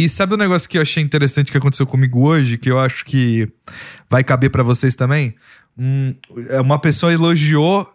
E 0.00 0.08
sabe 0.08 0.32
um 0.32 0.38
negócio 0.38 0.66
que 0.66 0.78
eu 0.78 0.82
achei 0.82 1.02
interessante 1.02 1.52
que 1.52 1.58
aconteceu 1.58 1.86
comigo 1.86 2.26
hoje, 2.26 2.56
que 2.56 2.70
eu 2.70 2.78
acho 2.78 3.04
que 3.04 3.46
vai 4.08 4.24
caber 4.24 4.48
pra 4.48 4.62
vocês 4.62 4.94
também? 4.94 5.34
É, 6.48 6.58
uma 6.58 6.78
pessoa 6.78 7.12
elogiou 7.12 7.86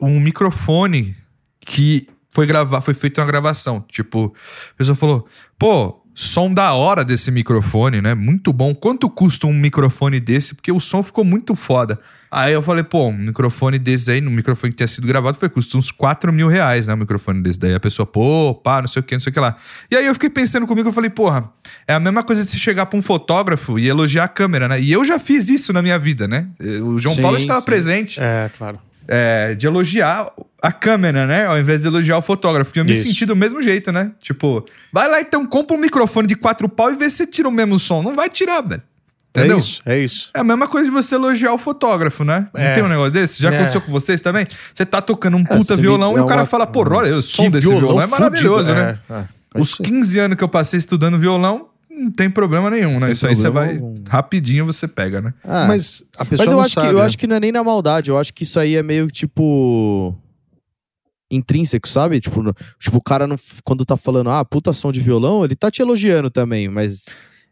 um 0.00 0.18
microfone 0.18 1.14
que 1.60 2.08
foi 2.30 2.46
gravar, 2.46 2.80
foi 2.80 2.94
feita 2.94 3.20
uma 3.20 3.26
gravação. 3.26 3.84
Tipo, 3.86 4.34
a 4.70 4.76
pessoa 4.78 4.96
falou: 4.96 5.28
pô, 5.58 6.01
som 6.14 6.52
da 6.52 6.74
hora 6.74 7.04
desse 7.04 7.30
microfone, 7.30 8.00
né? 8.00 8.14
Muito 8.14 8.52
bom. 8.52 8.74
Quanto 8.74 9.08
custa 9.08 9.46
um 9.46 9.52
microfone 9.52 10.20
desse? 10.20 10.54
Porque 10.54 10.70
o 10.70 10.78
som 10.78 11.02
ficou 11.02 11.24
muito 11.24 11.54
foda. 11.54 11.98
Aí 12.30 12.52
eu 12.52 12.62
falei, 12.62 12.82
pô, 12.82 13.08
um 13.08 13.16
microfone 13.16 13.78
desse 13.78 14.10
aí, 14.10 14.20
no 14.20 14.30
microfone 14.30 14.72
que 14.72 14.78
tinha 14.78 14.86
sido 14.86 15.06
gravado, 15.06 15.36
foi 15.36 15.48
custa 15.48 15.76
uns 15.76 15.90
4 15.90 16.32
mil 16.32 16.48
reais, 16.48 16.86
né? 16.86 16.94
Um 16.94 16.98
microfone 16.98 17.42
desse 17.42 17.58
daí. 17.58 17.74
A 17.74 17.80
pessoa, 17.80 18.06
pô, 18.06 18.54
pá, 18.54 18.80
não 18.80 18.88
sei 18.88 19.00
o 19.00 19.02
que, 19.02 19.14
não 19.14 19.20
sei 19.20 19.30
o 19.30 19.34
que 19.34 19.40
lá. 19.40 19.56
E 19.90 19.96
aí 19.96 20.06
eu 20.06 20.14
fiquei 20.14 20.30
pensando 20.30 20.66
comigo, 20.66 20.88
eu 20.88 20.92
falei, 20.92 21.10
porra, 21.10 21.50
é 21.86 21.94
a 21.94 22.00
mesma 22.00 22.22
coisa 22.22 22.42
de 22.42 22.50
você 22.50 22.58
chegar 22.58 22.86
pra 22.86 22.98
um 22.98 23.02
fotógrafo 23.02 23.78
e 23.78 23.88
elogiar 23.88 24.24
a 24.24 24.28
câmera, 24.28 24.68
né? 24.68 24.80
E 24.80 24.92
eu 24.92 25.04
já 25.04 25.18
fiz 25.18 25.48
isso 25.48 25.72
na 25.72 25.82
minha 25.82 25.98
vida, 25.98 26.26
né? 26.28 26.46
O 26.82 26.98
João 26.98 27.14
Sim, 27.14 27.22
Paulo 27.22 27.36
estava 27.36 27.60
sim. 27.60 27.66
presente 27.66 28.20
É, 28.20 28.50
claro. 28.56 28.78
É, 29.08 29.54
de 29.54 29.66
elogiar 29.66 30.30
a 30.62 30.72
câmera, 30.72 31.26
né? 31.26 31.46
Ao 31.46 31.58
invés 31.58 31.82
de 31.82 31.88
elogiar 31.88 32.18
o 32.18 32.22
fotógrafo. 32.22 32.72
E 32.74 32.78
eu 32.80 32.84
me 32.84 32.92
Isso. 32.92 33.02
senti 33.06 33.26
do 33.26 33.34
mesmo 33.36 33.60
jeito, 33.62 33.90
né? 33.92 34.12
Tipo, 34.20 34.64
vai 34.92 35.08
lá 35.08 35.20
então, 35.20 35.44
compra 35.46 35.76
um 35.76 35.80
microfone 35.80 36.26
de 36.28 36.36
quatro 36.36 36.68
pau 36.68 36.92
e 36.92 36.96
vê 36.96 37.10
se 37.10 37.26
tira 37.26 37.48
o 37.48 37.52
mesmo 37.52 37.78
som. 37.78 38.02
Não 38.02 38.14
vai 38.14 38.28
tirar, 38.30 38.60
velho. 38.60 38.82
Entendeu? 39.34 39.56
É 39.56 39.58
isso, 39.58 39.82
é 39.86 39.98
isso. 39.98 40.30
É 40.34 40.40
a 40.40 40.44
mesma 40.44 40.68
coisa 40.68 40.84
de 40.88 40.92
você 40.94 41.14
elogiar 41.14 41.54
o 41.54 41.58
fotógrafo, 41.58 42.22
né? 42.22 42.48
Não 42.52 42.60
É. 42.60 42.74
tem 42.74 42.82
um 42.84 42.88
negócio 42.88 43.10
desse? 43.12 43.42
Já 43.42 43.50
É. 43.50 43.54
aconteceu 43.56 43.80
com 43.80 43.90
vocês 43.90 44.20
também? 44.20 44.46
Você 44.74 44.84
tá 44.84 45.00
tocando 45.00 45.38
um 45.38 45.40
É, 45.40 45.44
puta 45.44 45.74
você 45.74 45.80
violão 45.80 46.14
e 46.16 46.18
é 46.18 46.22
o 46.22 46.26
cara 46.26 46.42
uma- 46.42 46.46
fala, 46.46 46.66
pô, 46.66 46.84
olha, 46.94 47.16
o 47.16 47.22
som 47.22 47.48
desse 47.48 47.66
violão, 47.66 47.98
é 47.98 48.02
fudido. 48.06 48.10
maravilhoso, 48.10 48.74
né? 48.74 48.98
É, 49.10 49.14
é. 49.14 49.24
Os 49.58 49.74
15 49.74 50.18
anos 50.18 50.36
que 50.36 50.44
eu 50.44 50.48
passei 50.48 50.78
estudando 50.78 51.18
violão, 51.18 51.68
não 51.98 52.10
tem 52.10 52.28
problema 52.30 52.68
nenhum, 52.70 52.98
né? 52.98 53.06
Tem 53.06 53.12
Isso 53.12 53.26
aí 53.26 53.34
você 53.34 53.48
vai. 53.50 53.72
algum. 53.76 53.94
Rapidinho 54.08 54.64
você 54.66 54.88
pega, 54.88 55.20
né? 55.20 55.34
Ah, 55.44 55.66
Mas 55.68 56.02
a 56.16 56.24
pessoa 56.24 56.38
Mas 56.44 56.46
eu 56.52 56.56
não 56.56 56.64
acho, 56.64 56.74
sabe. 56.74 56.88
que, 56.88 56.94
eu 56.94 56.98
né? 56.98 57.04
acho 57.04 57.18
que 57.18 57.26
não 57.26 57.36
é 57.36 57.40
nem 57.40 57.52
na 57.52 57.62
maldade, 57.62 58.10
eu 58.10 58.18
acho 58.18 58.32
que 58.34 58.42
isso 58.44 58.58
aí 58.58 58.74
é 58.76 58.82
meio 58.82 59.06
tipo. 59.08 60.16
intrínseco, 61.30 61.88
sabe? 61.88 62.20
Tipo, 62.20 62.42
no- 62.42 62.54
tipo, 62.78 62.98
o 62.98 63.02
cara 63.02 63.26
não, 63.26 63.36
quando 63.64 63.84
tá 63.84 63.96
falando, 63.96 64.30
ah, 64.30 64.44
puta 64.44 64.72
som 64.72 64.92
de 64.92 65.00
violão, 65.00 65.44
ele 65.44 65.54
tá 65.56 65.70
te 65.70 65.80
elogiando 65.80 66.30
também, 66.30 66.68
mas 66.68 67.04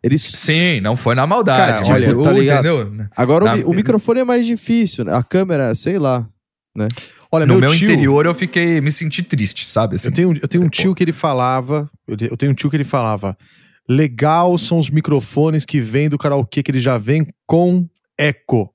ele. 0.03 0.19
Sim, 0.19 0.81
não 0.81 0.97
foi 0.97 1.15
na 1.15 1.27
maldade. 1.27 1.87
Cara, 1.89 2.01
tipo, 2.01 2.19
olha, 2.19 2.23
tá 2.25 2.33
ligado? 2.33 2.67
entendeu? 2.67 3.07
Agora 3.17 3.45
o 3.45 3.47
Na- 3.47 3.57
mi- 3.57 3.65
o, 3.65 3.73
microfone 3.73 4.21
é 4.21 4.25
mais 4.25 4.45
difícil, 4.47 5.05
né? 5.05 5.15
a 5.15 5.23
câmera, 5.23 5.75
sei 5.75 5.99
lá. 5.99 6.29
Olha, 7.33 7.47
no 7.47 7.55
meu, 7.55 7.61
meu 7.69 7.71
tio, 7.73 7.91
interior 7.91 8.27
eu 8.27 8.35
fiquei, 8.35 8.81
me 8.81 8.91
senti 8.93 9.23
triste, 9.23 9.69
sabe? 9.69 9.97
Assim, 9.97 10.09
Eu 10.09 10.13
tenho, 10.13 10.35
eu 10.43 10.49
tenho 10.49 10.65
um 10.65 10.69
tio 10.69 10.95
que 10.95 11.03
ele 11.03 11.13
falava. 11.13 11.89
Eu 12.07 12.37
tenho 12.37 12.53
um 12.53 12.55
tio 12.55 12.69
que 12.71 12.77
ele 12.77 12.85
falava. 12.85 13.37
Legal 13.89 14.57
são 14.59 14.79
os 14.79 14.91
microfones 14.91 15.65
que 15.65 15.81
vêm 15.81 16.09
do 16.09 16.19
karaokê, 16.19 16.63
que 16.63 16.71
ele 16.71 16.79
já 16.79 16.97
vem 16.97 17.27
com 17.47 17.89
eco. 18.17 18.73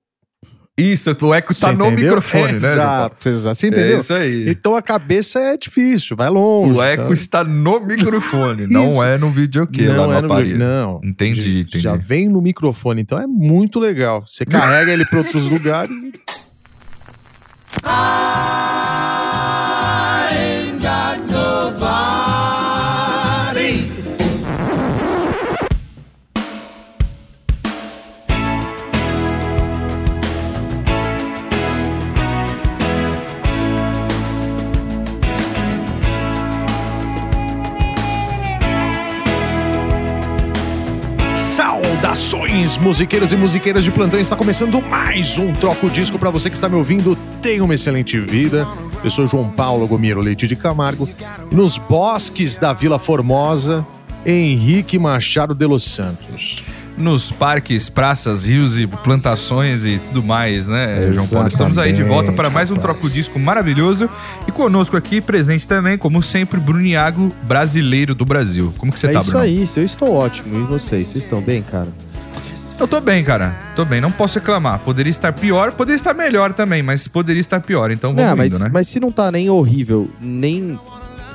Isso, 0.77 1.09
o 1.21 1.33
eco 1.33 1.53
tá 1.53 1.71
Você 1.71 1.73
no 1.77 1.89
microfone, 1.89 2.51
né? 2.51 2.73
Exato, 2.73 3.29
exato. 3.29 3.55
Você 3.55 3.67
entendeu? 3.67 3.95
É 3.95 3.99
isso 3.99 4.13
aí. 4.13 4.49
Então 4.49 4.75
a 4.75 4.81
cabeça 4.81 5.39
é 5.39 5.55
difícil, 5.55 6.17
vai 6.17 6.29
longe. 6.29 6.77
O 6.77 6.83
eco 6.83 7.07
tá? 7.07 7.13
está 7.13 7.43
no 7.45 7.79
microfone, 7.79 8.67
não 8.67 9.01
é 9.01 9.17
no 9.17 9.31
videokê 9.31 9.87
lá 9.87 10.05
no, 10.05 10.13
é 10.13 10.21
no 10.21 10.25
aparelho. 10.25 10.57
Não. 10.57 10.99
Entendi, 11.01 11.59
entendi. 11.61 11.79
Já 11.79 11.95
vem 11.95 12.27
no 12.27 12.41
microfone, 12.41 13.01
então 13.01 13.17
é 13.17 13.25
muito 13.25 13.79
legal. 13.79 14.25
Você 14.27 14.45
carrega 14.45 14.91
ele 14.91 15.05
para 15.05 15.19
outros 15.19 15.45
lugares. 15.49 15.95
Saudações, 42.55 42.77
musiqueiros 42.77 43.31
e 43.33 43.35
musiqueiras 43.35 43.83
de 43.83 43.91
plantão. 43.91 44.19
Está 44.19 44.35
começando 44.35 44.81
mais 44.81 45.37
um 45.37 45.53
Troco 45.53 45.89
Disco 45.89 46.17
para 46.17 46.29
você 46.29 46.49
que 46.49 46.55
está 46.55 46.69
me 46.69 46.75
ouvindo. 46.75 47.17
Tenha 47.41 47.63
uma 47.63 47.73
excelente 47.73 48.17
vida. 48.19 48.65
Eu 49.03 49.09
sou 49.09 49.27
João 49.27 49.49
Paulo 49.49 49.85
Gomiro 49.85 50.21
Leite 50.21 50.47
de 50.47 50.55
Camargo. 50.55 51.09
Nos 51.51 51.77
bosques 51.77 52.55
da 52.55 52.71
Vila 52.71 52.97
Formosa, 52.97 53.85
Henrique 54.25 54.97
Machado 54.97 55.53
de 55.53 55.65
los 55.65 55.83
Santos. 55.83 56.63
Nos 56.97 57.29
parques, 57.29 57.89
praças, 57.89 58.45
rios 58.45 58.77
e 58.77 58.87
plantações 58.87 59.85
e 59.85 59.99
tudo 59.99 60.23
mais, 60.23 60.69
né, 60.69 61.11
João 61.11 61.27
Paulo? 61.27 61.47
Estamos 61.49 61.77
aí 61.77 61.91
de 61.91 62.03
volta 62.03 62.31
para 62.31 62.49
mais 62.49 62.71
um. 62.71 62.75
Troco 62.75 63.09
Disco 63.09 63.37
maravilhoso. 63.37 64.09
E 64.47 64.51
conosco 64.51 64.95
aqui, 64.95 65.19
presente 65.19 65.67
também, 65.67 65.97
como 65.97 66.23
sempre, 66.23 66.57
Bruniago, 66.57 67.33
brasileiro 67.43 68.15
do 68.15 68.23
Brasil. 68.23 68.73
Como 68.77 68.93
que 68.93 68.99
você 68.99 69.07
é 69.07 69.11
tá, 69.11 69.19
isso 69.19 69.31
Bruno? 69.31 69.43
aí, 69.43 69.65
eu 69.75 69.83
estou 69.83 70.13
ótimo. 70.13 70.57
E 70.57 70.63
vocês? 70.63 71.09
Vocês 71.09 71.25
estão 71.25 71.41
bem, 71.41 71.61
cara? 71.61 71.89
Eu 72.79 72.87
tô 72.87 72.99
bem, 72.99 73.23
cara. 73.23 73.55
Tô 73.75 73.85
bem, 73.85 74.01
não 74.01 74.11
posso 74.11 74.37
reclamar. 74.39 74.79
Poderia 74.79 75.09
estar 75.09 75.31
pior, 75.31 75.71
poderia 75.71 75.95
estar 75.95 76.13
melhor 76.13 76.53
também, 76.53 76.83
mas 76.83 77.07
poderia 77.07 77.39
estar 77.39 77.59
pior. 77.61 77.89
Então 77.89 78.13
vamos 78.13 78.29
Não, 78.29 78.35
mas, 78.37 78.53
indo, 78.53 78.63
né? 78.63 78.69
mas 78.71 78.87
se 78.87 78.99
não 78.99 79.11
tá 79.11 79.31
nem 79.31 79.49
horrível, 79.49 80.09
nem 80.19 80.77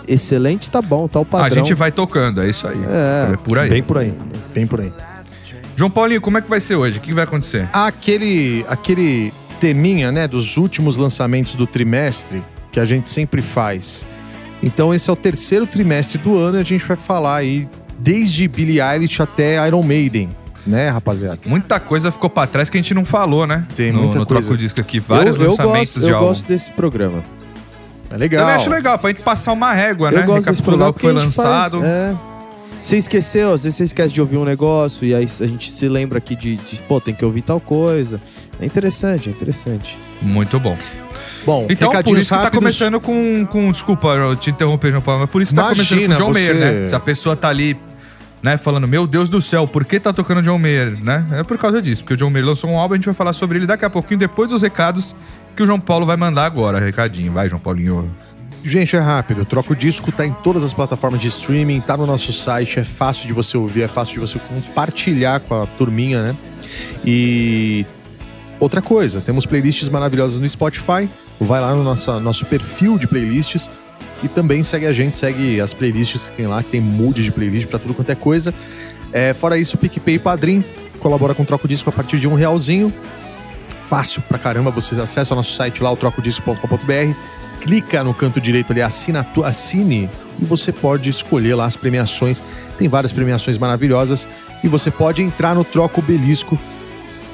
excelente, 0.06 0.70
tá 0.70 0.82
bom, 0.82 1.08
tá 1.08 1.20
o 1.20 1.24
padrão. 1.24 1.46
A 1.46 1.50
gente 1.50 1.72
vai 1.74 1.90
tocando, 1.90 2.42
é 2.42 2.48
isso 2.48 2.66
aí. 2.68 2.78
É, 2.88 3.32
É 3.32 3.36
por 3.36 3.58
aí. 3.58 3.70
Bem 3.70 3.82
por 3.82 3.98
aí. 3.98 4.14
Bem 4.54 4.66
por 4.66 4.80
aí. 4.80 4.92
João 5.76 5.90
Paulinho, 5.90 6.20
como 6.20 6.36
é 6.36 6.42
que 6.42 6.50
vai 6.50 6.60
ser 6.60 6.74
hoje? 6.74 6.98
O 6.98 7.00
que 7.00 7.14
vai 7.14 7.24
acontecer? 7.24 7.66
Aquele, 7.72 8.64
aquele 8.68 9.32
teminha, 9.58 10.12
né, 10.12 10.28
dos 10.28 10.58
últimos 10.58 10.96
lançamentos 10.98 11.54
do 11.54 11.66
trimestre 11.66 12.42
que 12.70 12.78
a 12.78 12.84
gente 12.84 13.08
sempre 13.08 13.40
faz. 13.40 14.06
Então 14.62 14.92
esse 14.92 15.08
é 15.08 15.12
o 15.12 15.16
terceiro 15.16 15.66
trimestre 15.66 16.18
do 16.18 16.36
ano 16.36 16.58
e 16.58 16.60
a 16.60 16.64
gente 16.64 16.84
vai 16.84 16.96
falar 16.98 17.36
aí 17.36 17.66
desde 17.98 18.46
Billie 18.46 18.80
Eilish 18.80 19.22
até 19.22 19.66
Iron 19.66 19.82
Maiden, 19.82 20.30
né, 20.66 20.88
rapaziada? 20.91 21.38
Muita 21.47 21.78
coisa 21.81 22.10
ficou 22.12 22.28
pra 22.31 22.47
trás 22.47 22.69
que 22.71 22.76
a 22.76 22.81
gente 22.81 22.94
não 22.94 23.04
falou, 23.04 23.47
né? 23.47 23.66
Tem 23.75 23.91
no, 23.93 24.03
muita 24.03 24.19
no 24.19 24.26
coisa. 24.26 24.43
Troco 24.48 24.56
Disco 24.59 24.81
aqui. 24.81 24.98
Vários 25.00 25.37
eu, 25.37 25.43
eu 25.43 25.50
lançamentos 25.50 25.93
gosto, 25.94 26.00
de 26.00 26.09
eu 26.09 26.16
álbum. 26.16 26.28
gosto 26.28 26.47
desse 26.47 26.71
programa. 26.72 27.22
É 28.10 28.16
legal. 28.16 28.41
Também 28.43 28.56
acho 28.56 28.70
legal, 28.70 28.99
pra 28.99 29.10
gente 29.10 29.22
passar 29.22 29.53
uma 29.53 29.72
régua, 29.72 30.10
né? 30.10 30.20
Eu 30.20 30.25
gosto 30.26 30.47
desse 30.49 30.60
Recapitular 30.60 30.88
o 30.88 30.93
que 30.94 31.00
foi 31.00 31.12
lançado. 31.12 31.78
Faz, 31.81 31.84
é. 31.91 32.16
Você 32.82 32.97
esqueceu, 32.97 33.53
às 33.53 33.62
vezes 33.65 33.76
você 33.76 33.84
esquece 33.84 34.12
de 34.15 34.20
ouvir 34.20 34.38
um 34.38 34.44
negócio 34.44 35.06
e 35.06 35.15
aí 35.15 35.26
a 35.41 35.47
gente 35.47 35.70
se 35.70 35.87
lembra 35.87 36.16
aqui 36.19 36.34
de, 36.34 36.56
de, 36.56 36.76
pô, 36.88 36.99
tem 37.00 37.15
que 37.15 37.25
ouvir 37.25 37.43
tal 37.43 37.60
coisa. 37.60 38.19
É 38.59 38.65
interessante, 38.65 39.28
é 39.28 39.32
interessante. 39.32 39.99
Muito 40.22 40.59
bom. 40.59 40.76
Bom, 41.44 41.66
Então, 41.70 41.91
por 42.03 42.19
isso 42.19 42.31
que 42.31 42.37
tá 42.37 42.44
rápidos. 42.44 42.59
começando 42.59 43.00
com, 43.00 43.47
com. 43.47 43.70
Desculpa 43.70 44.09
eu 44.09 44.34
te 44.37 44.50
interromper, 44.50 44.91
João 44.91 45.03
Paulo, 45.03 45.20
mas 45.22 45.31
por 45.31 45.41
isso 45.43 45.53
que 45.54 45.56
tá 45.60 45.72
Imagina, 45.72 46.00
começando 46.00 46.19
com 46.19 46.25
John 46.25 46.32
você- 46.32 46.53
Mayer, 46.53 46.81
né? 46.82 46.87
Se 46.88 46.94
a 46.94 47.00
pessoa 47.00 47.37
tá 47.37 47.49
ali, 47.49 47.78
né, 48.42 48.56
falando, 48.56 48.88
meu 48.88 49.06
Deus 49.06 49.28
do 49.28 49.40
céu, 49.40 49.66
por 49.68 49.84
que 49.84 50.00
tá 50.00 50.12
tocando 50.12 50.42
John 50.42 50.58
Mayer, 50.58 51.02
né? 51.02 51.26
É 51.32 51.42
por 51.42 51.58
causa 51.58 51.82
disso, 51.82 52.02
porque 52.02 52.14
o 52.14 52.16
John 52.16 52.30
Mayer 52.30 52.46
lançou 52.46 52.70
um 52.70 52.78
álbum, 52.78 52.94
a 52.94 52.96
gente 52.96 53.06
vai 53.06 53.14
falar 53.14 53.32
sobre 53.32 53.58
ele 53.58 53.66
daqui 53.66 53.84
a 53.84 53.90
pouquinho, 53.90 54.18
depois 54.18 54.50
dos 54.50 54.62
recados 54.62 55.14
que 55.54 55.62
o 55.62 55.66
João 55.66 55.80
Paulo 55.80 56.06
vai 56.06 56.16
mandar 56.16 56.44
agora. 56.44 56.78
Recadinho, 56.78 57.32
vai, 57.32 57.48
João 57.48 57.60
Paulinho. 57.60 58.10
Gente, 58.62 58.94
é 58.94 58.98
rápido. 58.98 59.44
Troca 59.44 59.72
o 59.72 59.76
disco, 59.76 60.12
tá 60.12 60.26
em 60.26 60.32
todas 60.32 60.62
as 60.62 60.72
plataformas 60.72 61.20
de 61.20 61.28
streaming, 61.28 61.80
tá 61.80 61.96
no 61.96 62.06
nosso 62.06 62.32
site, 62.32 62.78
é 62.78 62.84
fácil 62.84 63.26
de 63.26 63.32
você 63.32 63.56
ouvir, 63.56 63.82
é 63.82 63.88
fácil 63.88 64.14
de 64.14 64.20
você 64.20 64.38
compartilhar 64.38 65.40
com 65.40 65.62
a 65.62 65.66
turminha, 65.66 66.22
né? 66.22 66.36
E 67.04 67.86
outra 68.58 68.82
coisa, 68.82 69.20
temos 69.20 69.46
playlists 69.46 69.88
maravilhosas 69.88 70.38
no 70.38 70.48
Spotify. 70.48 71.08
Vai 71.40 71.60
lá 71.60 71.74
no 71.74 71.82
nosso, 71.82 72.20
nosso 72.20 72.44
perfil 72.44 72.98
de 72.98 73.06
playlists 73.06 73.70
e 74.22 74.28
também 74.28 74.62
segue 74.62 74.86
a 74.86 74.92
gente, 74.92 75.19
segue 75.19 75.60
as 75.60 75.75
playlists 75.75 76.26
que 76.26 76.36
tem 76.36 76.47
lá, 76.47 76.62
que 76.62 76.70
tem 76.70 76.81
mood 76.81 77.22
de 77.22 77.32
playlist 77.32 77.66
pra 77.66 77.78
tudo 77.78 77.94
quanto 77.94 78.10
é 78.10 78.14
coisa. 78.14 78.54
É, 79.12 79.32
fora 79.32 79.58
isso, 79.58 79.76
PicPay 79.76 80.17
e 80.17 80.19
Padrim 80.19 80.64
colabora 81.00 81.34
com 81.34 81.43
o 81.43 81.46
Troca 81.46 81.64
o 81.64 81.69
Disco 81.69 81.88
a 81.88 81.93
partir 81.93 82.19
de 82.19 82.28
um 82.28 82.34
realzinho. 82.34 82.93
Fácil 83.82 84.22
pra 84.22 84.38
caramba, 84.38 84.70
vocês 84.70 85.00
acessam 85.00 85.37
nosso 85.37 85.52
site 85.52 85.82
lá, 85.82 85.90
o 85.90 85.96
trocodisco.com.br 85.96 87.14
clica 87.61 88.02
no 88.02 88.14
canto 88.14 88.40
direito 88.40 88.72
ali, 88.72 88.81
assinatura, 88.81 89.49
assine, 89.49 90.08
e 90.40 90.44
você 90.44 90.72
pode 90.72 91.11
escolher 91.11 91.55
lá 91.55 91.67
as 91.67 91.76
premiações. 91.76 92.43
Tem 92.78 92.88
várias 92.88 93.12
premiações 93.12 93.58
maravilhosas. 93.58 94.26
E 94.62 94.69
você 94.69 94.90
pode 94.90 95.22
entrar 95.22 95.55
no 95.55 95.64
Troco 95.64 96.00
Belisco, 96.00 96.58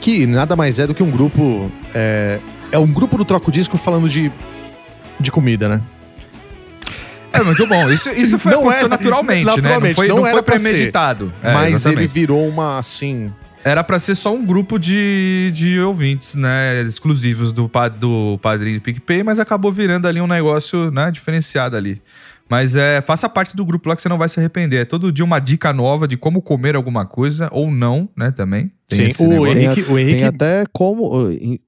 que 0.00 0.26
nada 0.26 0.56
mais 0.56 0.78
é 0.78 0.86
do 0.86 0.94
que 0.94 1.02
um 1.02 1.10
grupo. 1.10 1.70
É, 1.94 2.40
é 2.72 2.78
um 2.78 2.90
grupo 2.92 3.16
do 3.16 3.24
Troco 3.24 3.52
Disco 3.52 3.76
falando 3.76 4.08
de, 4.08 4.32
de 5.20 5.30
comida, 5.30 5.68
né? 5.68 5.80
É 7.36 7.42
muito 7.42 7.66
bom. 7.66 7.90
Isso, 7.90 8.08
isso 8.10 8.38
foi 8.38 8.52
Não 8.52 8.60
aconteceu 8.60 8.86
é- 8.86 8.88
naturalmente, 8.90 9.44
né? 9.44 9.50
Não 9.50 9.56
naturalmente, 9.56 9.94
foi, 9.94 10.08
não 10.08 10.16
não 10.16 10.24
foi 10.26 10.42
pra 10.42 10.58
ser. 10.58 10.68
premeditado. 10.70 11.32
É, 11.42 11.52
Mas 11.52 11.72
exatamente. 11.72 11.98
ele 12.00 12.06
virou 12.08 12.48
uma 12.48 12.78
assim. 12.78 13.32
Era 13.64 13.82
pra 13.82 13.98
ser 13.98 14.14
só 14.14 14.32
um 14.32 14.44
grupo 14.46 14.78
de, 14.78 15.50
de 15.52 15.80
ouvintes, 15.80 16.36
né? 16.36 16.82
Exclusivos 16.82 17.50
do, 17.52 17.68
do 17.98 18.38
Padrinho 18.40 18.78
do 18.78 18.82
PicPay, 18.82 19.24
mas 19.24 19.40
acabou 19.40 19.72
virando 19.72 20.06
ali 20.06 20.20
um 20.20 20.26
negócio, 20.26 20.90
né? 20.92 21.10
Diferenciado 21.10 21.76
ali. 21.76 22.00
Mas 22.48 22.76
é, 22.76 23.00
faça 23.00 23.28
parte 23.28 23.56
do 23.56 23.64
grupo 23.64 23.88
lá 23.88 23.96
que 23.96 24.02
você 24.02 24.08
não 24.08 24.18
vai 24.18 24.28
se 24.28 24.38
arrepender. 24.38 24.82
É 24.82 24.84
todo 24.84 25.10
dia 25.10 25.24
uma 25.24 25.40
dica 25.40 25.72
nova 25.72 26.06
de 26.06 26.16
como 26.16 26.40
comer 26.40 26.76
alguma 26.76 27.04
coisa 27.04 27.48
ou 27.50 27.68
não, 27.72 28.08
né, 28.16 28.30
também. 28.30 28.70
Tem 28.88 29.10
Sim, 29.12 29.24
o. 29.26 29.46
Henrique- 29.46 29.82
tem, 29.82 29.84
a- 29.84 29.92
o 29.92 29.98
Henrique- 29.98 30.14
tem 30.18 30.24
até 30.24 30.64
como, 30.72 31.10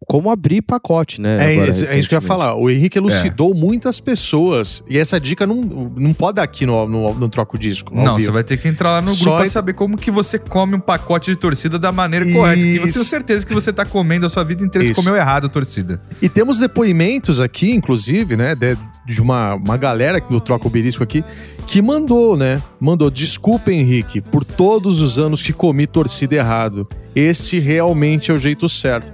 como 0.06 0.30
abrir 0.30 0.62
pacote, 0.62 1.20
né? 1.20 1.36
É, 1.50 1.52
agora, 1.56 1.70
isso, 1.70 1.84
é 1.84 1.98
isso 1.98 2.08
que 2.08 2.14
eu 2.14 2.18
ia 2.18 2.22
falar. 2.26 2.54
O 2.54 2.70
Henrique 2.70 2.96
elucidou 2.96 3.52
muitas 3.54 3.98
pessoas. 3.98 4.84
E 4.88 4.96
essa 4.96 5.18
dica 5.18 5.44
não, 5.44 5.56
não 5.96 6.14
pode 6.14 6.36
dar 6.36 6.44
aqui 6.44 6.64
no, 6.64 6.86
no, 6.86 7.14
no 7.14 7.28
Troco 7.28 7.58
Disco. 7.58 7.92
Não, 7.92 8.14
vivo. 8.16 8.26
você 8.26 8.30
vai 8.30 8.44
ter 8.44 8.56
que 8.56 8.68
entrar 8.68 8.90
lá 8.92 9.00
no 9.02 9.08
Só 9.08 9.14
grupo 9.16 9.30
pra 9.30 9.40
entra- 9.46 9.48
saber 9.52 9.72
como 9.72 9.96
que 9.96 10.12
você 10.12 10.38
come 10.38 10.76
um 10.76 10.80
pacote 10.80 11.30
de 11.30 11.36
torcida 11.36 11.76
da 11.76 11.90
maneira 11.90 12.24
correta. 12.24 12.60
Porque 12.60 12.78
eu 12.78 12.84
Isso. 12.86 12.92
tenho 12.94 13.04
certeza 13.04 13.44
que 13.44 13.52
você 13.52 13.72
tá 13.72 13.84
comendo 13.84 14.24
a 14.24 14.28
sua 14.28 14.44
vida 14.44 14.64
inteira, 14.64 14.84
você 14.86 14.92
Isso. 14.92 15.02
comeu 15.02 15.16
errado 15.16 15.46
a 15.46 15.48
torcida. 15.48 16.00
E 16.22 16.28
temos 16.28 16.58
depoimentos 16.58 17.40
aqui, 17.40 17.72
inclusive, 17.72 18.36
né, 18.36 18.54
de, 18.54 18.76
de 19.06 19.20
uma, 19.20 19.54
uma 19.54 19.76
galera 19.76 20.20
do 20.20 20.40
Troca 20.40 20.68
o 20.68 20.70
Belisco 20.70 21.02
aqui, 21.02 21.24
que 21.68 21.82
mandou, 21.82 22.36
né? 22.36 22.62
Mandou, 22.80 23.10
desculpa, 23.10 23.70
Henrique, 23.70 24.20
por 24.20 24.44
todos 24.44 25.00
os 25.00 25.18
anos 25.18 25.42
que 25.42 25.52
comi 25.52 25.86
torcida 25.86 26.34
errado. 26.34 26.88
Esse 27.14 27.58
realmente 27.58 28.30
é 28.30 28.34
o 28.34 28.38
jeito 28.38 28.68
certo. 28.68 29.12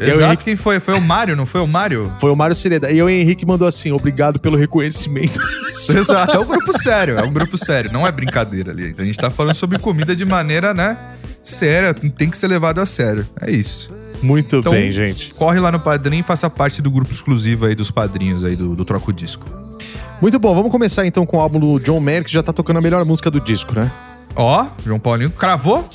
Exato, 0.00 0.22
Henrique- 0.22 0.44
quem 0.44 0.54
foi? 0.54 0.78
Foi 0.78 0.94
o 0.94 1.00
Mário, 1.00 1.34
não 1.34 1.44
foi 1.44 1.60
o 1.60 1.66
Mário? 1.66 2.12
Foi 2.20 2.30
o 2.30 2.36
Mário 2.36 2.54
Sereda. 2.54 2.88
E 2.92 3.02
o 3.02 3.08
Henrique 3.08 3.44
mandou 3.44 3.66
assim, 3.66 3.90
obrigado 3.90 4.38
pelo 4.38 4.56
reconhecimento. 4.56 5.36
Exato, 5.92 6.36
é 6.36 6.40
um 6.40 6.44
grupo 6.46 6.78
sério, 6.78 7.18
é 7.18 7.22
um 7.24 7.32
grupo 7.32 7.58
sério, 7.58 7.92
não 7.92 8.06
é 8.06 8.12
brincadeira 8.12 8.70
ali. 8.70 8.94
A 8.96 9.02
gente 9.02 9.18
tá 9.18 9.28
falando 9.28 9.56
sobre 9.56 9.76
comida 9.80 10.14
de 10.14 10.24
maneira, 10.24 10.72
né, 10.72 10.96
séria, 11.42 11.92
tem 11.92 12.30
que 12.30 12.38
ser 12.38 12.46
levado 12.46 12.78
a 12.80 12.86
sério. 12.86 13.26
É 13.40 13.50
isso. 13.50 13.90
Muito 14.22 14.56
Então- 14.58 14.70
bem, 14.72 14.92
gente. 14.92 15.34
Corre 15.34 15.58
lá 15.58 15.72
no 15.72 15.80
Padrim 15.80 16.20
e 16.20 16.22
faça 16.22 16.48
parte 16.48 16.80
do 16.80 16.90
grupo 16.92 17.12
exclusivo 17.12 17.66
aí 17.66 17.74
dos 17.74 17.90
padrinhos 17.90 18.44
aí 18.44 18.54
do, 18.54 18.76
do 18.76 18.84
Troco 18.84 19.12
Disco. 19.12 19.46
Muito 20.20 20.36
bom, 20.38 20.52
vamos 20.52 20.72
começar 20.72 21.06
então 21.06 21.24
com 21.24 21.36
o 21.36 21.40
álbum 21.40 21.60
do 21.60 21.78
John 21.78 22.00
Mayer, 22.00 22.24
que 22.24 22.32
já 22.32 22.42
tá 22.42 22.52
tocando 22.52 22.78
a 22.78 22.80
melhor 22.80 23.04
música 23.04 23.30
do 23.30 23.40
disco, 23.40 23.72
né? 23.72 23.90
Ó, 24.34 24.66
João 24.84 24.98
Paulinho 24.98 25.30
cravou? 25.30 25.88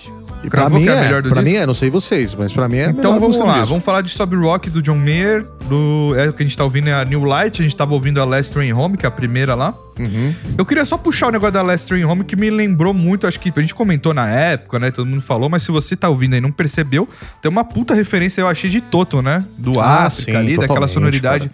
E 0.43 0.49
pra 0.49 0.69
mim 0.69 0.83
que 0.83 0.89
é 0.89 0.93
a 0.93 0.95
é, 0.95 1.03
melhor 1.03 1.21
do 1.21 1.29
pra 1.29 1.41
mim 1.41 1.53
é, 1.53 1.65
não 1.65 1.73
sei 1.73 1.89
vocês, 1.89 2.35
mas 2.35 2.51
pra 2.51 2.67
mim 2.67 2.77
é 2.77 2.89
Então 2.89 3.17
vamos 3.19 3.37
lá, 3.37 3.63
vamos 3.63 3.83
falar 3.83 4.01
de 4.01 4.09
Sob 4.11 4.35
Rock 4.35 4.69
do 4.69 4.81
John 4.81 4.97
Mayer, 4.97 5.45
do, 5.69 6.13
é 6.17 6.27
o 6.27 6.33
que 6.33 6.43
a 6.43 6.45
gente 6.45 6.57
tá 6.57 6.63
ouvindo 6.63 6.89
é 6.89 6.93
a 6.93 7.05
New 7.05 7.23
Light, 7.23 7.61
a 7.61 7.63
gente 7.63 7.75
tava 7.75 7.93
ouvindo 7.93 8.21
a 8.21 8.25
Last 8.25 8.51
Train 8.51 8.73
Home, 8.73 8.97
que 8.97 9.05
é 9.05 9.09
a 9.09 9.11
primeira 9.11 9.55
lá. 9.55 9.73
Uhum. 9.97 10.33
Eu 10.57 10.65
queria 10.65 10.83
só 10.83 10.97
puxar 10.97 11.27
o 11.27 11.31
negócio 11.31 11.53
da 11.53 11.61
Last 11.61 11.87
Train 11.87 12.03
Home, 12.03 12.23
que 12.23 12.35
me 12.35 12.49
lembrou 12.49 12.93
muito, 12.93 13.25
acho 13.25 13.39
que 13.39 13.53
a 13.55 13.61
gente 13.61 13.75
comentou 13.75 14.13
na 14.13 14.29
época, 14.29 14.79
né, 14.79 14.91
todo 14.91 15.05
mundo 15.05 15.21
falou, 15.21 15.49
mas 15.49 15.63
se 15.63 15.71
você 15.71 15.95
tá 15.95 16.09
ouvindo 16.09 16.33
aí 16.33 16.39
e 16.39 16.41
não 16.41 16.51
percebeu, 16.51 17.07
tem 17.41 17.49
uma 17.49 17.63
puta 17.63 17.93
referência, 17.93 18.41
eu 18.41 18.47
achei, 18.47 18.69
de 18.69 18.81
Toto, 18.81 19.21
né, 19.21 19.45
do 19.57 19.79
Ah, 19.79 20.05
África 20.05 20.31
sim, 20.31 20.37
ali, 20.37 20.57
daquela 20.57 20.87
sonoridade. 20.87 21.49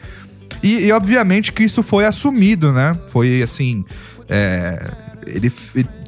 E, 0.61 0.85
e, 0.85 0.91
obviamente 0.91 1.51
que 1.51 1.63
isso 1.63 1.81
foi 1.81 2.05
assumido, 2.05 2.71
né, 2.71 2.97
foi 3.07 3.41
assim, 3.41 3.85
é, 4.27 4.91
ele... 5.25 5.51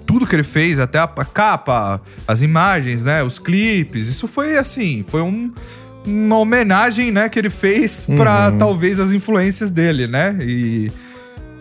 Tudo 0.04 0.28
que 0.28 0.36
ele 0.36 0.44
fez, 0.44 0.78
até 0.78 1.00
a, 1.00 1.04
a 1.04 1.24
capa, 1.24 2.02
as 2.28 2.42
imagens, 2.42 3.02
né? 3.02 3.24
Os 3.24 3.40
clipes, 3.40 4.10
isso 4.10 4.28
foi 4.28 4.58
assim, 4.58 5.04
foi 5.04 5.22
um, 5.22 5.54
uma 6.06 6.38
homenagem, 6.38 7.12
né, 7.12 7.30
que 7.30 7.40
ele 7.40 7.50
fez 7.50 8.08
pra 8.18 8.50
Uhum. 8.50 8.58
talvez 8.58 9.00
as 9.00 9.14
influências 9.14 9.72
dele, 9.72 10.08
né? 10.08 10.36
E 10.42 10.92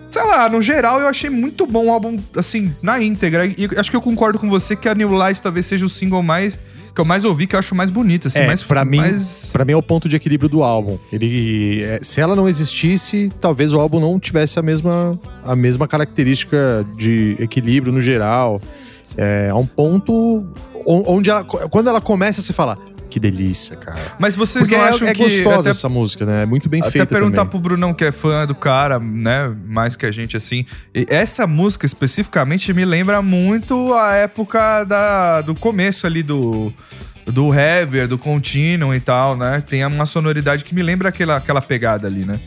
sei 0.08 0.22
lá, 0.24 0.48
no 0.48 0.60
geral 0.60 0.98
eu 0.98 1.06
achei 1.06 1.30
muito 1.30 1.64
bom 1.64 1.86
o 1.86 1.90
álbum, 1.92 2.16
assim, 2.34 2.74
na 2.82 3.00
íntegra. 3.00 3.46
E 3.46 3.68
acho 3.76 3.88
que 3.88 3.96
eu 3.96 4.00
concordo 4.02 4.36
com 4.36 4.50
você 4.50 4.74
que 4.74 4.88
a 4.88 4.94
New 4.96 5.12
Light 5.12 5.40
talvez 5.40 5.66
seja 5.66 5.86
o 5.86 5.88
single 5.88 6.22
mais 6.22 6.58
que 6.94 7.00
eu 7.00 7.04
mais 7.04 7.24
ouvi, 7.24 7.46
que 7.46 7.54
eu 7.54 7.58
acho 7.58 7.74
mais 7.74 7.90
bonito, 7.90 8.28
assim, 8.28 8.40
É, 8.40 8.46
mais 8.46 8.62
pra 8.62 8.84
mim, 8.84 8.98
mais- 8.98 9.48
pra 9.52 9.64
mim 9.64 9.72
é 9.72 9.76
o 9.76 9.82
ponto 9.82 10.08
de 10.08 10.16
equilíbrio 10.16 10.48
do 10.48 10.62
álbum. 10.62 10.98
Ele, 11.12 11.82
é, 11.82 12.00
se 12.02 12.20
ela 12.20 12.34
não 12.36 12.48
existisse, 12.48 13.30
talvez 13.40 13.72
o 13.72 13.78
álbum 13.80 14.00
não 14.00 14.18
tivesse 14.18 14.58
a 14.58 14.62
mesma, 14.62 15.18
a 15.44 15.54
mesma 15.54 15.86
característica 15.88 16.84
de 16.96 17.36
equilíbrio 17.38 17.92
no 17.92 18.00
geral. 18.00 18.60
É, 19.16 19.46
é 19.50 19.54
um 19.54 19.66
ponto 19.66 20.44
on- 20.86 21.04
onde 21.06 21.30
ela, 21.30 21.42
quando 21.44 21.88
ela 21.88 22.00
começa, 22.00 22.40
você 22.42 22.52
fala, 22.52 22.78
que 23.10 23.20
delícia, 23.20 23.76
cara. 23.76 24.14
Mas 24.18 24.34
vocês 24.36 24.62
Porque 24.62 24.76
não 24.76 24.84
é, 24.84 24.88
acham 24.88 25.08
é 25.08 25.12
que 25.14 25.22
gostosa 25.22 25.60
até 25.60 25.70
essa 25.70 25.88
música, 25.88 26.24
né? 26.24 26.44
É 26.44 26.46
muito 26.46 26.68
bem 26.68 26.80
Até 26.80 26.90
feita 26.92 27.06
perguntar 27.08 27.38
também. 27.38 27.50
pro 27.50 27.58
Brunão, 27.60 27.92
que 27.92 28.04
é 28.04 28.12
fã 28.12 28.46
do 28.46 28.54
cara, 28.54 28.98
né? 28.98 29.54
Mais 29.66 29.96
que 29.96 30.06
a 30.06 30.10
gente, 30.10 30.36
assim. 30.36 30.64
E 30.94 31.04
essa 31.10 31.46
música 31.46 31.84
especificamente 31.84 32.72
me 32.72 32.84
lembra 32.84 33.20
muito 33.20 33.92
a 33.92 34.14
época 34.14 34.84
da, 34.84 35.40
do 35.42 35.54
começo 35.54 36.06
ali 36.06 36.22
do. 36.22 36.72
Do 37.26 37.54
Heavier, 37.54 38.08
do 38.08 38.16
Continuum 38.18 38.94
e 38.94 38.98
tal, 38.98 39.36
né? 39.36 39.62
Tem 39.64 39.84
uma 39.84 40.06
sonoridade 40.06 40.64
que 40.64 40.74
me 40.74 40.82
lembra 40.82 41.10
aquela, 41.10 41.36
aquela 41.36 41.60
pegada 41.60 42.06
ali, 42.08 42.24
né? 42.24 42.40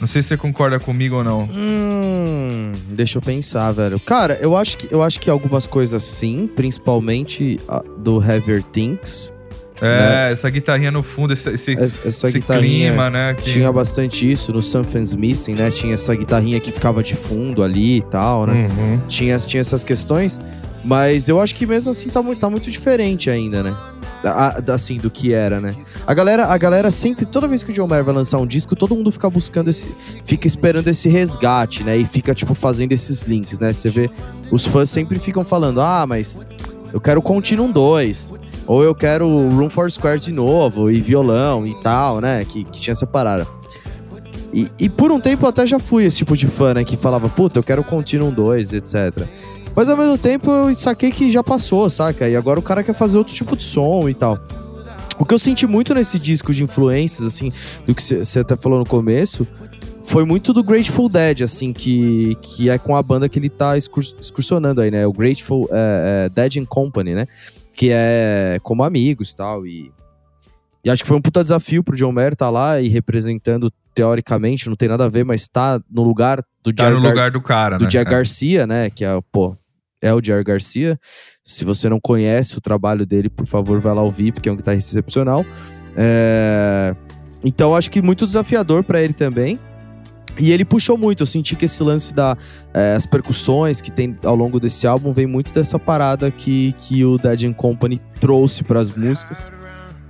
Não 0.00 0.06
sei 0.06 0.22
se 0.22 0.28
você 0.28 0.36
concorda 0.36 0.78
comigo 0.80 1.16
ou 1.16 1.24
não. 1.24 1.48
Hum, 1.54 2.72
deixa 2.88 3.18
eu 3.18 3.22
pensar, 3.22 3.70
velho. 3.72 3.98
Cara, 4.00 4.38
eu 4.40 4.56
acho 4.56 4.76
que, 4.78 4.88
eu 4.92 5.02
acho 5.02 5.20
que 5.20 5.28
algumas 5.28 5.66
coisas 5.66 6.02
sim, 6.02 6.48
principalmente 6.56 7.60
a- 7.68 7.82
do 7.98 8.22
Heavier 8.22 8.62
Things. 8.62 9.31
É, 9.84 10.30
essa 10.32 10.48
guitarrinha 10.48 10.90
no 10.90 11.02
fundo, 11.02 11.32
esse, 11.32 11.48
esse, 11.50 11.72
Es- 11.72 11.94
Essa 12.04 12.28
esse 12.28 12.40
clima, 12.40 13.10
né? 13.10 13.34
que- 13.34 13.42
tinha 13.42 13.72
bastante 13.72 14.30
isso 14.30 14.52
no 14.52 14.62
Something's 14.62 15.12
Missing, 15.14 15.54
né? 15.54 15.70
Tinha 15.70 15.94
essa 15.94 16.14
guitarrinha 16.14 16.60
que 16.60 16.70
ficava 16.70 17.02
de 17.02 17.14
fundo 17.14 17.62
ali 17.62 17.98
e 17.98 18.02
tal, 18.02 18.46
né? 18.46 18.68
Uhum. 18.70 19.00
Tinha, 19.08 19.36
tinha 19.38 19.60
essas 19.60 19.82
questões, 19.82 20.38
mas 20.84 21.28
eu 21.28 21.40
acho 21.40 21.54
que 21.54 21.66
mesmo 21.66 21.90
assim 21.90 22.08
tá, 22.08 22.22
muito- 22.22 22.38
tá 22.38 22.48
muito 22.48 22.70
diferente 22.70 23.28
ainda, 23.28 23.62
né? 23.62 23.76
Assim, 24.72 24.98
do 24.98 25.10
que 25.10 25.32
era, 25.34 25.60
né? 25.60 25.74
A 26.06 26.14
galera, 26.14 26.46
a 26.46 26.56
galera 26.56 26.92
sempre, 26.92 27.26
toda 27.26 27.48
vez 27.48 27.64
que 27.64 27.72
o 27.72 27.74
John 27.74 27.88
Mayer 27.88 28.04
vai 28.04 28.14
lançar 28.14 28.38
um 28.38 28.46
disco, 28.46 28.76
todo 28.76 28.94
mundo 28.94 29.10
fica 29.10 29.28
buscando 29.28 29.68
esse. 29.68 29.92
Fica 30.24 30.46
esperando 30.46 30.86
esse 30.86 31.08
resgate, 31.08 31.82
né? 31.82 31.96
E 31.96 32.04
fica, 32.06 32.32
tipo, 32.32 32.54
fazendo 32.54 32.92
esses 32.92 33.22
links, 33.22 33.58
né? 33.58 33.72
Você 33.72 33.90
vê, 33.90 34.08
os 34.48 34.64
fãs 34.64 34.88
sempre 34.90 35.18
ficam 35.18 35.42
falando, 35.44 35.80
ah, 35.80 36.06
mas 36.06 36.40
eu 36.92 37.00
quero 37.00 37.20
Continuum 37.20 37.72
2. 37.72 38.32
Ou 38.66 38.82
eu 38.82 38.94
quero 38.94 39.26
Room 39.26 39.68
for 39.68 39.90
Squares 39.90 40.24
de 40.24 40.32
novo, 40.32 40.90
e 40.90 41.00
violão 41.00 41.66
e 41.66 41.74
tal, 41.82 42.20
né? 42.20 42.44
Que, 42.44 42.64
que 42.64 42.80
tinha 42.80 42.92
essa 42.92 43.06
parada. 43.06 43.46
E, 44.52 44.68
e 44.78 44.88
por 44.88 45.10
um 45.10 45.18
tempo 45.18 45.44
eu 45.44 45.48
até 45.48 45.66
já 45.66 45.78
fui 45.78 46.04
esse 46.04 46.18
tipo 46.18 46.36
de 46.36 46.46
fã, 46.46 46.74
né? 46.74 46.84
Que 46.84 46.96
falava, 46.96 47.28
puta, 47.28 47.58
eu 47.58 47.62
quero 47.62 47.82
Continuum 47.82 48.30
2, 48.30 48.72
etc. 48.74 49.26
Mas 49.74 49.88
ao 49.88 49.96
mesmo 49.96 50.18
tempo 50.18 50.50
eu 50.50 50.74
saquei 50.74 51.10
que 51.10 51.30
já 51.30 51.42
passou, 51.42 51.88
saca? 51.88 52.28
E 52.28 52.36
agora 52.36 52.58
o 52.60 52.62
cara 52.62 52.82
quer 52.82 52.94
fazer 52.94 53.18
outro 53.18 53.34
tipo 53.34 53.56
de 53.56 53.64
som 53.64 54.08
e 54.08 54.14
tal. 54.14 54.38
O 55.18 55.24
que 55.24 55.32
eu 55.32 55.38
senti 55.38 55.66
muito 55.66 55.94
nesse 55.94 56.18
disco 56.18 56.52
de 56.52 56.62
influências, 56.62 57.26
assim, 57.26 57.50
do 57.86 57.94
que 57.94 58.02
você 58.02 58.40
até 58.40 58.56
falou 58.56 58.78
no 58.78 58.84
começo, 58.84 59.46
foi 60.04 60.24
muito 60.24 60.52
do 60.52 60.62
Grateful 60.62 61.08
Dead, 61.08 61.42
assim, 61.42 61.72
que, 61.72 62.36
que 62.42 62.68
é 62.68 62.76
com 62.76 62.94
a 62.96 63.02
banda 63.02 63.28
que 63.28 63.38
ele 63.38 63.48
tá 63.48 63.76
excurs- 63.76 64.14
excursionando 64.20 64.80
aí, 64.80 64.90
né? 64.90 65.06
O 65.06 65.12
Grateful 65.12 65.68
é, 65.70 66.26
é, 66.26 66.28
Dead 66.28 66.62
and 66.62 66.66
Company, 66.66 67.14
né? 67.14 67.26
Que 67.74 67.90
é 67.92 68.58
como 68.62 68.84
amigos 68.84 69.30
e 69.30 69.36
tal. 69.36 69.66
E, 69.66 69.90
acho 70.88 71.02
que 71.02 71.08
foi 71.08 71.16
um 71.16 71.22
puta 71.22 71.42
desafio 71.42 71.82
pro 71.82 71.96
John 71.96 72.12
Mayer 72.12 72.36
tá 72.36 72.50
lá 72.50 72.80
e 72.80 72.88
representando, 72.88 73.70
teoricamente, 73.94 74.68
não 74.68 74.76
tem 74.76 74.88
nada 74.88 75.04
a 75.06 75.08
ver, 75.08 75.24
mas 75.24 75.46
tá 75.48 75.80
no 75.90 76.02
lugar 76.02 76.42
do 76.62 76.72
Tá 76.72 76.84
Jerry 76.84 76.96
no 76.96 77.02
Gar- 77.02 77.10
lugar 77.10 77.30
do 77.30 77.40
cara, 77.40 77.78
do 77.78 77.84
né? 77.84 77.90
Jerry 77.90 78.08
É. 78.08 78.10
Garcia, 78.10 78.66
né? 78.66 78.90
Que 78.90 79.04
é, 79.04 79.18
pô, 79.32 79.56
é 80.00 80.12
o 80.12 80.22
Jerry 80.22 80.44
Garcia. 80.44 80.98
Se 81.44 81.64
você 81.64 81.88
não 81.88 81.98
conhece 82.00 82.56
o 82.56 82.60
trabalho 82.60 83.04
dele, 83.06 83.28
por 83.28 83.46
favor, 83.46 83.80
vai 83.80 83.94
lá 83.94 84.02
ouvir, 84.02 84.32
porque 84.32 84.48
é 84.48 84.52
um 84.52 84.56
guitarrista 84.56 84.90
excepcional. 84.92 85.44
É, 85.96 86.94
Então, 87.44 87.74
acho 87.74 87.90
que 87.90 88.00
muito 88.00 88.24
desafiador 88.26 88.84
pra 88.84 89.00
ele 89.02 89.12
também. 89.12 89.58
E 90.38 90.50
ele 90.50 90.64
puxou 90.64 90.96
muito, 90.96 91.22
eu 91.22 91.26
senti 91.26 91.54
que 91.54 91.66
esse 91.66 91.82
lance 91.82 92.12
das 92.12 92.36
as 92.96 93.04
percussões 93.04 93.80
que 93.80 93.90
tem 93.90 94.16
ao 94.24 94.34
longo 94.34 94.58
desse 94.58 94.86
álbum 94.86 95.12
vem 95.12 95.26
muito 95.26 95.52
dessa 95.52 95.78
parada 95.78 96.30
que, 96.30 96.74
que 96.78 97.04
o 97.04 97.18
Dead 97.18 97.44
and 97.44 97.52
Company 97.52 98.00
trouxe 98.18 98.64
pras 98.64 98.94
músicas. 98.96 99.52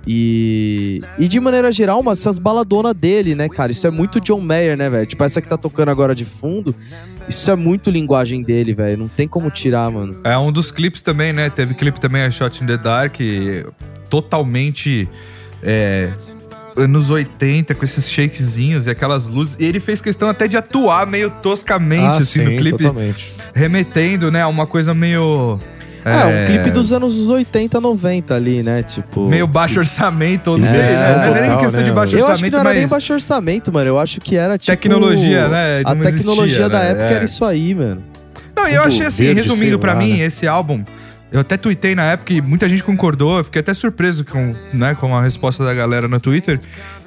E, 0.05 1.01
e 1.17 1.27
de 1.29 1.39
maneira 1.39 1.71
geral, 1.71 2.03
mas 2.03 2.19
essas 2.19 2.37
baladonas 2.37 2.93
dele, 2.93 3.35
né, 3.35 3.47
cara? 3.47 3.71
Isso 3.71 3.87
é 3.87 3.91
muito 3.91 4.19
John 4.19 4.41
Mayer, 4.41 4.75
né, 4.75 4.89
velho? 4.89 5.07
Tipo, 5.07 5.23
essa 5.23 5.41
que 5.41 5.47
tá 5.47 5.57
tocando 5.57 5.89
agora 5.89 6.13
de 6.13 6.25
fundo, 6.25 6.75
isso 7.27 7.49
é 7.49 7.55
muito 7.55 7.89
linguagem 7.89 8.41
dele, 8.41 8.73
velho. 8.73 8.97
Não 8.97 9.07
tem 9.07 9.27
como 9.27 9.49
tirar, 9.49 9.89
mano. 9.89 10.19
É 10.23 10.37
um 10.37 10.51
dos 10.51 10.71
clipes 10.71 11.01
também, 11.01 11.31
né? 11.31 11.49
Teve 11.49 11.73
clipe 11.73 12.01
também, 12.01 12.23
a 12.23 12.31
Shot 12.31 12.61
in 12.61 12.67
the 12.67 12.77
Dark, 12.77 13.15
totalmente 14.09 15.07
é, 15.61 16.11
anos 16.75 17.09
80, 17.09 17.73
com 17.75 17.85
esses 17.85 18.09
shakezinhos 18.09 18.87
e 18.87 18.89
aquelas 18.89 19.27
luzes. 19.27 19.55
E 19.59 19.65
ele 19.65 19.79
fez 19.79 20.01
questão 20.01 20.29
até 20.29 20.47
de 20.47 20.57
atuar 20.57 21.05
meio 21.07 21.29
toscamente, 21.41 22.03
Ah, 22.05 22.17
assim, 22.17 22.39
sim, 22.41 22.45
no 22.45 22.57
clipe, 22.57 22.77
totalmente. 22.83 23.33
remetendo, 23.53 24.31
né, 24.31 24.41
a 24.41 24.47
uma 24.47 24.65
coisa 24.67 24.93
meio. 24.93 25.59
É, 26.05 26.25
um 26.25 26.45
clipe 26.47 26.69
dos 26.69 26.91
anos 26.91 27.29
80, 27.29 27.79
90 27.79 28.35
ali, 28.35 28.61
né? 28.61 28.83
Tipo. 28.83 29.29
Meio 29.29 29.47
baixo 29.47 29.79
orçamento, 29.79 30.51
ou 30.51 30.57
não 30.57 30.65
É, 30.65 30.69
sei, 30.69 30.81
né? 30.81 31.27
Não 31.29 31.35
é 31.37 31.47
nem 31.47 31.57
questão 31.59 31.81
de 31.81 31.89
né? 31.89 31.95
baixo 31.95 32.15
Eu 32.15 32.19
orçamento, 32.19 32.33
acho 32.33 32.43
que 32.43 32.49
não 32.51 32.59
era 32.59 32.73
nem 32.73 32.87
baixo 32.89 33.13
orçamento, 33.13 33.71
mano. 33.71 33.87
Eu 33.87 33.97
acho 33.99 34.19
que 34.19 34.35
era 34.35 34.57
tipo. 34.57 34.69
tecnologia, 34.75 35.47
né? 35.47 35.81
A 35.85 35.95
não 35.95 36.01
tecnologia 36.03 36.43
existia, 36.65 36.69
da 36.69 36.79
né? 36.79 36.89
época 36.89 37.05
É. 37.05 37.13
era 37.13 37.23
isso 37.23 37.45
aí, 37.45 37.73
mano. 37.73 38.03
Não, 38.53 38.67
e 38.67 38.73
eu 38.73 38.83
achei 38.83 39.05
assim, 39.05 39.33
resumindo 39.33 39.79
lá, 39.81 39.95
mim, 39.95 40.17
né? 40.17 40.25
esse 40.25 40.45
álbum, 40.45 40.83
Eu 41.33 41.39
até 41.39 41.57
tuitei 41.57 41.95
na 41.95 42.03
época 42.03 42.31
e 42.31 42.39
muita 42.41 42.69
gente 42.69 42.83
concordou. 42.83 43.39
Eu 43.39 43.43
fiquei 43.43 43.59
até 43.61 43.73
surpreso 43.73 44.23
com, 44.23 44.53
né, 44.71 44.93
com 44.93 45.15
a 45.17 45.21
resposta 45.21 45.65
da 45.65 45.73
galera 45.73 46.07
no 46.07 46.19
Twitter. 46.19 46.59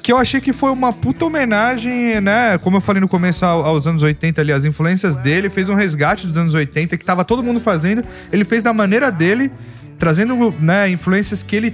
Que 0.03 0.11
eu 0.13 0.19
achei 0.19 0.41
que 0.41 0.53
foi 0.53 0.71
uma 0.73 0.93
puta 0.93 1.25
homenagem, 1.25 2.21
né? 2.21 2.59
Como 2.59 2.77
eu 2.77 2.81
falei 2.81 3.01
no 3.01 3.07
começo, 3.07 3.47
ao- 3.47 3.65
aos 3.65 3.87
anos 3.87 4.03
80 4.03 4.41
ali, 4.41 4.53
as 4.53 4.65
influências 4.65 5.15
dele. 5.17 5.49
Fez 5.49 5.69
um 5.69 5.75
resgate 5.77 6.27
dos 6.27 6.37
anos 6.37 6.55
80 6.55 6.97
que 6.97 7.05
tava 7.05 7.25
todo 7.25 7.41
mundo 7.41 7.61
fazendo. 7.61 8.03
Ele 8.33 8.45
fez 8.45 8.65
da 8.65 8.73
maneira 8.73 9.13
dele, 9.13 9.49
trazendo, 9.97 10.53
né, 10.61 10.91
influências 10.91 11.45
que 11.45 11.55
ele 11.55 11.73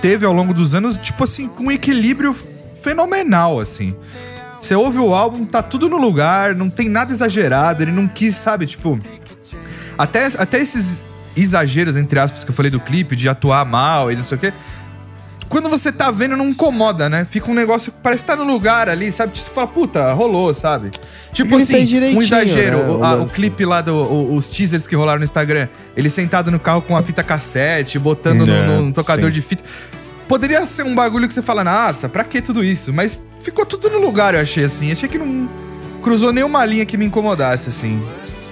teve 0.00 0.24
ao 0.24 0.32
longo 0.32 0.54
dos 0.54 0.76
anos, 0.76 0.96
tipo 0.98 1.24
assim, 1.24 1.48
com 1.48 1.64
um 1.64 1.70
equilíbrio 1.72 2.32
fenomenal, 2.80 3.58
assim. 3.58 3.92
Você 4.60 4.72
ouve 4.74 4.98
o 4.98 5.12
álbum, 5.12 5.44
tá 5.44 5.62
tudo 5.64 5.88
no 5.88 5.96
lugar, 5.98 6.54
não 6.54 6.70
tem 6.70 6.88
nada 6.88 7.12
exagerado, 7.12 7.82
ele 7.82 7.90
não 7.92 8.06
quis, 8.06 8.36
sabe, 8.36 8.66
tipo. 8.66 8.96
Até, 9.98 10.26
até 10.38 10.60
esses 10.60 11.02
exageros, 11.40 11.96
entre 11.96 12.18
aspas, 12.18 12.44
que 12.44 12.50
eu 12.50 12.54
falei 12.54 12.70
do 12.70 12.80
clipe, 12.80 13.14
de 13.16 13.28
atuar 13.28 13.64
mal 13.64 14.10
e 14.12 14.16
não 14.16 14.24
sei 14.24 14.36
o 14.36 14.40
quê. 14.40 14.52
Quando 15.48 15.70
você 15.70 15.90
tá 15.90 16.10
vendo, 16.10 16.36
não 16.36 16.50
incomoda, 16.50 17.08
né? 17.08 17.24
Fica 17.28 17.50
um 17.50 17.54
negócio 17.54 17.90
que 17.90 17.98
parece 18.02 18.22
que 18.22 18.26
tá 18.26 18.36
no 18.36 18.44
lugar 18.44 18.86
ali, 18.86 19.10
sabe? 19.10 19.38
Você 19.38 19.48
fala, 19.48 19.66
puta, 19.66 20.12
rolou, 20.12 20.52
sabe? 20.52 20.90
Tipo 21.32 21.54
ele 21.54 21.62
assim, 21.62 22.16
um 22.16 22.20
exagero. 22.20 22.76
né, 22.76 22.84
o, 22.90 23.02
a- 23.04 23.14
o 23.22 23.28
clipe 23.28 23.64
lá, 23.64 23.80
do, 23.80 23.94
o- 23.94 24.36
os 24.36 24.50
teasers 24.50 24.86
que 24.86 24.94
rolaram 24.94 25.18
no 25.20 25.24
Instagram. 25.24 25.68
Ele 25.96 26.10
sentado 26.10 26.50
no 26.50 26.60
carro 26.60 26.82
com 26.82 26.94
a 26.94 27.02
fita 27.02 27.22
cassete, 27.22 27.98
botando 27.98 28.44
no- 28.46 28.52
É, 28.52 28.66
no, 28.66 28.82
no 28.86 28.92
tocador 28.92 29.26
sim. 29.30 29.32
de 29.32 29.40
fita. 29.40 29.64
Poderia 30.28 30.66
ser 30.66 30.82
um 30.82 30.94
bagulho 30.94 31.26
que 31.26 31.32
você 31.32 31.40
fala, 31.40 31.64
nossa, 31.64 32.10
pra 32.10 32.24
que 32.24 32.42
tudo 32.42 32.62
isso? 32.62 32.92
Mas 32.92 33.22
ficou 33.40 33.64
tudo 33.64 33.88
no 33.88 33.98
lugar, 34.00 34.34
eu 34.34 34.40
achei 34.42 34.64
assim. 34.64 34.92
Achei 34.92 35.08
que 35.08 35.16
não 35.16 35.48
cruzou 36.02 36.30
nenhuma 36.30 36.62
linha 36.66 36.84
que 36.84 36.98
me 36.98 37.06
incomodasse, 37.06 37.70
assim. 37.70 38.02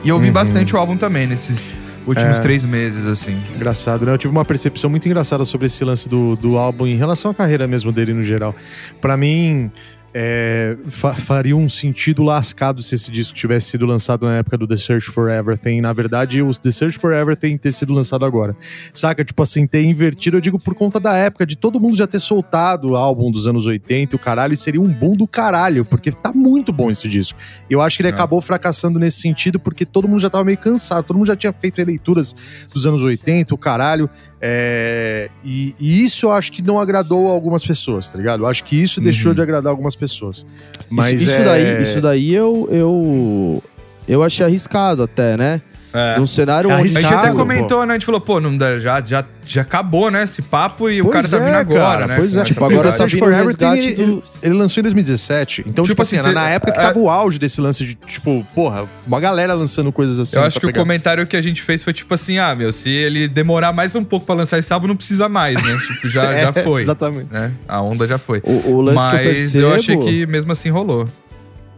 E 0.02 0.08
eu 0.08 0.14
ouvi 0.14 0.28
Uhum. 0.28 0.32
bastante 0.32 0.74
o 0.74 0.78
álbum 0.78 0.96
também, 0.96 1.26
nesses 1.26 1.74
últimos 2.06 2.38
É. 2.38 2.40
três 2.40 2.64
meses, 2.64 3.06
assim. 3.06 3.36
Engraçado, 3.54 4.06
né? 4.06 4.12
Eu 4.12 4.18
tive 4.18 4.30
uma 4.32 4.44
percepção 4.44 4.88
muito 4.88 5.06
engraçada 5.06 5.44
sobre 5.44 5.66
esse 5.66 5.84
lance 5.84 6.08
do, 6.08 6.36
do 6.36 6.56
álbum 6.56 6.86
em 6.86 6.96
relação 6.96 7.30
à 7.30 7.34
carreira 7.34 7.66
mesmo 7.66 7.90
dele 7.92 8.12
no 8.14 8.22
geral. 8.22 8.54
Pra 9.00 9.16
mim, 9.16 9.70
é, 10.18 10.78
fa- 10.88 11.12
faria 11.14 11.54
um 11.54 11.68
sentido 11.68 12.22
lascado 12.22 12.82
se 12.82 12.94
esse 12.94 13.10
disco 13.10 13.34
tivesse 13.34 13.68
sido 13.72 13.84
lançado 13.84 14.24
na 14.24 14.36
época 14.36 14.56
do 14.56 14.66
The 14.66 14.74
Search 14.76 15.10
for 15.10 15.30
Everything. 15.30 15.82
Na 15.82 15.92
verdade, 15.92 16.40
o 16.40 16.50
The 16.54 16.70
Search 16.70 16.98
for 16.98 17.12
Everything 17.12 17.58
ter 17.58 17.70
sido 17.70 17.92
lançado 17.92 18.24
agora. 18.24 18.56
Saca? 18.94 19.22
Tipo 19.22 19.42
assim, 19.42 19.66
ter 19.66 19.82
invertido, 19.84 20.38
eu 20.38 20.40
digo 20.40 20.58
por 20.58 20.74
conta 20.74 20.98
da 20.98 21.14
época, 21.14 21.44
de 21.44 21.54
todo 21.54 21.78
mundo 21.78 21.98
já 21.98 22.06
ter 22.06 22.18
soltado 22.20 22.92
o 22.92 22.96
álbum 22.96 23.30
dos 23.30 23.46
anos 23.46 23.66
80, 23.66 24.16
o 24.16 24.18
caralho, 24.18 24.54
e 24.54 24.56
seria 24.56 24.80
um 24.80 24.88
boom 24.90 25.14
do 25.18 25.26
caralho, 25.28 25.84
porque 25.84 26.10
tá 26.10 26.32
muito 26.32 26.72
bom 26.72 26.90
esse 26.90 27.06
disco. 27.08 27.38
Eu 27.68 27.82
acho 27.82 27.98
que 27.98 28.02
ele 28.02 28.08
É. 28.08 28.12
acabou 28.12 28.40
fracassando 28.40 28.98
nesse 28.98 29.20
sentido, 29.20 29.60
porque 29.60 29.84
todo 29.84 30.08
mundo 30.08 30.20
já 30.20 30.30
tava 30.30 30.44
meio 30.44 30.56
cansado, 30.56 31.04
todo 31.04 31.18
mundo 31.18 31.26
já 31.26 31.36
tinha 31.36 31.52
feito 31.52 31.76
releituras 31.76 32.34
dos 32.72 32.86
anos 32.86 33.02
80, 33.02 33.54
o 33.54 33.58
caralho. 33.58 34.08
É, 34.48 35.28
e, 35.44 35.74
e 35.80 36.04
isso 36.04 36.26
eu 36.26 36.32
acho 36.32 36.52
que 36.52 36.62
não 36.62 36.78
agradou 36.78 37.26
algumas 37.26 37.64
pessoas, 37.66 38.08
tá 38.08 38.16
ligado? 38.16 38.44
Eu 38.44 38.46
acho 38.46 38.62
que 38.64 38.80
isso 38.80 39.00
deixou 39.00 39.30
Uhum. 39.30 39.34
de 39.34 39.42
agradar 39.42 39.70
algumas 39.70 39.96
pessoas. 39.96 40.46
Mas 40.88 41.14
isso, 41.20 41.24
isso 41.30 41.40
é- 41.40 41.44
daí, 41.44 41.82
isso 41.82 42.00
daí 42.00 42.32
eu, 42.34 42.68
eu, 42.70 43.62
eu 44.06 44.22
achei 44.22 44.46
arriscado 44.46 45.02
até, 45.02 45.36
né? 45.36 45.60
É. 45.98 46.18
Num 46.18 46.26
cenário 46.26 46.70
É 46.70 46.74
onde 46.74 46.82
A 46.82 46.86
gente 46.86 46.96
arriscado, 46.98 47.20
até 47.22 47.30
pô. 47.32 47.38
comentou, 47.38 47.86
né? 47.86 47.92
A 47.94 47.96
gente 47.96 48.04
falou, 48.06 48.20
pô, 48.20 48.40
não 48.40 48.56
dá, 48.56 48.78
já, 48.78 49.02
já, 49.04 49.24
já 49.46 49.62
acabou, 49.62 50.10
né? 50.10 50.24
Esse 50.24 50.42
papo 50.42 50.90
e 50.90 51.00
o 51.00 51.04
Pois 51.06 51.14
cara 51.14 51.28
tá 51.28 51.36
é, 51.36 51.46
vindo 51.46 51.54
agora, 51.56 51.80
cara, 52.00 52.06
né? 52.08 52.16
Pois 52.16 52.36
é. 52.36 52.40
essa 52.40 52.44
Tipo, 52.48 52.64
agora 52.64 52.82
pegada. 52.90 52.98
tá 52.98 53.06
vindo 53.06 53.18
for 53.18 53.28
o 53.28 53.34
Everything, 53.34 53.64
resgate 53.70 54.00
ele, 54.02 54.06
do- 54.12 54.22
ele 54.42 54.54
lançou 54.54 54.80
em 54.80 54.82
2017. 54.82 55.60
Então, 55.62 55.84
tipo, 55.84 55.88
Tipo 55.96 56.02
assim, 56.02 56.18
assim, 56.18 56.32
na 56.34 56.46
cê- 56.48 56.52
época 56.54 56.72
que 56.72 56.78
é- 56.78 56.82
tava 56.82 56.98
o 56.98 57.08
auge 57.08 57.38
desse 57.38 57.60
lance 57.60 57.84
de, 57.84 57.94
tipo, 57.94 58.46
porra, 58.54 58.86
uma 59.06 59.18
galera 59.20 59.54
lançando 59.54 59.90
coisas 59.90 60.20
assim. 60.20 60.36
Eu 60.36 60.44
acho 60.44 60.60
que 60.60 60.66
o 60.66 60.72
comentário 60.74 61.26
que 61.26 61.36
a 61.36 61.42
gente 61.42 61.62
fez 61.62 61.82
foi 61.82 61.92
tipo 61.92 62.12
assim: 62.12 62.38
ah, 62.38 62.54
meu, 62.54 62.70
se 62.72 62.90
ele 62.90 63.26
demorar 63.28 63.72
mais 63.72 63.96
um 63.96 64.04
pouco 64.04 64.26
pra 64.26 64.34
lançar 64.34 64.58
esse 64.58 64.72
álbum, 64.72 64.86
não 64.88 64.96
precisa 64.96 65.28
mais, 65.28 65.54
né? 65.62 65.76
Tipo, 65.96 66.08
já, 66.08 66.24
já 66.32 66.48
É, 66.50 66.52
foi. 66.52 66.82
Exatamente. 66.82 67.32
Né? 67.32 67.52
A 67.66 67.80
onda 67.80 68.06
já 68.06 68.18
foi. 68.18 68.40
O, 68.44 68.70
o 68.72 68.80
lance 68.82 68.98
que 69.08 69.14
eu 69.14 69.18
Mas 69.18 69.26
percebo 69.36 69.66
eu 69.66 69.74
achei 69.74 69.96
que 69.96 70.26
mesmo 70.26 70.52
assim 70.52 70.68
rolou. 70.68 71.06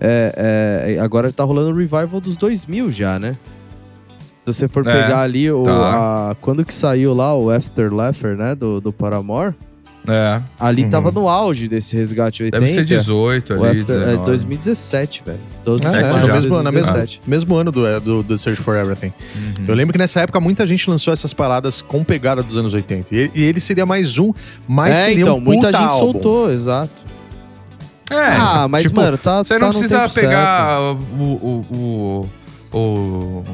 é, 0.00 0.94
é- 0.96 1.00
agora 1.00 1.30
tá 1.32 1.44
rolando 1.44 1.70
o 1.70 1.74
revival 1.74 2.20
dos 2.20 2.36
2000 2.36 2.90
já, 2.90 3.18
né? 3.18 3.36
Se 4.52 4.60
você 4.60 4.68
for 4.68 4.86
É, 4.86 5.02
pegar 5.02 5.20
ali 5.22 5.50
o, 5.50 5.62
tá. 5.62 6.30
a- 6.30 6.34
quando 6.40 6.64
que 6.64 6.72
saiu 6.74 7.12
lá 7.14 7.34
o 7.36 7.50
After 7.50 7.92
Laughter, 7.92 8.36
né, 8.36 8.54
do, 8.54 8.80
do 8.80 8.92
Paramore, 8.92 9.54
É. 10.08 10.40
ali 10.58 10.84
Uhum. 10.84 10.90
tava 10.90 11.10
no 11.12 11.28
auge 11.28 11.68
desse 11.68 11.94
resgate 11.96 12.42
80. 12.42 12.60
Deve 12.60 12.72
ser 12.72 12.84
18 12.84 13.54
o 13.54 13.64
ali. 13.64 13.80
After, 13.80 13.96
é 13.96 13.98
19. 14.00 14.24
2017, 14.24 15.22
velho. 15.26 15.38
12 15.64 15.84
É, 15.86 15.90
de 15.90 15.96
é, 15.98 16.00
no 16.00 16.26
mesmo, 16.32 16.54
ano, 16.54 16.70
2017. 16.70 17.20
mesmo 17.26 17.54
ano 17.56 17.70
do, 17.70 18.00
do, 18.00 18.22
do 18.22 18.38
Search 18.38 18.62
for 18.62 18.74
Everything. 18.76 19.12
Uhum. 19.36 19.64
Eu 19.68 19.74
lembro 19.74 19.92
que 19.92 19.98
nessa 19.98 20.20
época 20.20 20.40
muita 20.40 20.66
gente 20.66 20.88
lançou 20.88 21.12
essas 21.12 21.34
paradas 21.34 21.82
com 21.82 22.02
pegada 22.02 22.42
dos 22.42 22.56
anos 22.56 22.72
80. 22.72 23.14
E, 23.14 23.30
e 23.34 23.42
ele 23.42 23.60
seria 23.60 23.84
mais 23.84 24.18
um, 24.18 24.32
mas 24.66 24.96
é, 24.96 25.04
seria 25.06 25.20
então, 25.22 25.36
um 25.36 25.40
muita 25.40 25.66
gente 25.72 25.82
álbum. 25.82 26.12
soltou, 26.12 26.50
exato. 26.50 27.18
É, 28.10 28.14
ah, 28.16 28.66
mas, 28.70 28.84
tipo, 28.84 28.96
mano, 28.96 29.18
tá. 29.18 29.44
Você 29.44 29.52
tá 29.54 29.60
não 29.60 29.66
no 29.66 29.72
precisa 29.74 29.98
tempo 29.98 30.08
certo. 30.10 30.24
pegar 30.26 30.80
o, 30.80 30.94
o, 31.22 31.66
o, 32.72 32.78
o- 32.78 33.44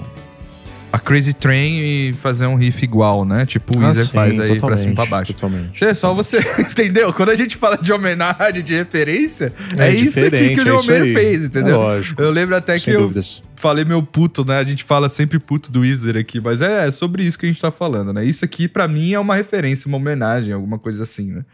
Crazy 1.05 1.35
Train 1.35 1.79
e 2.11 2.13
fazer 2.15 2.47
um 2.47 2.55
riff 2.55 2.83
igual, 2.85 3.25
né? 3.25 3.45
Tipo 3.47 3.79
o 3.79 3.83
Ah, 3.83 3.87
Weezer 3.89 4.07
sim, 4.07 4.13
faz 4.13 4.41
aí 4.41 4.59
pra 4.59 4.77
cima 4.77 4.93
e 4.93 4.95
pra 4.95 5.07
baixo. 5.07 5.33
Totalmente. 5.35 5.85
É 5.85 5.95
só 5.95 6.13
você, 6.15 6.39
entendeu? 6.59 7.13
Quando 7.13 7.31
a 7.31 7.35
gente 7.35 7.57
fala 7.57 7.77
de 7.77 7.93
homenagem, 7.93 8.63
de 8.63 8.75
referência, 8.75 9.53
é, 9.77 9.91
isso 9.93 10.19
aqui 10.25 10.57
que 10.57 10.69
o 10.71 10.79
é 10.93 11.13
fez, 11.13 11.45
entendeu? 11.45 11.75
É 11.75 11.79
lógico. 11.79 12.21
Eu 12.23 12.31
lembro 12.31 12.57
até 12.57 12.79
Sem 12.79 12.93
que 12.93 12.99
dúvidas. 12.99 13.43
eu 13.45 13.51
falei 13.57 13.85
meu 13.85 14.03
puto, 14.03 14.45
né? 14.45 14.59
A 14.59 14.65
gente 14.65 14.83
fala 14.83 15.09
sempre 15.09 15.39
puto 15.39 15.71
do 15.71 15.81
Weezer 15.81 16.17
aqui, 16.17 16.41
mas 16.41 16.63
é 16.63 16.91
sobre 16.91 17.25
isso 17.25 17.39
que 17.39 17.47
a 17.47 17.49
gente 17.49 17.61
tá 17.61 17.71
falando, 17.71 18.13
né? 18.13 18.25
Isso 18.25 18.45
aqui, 18.45 18.67
pra 18.67 18.89
mim, 18.89 19.13
é 19.13 19.19
uma 19.19 19.37
referência, 19.37 19.89
uma 19.89 19.97
homenagem, 19.99 20.53
alguma 20.53 20.79
coisa 20.79 21.03
assim, 21.03 21.31
né? 21.33 21.45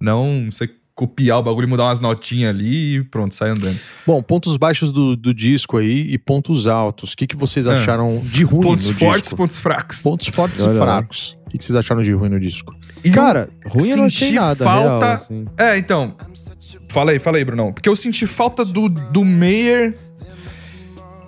Não 0.00 0.48
você 0.50 0.70
copiar 0.98 1.38
o 1.38 1.42
bagulho 1.44 1.66
e 1.66 1.68
mudar 1.70 1.84
umas 1.84 2.00
notinhas 2.00 2.50
ali 2.50 2.96
e 2.96 3.04
pronto, 3.04 3.32
sai 3.32 3.50
andando. 3.50 3.78
Bom, 4.04 4.20
pontos 4.20 4.56
baixos 4.56 4.90
do, 4.90 5.14
do 5.14 5.32
disco 5.32 5.76
aí 5.76 6.12
e 6.12 6.18
pontos 6.18 6.66
altos. 6.66 7.12
O 7.12 7.16
que, 7.16 7.24
que 7.24 7.36
vocês 7.36 7.66
É. 7.68 7.72
acharam 7.72 8.20
de 8.24 8.42
ruim 8.42 8.60
Pontos 8.62 8.88
no 8.88 8.94
fortes, 8.94 9.22
disco? 9.22 9.36
pontos 9.36 9.58
fracos. 9.58 10.02
Pontos 10.02 10.26
fortes 10.26 10.64
e 10.64 10.74
fracos. 10.76 11.38
O 11.46 11.50
que, 11.50 11.58
que 11.58 11.64
vocês 11.64 11.76
acharam 11.76 12.02
de 12.02 12.12
ruim 12.12 12.28
no 12.30 12.40
disco? 12.40 12.74
E 13.04 13.10
Cara, 13.10 13.48
ruim 13.64 13.90
eu 13.90 13.96
não 13.98 14.04
achei 14.06 14.32
nada, 14.32 14.64
falta- 14.64 14.88
real, 15.06 15.14
assim. 15.14 15.46
É, 15.56 15.78
então. 15.78 16.16
Fala 16.90 17.12
aí, 17.12 17.18
fala 17.20 17.36
aí, 17.36 17.44
Brunão. 17.44 17.72
Porque 17.72 17.88
eu 17.88 17.94
senti 17.94 18.26
falta 18.26 18.64
do, 18.64 18.88
do 18.88 19.24
Meyer 19.24 19.96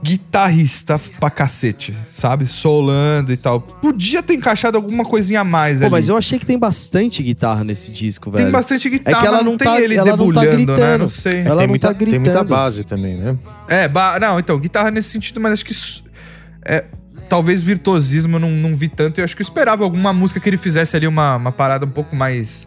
guitarrista 0.03 0.99
pra 1.19 1.31
cacete, 1.31 1.95
sabe? 2.11 2.47
Solando 2.47 3.33
e 3.33 3.37
tal. 3.37 3.61
Podia 3.61 4.23
ter 4.23 4.35
encaixado 4.35 4.77
alguma 4.77 5.05
coisinha 5.05 5.41
a 5.41 5.45
mais 5.45 5.79
Pô, 5.79 5.85
ali. 5.87 5.93
mas 5.93 6.09
eu 6.09 6.17
achei 6.17 6.39
que 6.39 6.47
tem 6.47 6.59
bastante 6.59 7.23
guitarra 7.23 7.65
nesse 7.65 7.91
disco, 7.91 8.31
velho. 8.31 8.45
Tem 8.45 8.53
bastante 8.53 8.89
guitarra, 8.89 9.17
É 9.17 9.21
que 9.21 9.27
ela 9.27 9.37
mas 9.39 9.47
não 9.47 9.57
tem 9.59 9.69
tá- 9.69 9.81
ele 9.81 9.95
ela 9.97 10.17
não 10.17 10.33
tá 10.33 10.41
debulhando, 10.41 10.57
né? 10.57 10.65
gritando. 10.65 10.99
Não 11.01 11.09
sei. 11.09 11.33
Ela 11.41 11.45
tem, 11.45 11.57
não 11.57 11.67
muita, 11.69 11.89
tá 11.89 11.95
tem 11.95 12.07
muita 12.09 12.21
gritando. 12.31 12.49
base 12.49 12.85
também, 12.85 13.17
né? 13.19 13.39
É, 13.69 13.89
ba- 13.89 14.19
não, 14.19 14.39
então, 14.39 14.59
guitarra 14.59 14.91
nesse 14.91 15.11
sentido, 15.11 15.39
mas 15.41 15.53
acho 15.53 15.65
que 15.65 15.75
é, 16.65 16.85
talvez 17.29 17.63
virtuosismo 17.63 18.37
eu 18.37 18.41
não, 18.41 18.51
não 18.51 18.75
vi 18.75 18.89
tanto. 18.89 19.21
Eu 19.21 19.25
acho 19.25 19.37
que 19.37 19.43
eu 19.43 19.45
esperava 19.45 19.85
alguma 19.85 20.13
música 20.13 20.41
que 20.41 20.49
ele 20.49 20.57
fizesse 20.57 20.97
ali 20.97 21.07
uma, 21.07 21.37
uma 21.37 21.53
parada 21.53 21.85
um 21.85 21.91
pouco 21.91 22.17
mais. 22.17 22.67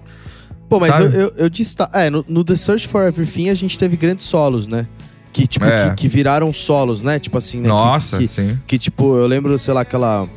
Pô, 0.70 0.80
mas 0.80 0.98
eu, 1.00 1.04
Sabe? 1.12 1.16
eu, 1.24 1.34
eu 1.38 1.50
desta- 1.50 1.90
É, 1.94 2.10
no, 2.10 2.24
no 2.28 2.44
The 2.44 2.56
Search 2.56 2.88
for 2.88 3.08
Everything 3.08 3.50
a 3.50 3.54
gente 3.54 3.78
teve 3.78 3.96
grandes 3.98 4.26
solos, 4.26 4.68
né? 4.68 4.88
Que, 5.34 5.48
tipo, 5.48 5.66
É. 5.66 5.90
que, 5.90 5.96
que 5.96 6.08
viraram 6.08 6.54
solos, 6.54 7.02
né? 7.04 7.18
Tipo 7.20 7.38
assim, 7.40 7.58
né? 7.58 7.64
Que- 7.64 7.70
Nossa, 7.70 8.18
que, 8.20 8.28
sim. 8.28 8.58
que, 8.68 8.78
tipo, 8.78 9.18
eu 9.18 9.26
lembro, 9.28 9.58
sei 9.58 9.74
lá, 9.74 9.82
aquela 9.82 10.28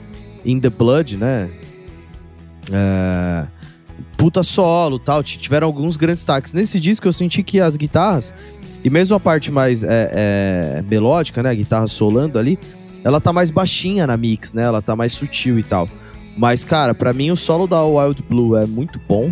In 0.44 0.58
the 0.58 0.70
Blood, 0.70 1.16
né? 1.18 1.50
É, 2.72 3.46
Puta 4.16 4.42
solo 4.42 4.98
tal. 4.98 5.22
Tiveram 5.22 5.66
alguns 5.66 5.96
grandes 5.98 6.20
destaques. 6.22 6.52
Nesse 6.54 6.80
disco 6.80 7.06
eu 7.06 7.12
senti 7.12 7.42
que 7.42 7.60
as 7.60 7.76
guitarras, 7.76 8.32
e 8.82 8.88
mesmo 8.88 9.14
a 9.14 9.20
parte 9.20 9.52
mais 9.52 9.82
é, 9.82 10.10
é, 10.12 10.84
melódica, 10.88 11.42
né? 11.42 11.50
A 11.50 11.54
guitarra 11.54 11.86
solando 11.86 12.38
ali, 12.38 12.58
ela 13.04 13.20
tá 13.20 13.30
mais 13.32 13.50
baixinha 13.50 14.06
na 14.06 14.16
mix, 14.16 14.54
né? 14.54 14.62
Ela 14.62 14.80
tá 14.80 14.96
mais 14.96 15.12
sutil 15.12 15.58
e 15.58 15.62
tal. 15.62 15.86
Mas, 16.38 16.64
cara, 16.64 16.94
pra 16.94 17.12
mim 17.12 17.30
o 17.30 17.36
solo 17.36 17.66
da 17.66 17.84
Wild 17.84 18.22
Blue 18.28 18.56
é 18.56 18.64
muito 18.66 18.98
bom. 19.06 19.30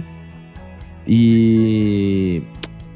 E. 1.07 2.43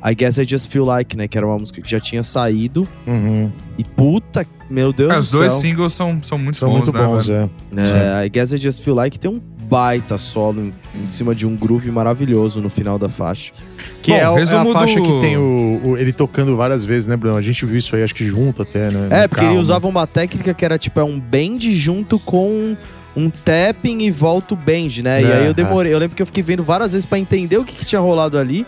I 0.05 0.15
Guess 0.15 0.39
I 0.39 0.45
Just 0.47 0.71
Feel 0.71 0.85
Like, 0.85 1.17
né? 1.17 1.27
Que 1.29 1.37
era 1.37 1.47
uma 1.47 1.59
música 1.59 1.81
que 1.81 1.91
já 1.91 1.99
tinha 2.01 2.23
saído. 2.23 2.87
Uhum. 3.07 3.51
E 3.77 3.85
puta, 3.85 4.47
meu 4.71 4.93
Deus 4.93 5.11
É, 5.11 5.15
do 5.15 5.21
os 5.21 5.31
dois 5.31 5.53
céu. 5.53 5.61
singles 5.61 5.93
são, 5.93 6.21
são 6.23 6.39
muito 6.39 6.57
São 6.57 6.69
bons, 6.69 6.75
muito 6.77 6.93
né, 6.93 7.05
bons, 7.07 7.27
velho? 7.27 7.51
é. 7.77 8.23
É, 8.23 8.27
I 8.27 8.29
Guess 8.31 8.53
I 8.53 8.59
Just 8.59 8.83
Feel 8.83 8.95
Like 8.97 9.19
tem 9.19 9.31
um 9.31 9.41
baita 9.69 10.17
solo 10.17 10.63
em, 10.63 10.73
em 11.03 11.07
cima 11.07 11.35
de 11.35 11.47
um 11.47 11.55
groove 11.55 11.91
maravilhoso 11.91 12.59
no 12.61 12.71
final 12.71 12.99
da 12.99 13.09
faixa. 13.09 13.53
Que 14.01 14.13
Bom, 14.13 14.17
é, 14.17 14.31
o- 14.31 14.39
é 14.39 14.43
a 14.43 14.65
faixa 14.73 14.97
do- 14.99 15.03
que 15.03 15.21
tem 15.21 15.37
o, 15.37 15.81
o- 15.85 15.97
ele 15.99 16.13
tocando 16.13 16.57
várias 16.57 16.85
vezes, 16.87 17.07
né, 17.07 17.17
Bruno? 17.17 17.37
A 17.37 17.43
gente 17.43 17.67
viu 17.67 17.77
isso 17.77 17.95
aí, 17.95 18.03
acho 18.03 18.15
que 18.15 18.25
junto 18.25 18.63
até, 18.63 18.91
né? 18.91 19.09
É, 19.11 19.29
porque 19.29 19.41
carro, 19.43 19.49
ele 19.53 19.57
né? 19.57 19.63
usava 19.63 19.87
uma 19.87 20.07
técnica 20.07 20.55
que 20.55 20.65
era 20.65 20.79
tipo 20.79 20.99
é 20.99 21.05
um 21.05 21.21
bend 21.21 21.71
junto 21.77 22.19
com 22.19 22.75
um 23.15 23.29
tapping 23.31 23.99
e 24.05 24.11
volta 24.11 24.55
o 24.55 24.57
bend, 24.57 25.03
né? 25.03 25.21
e 25.21 25.25
É, 25.27 25.33
aí 25.35 25.45
eu 25.45 25.51
é. 25.51 25.55
demorei, 25.55 25.93
eu 25.93 25.99
lembro 25.99 26.17
que 26.17 26.23
eu 26.23 26.27
fiquei 26.27 26.43
vendo 26.43 26.63
várias 26.63 26.93
vezes 26.93 27.05
pra 27.05 27.19
entender 27.19 27.59
o 27.59 27.65
que, 27.65 27.75
que 27.75 27.85
tinha 27.85 28.01
rolado 28.01 28.39
ali, 28.39 28.65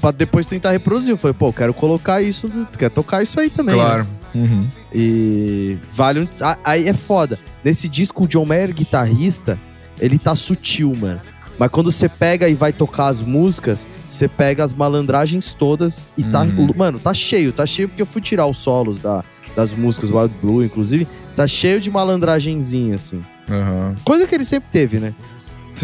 pra 0.00 0.10
depois 0.10 0.46
tentar 0.46 0.72
reproduzir. 0.72 1.10
Eu 1.12 1.16
falei, 1.16 1.34
pô, 1.34 1.48
eu 1.48 1.52
quero 1.52 1.74
colocar 1.74 2.22
isso, 2.22 2.50
quero 2.78 2.92
tocar 2.94 3.22
isso 3.22 3.38
aí 3.38 3.50
também. 3.50 3.76
né? 3.76 3.82
Claro. 3.82 4.06
Uhum. 4.34 4.66
E 4.94 5.76
vale 5.92 6.20
um. 6.20 6.28
Aí 6.64 6.88
é 6.88 6.94
foda. 6.94 7.38
Nesse 7.62 7.88
disco, 7.88 8.24
o 8.24 8.28
John 8.28 8.44
Mayer, 8.46 8.72
guitarrista, 8.74 9.58
ele 10.00 10.18
tá 10.18 10.34
sutil, 10.34 10.94
mano. 10.98 11.20
Mas 11.58 11.70
quando 11.70 11.92
você 11.92 12.08
pega 12.08 12.48
e 12.48 12.54
vai 12.54 12.72
tocar 12.72 13.08
as 13.08 13.22
músicas, 13.22 13.86
você 14.08 14.26
pega 14.26 14.64
as 14.64 14.72
malandragens 14.72 15.52
todas 15.52 16.06
e 16.16 16.24
tá. 16.24 16.42
Uhum. 16.42 16.70
Mano, 16.74 16.98
tá 16.98 17.12
cheio, 17.12 17.52
tá 17.52 17.66
cheio 17.66 17.88
porque 17.88 18.02
eu 18.02 18.06
fui 18.06 18.22
tirar 18.22 18.46
os 18.46 18.56
solos 18.56 19.02
da, 19.02 19.22
das 19.54 19.74
músicas 19.74 20.10
Wild 20.10 20.34
Blue, 20.40 20.64
inclusive. 20.64 21.06
Tá 21.36 21.46
cheio 21.46 21.80
de 21.80 21.90
malandragenzinha, 21.90 22.94
assim. 22.94 23.22
Aham. 23.50 23.94
Coisa 24.04 24.26
que 24.26 24.34
ele 24.34 24.44
sempre 24.44 24.68
teve, 24.72 24.98
né? 24.98 25.14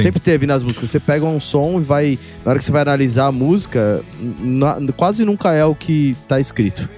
Sim. 0.00 0.06
Sempre 0.08 0.20
teve 0.20 0.46
nas 0.46 0.62
músicas. 0.62 0.90
Você 0.90 1.00
pega 1.00 1.24
um 1.24 1.38
som 1.40 1.78
e 1.78 1.82
vai. 1.82 2.18
Na 2.44 2.50
hora 2.50 2.58
que 2.58 2.64
você 2.64 2.72
vai 2.72 2.82
analisar 2.82 3.26
a 3.26 3.32
música, 3.32 4.02
na- 4.40 4.78
quase 4.96 5.24
nunca 5.24 5.52
é 5.54 5.64
o 5.64 5.74
que 5.74 6.16
tá 6.26 6.38
escrito. 6.40 6.88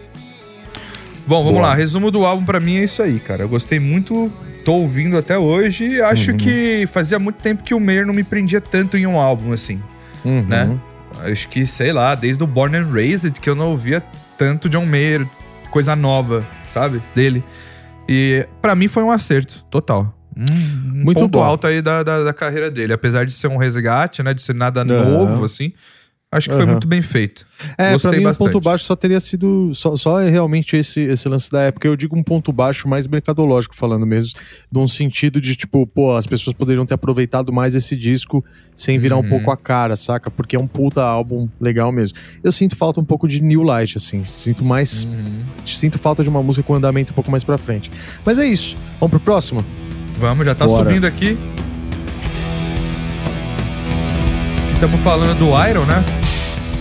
Bom, 1.27 1.45
vamos 1.45 1.59
Boa. 1.61 1.69
lá. 1.69 1.75
Resumo 1.75 2.11
do 2.11 2.25
álbum 2.25 2.45
pra 2.45 2.59
mim 2.61 2.77
é 2.77 2.85
isso 2.85 3.03
aí, 3.03 3.19
cara. 3.21 3.43
Eu 3.45 3.49
gostei 3.49 3.79
muito, 3.79 4.33
tô 4.65 4.73
ouvindo 4.75 5.17
até 5.17 5.39
hoje. 5.39 5.85
e 5.85 6.01
Acho 6.03 6.33
Uhum. 6.33 6.37
que 6.39 6.87
fazia 6.91 7.19
muito 7.19 7.37
tempo 7.37 7.63
que 7.63 7.75
o 7.75 7.81
Mayer 7.81 8.07
não 8.07 8.15
me 8.15 8.25
prendia 8.25 8.61
tanto 8.61 8.97
em 8.97 9.07
um 9.07 9.19
álbum, 9.19 9.53
assim. 9.53 9.81
Uhum. 10.25 10.43
Né? 10.47 10.79
Acho 11.25 11.49
que, 11.49 11.67
sei 11.67 11.93
lá, 11.93 12.15
desde 12.15 12.43
o 12.43 12.47
Born 12.47 12.77
and 12.77 12.89
Raised 12.91 13.39
que 13.41 13.49
eu 13.49 13.55
não 13.55 13.71
ouvia 13.71 14.03
tanto 14.39 14.69
John 14.69 14.87
Mayer, 14.87 15.27
coisa 15.71 15.95
nova, 15.95 16.45
sabe? 16.73 17.01
Dele. 17.15 17.45
E 18.09 18.47
pra 18.61 18.75
mim 18.75 18.89
foi 18.89 19.03
um 19.03 19.11
acerto, 19.11 19.65
total. 19.71 20.13
Um, 20.41 21.01
um 21.01 21.05
Muito 21.05 21.19
ponto 21.21 21.29
bom. 21.33 21.43
alto 21.43 21.67
aí 21.67 21.83
da, 21.83 22.03
da, 22.03 22.25
da 22.25 22.33
carreira 22.33 22.71
dele. 22.71 22.93
Apesar 22.93 23.25
de 23.27 23.33
ser 23.33 23.49
um 23.49 23.57
resgate, 23.57 24.23
né? 24.23 24.33
De 24.33 24.41
ser 24.43 24.55
nada 24.55 24.85
novo, 24.85 25.45
assim. 25.45 25.73
Acho 26.33 26.49
que 26.49 26.55
foi 26.55 26.63
Aham. 26.63 26.73
muito 26.75 26.87
bem 26.87 27.03
feito. 27.03 27.45
É, 27.77 27.91
Gostei 27.91 28.09
pra 28.13 28.19
mim 28.19 28.25
bastante. 28.25 28.47
o 28.49 28.53
ponto 28.53 28.63
baixo 28.63 28.85
só 28.85 28.95
teria 28.95 29.19
sido. 29.19 29.73
Só, 29.75 29.97
só 29.97 30.21
é 30.21 30.31
realmente 30.31 30.77
esse, 30.77 31.01
esse 31.01 31.29
lance 31.29 31.51
da 31.51 31.63
época. 31.63 31.89
Eu 31.89 31.97
digo 31.97 32.17
um 32.17 32.23
ponto 32.23 32.53
baixo 32.53 32.87
mais 32.87 33.09
mercadológico, 33.09 33.75
falando 33.75 34.07
mesmo, 34.07 34.39
num 34.71 34.87
sentido 34.87 35.41
de, 35.41 35.57
tipo, 35.57 35.85
pô, 35.89 36.15
as 36.17 36.29
pessoas 36.29 36.55
poderiam 36.55 36.87
ter 36.87 36.95
aproveitado 36.95 37.53
mais 37.53 37.75
esse 37.75 37.97
disco 37.97 38.45
sem 38.77 38.97
virar 38.97 39.17
Uhum. 39.17 39.27
um 39.27 39.29
pouco 39.29 39.51
a 39.51 39.57
cara, 39.57 39.97
saca? 39.97 40.31
Porque 40.31 40.55
é 40.55 40.61
um 40.61 40.69
puta 40.69 41.03
álbum 41.03 41.49
legal 41.61 41.91
mesmo. 41.91 42.17
Eu 42.45 42.53
sinto 42.53 42.77
falta 42.77 43.01
um 43.01 43.05
pouco 43.05 43.27
de 43.27 43.43
New 43.43 43.65
Light, 43.65 43.97
assim. 43.99 44.25
Sinto 44.25 44.65
mais. 44.65 45.05
Uhum. 45.07 45.43
Sinto 45.65 45.99
falta 45.99 46.23
de 46.23 46.29
uma 46.29 46.45
música 46.45 46.63
com 46.65 46.77
andamento 46.77 47.11
um 47.11 47.15
pouco 47.17 47.29
mais 47.33 47.43
pra 47.43 47.59
frente. 47.59 47.91
Mas 48.25 48.39
é 48.39 48.47
isso. 48.47 48.77
Vamos 49.01 49.11
pro 49.11 49.19
próximo? 49.19 49.65
Vamos, 50.17 50.45
já 50.47 50.55
tá 50.55 50.67
Bora. 50.67 50.85
subindo 50.85 51.07
aqui. 51.07 51.39
Estamos 54.75 55.01
falando 55.01 55.39
do 55.39 55.47
Iron, 55.69 55.85
né? 55.85 56.05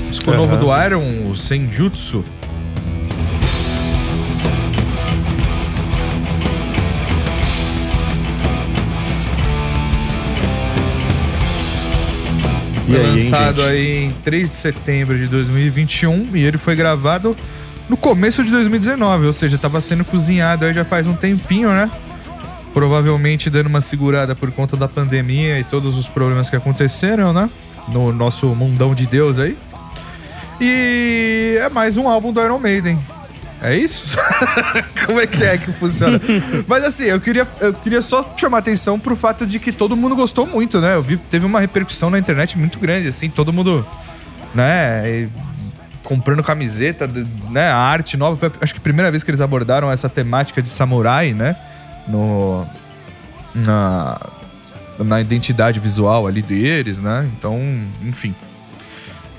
Disco 0.09 0.29
Aham. 0.31 0.37
novo 0.37 0.57
do 0.57 0.67
Iron, 0.85 1.29
o 1.29 1.35
Senjutsu. 1.35 2.23
E 12.87 12.91
Foi 12.91 12.95
aí, 12.95 13.05
hein, 13.05 13.23
lançado 13.29 13.61
gente? 13.61 13.69
aí 13.71 14.03
em 14.05 14.11
3 14.23 14.49
de 14.49 14.55
setembro 14.55 15.17
de 15.17 15.27
2021 15.27 16.29
e 16.35 16.43
ele 16.43 16.57
foi 16.57 16.75
gravado 16.75 17.35
no 17.87 17.95
começo 17.97 18.43
de 18.43 18.49
2019, 18.51 19.25
ou 19.27 19.33
seja, 19.33 19.55
estava 19.55 19.79
sendo 19.81 20.03
cozinhado 20.05 20.65
aí 20.65 20.73
já 20.73 20.85
faz 20.85 21.05
um 21.07 21.13
tempinho, 21.13 21.69
né? 21.69 21.89
Provavelmente 22.73 23.49
dando 23.49 23.67
uma 23.67 23.81
segurada 23.81 24.35
por 24.35 24.51
conta 24.51 24.77
da 24.77 24.87
pandemia 24.87 25.59
e 25.59 25.63
todos 25.63 25.97
os 25.97 26.07
problemas 26.07 26.49
que 26.49 26.55
aconteceram, 26.55 27.33
né? 27.33 27.49
No 27.87 28.11
nosso 28.11 28.47
mundão 28.47 28.93
de 28.93 29.05
Deus 29.05 29.39
aí. 29.39 29.57
E 30.61 31.57
é 31.59 31.69
mais 31.69 31.97
um 31.97 32.07
álbum 32.07 32.33
do 32.33 32.41
Iron 32.41 32.59
Maiden. 32.59 32.99
É 33.61 33.75
isso? 33.75 34.17
Como 35.05 35.19
é 35.19 35.27
que 35.27 35.43
é 35.43 35.57
que 35.57 35.71
funciona? 35.73 36.19
Mas 36.65 36.83
assim, 36.83 37.05
eu 37.05 37.19
queria, 37.19 37.45
eu 37.59 37.73
queria 37.73 38.01
só 38.01 38.33
chamar 38.37 38.59
atenção 38.59 38.97
pro 38.97 39.15
fato 39.15 39.45
de 39.45 39.59
que 39.59 39.71
todo 39.71 39.97
mundo 39.97 40.15
gostou 40.15 40.45
muito, 40.45 40.79
né? 40.79 40.95
Eu 40.95 41.01
vi, 41.01 41.17
teve 41.17 41.45
uma 41.45 41.59
repercussão 41.59 42.09
na 42.09 42.17
internet 42.17 42.57
muito 42.57 42.79
grande, 42.79 43.09
assim, 43.09 43.29
todo 43.29 43.51
mundo, 43.51 43.85
né, 44.55 45.29
comprando 46.03 46.41
camiseta, 46.41 47.05
né, 47.49 47.69
a 47.69 47.77
arte 47.77 48.15
nova. 48.15 48.37
Foi, 48.37 48.51
acho 48.61 48.73
que 48.73 48.79
a 48.79 48.83
primeira 48.83 49.11
vez 49.11 49.23
que 49.23 49.29
eles 49.29 49.41
abordaram 49.41 49.91
essa 49.91 50.07
temática 50.07 50.61
de 50.61 50.69
samurai, 50.69 51.33
né, 51.33 51.55
no 52.09 52.65
na 53.53 54.19
na 55.03 55.21
identidade 55.21 55.79
visual 55.79 56.27
ali 56.27 56.41
deles, 56.41 56.99
né? 56.99 57.29
Então, 57.37 57.57
enfim. 58.03 58.35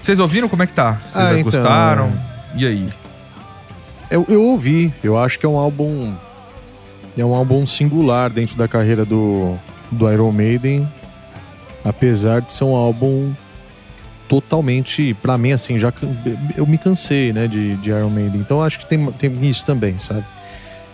Vocês 0.01 0.19
ouviram 0.19 0.49
como 0.49 0.63
é 0.63 0.67
que 0.67 0.73
tá? 0.73 1.01
Vocês 1.13 1.17
Ah, 1.17 1.31
então, 1.33 1.43
gostaram? 1.43 2.13
E 2.55 2.67
aí? 2.67 2.89
Eu, 4.11 4.25
eu 4.29 4.43
ouvi, 4.43 4.93
eu 5.05 5.19
acho 5.19 5.39
que 5.39 5.45
é 5.45 5.49
um 5.49 5.59
álbum. 5.59 6.15
É 7.17 7.25
um 7.25 7.35
álbum 7.35 7.67
singular 7.67 8.31
dentro 8.31 8.57
da 8.57 8.67
carreira 8.67 9.05
do, 9.05 9.59
do 9.91 10.11
Iron 10.11 10.33
Maiden. 10.33 10.89
Apesar 11.85 12.41
de 12.41 12.53
ser 12.53 12.65
um 12.65 12.75
álbum 12.75 13.33
totalmente. 14.29 15.13
Pra 15.15 15.37
mim, 15.37 15.53
assim, 15.53 15.79
já 15.79 15.93
eu 16.57 16.67
me 16.67 16.79
cansei, 16.79 17.33
né, 17.33 17.47
de, 17.47 17.75
de 17.77 17.91
Iron 17.91 18.11
Maiden. 18.11 18.41
Então 18.41 18.63
acho 18.63 18.79
que 18.79 18.87
tem, 18.87 19.05
tem 19.13 19.33
isso 19.47 19.67
também, 19.67 19.99
sabe? 19.99 20.25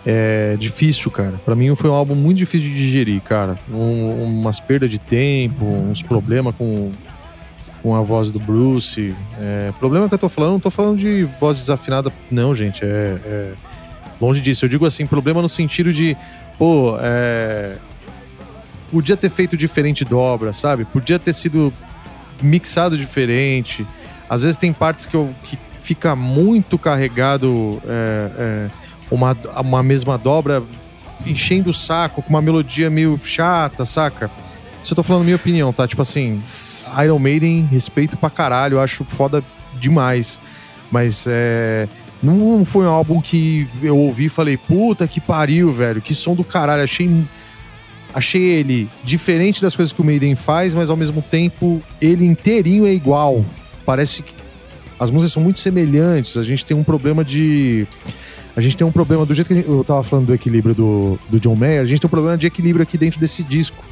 É 0.08 0.56
difícil, 0.56 1.10
cara. 1.10 1.34
Pra 1.44 1.56
mim 1.56 1.74
foi 1.74 1.90
um 1.90 1.94
álbum 1.94 2.14
muito 2.14 2.38
difícil 2.38 2.68
de 2.68 2.74
digerir, 2.76 3.20
cara. 3.22 3.58
Um- 3.68 4.38
umas 4.38 4.60
perdas 4.60 4.88
de 4.88 5.00
tempo, 5.00 5.64
uns 5.66 6.00
problemas 6.00 6.54
com, 6.54 6.92
com 7.82 7.94
a 7.96 8.02
voz 8.02 8.30
do 8.30 8.38
Bruce. 8.38 9.16
É, 9.40 9.72
problema 9.80 10.08
que 10.08 10.14
eu 10.14 10.18
tô 10.18 10.28
falando, 10.28 10.52
não 10.52 10.60
tô 10.60 10.70
falando 10.70 10.98
de 10.98 11.24
voz 11.40 11.58
desafinada, 11.58 12.12
não, 12.30 12.54
gente. 12.54 12.84
É, 12.84 13.18
é 13.24 13.52
longe 14.20 14.40
disso. 14.40 14.64
Eu 14.64 14.68
digo 14.68 14.86
assim, 14.86 15.06
problema 15.08 15.42
no 15.42 15.48
sentido 15.48 15.92
de, 15.92 16.16
pô, 16.56 16.96
é, 17.00 17.76
podia 18.92 19.16
ter 19.16 19.28
feito 19.28 19.56
diferente 19.56 20.04
dobra, 20.04 20.52
sabe? 20.52 20.84
Podia 20.84 21.18
ter 21.18 21.32
sido 21.32 21.72
mixado 22.40 22.96
diferente. 22.96 23.84
Às 24.30 24.44
vezes 24.44 24.56
tem 24.56 24.72
partes 24.72 25.04
que, 25.06 25.16
eu, 25.16 25.34
que 25.42 25.58
fica 25.80 26.14
muito 26.14 26.78
carregado 26.78 27.82
é, 27.88 28.30
é, 28.38 28.70
uma, 29.10 29.36
uma 29.60 29.82
mesma 29.82 30.16
dobra, 30.18 30.62
enchendo 31.24 31.70
o 31.70 31.74
saco, 31.74 32.22
com 32.22 32.30
uma 32.30 32.42
melodia 32.42 32.90
meio 32.90 33.18
chata, 33.22 33.84
saca? 33.84 34.30
Isso 34.82 34.92
eu 34.92 34.96
tô 34.96 35.02
falando 35.02 35.24
minha 35.24 35.36
opinião, 35.36 35.72
tá? 35.72 35.86
Tipo 35.86 36.02
assim, 36.02 36.40
Iron 37.02 37.18
Maiden, 37.18 37.68
respeito 37.70 38.16
pra 38.16 38.30
caralho, 38.30 38.80
acho 38.80 39.04
foda 39.04 39.42
demais. 39.80 40.38
Mas 40.90 41.24
é. 41.28 41.88
Não 42.22 42.64
foi 42.64 42.86
um 42.86 42.88
álbum 42.88 43.20
que 43.20 43.68
eu 43.82 43.96
ouvi 43.96 44.26
e 44.26 44.28
falei, 44.28 44.56
puta 44.56 45.06
que 45.06 45.20
pariu, 45.20 45.70
velho. 45.70 46.00
Que 46.00 46.14
som 46.14 46.34
do 46.34 46.44
caralho. 46.44 46.82
Achei. 46.82 47.10
Achei 48.14 48.42
ele 48.42 48.88
diferente 49.04 49.60
das 49.60 49.76
coisas 49.76 49.92
que 49.92 50.00
o 50.00 50.04
Maiden 50.04 50.34
faz, 50.34 50.72
mas 50.72 50.88
ao 50.88 50.96
mesmo 50.96 51.20
tempo 51.20 51.82
ele 52.00 52.24
inteirinho 52.24 52.86
é 52.86 52.92
igual. 52.92 53.44
Parece 53.84 54.22
que 54.22 54.34
as 54.98 55.10
músicas 55.10 55.32
são 55.32 55.42
muito 55.42 55.60
semelhantes. 55.60 56.38
A 56.38 56.42
gente 56.42 56.64
tem 56.64 56.76
um 56.76 56.84
problema 56.84 57.24
de. 57.24 57.86
A 58.56 58.60
gente 58.60 58.76
tem 58.76 58.86
um 58.86 58.90
problema, 58.92 59.26
do 59.26 59.34
jeito 59.34 59.46
que 59.48 59.54
gente- 59.54 59.68
eu 59.68 59.84
tava 59.84 60.02
falando 60.02 60.26
do 60.26 60.34
equilíbrio 60.34 60.74
do, 60.74 61.18
do 61.28 61.38
John 61.38 61.54
Mayer, 61.54 61.82
a 61.82 61.84
gente 61.84 62.00
tem 62.00 62.08
um 62.08 62.10
problema 62.10 62.38
de 62.38 62.46
equilíbrio 62.46 62.82
aqui 62.82 62.96
dentro 62.96 63.20
desse 63.20 63.42
disco. 63.42 63.84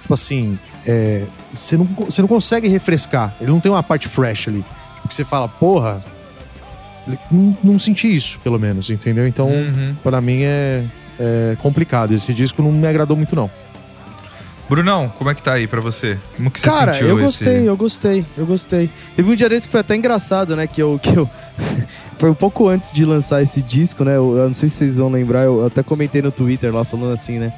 Tipo 0.00 0.14
assim, 0.14 0.58
é, 0.86 1.24
você 1.52 1.76
não, 1.76 1.84
você 1.84 2.20
não 2.22 2.28
consegue 2.28 2.68
refrescar. 2.68 3.34
Ele 3.40 3.50
não 3.50 3.58
tem 3.60 3.70
uma 3.70 3.82
parte 3.82 4.06
fresh 4.08 4.48
ali. 4.48 4.64
Tipo, 4.94 5.08
que 5.08 5.14
você 5.14 5.24
fala, 5.24 5.48
porra, 5.48 6.00
não, 7.30 7.56
não 7.62 7.78
senti 7.78 8.14
isso, 8.14 8.38
pelo 8.44 8.58
menos, 8.58 8.90
entendeu? 8.90 9.26
Então, 9.26 9.48
Uhum. 9.48 9.96
pra 10.02 10.20
mim 10.20 10.42
é, 10.42 10.84
é 11.18 11.56
complicado. 11.60 12.14
Esse 12.14 12.32
disco 12.32 12.62
não 12.62 12.70
me 12.72 12.86
agradou 12.86 13.16
muito, 13.16 13.34
não. 13.34 13.50
Brunão, 14.72 15.12
como 15.18 15.28
é 15.28 15.34
que 15.34 15.42
tá 15.42 15.52
aí 15.52 15.66
pra 15.66 15.82
você? 15.82 16.18
Como 16.34 16.50
que 16.50 16.58
você 16.58 16.70
Cara, 16.70 16.94
sentiu 16.94 17.08
eu 17.08 17.18
esse... 17.18 17.44
gostei, 17.44 17.68
eu 17.68 17.76
gostei, 17.76 18.24
eu 18.38 18.46
gostei. 18.46 18.90
Teve 19.14 19.30
um 19.30 19.34
dia 19.34 19.46
desse 19.46 19.66
que 19.66 19.72
foi 19.72 19.80
até 19.80 19.94
engraçado, 19.94 20.56
né? 20.56 20.66
Que 20.66 20.82
eu. 20.82 20.98
Que 20.98 21.14
eu 21.14 21.28
foi 22.16 22.30
um 22.30 22.34
pouco 22.34 22.68
antes 22.68 22.90
de 22.90 23.04
lançar 23.04 23.42
esse 23.42 23.60
disco, 23.60 24.02
né? 24.02 24.16
Eu, 24.16 24.34
eu 24.34 24.46
não 24.46 24.54
sei 24.54 24.70
se 24.70 24.76
vocês 24.76 24.96
vão 24.96 25.10
lembrar, 25.10 25.42
eu 25.42 25.66
até 25.66 25.82
comentei 25.82 26.22
no 26.22 26.30
Twitter 26.30 26.74
lá 26.74 26.84
falando 26.84 27.12
assim, 27.12 27.38
né? 27.38 27.52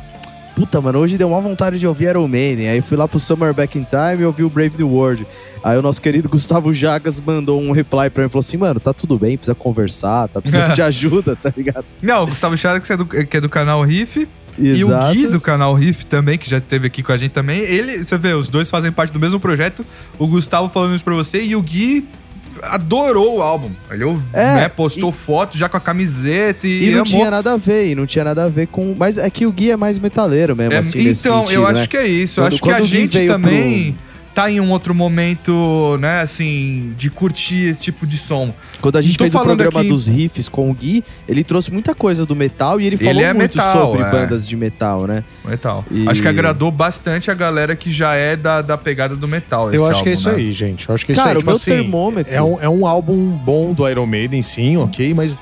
Puta, 0.57 0.81
mano, 0.81 0.99
hoje 0.99 1.17
deu 1.17 1.29
uma 1.29 1.41
vontade 1.41 1.79
de 1.79 1.87
ouvir 1.87 2.07
Iron 2.07 2.27
Maiden. 2.27 2.69
Aí 2.69 2.81
fui 2.81 2.97
lá 2.97 3.07
pro 3.07 3.21
Summer 3.21 3.55
Back 3.55 3.79
in 3.79 3.85
Time 3.85 4.23
e 4.23 4.25
ouvi 4.25 4.43
o 4.43 4.51
Brave 4.51 4.77
New 4.77 4.89
World. 4.89 5.25
Aí 5.63 5.79
o 5.79 5.83
nosso 5.83 6.03
querido 6.03 6.29
Gustavo 6.29 6.73
Jagas 6.73 7.21
mandou 7.21 7.61
um 7.61 7.71
reply 7.71 8.11
pra 8.11 8.25
mim 8.25 8.29
e 8.29 8.31
falou 8.31 8.41
assim: 8.41 8.57
Mano, 8.57 8.81
tá 8.81 8.93
tudo 8.93 9.17
bem, 9.19 9.37
precisa 9.37 9.55
conversar, 9.55 10.29
tá 10.29 10.41
precisando 10.41 10.75
de 10.75 10.83
ajuda, 10.83 11.37
tá 11.37 11.53
ligado? 11.57 11.87
Não, 12.03 12.25
o 12.25 12.27
Gustavo 12.27 12.57
Chagas, 12.57 12.87
que 12.87 12.93
é 12.93 12.97
do, 12.97 13.07
que 13.07 13.37
é 13.37 13.41
do 13.41 13.49
canal 13.49 13.83
Riff, 13.83 14.29
e 14.59 14.85
o 14.85 14.89
Gui 15.13 15.27
do 15.27 15.41
canal 15.41 15.75
Riff 15.75 16.07
também, 16.07 16.39
que 16.39 16.49
já 16.49 16.59
esteve 16.59 16.87
aqui 16.87 17.03
com 17.03 17.13
a 17.13 17.17
gente 17.17 17.33
também. 17.33 17.61
Ele, 17.61 18.05
você 18.05 18.17
vê, 18.17 18.33
os 18.35 18.49
dois 18.49 18.71
fazem 18.71 18.93
parte 18.93 19.13
do 19.13 19.19
mesmo 19.21 19.41
projeto. 19.41 19.85
O 20.19 20.27
Gustavo 20.27 20.69
falando 20.69 20.95
isso 20.95 21.05
pra 21.05 21.15
você 21.15 21.43
e 21.43 21.57
o 21.57 21.63
Gui 21.63 22.07
adorou 22.63 23.39
o 23.39 23.43
álbum. 23.43 23.71
Ele 23.91 24.05
É, 24.33 24.55
né, 24.55 24.69
postou 24.69 25.11
foto 25.13 25.59
já 25.59 25.69
com 25.69 25.77
a 25.77 25.81
camiseta 25.81 26.67
e, 26.67 26.85
E 26.85 26.87
não 26.87 26.95
amou. 26.99 27.05
tinha 27.05 27.31
nada 27.31 27.53
a 27.53 27.57
ver, 27.57 27.89
e 27.91 27.95
não 27.95 28.07
tinha 28.07 28.25
nada 28.25 28.45
a 28.45 28.49
ver 28.49 28.69
com. 28.69 28.95
Mas 28.97 29.19
é 29.19 29.29
que 29.29 29.45
o 29.45 29.51
Gui 29.53 29.71
é 29.71 29.77
mais 29.77 29.99
metaleiro 29.99 30.55
mesmo, 30.57 30.73
É, 30.75 30.79
assim, 30.79 31.09
então, 31.09 31.43
sentido, 31.43 31.55
eu 31.61 31.73
né? 31.73 31.81
acho 31.81 31.89
que 31.89 31.97
é 31.97 32.07
isso. 32.07 32.41
Eu 32.41 32.45
Quando- 32.45 32.53
acho 32.55 32.63
que 32.63 32.71
a 32.71 32.83
gente 32.83 33.27
também 33.27 33.97
tá 34.35 34.51
em 34.51 34.61
um 34.61 34.71
outro 34.71 34.95
momento, 34.95 35.97
né, 36.01 36.21
assim, 36.21 36.93
de 36.97 37.09
curtir 37.11 37.67
esse 37.69 37.81
tipo 37.83 38.07
de 38.07 38.19
som. 38.19 38.53
Quando 38.81 38.97
a 38.97 39.03
gente 39.03 39.17
Tô 39.17 39.25
fez 39.25 39.35
o 39.35 39.41
programa 39.41 39.81
aqui- 39.81 39.89
dos 39.89 40.07
riffs 40.07 40.49
com 40.49 40.71
o 40.71 40.75
Gui, 40.75 41.05
ele 41.29 41.45
trouxe 41.45 41.73
muita 41.73 41.95
coisa 41.95 42.27
do 42.27 42.35
metal 42.35 42.81
e 42.81 42.87
ele 42.87 42.97
falou 42.97 43.23
é 43.23 43.33
muito 43.33 43.57
metal, 43.57 43.73
sobre 43.93 44.03
é. 44.03 44.11
bandas 44.11 44.47
de 44.49 44.57
metal, 44.57 45.07
né? 45.07 45.23
Metal. 45.45 45.85
E- 45.91 46.09
Acho 46.09 46.21
que 46.21 46.29
agradou 46.29 46.71
bastante 46.71 47.31
a 47.31 47.35
galera 47.35 47.77
que 47.77 47.93
já 47.93 48.15
é 48.15 48.37
da, 48.37 48.61
da 48.61 48.77
pegada 48.77 49.15
do 49.15 49.29
metal. 49.29 49.73
Eu 49.73 49.87
acho 49.87 50.03
que 50.03 50.09
é 50.09 50.13
álbum, 50.13 50.21
isso 50.21 50.29
né? 50.31 50.35
aí, 50.37 50.53
gente. 50.53 50.89
Eu 50.89 50.95
acho 50.95 51.07
que 51.07 51.13
é 51.13 51.15
Cara, 51.15 51.29
isso 51.29 51.31
aí. 51.31 51.37
o 51.37 51.39
Tipo 51.39 51.51
meu 51.51 51.57
assim, 51.57 51.71
termômetro- 51.71 52.35
É 52.35 52.43
um, 52.43 52.61
é 52.61 52.69
um 52.69 52.87
álbum 52.87 53.31
bom 53.37 53.73
do 53.73 53.89
Iron 53.89 54.07
Maiden, 54.07 54.43
sim, 54.43 54.77
ok, 54.77 55.15
mas 55.15 55.39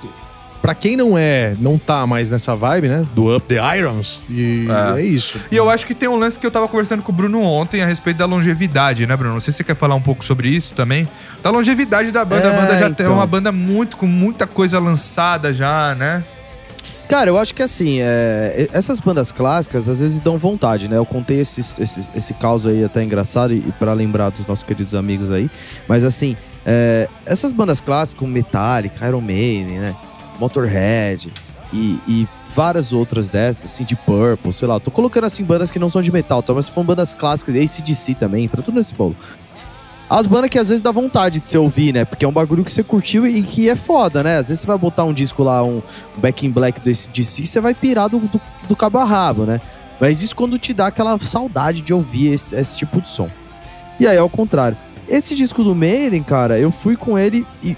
pra 0.63 0.75
quem 0.75 0.97
não 0.97 1.19
é, 1.19 1.55
não 1.59 1.77
tá 1.77 2.07
mais 2.07 2.31
nessa 2.31 2.55
vibe, 2.57 2.89
né? 2.89 3.05
Do 3.15 3.35
Up 3.37 3.47
the 3.47 3.57
Irons, 3.77 4.25
e 4.31 4.67
É. 4.97 5.01
é, 5.01 5.05
isso. 5.05 5.39
E 5.51 5.57
eu 5.57 5.69
acho 5.69 5.85
que 5.87 5.95
tem 5.95 6.09
um 6.09 6.17
lance 6.17 6.39
que 6.39 6.47
eu 6.47 6.51
tava 6.51 6.69
conversando 6.69 7.03
com 7.03 7.11
o 7.13 7.15
Bruno 7.15 7.43
ontem 7.43 7.83
a 7.83 7.87
respeito 7.87 8.17
da 8.19 8.27
longevidade, 8.27 9.07
né, 9.07 9.17
Bruno? 9.17 9.35
Não 9.35 9.41
sei 9.41 9.51
se 9.53 9.57
você 9.59 9.65
quer 9.65 9.75
falar 9.75 9.97
um 9.97 10.01
pouco 10.01 10.25
sobre 10.25 10.49
isso 10.49 10.73
também. 10.75 11.07
Da 11.43 11.51
longevidade 11.51 12.13
da 12.13 12.25
banda. 12.25 12.49
a 12.49 12.53
É, 12.53 12.57
banda 12.61 12.79
já 12.79 12.91
tem 12.91 13.05
então. 13.05 13.15
uma 13.17 13.27
banda 13.27 13.51
muito 13.51 13.97
com 13.97 14.07
muita 14.07 14.47
coisa 14.47 14.79
lançada 14.79 15.53
já, 15.53 15.95
né? 15.97 16.23
Cara, 17.09 17.29
eu 17.29 17.37
acho 17.37 17.55
que 17.55 17.63
assim, 17.63 17.99
é, 18.01 18.69
essas 18.73 18.99
bandas 18.99 19.31
clássicas 19.31 19.87
às 19.89 19.99
vezes 20.01 20.19
dão 20.21 20.39
vontade, 20.39 20.89
né? 20.89 20.97
Eu 20.97 21.05
contei 21.05 21.41
esse, 21.41 21.61
esse, 21.61 22.09
esse 22.15 22.33
caos 22.35 22.67
aí 22.67 22.83
até 22.85 23.03
engraçado 23.03 23.53
e, 23.53 23.59
e 23.59 23.73
para 23.79 23.93
lembrar 23.93 24.31
dos 24.31 24.47
nossos 24.47 24.65
queridos 24.65 24.95
amigos 24.95 25.31
aí. 25.31 25.51
Mas 25.87 26.05
assim, 26.05 26.37
é, 26.65 27.09
essas 27.27 27.53
bandas 27.53 27.81
clássicas, 27.83 28.19
como 28.19 28.33
Metallica, 28.33 29.07
Iron 29.07 29.21
Maiden, 29.21 29.79
né? 29.81 29.95
Motorhead 30.39 31.33
e, 31.73 31.99
e 32.07 32.29
várias 32.55 32.93
outras 32.93 33.31
dessas, 33.31 33.65
assim, 33.65 33.85
de 33.85 33.97
Purple, 33.97 34.53
sei 34.53 34.69
lá. 34.69 34.79
Tô 34.79 34.91
colocando 34.91 35.25
assim 35.25 35.43
bandas 35.45 35.71
que 35.71 35.79
não 35.79 35.89
são 35.89 36.03
de 36.03 36.13
metal, 36.13 36.43
tá? 36.43 36.53
mas 36.53 36.67
são 36.67 36.85
bandas 36.85 37.15
clássicas, 37.15 37.55
ACDC 37.55 38.15
também, 38.15 38.45
entra 38.45 38.63
tudo 38.63 38.77
nesse 38.77 38.95
bolo. 38.95 39.17
As 40.09 40.27
bandas 40.27 40.51
que 40.51 40.59
às 40.59 40.69
vezes 40.69 40.83
dá 40.83 40.93
vontade 40.93 41.41
de 41.41 41.49
você 41.49 41.57
ouvir, 41.57 41.95
né? 41.95 42.05
Porque 42.05 42.23
é 42.23 42.29
um 42.29 42.33
bagulho 42.33 42.63
que 42.63 42.71
você 42.71 42.83
curtiu 42.83 43.27
e 43.27 43.43
que 43.43 43.71
é 43.71 43.75
foda, 43.75 44.23
né? 44.23 44.37
Às 44.37 44.49
vezes 44.49 44.61
você 44.61 44.67
vai 44.67 44.77
botar 44.77 45.05
um 45.05 45.13
disco 45.13 45.43
lá, 45.43 45.65
um, 45.65 45.81
Back 46.19 46.47
in 46.47 46.51
Black 46.51 46.83
do 46.83 46.91
ACDC, 46.91 47.47
você 47.47 47.61
vai 47.63 47.73
pirar 47.73 48.11
do, 48.11 48.19
do, 48.19 48.41
do 48.69 48.77
cabo 48.77 48.99
a 48.99 49.05
rabo, 49.05 49.45
né? 49.45 49.59
Mas 49.99 50.21
isso 50.21 50.37
quando 50.37 50.59
te 50.59 50.75
dá 50.75 50.89
aquela 50.89 51.19
saudade 51.19 51.81
de 51.81 51.95
ouvir 51.95 52.35
esse, 52.35 52.55
esse 52.55 52.77
tipo 52.77 53.01
de 53.01 53.09
som. 53.09 53.31
E 53.99 54.07
aí, 54.07 54.19
ao 54.19 54.29
contrário. 54.29 54.77
Esse 55.09 55.35
disco 55.35 55.65
do 55.65 55.75
Maiden, 55.75 56.23
cara, 56.23 56.59
eu 56.59 56.71
fui 56.71 56.97
com 56.97 57.19
ele 57.19 57.47
e 57.63 57.77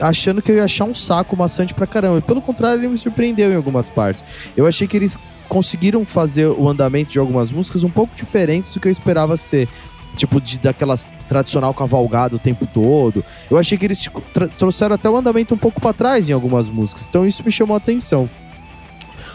achando 0.00 0.42
que 0.42 0.50
eu 0.50 0.56
ia 0.56 0.64
achar 0.64 0.84
um 0.84 0.94
saco 0.94 1.36
maçante 1.36 1.74
pra 1.74 1.86
caramba. 1.86 2.20
Pelo 2.20 2.40
contrário, 2.40 2.80
ele 2.80 2.88
me 2.88 2.98
surpreendeu 2.98 3.50
em 3.50 3.56
algumas 3.56 3.88
partes. 3.88 4.22
Eu 4.56 4.66
achei 4.66 4.86
que 4.86 4.96
eles 4.96 5.18
conseguiram 5.48 6.04
fazer 6.04 6.46
o 6.46 6.68
andamento 6.68 7.12
de 7.12 7.18
algumas 7.18 7.52
músicas 7.52 7.84
um 7.84 7.90
pouco 7.90 8.14
diferentes 8.14 8.72
do 8.72 8.80
que 8.80 8.88
eu 8.88 8.92
esperava 8.92 9.36
ser. 9.36 9.68
Tipo, 10.16 10.40
de, 10.40 10.58
daquelas 10.58 11.10
tradicional 11.28 11.74
cavalgada 11.74 12.36
o 12.36 12.38
tempo 12.38 12.66
todo. 12.66 13.22
Eu 13.50 13.58
achei 13.58 13.76
que 13.76 13.84
eles 13.84 14.00
tipo, 14.00 14.22
trouxeram 14.58 14.94
até 14.94 15.10
o 15.10 15.14
andamento 15.14 15.54
um 15.54 15.58
pouco 15.58 15.78
pra 15.78 15.92
trás 15.92 16.30
em 16.30 16.32
algumas 16.32 16.70
músicas. 16.70 17.06
Então 17.06 17.26
isso 17.26 17.44
me 17.44 17.50
chamou 17.50 17.74
a 17.74 17.76
atenção. 17.76 18.28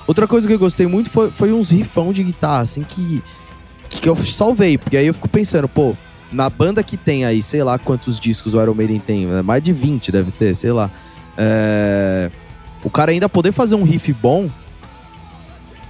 Outra 0.08 0.28
coisa 0.28 0.47
que 0.47 0.54
eu 0.54 0.60
gostei 0.60 0.88
muito 0.88 1.12
foi, 1.12 1.30
foi 1.30 1.54
uns 1.54 1.69
riffão 1.69 2.12
de 2.12 2.24
guitarra, 2.24 2.62
assim, 2.62 2.82
que, 2.82 3.21
que 3.89 4.10
eu 4.10 4.15
salvei. 4.15 4.76
Porque 4.76 4.97
aí 4.97 5.06
eu 5.06 5.13
fico 5.13 5.30
pensando, 5.30 5.67
pô, 5.67 5.95
na 6.32 6.50
banda 6.50 6.82
que 6.84 6.98
tem 6.98 7.26
aí, 7.26 7.41
sei 7.41 7.63
lá 7.63 7.78
quantos 7.78 8.20
discos 8.20 8.54
o 8.54 8.62
Iron 8.62 8.74
Maiden 8.74 9.00
tem, 9.00 9.26
né? 9.26 9.41
mais 9.41 9.62
de 9.62 9.74
20 9.74 10.12
deve 10.12 10.32
ter, 10.32 10.56
sei 10.56 10.72
lá. 10.72 10.89
É, 11.38 12.30
O 12.84 12.89
cara 12.89 13.12
ainda 13.12 13.28
poder 13.28 13.52
fazer 13.52 13.76
um 13.76 13.84
riff 13.84 14.12
bom, 14.13 14.50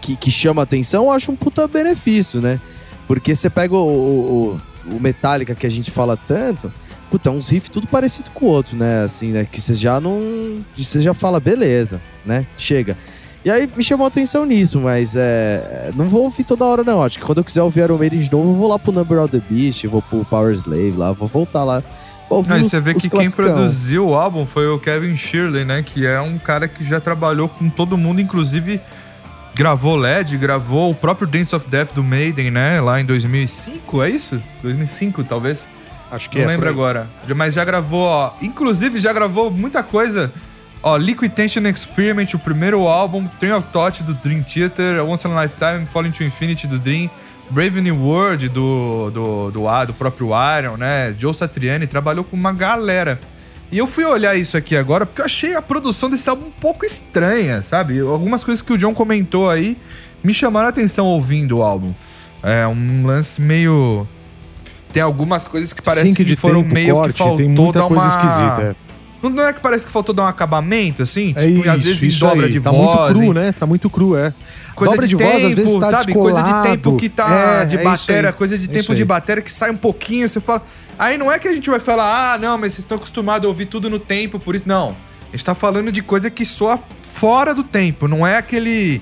que, 0.01 0.15
que 0.15 0.31
chama 0.31 0.63
atenção, 0.63 1.05
eu 1.05 1.11
acho 1.11 1.31
um 1.31 1.35
puta 1.35 1.67
benefício, 1.67 2.41
né? 2.41 2.59
Porque 3.07 3.35
você 3.35 3.49
pega 3.49 3.75
o, 3.75 4.57
o, 4.87 4.95
o 4.95 4.99
Metallica 4.99 5.53
que 5.53 5.67
a 5.67 5.69
gente 5.69 5.91
fala 5.91 6.17
tanto, 6.17 6.73
puta, 7.09 7.29
é 7.29 7.33
uns 7.33 7.49
riffs 7.49 7.69
tudo 7.69 7.87
parecido 7.87 8.31
com 8.31 8.45
o 8.45 8.49
outro, 8.49 8.75
né? 8.75 9.03
Assim, 9.03 9.31
né? 9.31 9.45
Que 9.45 9.61
você 9.61 9.73
já 9.75 9.99
não. 9.99 10.59
Você 10.75 11.01
já 11.01 11.13
fala, 11.13 11.39
beleza, 11.39 12.01
né? 12.25 12.45
Chega. 12.57 12.97
E 13.43 13.49
aí 13.49 13.67
me 13.75 13.83
chamou 13.83 14.05
a 14.05 14.07
atenção 14.07 14.45
nisso, 14.45 14.79
mas 14.79 15.15
é. 15.15 15.91
Não 15.95 16.07
vou 16.07 16.23
ouvir 16.23 16.43
toda 16.43 16.63
hora, 16.63 16.83
não. 16.83 17.01
Acho 17.01 17.17
que 17.17 17.25
quando 17.25 17.39
eu 17.39 17.43
quiser 17.43 17.63
ouvir 17.63 17.81
Iron 17.81 17.97
Maiden 17.97 18.19
de 18.19 18.31
novo, 18.31 18.51
eu 18.51 18.55
vou 18.55 18.67
lá 18.69 18.77
pro 18.77 18.91
Number 18.91 19.19
of 19.19 19.31
the 19.31 19.41
Beast, 19.49 19.83
vou 19.87 20.01
pro 20.01 20.23
Power 20.25 20.53
Slave 20.53 20.93
lá, 20.95 21.11
vou 21.11 21.27
voltar 21.27 21.63
lá. 21.63 21.81
Vou 22.29 22.37
ouvir 22.37 22.53
Aí 22.53 22.61
os- 22.61 22.69
você 22.69 22.79
vê 22.79 22.93
que 22.93 23.01
quem 23.01 23.09
classicão. 23.09 23.45
produziu 23.45 24.07
o 24.09 24.15
álbum 24.15 24.45
foi 24.45 24.67
o 24.67 24.77
Kevin 24.79 25.17
Shirley, 25.17 25.65
né? 25.65 25.81
Que 25.81 26.05
é 26.05 26.21
um 26.21 26.37
cara 26.37 26.67
que 26.67 26.83
já 26.83 26.99
trabalhou 26.99 27.49
com 27.49 27.67
todo 27.69 27.97
mundo, 27.97 28.21
inclusive 28.21 28.79
gravou 29.55 29.95
LED, 29.95 30.37
gravou 30.37 30.91
o 30.91 30.95
próprio 30.95 31.27
Dance 31.27 31.53
of 31.55 31.67
Death 31.67 31.93
do 31.93 32.03
Maiden, 32.03 32.51
né? 32.51 32.79
Lá 32.79 33.01
em 33.01 33.05
2005, 33.05 34.01
é 34.03 34.09
isso? 34.11 34.41
2005, 34.61 35.23
talvez. 35.23 35.67
Acho 36.11 36.29
que 36.29 36.37
Não 36.37 36.45
é. 36.45 36.47
lembro 36.49 36.61
por 36.61 36.67
aí. 36.67 36.73
agora. 36.73 37.09
Mas 37.35 37.53
já 37.55 37.65
gravou, 37.65 38.03
ó. 38.03 38.31
Inclusive, 38.41 38.99
já 38.99 39.11
gravou 39.11 39.49
muita 39.49 39.81
coisa. 39.81 40.31
Ó, 40.83 40.97
Liquid 40.97 41.31
Tension 41.31 41.65
Experiment, 41.67 42.33
o 42.33 42.39
primeiro 42.39 42.87
álbum. 42.87 43.25
Train 43.39 43.53
of 43.53 43.67
Thought 43.71 44.03
do 44.03 44.13
Dream 44.15 44.43
Theater. 44.43 45.03
Once 45.05 45.27
in 45.27 45.31
a 45.31 45.43
Lifetime, 45.43 45.85
Falling 45.85 46.11
to 46.11 46.23
Infinity 46.23 46.67
do 46.67 46.79
Dream. 46.79 47.09
Brave 47.49 47.81
New 47.81 47.97
World 47.97 48.47
do, 48.49 49.11
do, 49.11 49.51
do, 49.51 49.85
do 49.85 49.93
próprio 49.93 50.29
Iron, 50.57 50.77
né? 50.77 51.13
Joe 51.17 51.33
Satriani 51.33 51.85
trabalhou 51.85 52.23
com 52.23 52.35
uma 52.35 52.53
galera. 52.53 53.19
E 53.71 53.77
eu 53.77 53.85
fui 53.85 54.05
olhar 54.05 54.35
isso 54.35 54.57
aqui 54.57 54.75
agora 54.75 55.05
porque 55.05 55.21
eu 55.21 55.25
achei 55.25 55.55
a 55.55 55.61
produção 55.61 56.09
desse 56.09 56.29
álbum 56.29 56.47
um 56.47 56.51
pouco 56.51 56.85
estranha, 56.85 57.61
sabe? 57.61 57.99
Algumas 57.99 58.43
coisas 58.43 58.61
que 58.61 58.73
o 58.73 58.77
John 58.77 58.93
comentou 58.93 59.49
aí 59.49 59.77
me 60.23 60.33
chamaram 60.33 60.67
a 60.67 60.69
atenção 60.69 61.05
ouvindo 61.05 61.57
o 61.57 61.61
álbum. 61.61 61.93
É 62.43 62.67
um 62.67 63.05
lance 63.05 63.41
meio. 63.41 64.07
Tem 64.91 65.01
algumas 65.01 65.47
coisas 65.47 65.71
que 65.73 65.81
parece 65.81 66.07
Sync 66.07 66.25
que 66.25 66.35
foram 66.35 66.63
tempo, 66.63 66.73
meio 66.73 66.95
corte, 66.95 67.13
que 67.13 67.17
faltou 67.19 67.37
tem 67.37 67.47
muita 67.47 67.79
dar 67.79 67.87
coisa 67.87 68.03
uma... 68.03 68.09
esquisita. 68.09 68.75
Não, 69.23 69.43
é 69.47 69.53
que 69.53 69.59
parece 69.59 69.85
que 69.85 69.91
faltou 69.91 70.13
dar 70.15 70.23
um 70.23 70.27
acabamento, 70.27 71.03
assim? 71.03 71.33
é 71.35 71.45
Tipo, 71.47 71.59
isso, 71.61 71.69
às 71.69 71.83
vezes 71.83 72.19
dobra 72.19 72.45
aí. 72.47 72.51
de 72.51 72.59
tá 72.59 72.71
voz. 72.71 72.99
muito 73.13 73.19
cru, 73.19 73.33
né? 73.33 73.51
Tá 73.51 73.65
muito 73.65 73.89
cru, 73.89 74.17
é. 74.17 74.33
Coisa 74.75 74.93
Dobra 74.95 75.07
de, 75.07 75.15
de 75.15 75.17
tempo, 75.17 75.31
voz, 75.31 75.43
às 75.45 75.53
vezes 75.53 75.75
tá 75.79 75.89
sabe? 75.91 76.13
Coisa 76.13 76.39
de 76.39 76.43
descolado. 76.45 76.69
tempo 76.69 76.97
que 76.97 77.09
tá 77.09 77.29
É, 77.61 77.65
de 77.65 77.77
é 77.77 77.83
bateria, 77.83 78.31
coisa 78.33 78.57
de 78.57 78.65
É 78.65 78.67
tempo 78.67 78.95
de 78.95 79.05
bateria 79.05 79.43
que 79.43 79.51
sai 79.51 79.69
um 79.69 79.77
pouquinho, 79.77 80.27
você 80.27 80.39
fala. 80.39 80.63
Aí 80.97 81.17
não 81.17 81.31
é 81.31 81.37
que 81.37 81.47
a 81.47 81.53
gente 81.53 81.69
vai 81.69 81.79
falar, 81.79 82.33
ah, 82.33 82.37
não, 82.37 82.57
mas 82.57 82.73
vocês 82.73 82.79
estão 82.79 82.97
acostumados 82.97 83.45
a 83.45 83.49
ouvir 83.49 83.65
tudo 83.65 83.89
no 83.89 83.99
tempo, 83.99 84.39
por 84.39 84.55
isso. 84.55 84.63
Não. 84.67 84.95
A 85.27 85.31
gente 85.35 85.45
tá 85.45 85.53
falando 85.53 85.91
de 85.91 86.01
coisa 86.01 86.29
que 86.29 86.45
soa 86.45 86.79
fora 87.03 87.53
do 87.53 87.63
tempo, 87.63 88.07
não 88.07 88.25
é 88.25 88.37
aquele. 88.37 89.01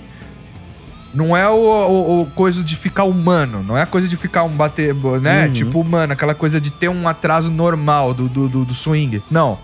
Não 1.14 1.36
é 1.36 1.48
o, 1.50 1.54
o- 1.56 2.22
o 2.22 2.26
coisa 2.32 2.64
de 2.64 2.76
ficar 2.76 3.04
humano, 3.04 3.64
não 3.64 3.76
é 3.76 3.82
a 3.82 3.86
coisa 3.88 4.08
de 4.08 4.16
ficar 4.16 4.44
um 4.44 4.50
bater, 4.50 4.94
né? 5.20 5.48
Uhum. 5.48 5.54
Tipo 5.54 5.80
humano, 5.82 6.14
aquela 6.14 6.36
coisa 6.36 6.62
de 6.62 6.70
ter 6.72 6.88
um 6.88 7.08
atraso 7.08 7.50
normal 7.50 8.14
do, 8.14 8.28
do, 8.28 8.48
do, 8.48 8.66
do 8.66 8.74
swing. 8.76 9.22
Não. 9.32 9.58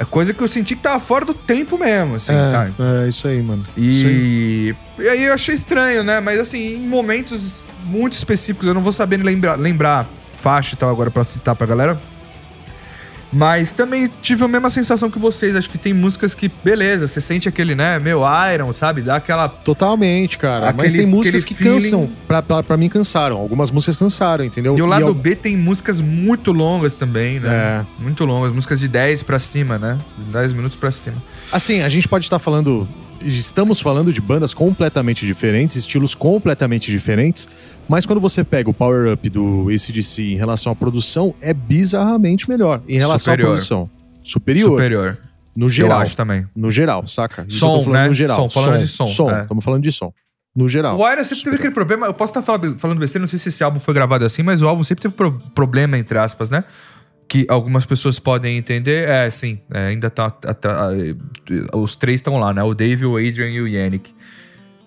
É 0.00 0.04
coisa 0.06 0.32
que 0.32 0.42
eu 0.42 0.48
senti 0.48 0.74
que 0.74 0.80
tava 0.80 0.98
fora 0.98 1.26
do 1.26 1.34
tempo 1.34 1.76
mesmo, 1.76 2.14
assim, 2.14 2.32
é, 2.32 2.46
sabe? 2.46 2.74
é 2.78 3.06
isso 3.06 3.28
aí, 3.28 3.42
mano. 3.42 3.62
Isso 3.76 4.06
aí. 4.06 4.74
E, 4.98 5.02
e 5.02 5.08
aí 5.10 5.24
eu 5.24 5.34
achei 5.34 5.54
estranho, 5.54 6.02
né? 6.02 6.20
Mas 6.20 6.40
assim, 6.40 6.76
em 6.76 6.88
momentos 6.88 7.62
muito 7.84 8.14
específicos, 8.14 8.66
eu 8.66 8.72
não 8.72 8.80
vou 8.80 8.92
saber 8.92 9.18
lembrar, 9.18 9.56
lembrar 9.56 10.08
faixa 10.38 10.74
e 10.74 10.78
tal 10.78 10.88
agora 10.88 11.10
pra 11.10 11.22
citar 11.22 11.54
pra 11.54 11.66
galera. 11.66 12.00
Mas 13.32 13.70
também 13.70 14.10
tive 14.20 14.42
a 14.44 14.48
mesma 14.48 14.68
sensação 14.70 15.08
que 15.10 15.18
vocês. 15.18 15.54
Acho 15.54 15.70
que 15.70 15.78
tem 15.78 15.92
músicas 15.94 16.34
que, 16.34 16.50
beleza, 16.64 17.06
você 17.06 17.20
sente 17.20 17.48
aquele, 17.48 17.74
né, 17.74 17.98
meu 18.00 18.22
Iron, 18.52 18.72
sabe? 18.72 19.02
Dá 19.02 19.16
aquela. 19.16 19.48
Totalmente, 19.48 20.36
cara. 20.36 20.72
Mas 20.76 20.86
Aquele- 20.88 21.04
tem 21.04 21.06
músicas 21.06 21.44
que 21.44 21.54
cansam. 21.54 22.10
Pra, 22.26 22.42
pra, 22.42 22.62
pra 22.62 22.76
mim, 22.76 22.88
cansaram. 22.88 23.36
Algumas 23.36 23.70
músicas 23.70 23.96
cansaram, 23.96 24.44
entendeu? 24.44 24.76
E 24.76 24.82
o 24.82 24.86
lado 24.86 25.06
al- 25.06 25.14
B 25.14 25.36
tem 25.36 25.56
músicas 25.56 26.00
muito 26.00 26.50
longas 26.50 26.96
também, 26.96 27.38
né? 27.38 27.48
É. 27.48 28.02
Muito 28.02 28.24
longas, 28.24 28.52
músicas 28.52 28.80
de 28.80 28.88
10 28.88 29.22
pra 29.22 29.38
cima, 29.38 29.78
né? 29.78 29.96
10 30.32 30.52
minutos 30.52 30.76
pra 30.76 30.90
cima. 30.90 31.16
Assim, 31.52 31.82
a 31.82 31.88
gente 31.88 32.08
pode 32.08 32.24
estar 32.24 32.38
falando. 32.40 32.88
Estamos 33.22 33.80
falando 33.80 34.10
de 34.12 34.20
bandas 34.20 34.54
completamente 34.54 35.26
diferentes, 35.26 35.76
estilos 35.76 36.14
completamente 36.14 36.90
diferentes, 36.90 37.46
mas 37.90 38.06
quando 38.06 38.20
você 38.20 38.42
pega 38.44 38.70
o 38.70 38.74
Power 38.74 39.12
Up 39.12 39.28
do 39.28 39.68
ACDC 39.68 40.22
em 40.22 40.36
relação 40.36 40.72
à 40.72 40.76
produção, 40.76 41.34
é 41.40 41.52
bizarramente 41.52 42.48
melhor. 42.48 42.80
Em 42.88 42.96
relação 42.96 43.32
Superior. 43.32 43.48
à 43.48 43.52
produção. 43.52 43.90
Superior. 44.22 44.70
Superior. 44.70 45.18
No 45.56 45.68
geral. 45.68 45.98
Eu 45.98 46.02
acho 46.04 46.16
também. 46.16 46.46
No 46.54 46.70
geral, 46.70 47.06
saca? 47.06 47.44
Isso 47.48 47.58
Som, 47.58 47.72
eu 47.74 47.78
tô 47.78 47.84
falando 47.84 48.00
né? 48.02 48.08
no 48.08 48.14
geral. 48.14 48.36
Som, 48.36 48.48
falando 48.48 48.80
de 48.80 48.88
som, 48.88 49.06
Som, 49.06 49.30
é. 49.30 49.42
estamos 49.42 49.64
falando 49.64 49.82
de 49.82 49.92
som. 49.92 50.12
No 50.54 50.68
geral. 50.68 50.98
O 50.98 51.12
Iron 51.12 51.24
sempre 51.24 51.44
teve 51.44 51.56
aquele 51.56 51.74
problema. 51.74 52.06
Eu 52.06 52.14
posso 52.14 52.30
estar 52.30 52.42
falando, 52.42 52.78
falando 52.78 52.98
besteira, 52.98 53.20
não 53.22 53.28
sei 53.28 53.38
se 53.38 53.48
esse 53.50 53.62
álbum 53.62 53.78
foi 53.78 53.92
gravado 53.94 54.24
assim, 54.24 54.42
mas 54.42 54.62
o 54.62 54.68
álbum 54.68 54.82
sempre 54.84 55.02
teve 55.02 55.14
pro- 55.14 55.38
problema, 55.54 55.98
entre 55.98 56.18
aspas, 56.18 56.50
né? 56.50 56.64
Que 57.28 57.46
algumas 57.48 57.84
pessoas 57.86 58.18
podem 58.18 58.56
entender. 58.56 59.08
É, 59.08 59.30
sim, 59.30 59.60
é, 59.72 59.88
ainda 59.88 60.08
tá. 60.10 60.26
atra- 60.26 60.90
os 61.74 61.94
três 61.96 62.16
estão 62.18 62.36
lá, 62.38 62.52
né? 62.52 62.62
O 62.62 62.74
Dave, 62.74 63.04
o 63.06 63.16
Adrian 63.16 63.48
e 63.50 63.60
o 63.60 63.68
Yannick. 63.68 64.12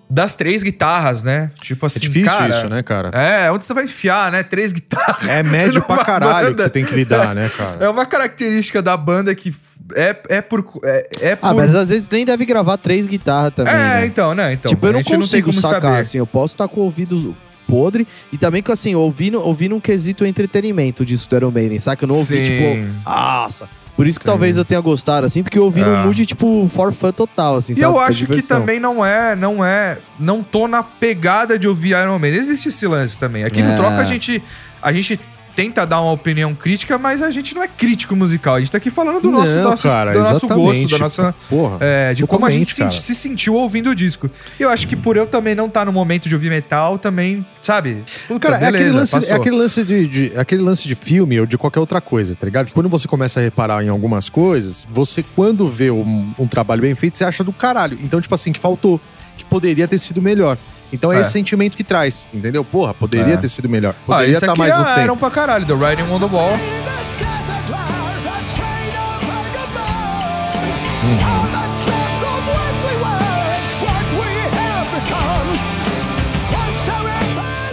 Das 0.09 0.35
três 0.35 0.61
guitarras, 0.61 1.23
né? 1.23 1.49
Tipo 1.61 1.85
assim. 1.85 1.97
É 1.99 2.01
difícil 2.01 2.37
cara, 2.37 2.49
isso, 2.49 2.69
né, 2.69 2.83
cara? 2.83 3.09
É, 3.13 3.51
onde 3.51 3.65
você 3.65 3.73
vai 3.73 3.85
enfiar, 3.85 4.31
né? 4.31 4.43
Três 4.43 4.71
guitarras. 4.71 5.27
É 5.27 5.41
médio 5.41 5.81
pra 5.87 6.03
caralho 6.05 6.47
que 6.47 6.51
banda. 6.53 6.63
você 6.63 6.69
tem 6.69 6.85
que 6.85 6.93
lidar, 6.93 7.33
né, 7.33 7.49
cara? 7.57 7.85
É 7.85 7.89
uma 7.89 8.05
característica 8.05 8.81
da 8.81 8.95
banda 8.95 9.33
que 9.33 9.53
é, 9.95 10.15
é 10.29 10.41
por. 10.41 10.63
É, 10.83 11.09
é 11.21 11.31
Ah, 11.41 11.49
por... 11.49 11.55
mas 11.55 11.75
às 11.75 11.89
vezes 11.89 12.07
nem 12.09 12.25
deve 12.25 12.45
gravar 12.45 12.77
três 12.77 13.07
guitarras 13.07 13.53
também. 13.55 13.73
É, 13.73 13.77
né? 13.77 14.05
então, 14.05 14.35
né? 14.35 14.53
Então, 14.53 14.69
tipo, 14.69 14.85
eu 14.85 14.93
não 14.93 14.99
não 14.99 15.03
consigo 15.03 15.49
como 15.49 15.61
sacar, 15.61 15.81
saber. 15.81 15.97
assim. 15.99 16.17
Eu 16.19 16.27
posso 16.27 16.53
estar 16.53 16.67
com 16.67 16.81
o 16.81 16.83
ouvido 16.83 17.35
podre. 17.67 18.07
E 18.31 18.37
também 18.37 18.61
que, 18.61 18.71
assim, 18.71 18.95
ouvindo, 18.95 19.39
ouvindo 19.41 19.75
um 19.75 19.79
quesito 19.79 20.25
entretenimento 20.25 21.05
disso 21.05 21.29
do 21.29 21.35
Iron 21.35 21.51
Maiden, 21.51 21.79
saca? 21.79 22.03
Eu 22.03 22.07
não 22.09 22.15
ouvi, 22.15 22.43
Sim. 22.45 22.51
tipo, 22.51 23.09
nossa. 23.09 23.69
Por 23.95 24.07
isso 24.07 24.17
que 24.19 24.23
Sim. 24.25 24.31
talvez 24.31 24.57
eu 24.57 24.65
tenha 24.65 24.81
gostado, 24.81 25.27
assim, 25.27 25.43
porque 25.43 25.57
eu 25.59 25.65
ouvi 25.65 25.81
É. 25.81 26.03
mood, 26.03 26.25
tipo, 26.25 26.67
for 26.69 26.91
fun 26.91 27.11
total, 27.11 27.57
assim, 27.57 27.73
E 27.73 27.75
sabe? 27.75 27.85
eu 27.93 27.99
acho 27.99 28.25
que 28.25 28.41
também 28.41 28.79
não 28.79 29.05
é, 29.05 29.35
não 29.35 29.63
é, 29.63 29.99
não 30.19 30.41
tô 30.41 30.67
na 30.67 30.81
pegada 30.81 31.59
de 31.59 31.67
ouvir 31.67 31.89
Iron 31.89 32.17
Maiden. 32.17 32.39
Existe 32.39 32.69
esse 32.69 32.87
lance 32.87 33.19
também. 33.19 33.43
Aqui 33.43 33.61
É. 33.61 33.63
no 33.63 33.75
Troca 33.77 33.97
a 33.97 34.03
gente, 34.03 34.41
a 34.81 34.91
gente 34.91 35.19
tenta 35.55 35.85
dar 35.85 36.01
uma 36.01 36.11
opinião 36.11 36.53
crítica, 36.55 36.97
mas 36.97 37.21
a 37.21 37.29
gente 37.31 37.53
não 37.53 37.61
é 37.63 37.67
crítico 37.67 38.15
musical. 38.15 38.55
A 38.55 38.59
gente 38.59 38.71
tá 38.71 38.77
aqui 38.77 38.89
falando 38.89 39.21
do 39.21 39.29
nosso, 39.31 39.51
Não, 39.55 39.63
nosso, 39.63 39.87
cara, 39.87 40.13
do 40.13 40.19
nosso 40.19 40.47
gosto, 40.47 40.87
da 40.89 40.97
nossa, 40.97 41.35
Porra. 41.49 41.77
é, 41.79 42.13
de 42.13 42.25
como 42.25 42.45
a 42.45 42.51
gente 42.51 42.73
se, 42.73 42.91
se 42.91 43.13
sentiu 43.15 43.53
ouvindo 43.53 43.89
o 43.91 43.95
disco. 43.95 44.29
E 44.59 44.63
eu 44.63 44.69
acho 44.69 44.87
que 44.87 44.95
por 44.95 45.15
eu 45.15 45.25
também 45.27 45.53
não 45.55 45.67
estar 45.67 45.85
no 45.85 45.91
momento 45.91 46.27
de 46.27 46.33
ouvir 46.35 46.49
metal, 46.49 46.97
também, 46.97 47.45
sabe? 47.61 48.03
Puta, 48.27 48.39
Cara, 48.51 48.55
é 48.63 48.67
aquele, 48.67 48.83
beleza, 48.89 48.97
lance, 49.17 49.29
é 49.29 49.33
aquele 49.33 49.55
lance 49.55 49.83
de, 49.83 50.07
de- 50.07 50.31
aquele 50.37 50.61
lance 50.61 50.87
de 50.87 50.95
filme 50.95 51.39
ou 51.39 51.45
de 51.45 51.57
qualquer 51.57 51.79
outra 51.79 52.01
coisa, 52.01 52.35
tá 52.35 52.45
ligado? 52.45 52.67
Que 52.67 52.71
Quando 52.73 52.89
você 52.89 53.07
começa 53.07 53.39
a 53.39 53.43
reparar 53.43 53.83
em 53.83 53.89
algumas 53.89 54.29
coisas, 54.29 54.87
você, 54.91 55.23
quando 55.35 55.67
vê 55.67 55.91
um, 55.91 56.33
um 56.39 56.47
trabalho 56.47 56.81
bem 56.81 56.95
feito, 56.95 57.17
você 57.17 57.23
acha 57.23 57.43
do 57.43 57.53
caralho. 57.53 57.97
Então, 58.01 58.19
tipo 58.19 58.33
assim, 58.33 58.51
que 58.51 58.59
faltou, 58.59 58.99
que 59.37 59.45
poderia 59.45 59.87
ter 59.87 59.97
sido 59.99 60.21
melhor. 60.21 60.57
Então 60.93 61.11
é, 61.11 61.17
É. 61.17 61.21
esse 61.21 61.31
sentimento 61.31 61.75
que 61.75 61.83
traz, 61.83 62.27
entendeu? 62.31 62.63
Porra, 62.63 62.93
poderia 62.93 63.33
É. 63.33 63.37
ter 63.37 63.49
sido 63.49 63.67
melhor. 63.67 63.95
Ah, 63.97 64.05
Poderia 64.05 64.27
isso 64.31 64.37
estar 64.37 64.51
aqui 64.51 64.59
mais 64.59 64.77
no 64.77 64.83
é 64.83 64.87
tempo. 64.93 64.99
Iron 65.01 65.17
pra 65.17 65.31
caralho, 65.31 65.65
The 65.65 65.73
Riding 65.73 66.03
on 66.11 66.19
the 66.19 66.25
Wall. 66.33 66.53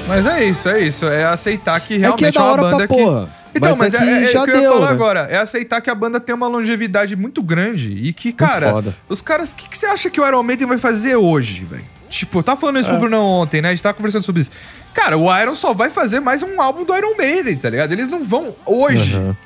Mas 0.08 0.26
é 0.26 0.44
isso, 0.44 0.68
é 0.68 0.80
isso. 0.80 1.06
É 1.06 1.24
aceitar 1.24 1.78
que 1.80 1.94
É 1.94 1.96
que 1.96 2.02
realmente 2.02 2.24
é 2.36 2.40
da 2.40 2.44
hora 2.44 2.62
uma 2.62 2.70
banda 2.72 2.88
pra 2.88 2.96
que... 2.96 3.02
porra. 3.02 3.40
Então, 3.52 3.76
mas, 3.76 3.94
é 3.94 3.96
é, 3.96 4.00
que 4.00 4.08
é, 4.08 4.22
é 4.22 4.26
já 4.26 4.42
o 4.42 4.44
que 4.44 4.50
eu 4.50 4.54
ia 4.56 4.60
deu, 4.62 4.72
falar 4.74 4.86
né? 4.86 4.92
agora. 4.92 5.20
É 5.30 5.36
aceitar 5.38 5.80
que 5.80 5.90
a 5.90 5.94
banda 5.94 6.20
tem 6.20 6.32
uma 6.34 6.46
longevidade 6.46 7.16
muito 7.16 7.42
grande 7.42 7.92
e 7.92 8.12
que, 8.12 8.32
cara, 8.32 8.70
foda. 8.70 8.94
os 9.08 9.20
caras, 9.20 9.50
o 9.52 9.56
que, 9.56 9.68
que 9.68 9.76
você 9.76 9.86
acha 9.86 10.08
que 10.08 10.20
o 10.20 10.26
Iron 10.26 10.42
Maiden 10.42 10.68
vai 10.68 10.78
fazer 10.78 11.16
hoje, 11.16 11.64
velho? 11.64 11.84
Tipo, 12.10 12.40
eu 12.40 12.42
tava 12.42 12.60
falando 12.60 12.78
isso 12.80 12.88
pro 12.88 12.96
É. 12.96 13.00
Bruno 13.00 13.22
ontem, 13.24 13.62
né? 13.62 13.68
A 13.68 13.70
gente 13.70 13.82
tava 13.82 13.94
conversando 13.94 14.22
sobre 14.24 14.42
isso. 14.42 14.50
Cara, 14.92 15.16
o 15.16 15.34
Iron 15.40 15.54
só 15.54 15.72
vai 15.72 15.88
fazer 15.88 16.20
mais 16.20 16.42
um 16.42 16.60
álbum 16.60 16.84
do 16.84 16.94
Iron 16.94 17.16
Maiden, 17.16 17.56
tá 17.56 17.70
ligado? 17.70 17.92
Eles 17.92 18.08
não 18.08 18.22
vão 18.22 18.54
hoje 18.66 19.14
Aham. 19.14 19.36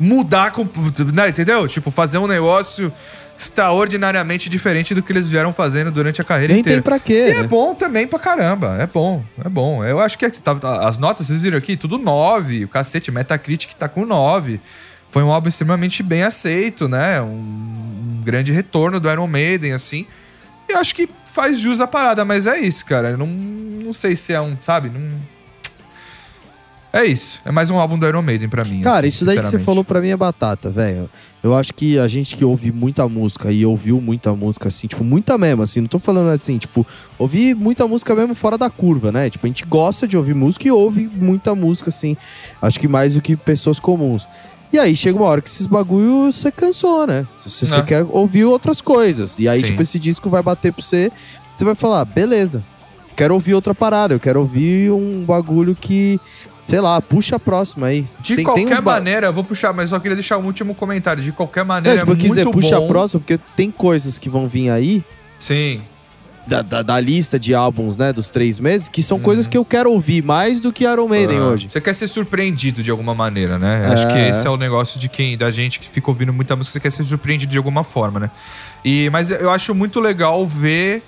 mudar, 0.00 0.50
com, 0.52 0.66
né, 1.12 1.28
entendeu? 1.28 1.68
Tipo, 1.68 1.90
fazer 1.90 2.18
um 2.18 2.26
negócio 2.26 2.92
extraordinariamente 3.38 4.48
diferente 4.48 4.94
do 4.94 5.02
que 5.02 5.12
eles 5.12 5.28
vieram 5.28 5.52
fazendo 5.52 5.90
durante 5.90 6.20
a 6.20 6.24
carreira 6.24 6.54
Nem 6.54 6.60
inteira. 6.60 6.80
tem 6.80 6.82
pra 6.82 6.98
quê, 6.98 7.28
E 7.28 7.30
é 7.32 7.42
né? 7.42 7.48
bom 7.48 7.74
também 7.74 8.06
pra 8.06 8.18
caramba. 8.18 8.76
É 8.80 8.86
bom, 8.86 9.22
é 9.44 9.48
bom. 9.48 9.84
Eu 9.84 10.00
acho 10.00 10.16
que 10.18 10.28
tá- 10.30 10.56
as 10.88 10.96
notas, 10.98 11.26
vocês 11.26 11.42
viram 11.42 11.58
aqui, 11.58 11.76
tudo 11.76 11.98
9. 11.98 12.64
O 12.64 12.68
cacete, 12.68 13.10
Metacritic 13.10 13.74
tá 13.74 13.88
com 13.88 14.06
9. 14.06 14.58
Foi 15.10 15.22
um 15.22 15.30
álbum 15.30 15.48
extremamente 15.48 16.02
bem 16.02 16.22
aceito, 16.22 16.88
né? 16.88 17.20
Um, 17.20 17.26
um 17.26 18.22
grande 18.24 18.52
retorno 18.52 18.98
do 18.98 19.10
Iron 19.10 19.26
Maiden, 19.26 19.72
assim. 19.72 20.06
E 20.68 20.72
eu 20.72 20.78
acho 20.78 20.94
que 20.94 21.08
faz 21.24 21.58
jus 21.58 21.80
à 21.80 21.86
parada, 21.86 22.24
mas 22.24 22.46
é 22.46 22.58
isso, 22.58 22.84
cara. 22.84 23.10
Eu 23.10 23.18
não, 23.18 23.26
não 23.26 23.92
sei 23.92 24.16
se 24.16 24.32
é 24.32 24.40
um, 24.40 24.56
sabe? 24.60 24.88
Não... 24.88 25.20
É 26.92 27.04
isso. 27.04 27.40
É 27.44 27.52
mais 27.52 27.68
um 27.68 27.78
álbum 27.78 27.98
do 27.98 28.06
Iron 28.06 28.22
Maiden 28.22 28.48
pra 28.48 28.64
mim. 28.64 28.80
Cara, 28.80 29.00
assim, 29.00 29.08
isso 29.08 29.24
daí 29.26 29.38
que 29.38 29.44
você 29.44 29.58
falou 29.58 29.84
pra 29.84 30.00
mim 30.00 30.08
é 30.08 30.16
batata, 30.16 30.70
velho. 30.70 31.10
Eu 31.42 31.54
acho 31.54 31.74
que 31.74 31.98
a 31.98 32.08
gente 32.08 32.34
que 32.34 32.42
ouve 32.44 32.72
muita 32.72 33.06
música 33.06 33.52
e 33.52 33.66
ouviu 33.66 34.00
muita 34.00 34.34
música, 34.34 34.68
assim, 34.68 34.86
tipo, 34.86 35.04
muita 35.04 35.36
mesmo, 35.36 35.62
assim, 35.62 35.82
não 35.82 35.88
tô 35.88 35.98
falando 35.98 36.30
assim, 36.30 36.56
tipo, 36.56 36.86
ouvir 37.18 37.54
muita 37.54 37.86
música 37.86 38.14
mesmo 38.14 38.34
fora 38.34 38.56
da 38.56 38.70
curva, 38.70 39.12
né? 39.12 39.28
Tipo, 39.28 39.46
a 39.46 39.48
gente 39.48 39.64
gosta 39.66 40.08
de 40.08 40.16
ouvir 40.16 40.34
música 40.34 40.66
e 40.66 40.70
ouve 40.70 41.06
muita 41.06 41.54
música, 41.54 41.90
assim, 41.90 42.16
acho 42.62 42.80
que 42.80 42.88
mais 42.88 43.14
do 43.14 43.20
que 43.20 43.36
pessoas 43.36 43.78
comuns. 43.78 44.26
E 44.76 44.78
aí 44.78 44.94
chega 44.94 45.16
uma 45.18 45.24
hora 45.26 45.40
que 45.40 45.48
esses 45.48 45.66
bagulho 45.66 46.30
você 46.30 46.52
cansou, 46.52 47.06
né? 47.06 47.26
Você, 47.38 47.64
você 47.66 47.76
Né. 47.78 47.82
quer 47.82 48.06
ouvir 48.10 48.44
outras 48.44 48.82
coisas. 48.82 49.38
E 49.38 49.48
aí, 49.48 49.60
Sim. 49.60 49.66
tipo, 49.68 49.80
esse 49.80 49.98
disco 49.98 50.28
vai 50.28 50.42
bater 50.42 50.70
pra 50.70 50.82
você, 50.84 51.10
você 51.56 51.64
vai 51.64 51.74
falar, 51.74 52.04
beleza, 52.04 52.62
quero 53.16 53.32
ouvir 53.32 53.54
outra 53.54 53.74
parada, 53.74 54.12
eu 54.12 54.20
quero 54.20 54.38
ouvir 54.40 54.90
um 54.92 55.24
bagulho 55.24 55.74
que, 55.74 56.20
sei 56.62 56.78
lá, 56.78 57.00
puxa 57.00 57.36
a 57.36 57.38
próxima 57.38 57.86
aí. 57.86 58.02
De 58.20 58.36
Tem- 58.36 58.36
tem 58.36 58.44
qualquer 58.44 58.82
ba- 58.82 58.92
maneira, 58.92 59.28
eu 59.28 59.32
vou 59.32 59.42
puxar, 59.42 59.72
mas 59.72 59.88
só 59.88 59.98
queria 59.98 60.14
deixar 60.14 60.36
um 60.36 60.44
último 60.44 60.74
comentário. 60.74 61.22
De 61.22 61.32
qualquer 61.32 61.64
maneira, 61.64 62.00
tipo, 62.00 62.10
é 62.10 62.12
eu 62.12 62.18
quis 62.18 62.28
dizer, 62.28 62.44
muito 62.44 62.56
puxa 62.60 62.78
bom. 62.78 62.84
a 62.84 62.88
próxima, 62.88 63.20
porque 63.20 63.38
tem 63.56 63.70
coisas 63.70 64.18
que 64.18 64.28
vão 64.28 64.46
vir 64.46 64.68
aí 64.68 65.02
Sim. 65.38 65.80
Da, 66.46 66.62
da, 66.62 66.82
da 66.82 67.00
lista 67.00 67.38
de 67.38 67.54
álbuns, 67.54 67.96
né, 67.96 68.12
dos 68.12 68.30
três 68.30 68.60
meses, 68.60 68.88
que 68.88 69.02
são 69.02 69.16
Uhum. 69.16 69.22
coisas 69.22 69.46
que 69.46 69.56
eu 69.58 69.64
quero 69.64 69.90
ouvir 69.90 70.22
mais 70.22 70.60
do 70.60 70.72
que 70.72 70.84
Iron 70.84 71.08
Maiden 71.08 71.38
Ah, 71.38 71.44
hoje. 71.46 71.68
Você 71.70 71.80
quer 71.80 71.94
ser 71.94 72.06
surpreendido 72.08 72.82
de 72.82 72.90
alguma 72.90 73.14
maneira, 73.14 73.58
né? 73.58 73.86
É. 73.88 73.92
Acho 73.92 74.06
que 74.06 74.18
esse 74.18 74.46
é 74.46 74.50
o 74.50 74.56
negócio 74.56 74.98
de 75.00 75.08
quem, 75.08 75.36
da 75.36 75.50
gente 75.50 75.80
que 75.80 75.88
fica 75.88 76.08
ouvindo 76.10 76.32
muita 76.32 76.54
música, 76.54 76.72
você 76.74 76.80
quer 76.80 76.90
ser 76.92 77.04
surpreendido 77.04 77.50
de 77.50 77.58
alguma 77.58 77.82
forma, 77.82 78.20
né? 78.20 78.30
E, 78.84 79.10
mas 79.10 79.30
eu 79.30 79.50
acho 79.50 79.74
muito 79.74 79.98
legal 79.98 80.46
ver 80.46 81.02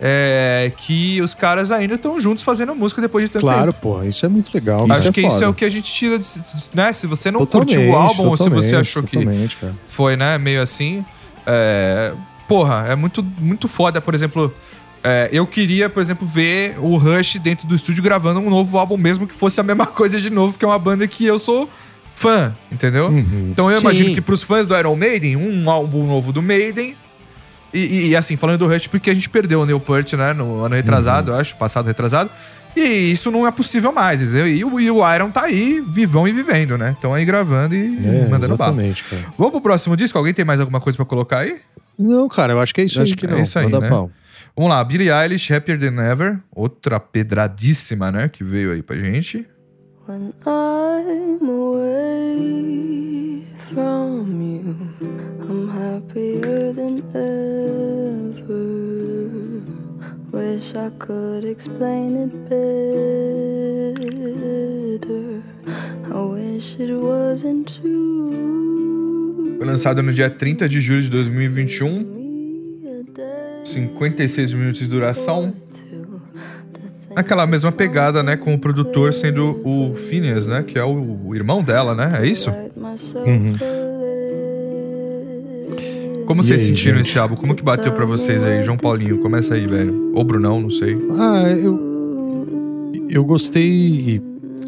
é, 0.00 0.72
que 0.76 1.20
os 1.22 1.34
caras 1.34 1.70
ainda 1.70 1.94
estão 1.94 2.20
juntos 2.20 2.42
fazendo 2.42 2.74
música 2.74 3.00
depois 3.00 3.24
de 3.24 3.30
tanto 3.30 3.42
Claro, 3.42 3.72
tempo. 3.72 3.80
porra, 3.80 4.06
isso 4.06 4.26
é 4.26 4.28
muito 4.28 4.52
legal. 4.52 4.84
Acho 4.90 5.08
é 5.08 5.12
que 5.12 5.20
isso 5.20 5.42
é 5.44 5.46
o 5.48 5.54
que 5.54 5.64
a 5.64 5.70
gente 5.70 5.92
tira, 5.92 6.18
de, 6.18 6.26
né? 6.74 6.92
Se 6.92 7.06
você 7.06 7.30
não 7.30 7.40
Totalmente, 7.40 7.76
curtiu 7.76 7.92
o 7.92 7.96
álbum 7.96 8.26
ou 8.28 8.36
se 8.36 8.48
você 8.50 8.74
achou 8.74 9.02
que 9.04 9.24
cara. 9.24 9.72
foi, 9.86 10.16
né, 10.16 10.36
meio 10.36 10.60
assim. 10.60 11.04
É, 11.46 12.12
porra, 12.48 12.86
é 12.88 12.94
muito, 12.96 13.22
muito 13.40 13.68
foda, 13.68 14.00
por 14.00 14.14
exemplo. 14.14 14.52
é, 15.02 15.28
eu 15.32 15.46
queria, 15.46 15.88
por 15.90 16.00
exemplo, 16.02 16.26
ver 16.26 16.76
o 16.78 16.96
Rush 16.96 17.36
dentro 17.36 17.66
do 17.66 17.74
estúdio 17.74 18.02
gravando 18.02 18.40
um 18.40 18.48
novo 18.50 18.78
álbum, 18.78 18.96
mesmo 18.96 19.26
que 19.26 19.34
fosse 19.34 19.60
a 19.60 19.62
mesma 19.64 19.86
coisa 19.86 20.20
de 20.20 20.30
novo, 20.30 20.52
porque 20.52 20.64
é 20.64 20.68
uma 20.68 20.78
banda 20.78 21.06
que 21.06 21.24
eu 21.26 21.38
sou 21.38 21.68
fã, 22.14 22.54
entendeu? 22.72 23.08
Uhum. 23.08 23.48
Então 23.50 23.70
eu 23.70 23.76
Sim. 23.78 23.82
imagino 23.84 24.14
que 24.14 24.20
pros 24.20 24.42
fãs 24.42 24.66
do 24.66 24.76
Iron 24.78 24.94
Maiden, 24.96 25.36
um 25.36 25.68
álbum 25.68 26.06
novo 26.06 26.32
do 26.32 26.40
Maiden. 26.40 26.96
E, 27.72 27.78
e- 27.80 28.08
e, 28.10 28.16
assim, 28.16 28.36
falando 28.36 28.58
do 28.60 28.68
Rush, 28.68 28.86
porque 28.86 29.10
a 29.10 29.14
gente 29.14 29.28
perdeu 29.28 29.60
o 29.60 29.66
Neil 29.66 29.80
Peart, 29.80 30.12
né, 30.12 30.32
no 30.32 30.62
ano 30.62 30.76
retrasado, 30.76 31.30
Uhum. 31.30 31.34
eu 31.36 31.40
acho, 31.40 31.56
passado 31.56 31.86
retrasado. 31.86 32.30
E 32.76 33.12
isso 33.12 33.30
não 33.30 33.46
é 33.46 33.50
possível 33.50 33.92
mais, 33.92 34.20
entendeu? 34.20 34.48
E, 34.48 34.64
o- 34.64 34.80
e 34.80 34.90
o 34.90 35.14
Iron 35.14 35.30
tá 35.30 35.42
aí, 35.44 35.80
vivão 35.86 36.26
e 36.26 36.32
vivendo, 36.32 36.76
né? 36.76 36.90
Estão 36.92 37.14
aí 37.14 37.24
gravando 37.24 37.74
e 37.74 37.96
É, 38.04 38.28
mandando 38.28 38.56
bala. 38.56 38.72
exatamente, 38.72 39.04
cara. 39.04 39.22
Vamos 39.38 39.52
pro 39.52 39.60
próximo 39.60 39.96
disco? 39.96 40.18
Alguém 40.18 40.34
tem 40.34 40.44
mais 40.44 40.58
alguma 40.60 40.80
coisa 40.80 40.96
pra 40.96 41.06
colocar 41.06 41.38
aí? 41.40 41.56
Não, 41.98 42.28
cara, 42.28 42.52
eu 42.54 42.60
acho 42.60 42.74
que 42.74 42.80
é 42.80 42.84
isso 42.84 43.00
Acho 43.00 43.12
aí. 43.12 43.16
que 43.16 43.26
é 43.26 43.30
não, 43.30 43.40
isso 43.40 43.56
aí, 43.58 43.66
manda 43.66 43.80
né? 43.80 43.88
pau. 43.88 44.10
Vamos 44.56 44.70
lá, 44.70 44.82
Billie 44.84 45.10
Eilish, 45.10 45.52
Happier 45.52 45.78
Than 45.78 46.00
Ever. 46.02 46.38
Outra 46.54 46.98
pedradíssima, 47.00 48.10
né? 48.12 48.28
Que 48.28 48.42
veio 48.44 48.72
aí 48.72 48.82
pra 48.82 48.96
gente. 48.96 49.46
When 50.08 50.32
I'm 50.44 51.38
away 51.48 53.44
from 53.68 54.26
you, 54.42 54.76
I'm 55.48 55.70
happier 55.70 56.72
than 56.74 56.98
ever. 57.14 58.83
Wish 60.34 60.74
I 60.74 60.90
could 60.98 61.44
explain 61.44 62.16
it 62.24 62.34
better. 62.48 63.54
I 66.12 66.22
wish 66.26 66.76
it 66.80 66.92
wasn't 66.92 67.72
true. 67.80 69.54
Foi 69.58 69.64
lançado 69.64 70.02
no 70.02 70.12
dia 70.12 70.28
30 70.28 70.68
de 70.68 70.80
julho 70.80 71.02
de 71.02 71.08
2021. 71.08 72.00
Me 72.00 72.80
a 72.88 73.02
day 73.14 73.64
56 73.64 74.52
minutos 74.54 74.80
de 74.80 74.88
duração. 74.88 75.54
Aquela 77.14 77.46
mesma 77.46 77.70
pegada, 77.70 78.20
né? 78.20 78.36
Com 78.36 78.54
o 78.54 78.58
produtor 78.58 79.14
sendo 79.14 79.60
o 79.64 79.94
Phineas, 79.94 80.46
né? 80.48 80.64
Que 80.64 80.76
é 80.76 80.84
o, 80.84 81.32
irmão 81.32 81.62
dela, 81.62 81.94
né? 81.94 82.22
É 82.22 82.26
isso? 82.26 82.50
Uhum. 82.50 83.52
Como 86.26 86.40
E 86.40 86.44
vocês 86.44 86.60
aí, 86.62 86.66
sentiram 86.68 86.96
gente? 86.98 87.08
esse 87.10 87.18
álbum? 87.18 87.36
Como 87.36 87.54
que 87.54 87.62
bateu 87.62 87.92
pra 87.92 88.04
vocês 88.06 88.44
aí? 88.44 88.62
João 88.62 88.76
Paulinho, 88.76 89.18
começa 89.18 89.54
aí, 89.54 89.66
velho. 89.66 90.12
Ou 90.14 90.24
Brunão, 90.24 90.60
não 90.60 90.70
sei. 90.70 90.96
Ah, 91.18 91.42
eu. 91.50 91.94
Eu 93.08 93.24
gostei. 93.24 94.20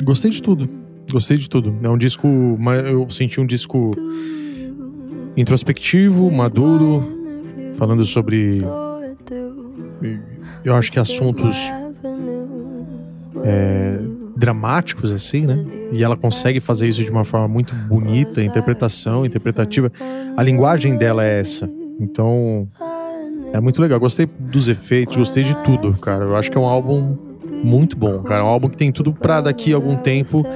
Gostei 0.05 0.31
de 0.31 0.43
tudo. 0.43 0.69
Gostei 1.11 1.37
de 1.37 1.49
tudo. 1.49 1.75
É 1.83 1.89
um 1.89 1.97
disco. 1.97 2.27
Eu 2.87 3.09
senti 3.11 3.41
um 3.41 3.47
disco 3.47 3.93
introspectivo, 5.37 6.31
maduro, 6.31 7.05
falando 7.79 8.05
sobre. 8.05 8.63
Eu 10.65 10.75
acho 10.75 10.91
que 10.93 10.99
assuntos 10.99 11.57
é, 13.45 13.99
dramáticos, 14.37 15.11
assim, 15.11 15.47
né? 15.47 15.65
E 15.91 16.05
ela 16.05 16.17
consegue 16.17 16.61
fazer 16.61 16.87
isso 16.89 17.03
de 17.03 17.11
uma 17.11 17.25
forma 17.25 17.49
muito 17.49 17.75
bonita, 17.75 18.43
interpretação, 18.43 19.25
interpretativa. 19.25 19.91
A 20.37 20.43
linguagem 20.43 20.97
dela 20.97 21.25
é 21.25 21.41
essa. 21.41 21.69
Então, 21.99 22.69
é 23.53 23.61
muito 23.61 23.81
legal. 23.81 23.99
Gostei 23.99 24.27
dos 24.39 24.69
efeitos, 24.69 25.17
gostei 25.17 25.43
de 25.43 25.55
tudo, 25.65 25.93
cara. 25.95 26.25
Eu 26.25 26.37
acho 26.37 26.51
que 26.51 26.59
é 26.59 26.61
um 26.61 26.67
álbum 26.67 27.17
muito 27.65 27.97
bom, 27.97 28.23
cara. 28.23 28.45
Um 28.45 28.49
álbum 28.49 28.69
que 28.69 28.77
tem 28.77 28.93
tudo 28.93 29.13
pra 29.13 29.41
daqui 29.41 29.73
a 29.73 29.77
algum 29.77 29.97
tempo 29.97 30.47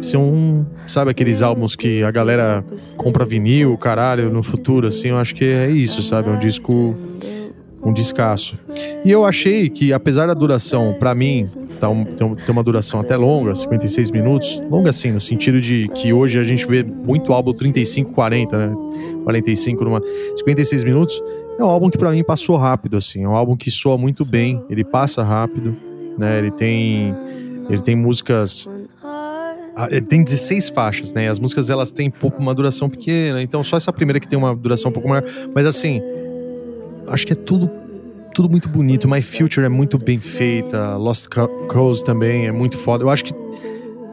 ser 0.00 0.16
um. 0.16 0.66
Sabe 0.86 1.10
aqueles 1.10 1.42
álbuns 1.42 1.76
que 1.76 2.02
a 2.02 2.10
galera 2.10 2.64
compra 2.96 3.24
vinil, 3.24 3.76
caralho, 3.76 4.32
no 4.32 4.42
futuro, 4.42 4.88
assim. 4.88 5.08
Eu 5.08 5.18
acho 5.18 5.34
que 5.34 5.44
é 5.44 5.70
isso, 5.70 6.02
sabe? 6.02 6.28
É 6.28 6.32
um 6.32 6.38
disco 6.38 6.96
Um 7.88 7.92
descasso. 7.92 8.58
E 9.04 9.10
eu 9.10 9.24
achei 9.24 9.68
que, 9.70 9.92
apesar 9.94 10.26
da 10.26 10.34
duração, 10.34 10.94
pra 10.98 11.14
mim, 11.14 11.46
tá 11.80 11.88
um- 11.88 12.04
tem 12.04 12.34
tem 12.34 12.50
uma 12.50 12.62
duração 12.62 13.00
até 13.00 13.16
longa, 13.16 13.54
56 13.54 14.10
minutos. 14.10 14.60
Longa 14.70 14.90
assim, 14.90 15.10
no 15.10 15.20
sentido 15.20 15.58
de 15.60 15.88
que 15.94 16.12
hoje 16.12 16.38
a 16.38 16.44
gente 16.44 16.66
vê 16.66 16.82
muito 16.82 17.32
álbum 17.32 17.52
35, 17.54 18.12
40, 18.12 18.58
né? 18.58 18.74
45 19.24 19.84
numa. 19.84 20.02
56 20.36 20.84
minutos. 20.84 21.22
É 21.58 21.64
um 21.64 21.66
álbum 21.68 21.88
que 21.88 21.96
pra 21.96 22.10
mim 22.10 22.22
passou 22.22 22.56
rápido, 22.56 22.96
assim. 22.98 23.24
É 23.24 23.28
um 23.28 23.34
álbum 23.34 23.56
que 23.56 23.70
soa 23.70 23.96
muito 23.96 24.24
bem. 24.24 24.62
Ele 24.68 24.84
passa 24.84 25.22
rápido, 25.22 25.74
né? 26.18 26.38
Ele 26.38 26.50
tem. 26.50 27.14
Ele 27.70 27.80
tem 27.80 27.96
músicas. 27.96 28.68
Ele 29.90 30.00
tem 30.02 30.24
16 30.24 30.70
faixas, 30.70 31.12
né? 31.12 31.28
As 31.28 31.38
músicas 31.38 31.70
elas 31.70 31.90
têm 31.92 32.12
uma 32.38 32.52
duração 32.54 32.88
pequena, 32.88 33.40
então 33.40 33.62
só 33.62 33.76
essa 33.76 33.92
primeira 33.92 34.18
que 34.18 34.26
tem 34.28 34.36
uma 34.38 34.54
duração 34.54 34.90
um 34.90 34.92
pouco 34.92 35.08
maior. 35.08 35.22
Mas 35.54 35.64
assim, 35.66 36.02
acho 37.10 37.26
que 37.26 37.32
é 37.32 37.36
tudo 37.36 37.70
tudo 38.34 38.48
muito 38.48 38.68
bonito. 38.68 39.08
My 39.08 39.20
Future 39.20 39.66
é 39.66 39.68
muito 39.68 39.98
bem 39.98 40.18
feita, 40.18 40.96
Lost 40.96 41.26
Cause 41.68 42.04
também 42.04 42.46
é 42.46 42.52
muito 42.52 42.76
foda. 42.76 43.02
Eu 43.02 43.10
acho 43.10 43.24
que 43.24 43.34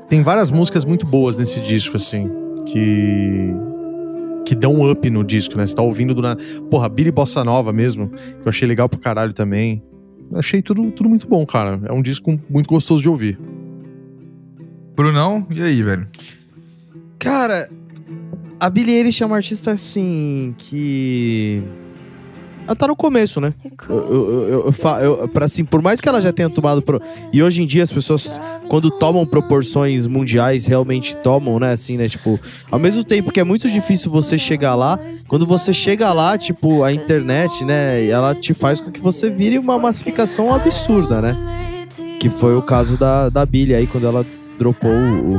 tem 0.10 0.24
várias 0.24 0.50
músicas 0.50 0.84
muito 0.86 1.06
boas 1.06 1.38
nesse 1.38 1.60
disco, 1.60 1.96
assim, 1.96 2.30
que 2.66 3.54
que 4.46 4.54
dão 4.54 4.76
um 4.76 4.92
up 4.92 5.10
no 5.10 5.24
disco, 5.24 5.58
né? 5.58 5.66
Você 5.66 5.76
tá 5.76 5.82
ouvindo 5.82 6.14
do 6.14 6.22
nada. 6.22 6.42
Porra, 6.70 6.88
Billy 6.88 7.12
Bossa 7.12 7.44
Nova 7.44 7.74
mesmo, 7.74 8.10
que 8.10 8.46
eu 8.46 8.50
achei 8.50 8.68
legal 8.68 8.88
pro 8.88 9.00
caralho 9.00 9.34
também. 9.34 9.84
Achei 10.34 10.62
tudo, 10.62 10.92
tudo 10.92 11.10
muito 11.10 11.28
bom, 11.28 11.44
cara. 11.46 11.82
É 11.86 11.92
um 11.92 12.02
disco 12.02 12.40
muito 12.50 12.68
gostoso 12.68 13.02
de 13.02 13.10
ouvir. 13.10 13.40
Brunão, 14.96 15.46
e 15.50 15.62
aí, 15.62 15.82
velho? 15.82 16.08
Cara, 17.18 17.68
a 18.60 18.70
Billie 18.70 18.96
Eilish 18.96 19.22
é 19.22 19.26
uma 19.26 19.36
artista 19.36 19.72
assim 19.72 20.54
que. 20.58 21.62
Ela 22.68 22.76
tá 22.76 22.88
no 22.88 22.96
começo, 22.96 23.40
né? 23.40 23.54
Eu, 23.88 23.96
eu, 23.96 24.50
eu, 24.50 24.74
eu, 25.22 25.28
pra, 25.28 25.46
assim, 25.46 25.64
por 25.64 25.82
mais 25.82 26.02
que 26.02 26.10
ela 26.10 26.20
já 26.20 26.34
tenha 26.34 26.50
tomado. 26.50 26.82
Pro... 26.82 27.00
E 27.32 27.42
hoje 27.44 27.62
em 27.62 27.66
dia 27.66 27.84
as 27.84 27.92
pessoas, 27.92 28.40
quando 28.68 28.90
tomam 28.90 29.26
proporções 29.26 30.08
mundiais, 30.08 30.66
realmente 30.66 31.16
tomam, 31.18 31.60
né? 31.60 31.72
Assim, 31.72 31.96
né? 31.96 32.08
Tipo, 32.08 32.40
ao 32.72 32.80
mesmo 32.80 33.04
tempo 33.04 33.32
que 33.32 33.40
é 33.40 33.44
muito 33.44 33.70
difícil 33.70 34.10
você 34.10 34.38
chegar 34.38 34.74
lá, 34.74 35.00
quando 35.28 35.46
você 35.46 35.74
chega 35.74 36.12
lá, 36.12 36.38
tipo, 36.38 36.84
a 36.84 36.92
internet, 36.92 37.64
né? 37.64 38.06
Ela 38.08 38.34
te 38.34 38.54
faz 38.54 38.82
com 38.82 38.92
que 38.92 39.00
você 39.00 39.30
vire 39.30 39.60
uma 39.60 39.78
massificação 39.78 40.54
absurda, 40.54 41.22
né? 41.22 41.38
Que 42.20 42.30
foi 42.30 42.56
o 42.56 42.62
caso 42.64 42.98
da, 42.98 43.30
da 43.30 43.46
Billie 43.46 43.76
aí, 43.76 43.86
quando 43.86 44.08
ela 44.08 44.26
dropou 44.58 44.90
o. 44.90 45.38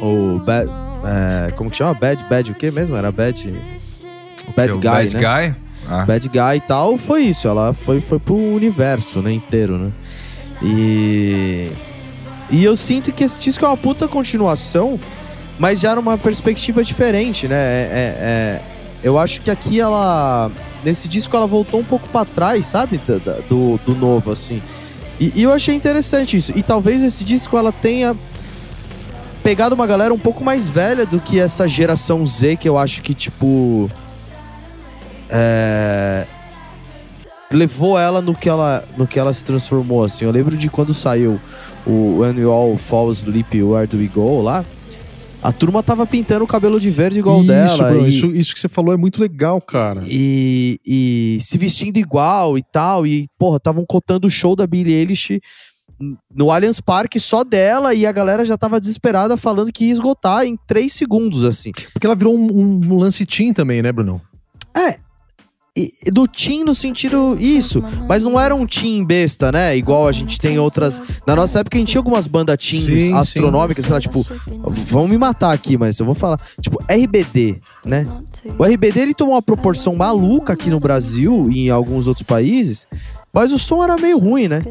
o 0.00 0.38
bad, 0.38 0.70
é, 1.04 1.50
como 1.52 1.70
que 1.70 1.76
chama? 1.76 1.92
Bad, 1.92 2.24
bad 2.30 2.50
o 2.50 2.54
quê 2.54 2.70
mesmo? 2.70 2.96
Era 2.96 3.12
Bad. 3.12 3.52
Bad 4.56 4.72
Guy, 4.72 4.80
Bad 4.80 5.16
né? 5.16 5.20
Guy? 5.20 5.67
Ah. 5.88 6.04
Bad 6.04 6.28
Guy 6.28 6.56
e 6.56 6.60
tal, 6.60 6.98
foi 6.98 7.22
isso. 7.22 7.48
Ela 7.48 7.72
foi, 7.72 8.00
foi 8.00 8.18
pro 8.18 8.34
universo, 8.36 9.20
né, 9.22 9.32
inteiro, 9.32 9.78
né? 9.78 9.90
E. 10.62 11.70
E 12.50 12.64
eu 12.64 12.74
sinto 12.76 13.12
que 13.12 13.24
esse 13.24 13.38
disco 13.38 13.64
é 13.64 13.68
uma 13.68 13.76
puta 13.76 14.08
continuação, 14.08 14.98
mas 15.58 15.80
já 15.80 15.94
numa 15.94 16.16
perspectiva 16.16 16.82
diferente, 16.82 17.46
né? 17.46 17.54
É, 17.56 17.58
é- 17.58 18.16
é- 18.20 18.60
eu 19.02 19.18
acho 19.18 19.40
que 19.42 19.50
aqui 19.50 19.80
ela. 19.80 20.50
Nesse 20.84 21.08
disco 21.08 21.36
ela 21.36 21.46
voltou 21.46 21.80
um 21.80 21.84
pouco 21.84 22.08
pra 22.08 22.24
trás, 22.24 22.66
sabe? 22.66 23.00
Da- 23.06 23.18
da- 23.18 23.38
do, 23.48 23.78
do 23.84 23.94
novo, 23.94 24.30
assim. 24.30 24.62
E, 25.20 25.32
e 25.34 25.42
eu 25.42 25.52
achei 25.52 25.74
interessante 25.74 26.36
isso. 26.36 26.52
E 26.56 26.62
talvez 26.62 27.02
esse 27.02 27.22
disco 27.24 27.56
ela 27.58 27.72
tenha 27.72 28.16
pegado 29.42 29.74
uma 29.74 29.86
galera 29.86 30.14
um 30.14 30.18
pouco 30.18 30.42
mais 30.44 30.68
velha 30.68 31.04
do 31.04 31.20
que 31.20 31.38
essa 31.38 31.66
geração 31.68 32.24
Z, 32.24 32.56
que 32.56 32.68
eu 32.68 32.78
acho 32.78 33.02
que, 33.02 33.12
tipo. 33.14 33.90
É, 35.30 36.26
levou 37.52 37.98
ela 37.98 38.20
no 38.20 38.34
que 38.34 38.48
ela, 38.48 38.84
no 38.96 39.06
que 39.06 39.18
ela 39.18 39.32
se 39.32 39.44
transformou, 39.44 40.04
assim. 40.04 40.24
Eu 40.24 40.30
lembro 40.30 40.56
de 40.56 40.68
quando 40.68 40.92
saiu 40.92 41.40
o 41.86 42.18
When 42.18 42.36
We 42.38 42.44
All 42.44 42.76
Fall 42.78 43.10
Asleep, 43.10 43.62
Where 43.62 43.86
Do 43.86 43.98
We 43.98 44.06
Go 44.08 44.42
lá. 44.42 44.64
A 45.40 45.52
turma 45.52 45.82
tava 45.84 46.04
pintando 46.04 46.44
o 46.44 46.48
cabelo 46.48 46.80
de 46.80 46.90
verde 46.90 47.20
igual 47.20 47.38
o 47.38 47.40
isso, 47.40 47.46
dela. 47.48 47.90
Bruno, 47.90 48.06
e, 48.06 48.08
isso, 48.08 48.26
isso 48.26 48.52
que 48.54 48.58
você 48.60 48.68
falou 48.68 48.92
é 48.92 48.96
muito 48.96 49.20
legal, 49.20 49.60
cara. 49.60 50.02
e, 50.04 50.80
e 50.84 51.38
se 51.40 51.56
vestindo 51.56 51.96
igual 51.96 52.58
e 52.58 52.62
tal. 52.62 53.06
E, 53.06 53.26
porra, 53.38 53.58
estavam 53.58 53.84
cotando 53.86 54.26
o 54.26 54.30
show 54.30 54.56
da 54.56 54.66
Billie 54.66 54.94
Eilish 54.94 55.40
no 56.34 56.50
Allianz 56.50 56.80
Parque 56.80 57.18
só 57.20 57.42
dela 57.44 57.94
e 57.94 58.04
a 58.04 58.12
galera 58.12 58.44
já 58.44 58.56
tava 58.58 58.78
desesperada 58.80 59.36
falando 59.36 59.72
que 59.72 59.86
ia 59.86 59.92
esgotar 59.92 60.44
em 60.44 60.56
três 60.66 60.92
segundos, 60.92 61.44
assim. 61.44 61.70
Porque 61.92 62.06
ela 62.06 62.16
virou 62.16 62.36
um, 62.36 62.44
um- 62.52 62.92
um 62.94 62.98
lance 62.98 63.24
teen 63.24 63.52
também, 63.52 63.80
né, 63.80 63.90
Bruno? 63.92 64.20
E 64.76 64.98
do 66.12 66.26
Tim 66.26 66.64
no 66.64 66.74
sentido 66.74 67.36
isso, 67.38 67.82
mas 68.08 68.24
não 68.24 68.38
era 68.38 68.54
um 68.54 68.66
Tim 68.66 69.04
besta, 69.04 69.52
né? 69.52 69.76
Igual 69.76 70.08
a 70.08 70.12
gente 70.12 70.38
tem 70.38 70.58
outras. 70.58 71.00
Na 71.26 71.36
nossa 71.36 71.60
época 71.60 71.76
a 71.76 71.78
gente 71.78 71.88
tinha 71.88 72.00
algumas 72.00 72.26
bandas 72.26 72.56
teens 72.56 72.84
Sim, 72.84 72.96
sim. 72.96 73.12
astronômicas, 73.12 73.84
sei 73.84 73.94
lá, 73.94 74.00
tipo, 74.00 74.26
vão 74.66 75.06
me 75.06 75.18
matar 75.18 75.52
aqui, 75.52 75.76
mas 75.76 75.98
eu 75.98 76.06
vou 76.06 76.14
falar. 76.14 76.40
Tipo, 76.60 76.78
RBD, 76.88 77.60
né? 77.84 78.06
O 78.58 78.64
RBD 78.64 79.00
ele 79.00 79.14
tomou 79.14 79.34
uma 79.34 79.42
proporção 79.42 79.94
maluca 79.94 80.52
aqui 80.52 80.70
no 80.70 80.80
Brasil 80.80 81.48
e 81.50 81.66
em 81.66 81.70
alguns 81.70 82.06
outros 82.06 82.26
países, 82.26 82.86
mas 83.32 83.52
o 83.52 83.58
som 83.58 83.82
era 83.82 83.96
meio 83.96 84.18
ruim, 84.18 84.48
né? 84.48 84.62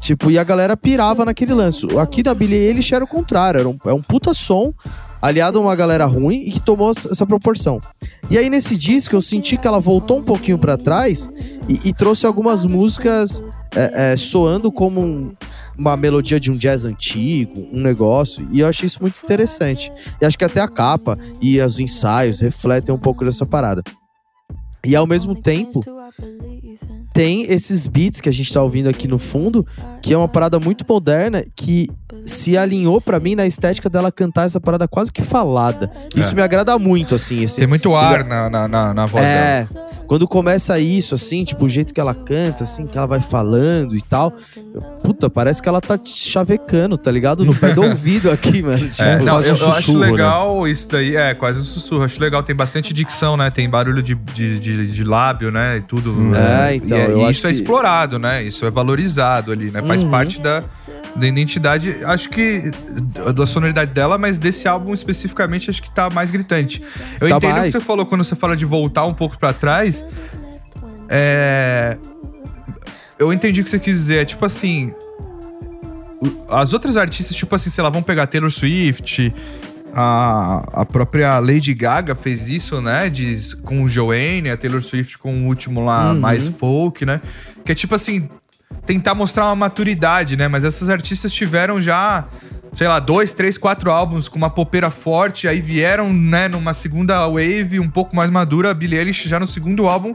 Tipo, 0.00 0.30
e 0.30 0.38
a 0.38 0.44
galera 0.44 0.76
pirava 0.76 1.24
naquele 1.24 1.54
lance. 1.54 1.86
Aqui 1.98 2.22
da 2.22 2.34
Billie 2.34 2.58
Eilish 2.58 2.92
era 2.92 3.04
o 3.04 3.06
contrário, 3.06 3.60
era 3.60 3.68
um, 3.68 3.78
é 3.86 3.92
um 3.92 4.02
puta 4.02 4.34
som 4.34 4.74
aliado 5.22 5.58
a 5.58 5.62
uma 5.62 5.76
galera 5.76 6.04
ruim 6.04 6.42
e 6.44 6.50
que 6.50 6.60
tomou 6.60 6.90
essa 6.90 7.24
proporção. 7.24 7.80
E 8.28 8.36
aí 8.36 8.50
nesse 8.50 8.76
disco 8.76 9.14
eu 9.14 9.22
senti 9.22 9.56
que 9.56 9.66
ela 9.68 9.78
voltou 9.80 10.18
um 10.18 10.22
pouquinho 10.24 10.58
pra 10.58 10.76
trás 10.76 11.30
e, 11.68 11.88
e 11.88 11.92
trouxe 11.94 12.26
algumas 12.26 12.64
músicas 12.66 13.42
é, 13.74 14.12
é, 14.12 14.16
soando 14.16 14.70
como 14.72 15.00
um- 15.00 15.32
uma 15.78 15.96
melodia 15.96 16.38
de 16.38 16.50
um 16.52 16.56
jazz 16.56 16.84
antigo, 16.84 17.66
um 17.72 17.80
negócio, 17.80 18.46
e 18.52 18.60
eu 18.60 18.66
achei 18.68 18.86
isso 18.86 19.00
muito 19.00 19.18
interessante. 19.24 19.90
E 20.20 20.26
acho 20.26 20.36
que 20.36 20.44
até 20.44 20.60
a 20.60 20.68
capa 20.68 21.16
e 21.40 21.58
os 21.60 21.80
ensaios 21.80 22.40
refletem 22.40 22.94
um 22.94 22.98
pouco 22.98 23.24
dessa 23.24 23.46
parada. 23.46 23.82
E 24.84 24.94
ao 24.94 25.06
mesmo 25.06 25.34
tempo, 25.34 25.80
tem 27.14 27.42
esses 27.50 27.86
beats 27.86 28.20
que 28.20 28.28
a 28.28 28.32
gente 28.32 28.52
tá 28.52 28.62
ouvindo 28.62 28.88
aqui 28.88 29.06
no 29.08 29.18
fundo, 29.18 29.66
que 30.02 30.12
é 30.12 30.16
uma 30.18 30.28
parada 30.28 30.58
muito 30.58 30.84
moderna, 30.88 31.44
que 31.56 31.88
se 32.24 32.56
alinhou 32.56 33.00
pra 33.00 33.18
mim 33.18 33.34
na 33.34 33.46
estética 33.46 33.88
dela 33.90 34.12
cantar 34.12 34.46
essa 34.46 34.60
parada 34.60 34.86
quase 34.86 35.12
que 35.12 35.22
falada. 35.22 35.90
Isso 36.14 36.32
É. 36.32 36.34
me 36.36 36.42
agrada 36.42 36.78
muito, 36.78 37.14
assim. 37.14 37.42
Esse, 37.42 37.56
Tem 37.58 37.66
muito 37.66 37.94
ar 37.94 38.24
na, 38.24 38.48
na, 38.50 38.68
na, 38.68 38.94
na 38.94 39.06
voz 39.06 39.24
dela. 39.24 39.36
é, 39.36 39.66
quando 40.06 40.28
começa 40.28 40.78
isso, 40.78 41.14
assim, 41.14 41.44
tipo, 41.44 41.64
o 41.64 41.68
jeito 41.68 41.92
que 41.94 42.00
ela 42.00 42.14
canta, 42.14 42.64
assim, 42.64 42.86
que 42.86 42.96
ela 42.96 43.06
vai 43.06 43.20
falando 43.20 43.96
e 43.96 44.02
tal. 44.02 44.32
Puta, 45.02 45.28
parece 45.30 45.60
que 45.62 45.68
ela 45.68 45.80
tá 45.80 45.98
chavecando, 46.04 46.96
tá 46.96 47.10
ligado? 47.10 47.44
No 47.44 47.54
pé 47.54 47.72
do 47.74 47.82
ouvido 47.84 48.30
aqui, 48.30 48.62
mano. 48.62 48.88
Tipo, 48.88 49.02
É, 49.02 49.18
não, 49.18 49.40
eu, 49.40 49.56
eu 49.56 49.70
acho 49.70 49.74
sussurro, 49.86 49.98
né? 50.00 50.10
legal 50.10 50.68
isso 50.68 50.88
daí. 50.88 51.16
É, 51.16 51.34
quase 51.34 51.60
um 51.60 51.64
sussurro. 51.64 52.04
Acho 52.04 52.20
legal. 52.20 52.42
Tem 52.42 52.54
bastante 52.54 52.92
dicção, 52.92 53.36
né? 53.36 53.50
Tem 53.50 53.68
barulho 53.68 54.02
de, 54.02 54.14
de, 54.14 54.58
de, 54.60 54.86
de 54.86 55.04
lábio, 55.04 55.50
né? 55.50 55.78
E 55.78 55.80
tudo. 55.82 56.14
É, 56.36 56.74
E 56.74 56.76
então, 56.76 56.96
é- 56.98 57.06
eu 57.10 57.28
e 57.28 57.30
isso 57.30 57.46
é 57.46 57.50
que- 57.50 57.56
explorado, 57.56 58.18
né? 58.18 58.42
Isso 58.42 58.64
é 58.66 58.70
valorizado 58.70 59.50
ali, 59.52 59.70
né? 59.70 59.82
Faz 59.82 60.02
Uhum. 60.02 60.10
parte 60.10 60.40
da, 60.40 60.62
da 61.14 61.26
identidade, 61.26 61.98
acho 62.04 62.30
que 62.30 62.70
da 63.34 63.44
sonoridade 63.44 63.92
dela, 63.92 64.16
mas 64.16 64.38
desse 64.38 64.66
álbum 64.66 64.92
especificamente 64.94 65.68
acho 65.70 65.82
que 65.82 65.94
tá 65.94 66.08
mais 66.10 66.30
gritante. 66.30 66.82
Eu 67.20 67.28
Tá 67.28 67.36
entendo 67.36 67.58
o 67.60 67.62
que 67.64 67.70
você 67.72 67.80
falou 67.80 68.06
quando 68.06 68.24
você 68.24 68.34
fala 68.34 68.56
de 68.56 68.64
voltar 68.64 69.04
um 69.04 69.12
pouco 69.14 69.38
pra 69.38 69.52
trás. 69.52 70.04
É. 71.08 71.96
Eu 73.18 73.32
entendi 73.32 73.60
o 73.60 73.64
que 73.64 73.70
você 73.70 73.78
quis 73.78 73.96
dizer. 73.96 74.22
É 74.22 74.24
tipo 74.24 74.44
assim. 74.44 74.92
As 76.48 76.72
outras 76.72 76.96
artistas, 76.96 77.36
tipo 77.36 77.54
assim, 77.54 77.68
sei 77.68 77.82
lá, 77.82 77.90
vão 77.90 78.02
pegar 78.02 78.26
Taylor 78.26 78.50
Swift. 78.50 79.34
A, 79.94 80.62
a 80.80 80.84
própria 80.86 81.38
Lady 81.38 81.74
Gaga 81.74 82.14
fez 82.14 82.48
isso, 82.48 82.80
né? 82.80 83.10
De, 83.10 83.36
com 83.62 83.82
o 83.82 83.88
Joanne, 83.88 84.48
a 84.48 84.56
Taylor 84.56 84.80
Swift 84.80 85.18
com 85.18 85.42
o 85.42 85.46
último 85.46 85.84
lá, 85.84 86.12
Uhum. 86.12 86.20
mais 86.20 86.46
folk, 86.48 87.04
né? 87.04 87.20
Que 87.64 87.72
é 87.72 87.74
tipo 87.74 87.94
assim, 87.94 88.28
tentar 88.86 89.14
mostrar 89.14 89.46
uma 89.46 89.56
maturidade, 89.56 90.36
né? 90.36 90.48
Mas 90.48 90.64
essas 90.64 90.88
artistas 90.90 91.32
tiveram 91.32 91.80
já, 91.80 92.24
sei 92.74 92.88
lá, 92.88 92.98
dois, 92.98 93.32
três, 93.32 93.56
quatro 93.56 93.90
álbuns 93.90 94.28
com 94.28 94.36
uma 94.36 94.50
popeira 94.50 94.90
forte, 94.90 95.46
aí 95.46 95.60
vieram, 95.60 96.12
né, 96.12 96.48
numa 96.48 96.72
segunda 96.72 97.26
wave 97.28 97.78
um 97.80 97.88
pouco 97.88 98.14
mais 98.16 98.30
madura, 98.30 98.70
a 98.70 98.74
Billie 98.74 98.98
Eilish 98.98 99.28
já 99.28 99.38
no 99.38 99.46
segundo 99.46 99.86
álbum 99.86 100.14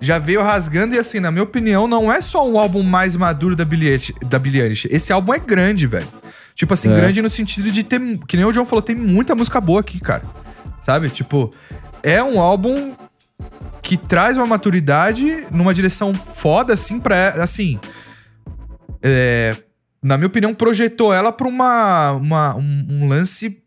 já 0.00 0.18
veio 0.18 0.42
rasgando 0.42 0.94
e 0.94 0.98
assim, 0.98 1.20
na 1.20 1.30
minha 1.30 1.44
opinião, 1.44 1.86
não 1.86 2.12
é 2.12 2.20
só 2.20 2.46
um 2.46 2.58
álbum 2.58 2.82
mais 2.82 3.14
maduro 3.14 3.54
da 3.54 3.64
Billie 3.64 3.88
Eilish, 3.88 4.14
da 4.28 4.38
Billie 4.38 4.60
Eilish. 4.60 4.88
esse 4.90 5.12
álbum 5.12 5.32
é 5.32 5.38
grande, 5.38 5.86
velho. 5.86 6.08
Tipo 6.54 6.74
assim, 6.74 6.90
É. 6.90 6.96
grande 6.96 7.20
no 7.20 7.28
sentido 7.28 7.70
de 7.70 7.82
ter, 7.84 8.00
que 8.26 8.36
nem 8.36 8.46
o 8.46 8.52
João 8.52 8.64
falou, 8.66 8.82
tem 8.82 8.96
muita 8.96 9.34
música 9.34 9.60
boa 9.60 9.80
aqui, 9.80 10.00
cara. 10.00 10.22
Sabe? 10.80 11.10
Tipo, 11.10 11.52
é 12.02 12.22
um 12.22 12.40
álbum 12.40 12.94
que 13.82 13.96
traz 13.96 14.36
uma 14.36 14.46
maturidade 14.46 15.46
numa 15.50 15.72
direção 15.74 16.14
foda, 16.14 16.72
assim, 16.74 16.98
pra. 16.98 17.30
Assim. 17.42 17.78
é, 19.02 19.56
na 20.02 20.16
minha 20.16 20.26
opinião, 20.28 20.54
projetou 20.54 21.12
ela 21.12 21.32
pra 21.32 21.48
uma, 21.48 22.12
uma- 22.12 22.54
um, 22.56 22.86
um 22.90 23.08
lance 23.08 23.62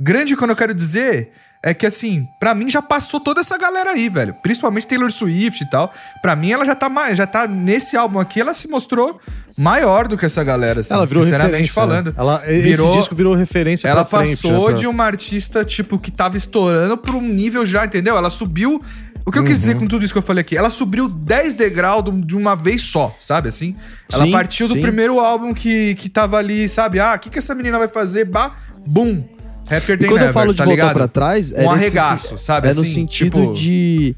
grande, 0.00 0.36
quando 0.36 0.50
eu 0.50 0.56
quero 0.56 0.74
dizer. 0.74 1.32
é 1.62 1.74
que 1.74 1.84
assim, 1.86 2.26
pra 2.38 2.54
mim 2.54 2.70
já 2.70 2.80
passou 2.80 3.20
toda 3.20 3.40
essa 3.40 3.58
galera 3.58 3.90
aí, 3.90 4.08
velho. 4.08 4.32
Principalmente 4.42 4.86
Taylor 4.86 5.10
Swift 5.12 5.62
e 5.62 5.68
tal. 5.68 5.92
Pra 6.22 6.34
mim 6.34 6.50
ela 6.50 6.64
já 6.64 6.74
tá 6.74 6.88
mais, 6.88 7.18
já 7.18 7.26
tá 7.26 7.46
nesse 7.46 7.96
álbum 7.98 8.18
aqui, 8.18 8.40
ela 8.40 8.54
se 8.54 8.66
mostrou 8.66 9.20
maior 9.60 10.08
do 10.08 10.16
que 10.16 10.24
essa 10.26 10.42
galera, 10.42 10.80
assim, 10.80 10.92
Ela 10.94 11.06
virou 11.06 11.22
sinceramente 11.22 11.52
referência. 11.52 11.74
falando. 11.74 12.06
né? 12.06 12.12
Ela, 12.16 12.38
Virou- 12.38 12.88
esse 12.90 12.98
disco 12.98 13.14
virou 13.14 13.34
referência 13.34 13.88
Ela 13.88 14.04
pra 14.04 14.20
frente. 14.20 14.36
passou 14.42 14.58
né, 14.60 14.64
pra- 14.66 14.72
de 14.80 14.86
uma 14.86 15.04
artista, 15.04 15.64
tipo, 15.64 15.98
que 15.98 16.10
tava 16.10 16.36
estourando 16.36 16.96
pra 16.96 17.12
um 17.12 17.20
nível 17.22 17.64
já, 17.66 17.84
entendeu? 17.84 18.16
Ela 18.16 18.30
subiu. 18.30 18.80
O 19.26 19.30
que 19.30 19.38
eu 19.38 19.44
quis 19.44 19.58
Uhum. 19.58 19.60
dizer 19.60 19.74
com 19.78 19.86
tudo 19.86 20.02
isso 20.04 20.14
que 20.14 20.18
eu 20.18 20.22
falei 20.22 20.40
aqui? 20.40 20.56
Ela 20.56 20.70
subiu 20.70 21.06
10 21.08 21.52
degraus 21.54 22.02
de- 22.24 22.34
uma 22.34 22.56
vez 22.56 22.82
só, 22.84 23.14
sabe 23.20 23.48
assim? 23.50 23.76
Ela 24.12 24.24
Sim, 24.24 24.30
partiu 24.32 24.66
do 24.66 24.74
sim. 24.74 24.80
primeiro 24.80 25.20
álbum 25.20 25.52
que, 25.52 25.94
que 25.96 26.08
tava 26.08 26.38
ali, 26.38 26.68
sabe? 26.68 26.98
Ah, 26.98 27.14
o 27.14 27.18
que, 27.18 27.28
que 27.28 27.38
essa 27.38 27.54
menina 27.54 27.78
vai 27.78 27.86
fazer? 27.88 28.24
Bah, 28.24 28.52
bum. 28.86 29.22
Happier 29.70 30.02
E 30.02 30.06
quando 30.06 30.12
eu 30.22 30.24
Ever, 30.24 30.32
falo 30.32 30.52
de 30.52 30.58
tá 30.58 30.64
voltar 30.64 30.74
ligado? 30.82 30.94
pra 30.94 31.06
trás, 31.06 31.52
é 31.52 31.64
Um 31.64 31.70
arregaço, 31.70 32.38
sabe? 32.38 32.66
É 32.66 32.74
no 32.74 32.80
assim, 32.80 32.92
sentido 32.94 33.40
tipo, 33.42 33.52
de 33.52 34.16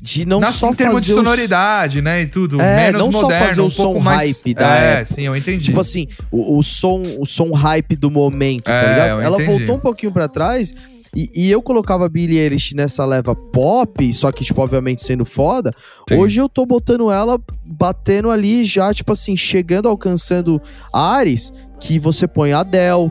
de 0.00 0.26
não 0.26 0.40
na, 0.40 0.52
só 0.52 0.70
em 0.70 0.74
termos 0.74 1.02
de 1.02 1.08
fazer 1.10 1.20
os- 1.20 1.24
sonoridade, 1.26 2.02
né, 2.02 2.22
e 2.22 2.26
tudo. 2.26 2.60
É, 2.60 2.86
menos 2.86 3.00
não 3.00 3.10
só 3.12 3.22
moderno, 3.22 3.46
fazer 3.48 3.60
o 3.62 3.66
um 3.66 3.70
pouco 3.70 3.98
som 3.98 4.00
mais... 4.04 4.42
hype 4.42 4.54
da 4.54 4.76
É, 4.76 4.92
época. 5.00 5.14
sim, 5.14 5.22
eu 5.22 5.34
entendi. 5.36 5.64
Tipo 5.64 5.80
assim, 5.80 6.06
o, 6.30 6.58
o 6.58 6.62
som, 6.62 7.02
o 7.18 7.24
som 7.24 7.50
hype 7.52 7.96
do 7.96 8.10
momento, 8.10 8.64
tá 8.64 8.72
É, 8.72 8.88
ligado? 8.90 9.08
eu 9.08 9.20
Ela 9.22 9.42
voltou 9.44 9.76
um 9.76 9.80
pouquinho 9.80 10.12
pra 10.12 10.28
trás 10.28 10.74
e, 11.14 11.30
e 11.46 11.50
eu 11.50 11.62
colocava 11.62 12.04
a 12.04 12.08
Billie 12.10 12.38
Eilish 12.38 12.74
nessa 12.74 13.04
leva 13.06 13.34
pop, 13.34 14.12
só 14.12 14.30
que, 14.30 14.44
tipo, 14.44 14.60
obviamente 14.60 15.02
sendo 15.02 15.24
foda. 15.24 15.72
Sim. 16.06 16.16
Hoje 16.16 16.38
eu 16.40 16.48
tô 16.48 16.66
botando 16.66 17.10
ela 17.10 17.40
batendo 17.64 18.30
ali 18.30 18.66
já, 18.66 18.92
tipo 18.92 19.12
assim, 19.12 19.34
chegando, 19.34 19.88
alcançando 19.88 20.60
ares 20.92 21.52
que 21.80 21.98
você 21.98 22.26
põe 22.28 22.52
Adele, 22.52 23.10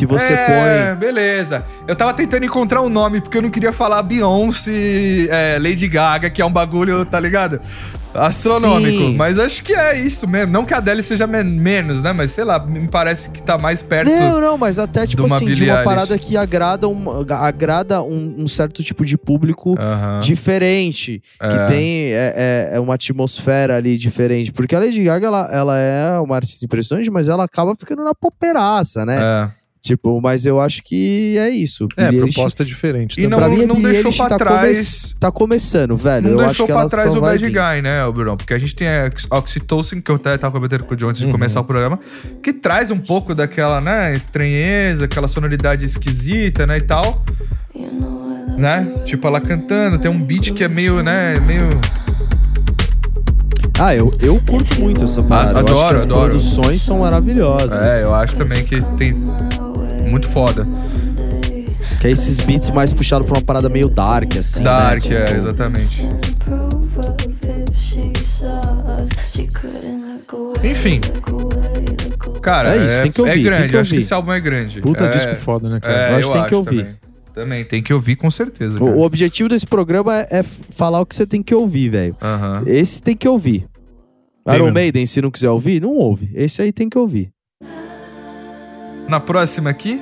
que 0.00 0.06
você 0.06 0.32
é, 0.32 0.94
beleza. 0.94 1.62
Eu 1.86 1.94
tava 1.94 2.14
tentando 2.14 2.44
encontrar 2.44 2.80
um 2.80 2.88
nome, 2.88 3.20
porque 3.20 3.36
eu 3.36 3.42
não 3.42 3.50
queria 3.50 3.70
falar 3.72 4.02
Beyoncé, 4.02 5.26
é, 5.28 5.58
Lady 5.60 5.86
Gaga, 5.86 6.30
que 6.30 6.40
é 6.40 6.44
um 6.44 6.50
bagulho, 6.52 7.04
tá 7.04 7.20
ligado? 7.20 7.60
Astronômico. 8.12 8.98
Sim. 8.98 9.14
Mas 9.16 9.38
acho 9.38 9.62
que 9.62 9.72
é 9.72 9.96
isso 9.98 10.26
mesmo. 10.26 10.52
Não 10.52 10.64
que 10.64 10.74
a 10.74 10.78
Adele 10.78 11.00
seja 11.02 11.26
men- 11.28 11.44
menos, 11.44 12.02
né? 12.02 12.12
Mas 12.12 12.32
sei 12.32 12.42
lá, 12.44 12.58
me 12.58 12.88
parece 12.88 13.30
que 13.30 13.40
tá 13.42 13.56
mais 13.56 13.82
perto. 13.82 14.10
põe. 14.10 14.18
Não, 14.18 14.40
não, 14.40 14.58
mas 14.58 14.78
até, 14.78 15.06
tipo 15.06 15.26
de 15.28 15.32
assim, 15.32 15.44
de 15.46 15.52
Billie 15.54 15.70
uma 15.70 15.74
Eilish. 15.80 15.84
parada 15.94 16.18
que 16.18 16.36
agrada, 16.36 16.88
um, 16.88 17.04
agrada 17.30 18.02
um, 18.02 18.34
um 18.38 18.48
certo 18.48 18.82
tipo 18.82 19.04
de 19.04 19.16
público 19.16 19.76
Aham. 19.78 20.18
diferente, 20.20 21.22
É. 21.40 21.48
que 21.48 21.72
tem 21.72 22.04
é, 22.12 22.34
é- 22.72 22.76
é 22.76 22.80
uma 22.80 22.94
atmosfera 22.94 23.76
ali 23.76 23.96
diferente. 23.96 24.50
Porque 24.52 24.74
a 24.74 24.80
Lady 24.80 25.04
Gaga, 25.04 25.26
ela, 25.28 25.48
ela 25.52 25.78
é 25.78 26.18
uma 26.18 26.34
artista 26.36 26.64
impressionante, 26.64 27.08
mas 27.10 27.28
ela 27.28 27.44
acaba 27.44 27.74
ficando 27.78 28.02
na 28.02 28.14
poperaça, 28.14 29.06
né? 29.06 29.18
É. 29.22 29.59
Tipo, 29.80 30.20
mas 30.20 30.44
eu 30.44 30.60
acho 30.60 30.82
que 30.82 31.36
é 31.38 31.48
isso. 31.48 31.88
É, 31.96 32.04
Billie 32.06 32.20
Eilish 32.20 32.34
proposta 32.34 32.64
diferente. 32.64 33.18
E 33.20 33.26
não, 33.26 33.38
pra 33.38 33.48
mim, 33.48 33.62
a 33.62 33.66
não 33.66 33.76
Billie 33.76 33.92
deixou 33.92 34.10
Eilish 34.10 34.16
pra 34.18 34.28
tá 34.28 34.36
trás. 34.38 35.16
Tá 35.18 35.32
começando, 35.32 35.96
velho. 35.96 36.24
Não 36.24 36.30
eu 36.32 36.36
deixou 36.46 36.50
acho 36.50 36.66
que 36.66 36.72
pra 36.72 36.88
trás 36.88 37.14
o 37.14 37.20
Bad 37.20 37.42
vir. 37.42 37.50
Guy, 37.50 37.82
né, 37.82 38.04
o 38.04 38.12
Bruno? 38.12 38.36
Porque 38.36 38.52
a 38.52 38.58
gente 38.58 38.74
tem 38.76 38.86
a 38.86 39.10
Oxytocin, 39.30 40.00
que 40.02 40.10
eu 40.10 40.16
até 40.16 40.36
tava 40.36 40.52
comentando 40.54 40.84
com 40.84 40.92
o 40.92 40.96
John 40.96 41.08
antes 41.08 41.20
de 41.20 41.26
Uhum. 41.26 41.32
começar 41.32 41.60
o 41.60 41.64
programa, 41.64 41.98
que 42.42 42.52
traz 42.52 42.90
um 42.90 42.98
pouco 42.98 43.34
daquela, 43.34 43.80
né, 43.80 44.14
estranheza, 44.14 45.06
aquela 45.06 45.26
sonoridade 45.28 45.84
esquisita, 45.86 46.66
né, 46.66 46.76
e 46.76 46.82
tal, 46.82 47.24
né? 48.58 48.86
Tipo, 49.06 49.26
ela 49.28 49.40
cantando, 49.40 49.98
tem 49.98 50.10
um 50.10 50.20
beat 50.20 50.52
que 50.52 50.62
é 50.62 50.68
meio, 50.68 51.02
né, 51.02 51.34
meio... 51.46 51.62
Ah, 53.78 53.94
eu, 53.94 54.12
eu 54.20 54.38
curto 54.46 54.78
muito 54.78 55.04
essa 55.04 55.22
parada. 55.22 55.60
eu 55.60 55.64
acho 55.64 55.72
adoro, 55.72 55.88
que 55.88 55.94
as 55.96 56.02
adoro. 56.02 56.30
produções 56.30 56.82
são 56.82 56.98
maravilhosas. 56.98 57.72
É, 57.72 58.02
eu 58.02 58.14
acho 58.14 58.36
também 58.36 58.62
que 58.62 58.78
tem 58.98 59.14
muito 60.10 60.28
foda. 60.28 60.66
Que 62.00 62.06
é 62.06 62.10
esses 62.10 62.38
beats 62.40 62.70
mais 62.70 62.92
puxados 62.92 63.26
pra 63.26 63.38
uma 63.38 63.44
parada 63.44 63.68
meio 63.68 63.88
dark, 63.88 64.36
assim. 64.36 64.62
Dark, 64.62 65.04
né? 65.04 65.16
é, 65.16 65.24
Tipo, 65.24 65.38
exatamente. 65.38 66.02
let 69.62 70.26
go. 70.26 70.52
Enfim. 70.64 71.00
Cara, 72.42 72.76
É 72.76 72.86
isso, 72.86 73.02
tem 73.02 73.12
que 73.12 73.20
ouvir, 73.20 73.30
é 73.30 73.34
tem 73.34 73.42
grande, 73.44 73.68
que 73.68 73.76
eu 73.76 73.80
acho 73.80 73.90
que 73.90 73.94
ouvir. 73.96 74.04
esse 74.04 74.14
álbum 74.14 74.32
é 74.32 74.40
grande. 74.40 74.80
Puta 74.80 75.04
é, 75.04 75.08
disco 75.08 75.34
foda, 75.36 75.68
né, 75.68 75.80
cara? 75.80 75.94
É, 75.94 76.12
Eu 76.12 76.16
acho 76.16 76.30
que 76.30 76.38
tem 76.38 76.46
que 76.46 76.54
ouvir. 76.54 76.78
Também. 76.78 77.00
Também, 77.32 77.64
tem 77.64 77.82
que 77.82 77.92
ouvir 77.94 78.16
com 78.16 78.30
certeza. 78.30 78.82
O, 78.82 78.98
o 78.98 79.00
objetivo 79.02 79.48
desse 79.48 79.66
programa 79.66 80.14
é, 80.16 80.40
é 80.40 80.42
falar 80.42 81.00
o 81.00 81.06
que 81.06 81.14
você 81.14 81.26
tem 81.26 81.42
que 81.42 81.54
ouvir, 81.54 81.88
velho. 81.90 82.16
Esse 82.66 83.00
tem 83.00 83.16
que 83.16 83.28
ouvir. 83.28 83.66
Iron. 84.52 84.70
Maiden, 84.72 85.06
se 85.06 85.22
não 85.22 85.30
quiser 85.30 85.50
ouvir, 85.50 85.80
não 85.80 85.90
ouve. 85.90 86.30
Esse 86.34 86.60
aí 86.62 86.72
tem 86.72 86.88
que 86.88 86.98
ouvir. 86.98 87.30
Na 89.10 89.18
próxima 89.18 89.70
aqui, 89.70 90.00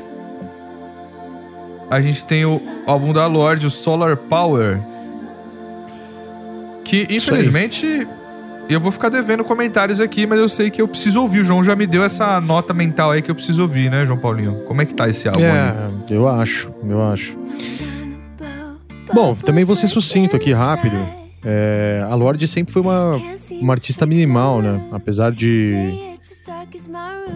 a 1.91 1.99
gente 1.99 2.23
tem 2.27 2.45
o 2.45 2.61
álbum 2.87 3.11
da 3.11 3.27
Lorde, 3.27 3.67
o 3.67 3.71
Solar 3.71 4.19
Power. 4.19 4.79
Que, 6.85 7.07
infelizmente, 7.09 8.07
eu 8.69 8.79
vou 8.79 8.93
ficar 8.93 9.09
devendo 9.09 9.43
comentários 9.45 9.99
aqui, 9.99 10.27
mas 10.27 10.39
eu 10.39 10.47
sei 10.47 10.71
que 10.71 10.83
eu 10.83 10.87
preciso 10.87 11.23
ouvir. 11.23 11.41
O 11.41 11.45
João 11.45 11.65
já 11.65 11.75
me 11.75 11.87
deu 11.87 12.05
essa 12.05 12.39
nota 12.39 12.75
mental 12.75 13.13
aí 13.13 13.23
que 13.23 13.31
eu 13.31 13.35
preciso 13.35 13.63
ouvir, 13.63 13.91
né, 13.91 14.05
João 14.05 14.19
Paulinho? 14.19 14.65
Como 14.67 14.83
é 14.83 14.85
que 14.85 14.93
tá 14.93 15.09
esse 15.09 15.27
álbum 15.27 15.41
aí? 15.41 15.47
É, 15.47 15.91
eu 16.11 16.29
acho, 16.29 16.71
eu 16.87 17.03
acho. 17.03 17.35
Bom, 19.15 19.35
também 19.35 19.65
vou 19.65 19.75
ser 19.75 19.89
sucinto 19.89 20.37
aqui, 20.37 20.53
rápido. 20.53 20.99
É, 21.43 22.05
a 22.11 22.15
Lorde 22.15 22.47
sempre 22.47 22.75
foi 22.75 22.83
uma, 22.83 23.19
uma 23.53 23.73
artista 23.73 24.05
minimal, 24.05 24.61
né? 24.61 24.83
Apesar 24.93 25.33
de, 25.33 25.73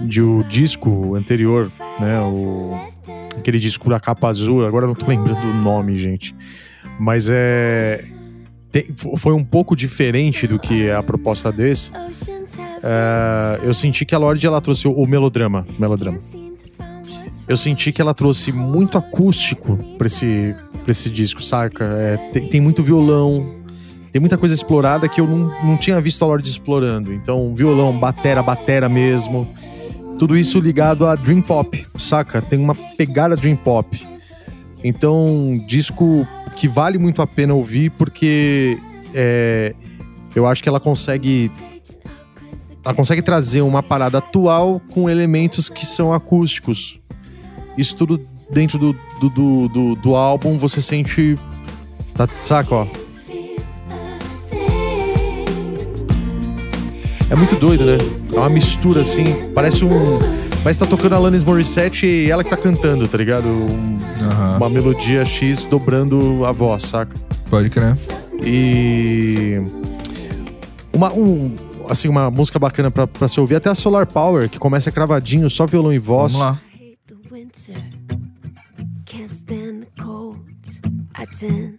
de 0.07 0.23
o 0.23 0.43
disco 0.45 1.15
anterior, 1.17 1.71
né? 2.01 2.21
O, 2.21 2.75
aquele 3.39 3.59
disco 3.59 3.89
da 3.89 3.99
capa 4.01 4.29
azul, 4.29 4.65
agora 4.65 4.87
não 4.87 4.95
tô 4.95 5.07
lembrando 5.07 5.41
do 5.41 5.55
nome, 5.55 5.97
gente. 5.97 6.35
Mas 6.99 7.29
é. 7.31 8.05
tem- 8.71 8.87
foi 9.17 9.33
um 9.33 9.45
pouco 9.45 9.75
diferente 9.77 10.47
do 10.47 10.59
que 10.59 10.91
a 10.91 11.03
proposta 11.03 11.51
desse. 11.53 11.91
É, 12.83 13.61
eu 13.63 13.73
senti 13.75 14.05
que 14.05 14.15
a 14.15 14.19
Lorde 14.19 14.47
ela 14.47 14.61
trouxe 14.61 14.87
o, 14.89 14.93
o 14.93 15.07
melodrama. 15.07 15.67
Melodrama. 15.79 16.19
Eu 17.49 17.57
senti 17.57 17.93
que 17.93 18.01
ela 18.01 18.15
trouxe 18.15 18.53
muito 18.53 18.97
acústico 18.97 19.77
pra 19.99 20.07
esse, 20.07 20.55
pra 20.83 20.91
esse 20.93 21.11
disco, 21.11 21.43
saca? 21.43 21.85
É, 21.85 22.17
tem, 22.33 22.49
tem 22.49 22.61
muito 22.61 22.83
violão, 22.83 23.62
tem 24.13 24.21
muita 24.21 24.37
coisa 24.37 24.55
explorada 24.55 25.09
que 25.09 25.21
eu 25.21 25.27
não, 25.27 25.51
não 25.65 25.77
tinha 25.79 25.99
visto 25.99 26.23
a 26.23 26.27
Lorde 26.27 26.47
explorando. 26.47 27.15
Então, 27.15 27.55
violão, 27.55 27.99
batera, 27.99 28.43
batera 28.43 28.87
mesmo. 28.87 29.49
Tudo 30.19 30.37
isso 30.37 30.61
ligado 30.61 31.07
a 31.07 31.17
Dream 31.17 31.41
Pop, 31.41 31.83
saca? 31.99 32.43
Tem 32.43 32.59
uma 32.59 32.75
pegada 32.75 33.35
Dream 33.35 33.57
Pop. 33.57 34.07
Então, 34.85 35.59
disco 35.67 36.29
que 36.57 36.69
vale 36.69 36.99
muito 36.99 37.23
a 37.23 37.27
pena 37.27 37.55
ouvir 37.55 37.91
porque 37.93 38.79
é, 39.15 39.75
eu 40.37 40.47
acho 40.47 40.63
que 40.63 40.69
ela 40.69 40.79
consegue 40.79 41.51
ela 42.85 42.95
consegue 42.95 43.23
trazer 43.23 43.63
uma 43.63 43.83
parada 43.83 44.19
atual 44.19 44.81
com 44.93 45.09
elementos 45.09 45.71
que 45.71 45.87
são 45.87 46.13
acústicos. 46.13 47.01
Isso 47.79 47.97
tudo 47.97 48.21
dentro 48.51 48.79
do, 48.79 48.93
do, 49.21 49.31
do, 49.31 49.69
do, 49.69 49.95
do 49.95 50.15
álbum 50.15 50.59
você 50.59 50.83
sente. 50.83 51.37
Tá, 52.15 52.29
saca, 52.43 52.75
ó? 52.75 52.87
É 57.33 57.35
muito 57.35 57.57
doido, 57.57 57.85
né? 57.87 57.97
É 58.33 58.37
uma 58.39 58.51
mistura 58.51 59.01
assim. 59.01 59.25
Parece 59.55 59.85
um. 59.85 59.89
Parece 60.63 60.79
que 60.81 60.85
tá 60.87 60.91
tocando 60.91 61.15
a 61.15 61.17
Alanis 61.17 61.43
Morissette 61.43 62.07
e 62.07 62.31
ela 62.31 62.45
que 62.45 62.51
tá 62.51 62.57
cantando, 62.57 63.09
tá 63.09 63.17
ligado? 63.19 63.49
Um- 63.49 63.99
Aham. 64.21 64.57
uma 64.59 64.69
melodia 64.69 65.25
X 65.25 65.65
dobrando 65.65 66.45
a 66.45 66.53
voz, 66.53 66.83
saca? 66.85 67.15
Pode 67.49 67.71
crer. 67.71 67.97
E. 68.45 69.61
Uma, 70.93 71.11
um, 71.13 71.55
assim, 71.89 72.07
uma 72.09 72.31
música 72.31 72.59
bacana 72.59 72.91
pra, 72.91 73.07
pra 73.07 73.27
se 73.27 73.41
ouvir, 73.41 73.57
até 73.57 73.71
a 73.71 73.75
Solar 73.75 74.07
Power, 74.07 74.49
que 74.49 74.59
começa 74.59 74.93
cravadinho, 74.93 75.49
só 75.49 75.67
violão 75.67 75.93
e 75.93 75.99
voz. 75.99 76.33
Vamos 76.35 76.47
lá. 76.47 76.61
hate 76.75 76.99
the 77.09 77.35
winter. 77.35 77.83
Can't 79.07 79.33
stand 79.33 79.81
the 79.81 80.03
cold. 80.03 80.39
I 81.19 81.27
tend. 81.27 81.79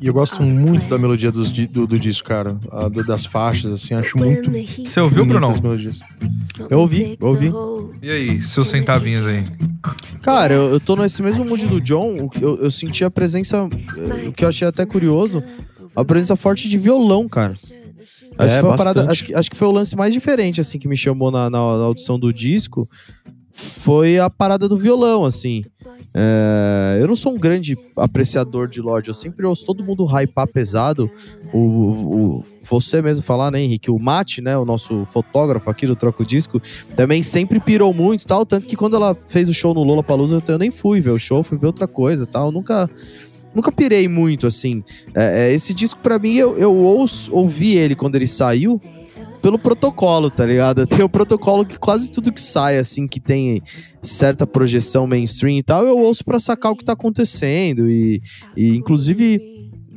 E 0.00 0.06
eu 0.06 0.12
gosto 0.14 0.42
muito 0.42 0.88
da 0.88 0.98
melodia 0.98 1.30
dos 1.32 1.50
do, 1.50 1.86
do 1.86 1.98
disco, 1.98 2.28
cara. 2.28 2.58
A 2.70 2.88
do- 2.88 3.02
das 3.04 3.24
faixas, 3.26 3.72
assim, 3.72 3.94
acho 3.94 4.16
muito. 4.18 4.50
Você 4.84 5.00
ouviu, 5.00 5.24
Bruno? 5.26 5.46
Eu 6.70 6.78
ouvi, 6.80 7.16
eu 7.20 7.28
ouvi. 7.28 7.48
E 8.02 8.10
aí, 8.10 8.42
seus 8.44 8.68
centavinhos 8.68 9.26
aí? 9.26 9.44
Cara, 10.22 10.54
eu, 10.54 10.70
eu 10.72 10.80
tô 10.80 10.96
nesse 10.96 11.22
mesmo 11.22 11.44
mood 11.44 11.66
do 11.66 11.80
John. 11.80 12.30
Eu, 12.40 12.56
eu 12.62 12.70
senti 12.70 13.04
a 13.04 13.10
presença. 13.10 13.68
eh, 13.96 14.28
O 14.28 14.32
que 14.32 14.44
eu 14.44 14.48
achei 14.48 14.66
até 14.66 14.84
curioso. 14.84 15.42
A 15.94 16.04
presença 16.04 16.36
forte 16.36 16.68
de 16.68 16.76
violão, 16.76 17.28
cara. 17.28 17.54
Acho, 18.38 18.52
É, 18.52 18.56
que 18.56 18.60
foi 18.60 18.68
uma 18.68 18.76
parada, 18.76 19.00
acho, 19.10 19.24
que, 19.24 19.34
acho 19.34 19.50
que 19.50 19.56
foi 19.56 19.68
o 19.68 19.70
lance 19.72 19.96
mais 19.96 20.12
diferente, 20.12 20.60
assim, 20.60 20.78
que 20.78 20.86
me 20.88 20.96
chamou 20.96 21.30
na, 21.30 21.48
na, 21.48 21.58
na 21.58 21.84
audição 21.84 22.18
do 22.18 22.32
disco. 22.32 22.86
Foi 23.52 24.18
a 24.18 24.28
parada 24.28 24.68
do 24.68 24.76
violão, 24.76 25.24
assim. 25.24 25.62
É, 26.14 26.98
eu 27.00 27.06
não 27.06 27.14
sou 27.16 27.34
um 27.34 27.38
grande 27.38 27.76
apreciador 27.96 28.68
de 28.68 28.80
Lorde, 28.80 29.08
eu 29.08 29.14
sempre 29.14 29.44
ouço 29.44 29.64
todo 29.66 29.84
mundo 29.84 30.04
hypar 30.06 30.46
pesado. 30.48 31.10
O, 31.52 31.58
o- 31.58 32.44
você 32.68 33.00
mesmo 33.00 33.22
falar, 33.22 33.50
né, 33.50 33.60
Henrique? 33.60 33.90
O 33.90 33.98
Mate, 33.98 34.40
né, 34.42 34.56
o 34.58 34.64
nosso 34.64 35.04
fotógrafo 35.04 35.70
aqui 35.70 35.86
do 35.86 35.94
Troco 35.94 36.24
Disco, 36.24 36.60
também 36.96 37.22
sempre 37.22 37.60
pirou 37.60 37.92
muito 37.94 38.26
tal. 38.26 38.44
Tanto 38.44 38.66
que 38.66 38.74
quando 38.76 38.96
ela 38.96 39.14
fez 39.14 39.48
o 39.48 39.54
show 39.54 39.72
no 39.72 39.84
Lola 39.84 40.02
Palusa, 40.02 40.42
eu 40.48 40.58
nem 40.58 40.70
fui 40.70 41.00
ver 41.00 41.10
o 41.10 41.18
show, 41.18 41.42
fui 41.42 41.56
ver 41.58 41.66
outra 41.66 41.86
coisa 41.86 42.26
tal. 42.26 42.50
Nunca. 42.50 42.90
Nunca 43.54 43.72
pirei 43.72 44.06
muito, 44.06 44.46
assim. 44.46 44.84
É, 45.14 45.48
é, 45.48 45.54
esse 45.54 45.72
disco, 45.72 45.98
pra 46.02 46.18
mim, 46.18 46.34
eu, 46.34 46.58
eu 46.58 46.74
ouço, 46.76 47.32
ouvi 47.34 47.74
ele 47.74 47.94
quando 47.94 48.14
ele 48.16 48.26
saiu 48.26 48.78
pelo 49.46 49.60
protocolo, 49.60 50.28
tá 50.28 50.44
ligado? 50.44 50.84
Tem 50.88 51.04
o 51.04 51.08
protocolo 51.08 51.64
que 51.64 51.78
quase 51.78 52.10
tudo 52.10 52.32
que 52.32 52.42
sai, 52.42 52.78
assim, 52.78 53.06
que 53.06 53.20
tem 53.20 53.62
certa 54.02 54.44
projeção 54.44 55.06
mainstream 55.06 55.58
e 55.58 55.62
tal, 55.62 55.86
eu 55.86 55.96
ouço 55.98 56.24
pra 56.24 56.40
sacar 56.40 56.72
o 56.72 56.76
que 56.76 56.84
tá 56.84 56.94
acontecendo. 56.94 57.88
E, 57.88 58.20
e 58.56 58.74
inclusive, 58.74 59.40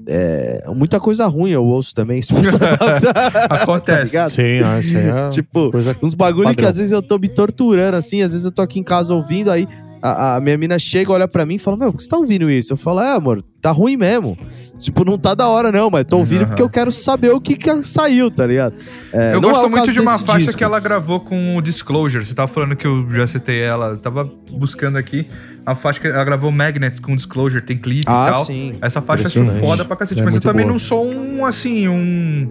é, 0.08 0.66
muita 0.76 1.00
coisa 1.00 1.26
ruim 1.26 1.50
eu 1.50 1.66
ouço 1.66 1.95
também. 1.95 2.22
tá 2.30 3.45
Acontece. 3.56 4.14
ligado? 4.14 4.30
Sim, 4.30 4.60
ah, 4.64 4.76
aí 4.76 5.26
é 5.26 5.30
tipo, 5.30 5.72
coisa 5.72 5.97
uns 6.00 6.14
bagulho 6.14 6.50
que 6.50 6.56
padrão. 6.58 6.70
às 6.70 6.78
vezes 6.78 6.91
eu 6.91 7.02
tô 7.02 7.18
me 7.18 7.28
torturando, 7.28 7.97
assim, 7.97 8.22
às 8.22 8.32
vezes 8.34 8.45
eu 8.45 8.52
tô 8.52 8.62
aqui 8.62 8.80
em 8.80 8.84
casa 8.84 9.16
ouvindo, 9.16 9.50
aí 9.50 9.68
a, 10.02 10.36
a 10.38 10.41
minha 10.41 10.58
mina 10.58 10.78
chega, 10.80 11.12
olha 11.12 11.28
pra 11.28 11.45
mim 11.45 11.56
e 11.56 11.60
fala, 11.60 11.76
meu, 11.78 11.91
por 11.91 11.97
que 11.97 12.04
você 12.04 12.10
tá 12.10 12.18
ouvindo 12.18 12.50
isso? 12.50 12.74
Eu 12.74 12.78
falo, 12.78 13.02
é, 13.02 13.12
amor, 13.16 13.43
tá 13.62 13.72
ruim 13.72 13.97
mesmo. 13.97 14.38
Tipo, 14.78 15.04
não 15.04 15.18
tá 15.18 15.36
da 15.36 15.45
hora 15.47 15.72
não, 15.74 15.89
mas 15.89 16.06
tô 16.06 16.18
ouvindo 16.20 16.39
Aham. 16.41 16.47
porque 16.50 16.62
eu 16.62 16.70
quero 16.70 16.89
saber 16.91 17.32
o 17.32 17.41
que, 17.41 17.56
que 17.58 17.84
saiu, 17.84 18.32
tá 18.32 18.47
ligado? 18.47 18.76
É, 19.12 19.34
Eu 19.34 19.39
é 19.39 19.41
gosto 19.41 19.66
o 19.66 19.70
muito 19.70 19.91
de 19.91 20.00
uma 20.00 20.18
faixa 20.18 20.39
disco. 20.45 20.58
que 20.58 20.64
ela 20.64 20.80
gravou 20.80 21.20
com 21.20 21.58
o 21.58 21.62
Disclosure. 21.62 22.26
Você 22.26 22.34
tava 22.34 22.47
falando 22.47 22.78
que 22.78 22.88
eu 22.88 23.06
já 23.12 23.28
citei 23.28 23.60
ela. 23.62 23.88
Eu 23.89 24.00
tava 24.00 24.24
buscando 24.52 24.97
aqui. 24.97 25.28
A 25.66 25.76
faixa 25.76 26.00
que 26.00 26.08
ela 26.08 26.24
gravou 26.24 26.50
Magnets 26.50 27.00
com 27.02 27.14
Disclosure, 27.14 27.62
tem 27.62 27.78
clipe 27.78 28.06
Ah, 28.08 28.28
e 28.28 28.32
tal. 28.32 28.45
sim. 28.45 28.76
Essa 28.82 29.02
faixa 29.02 29.24
eu 29.24 29.28
Impressionante. 29.43 29.60
foda 29.68 29.84
pra 29.84 29.97
cacete. 29.97 30.22
É 30.22 30.24
mas 30.24 30.36
eu 30.36 30.41
também 30.41 30.64
boa. 30.66 30.72
não 30.72 30.80
sou 30.80 31.06
um, 31.06 31.45
assim, 31.45 31.89
um 31.89 32.50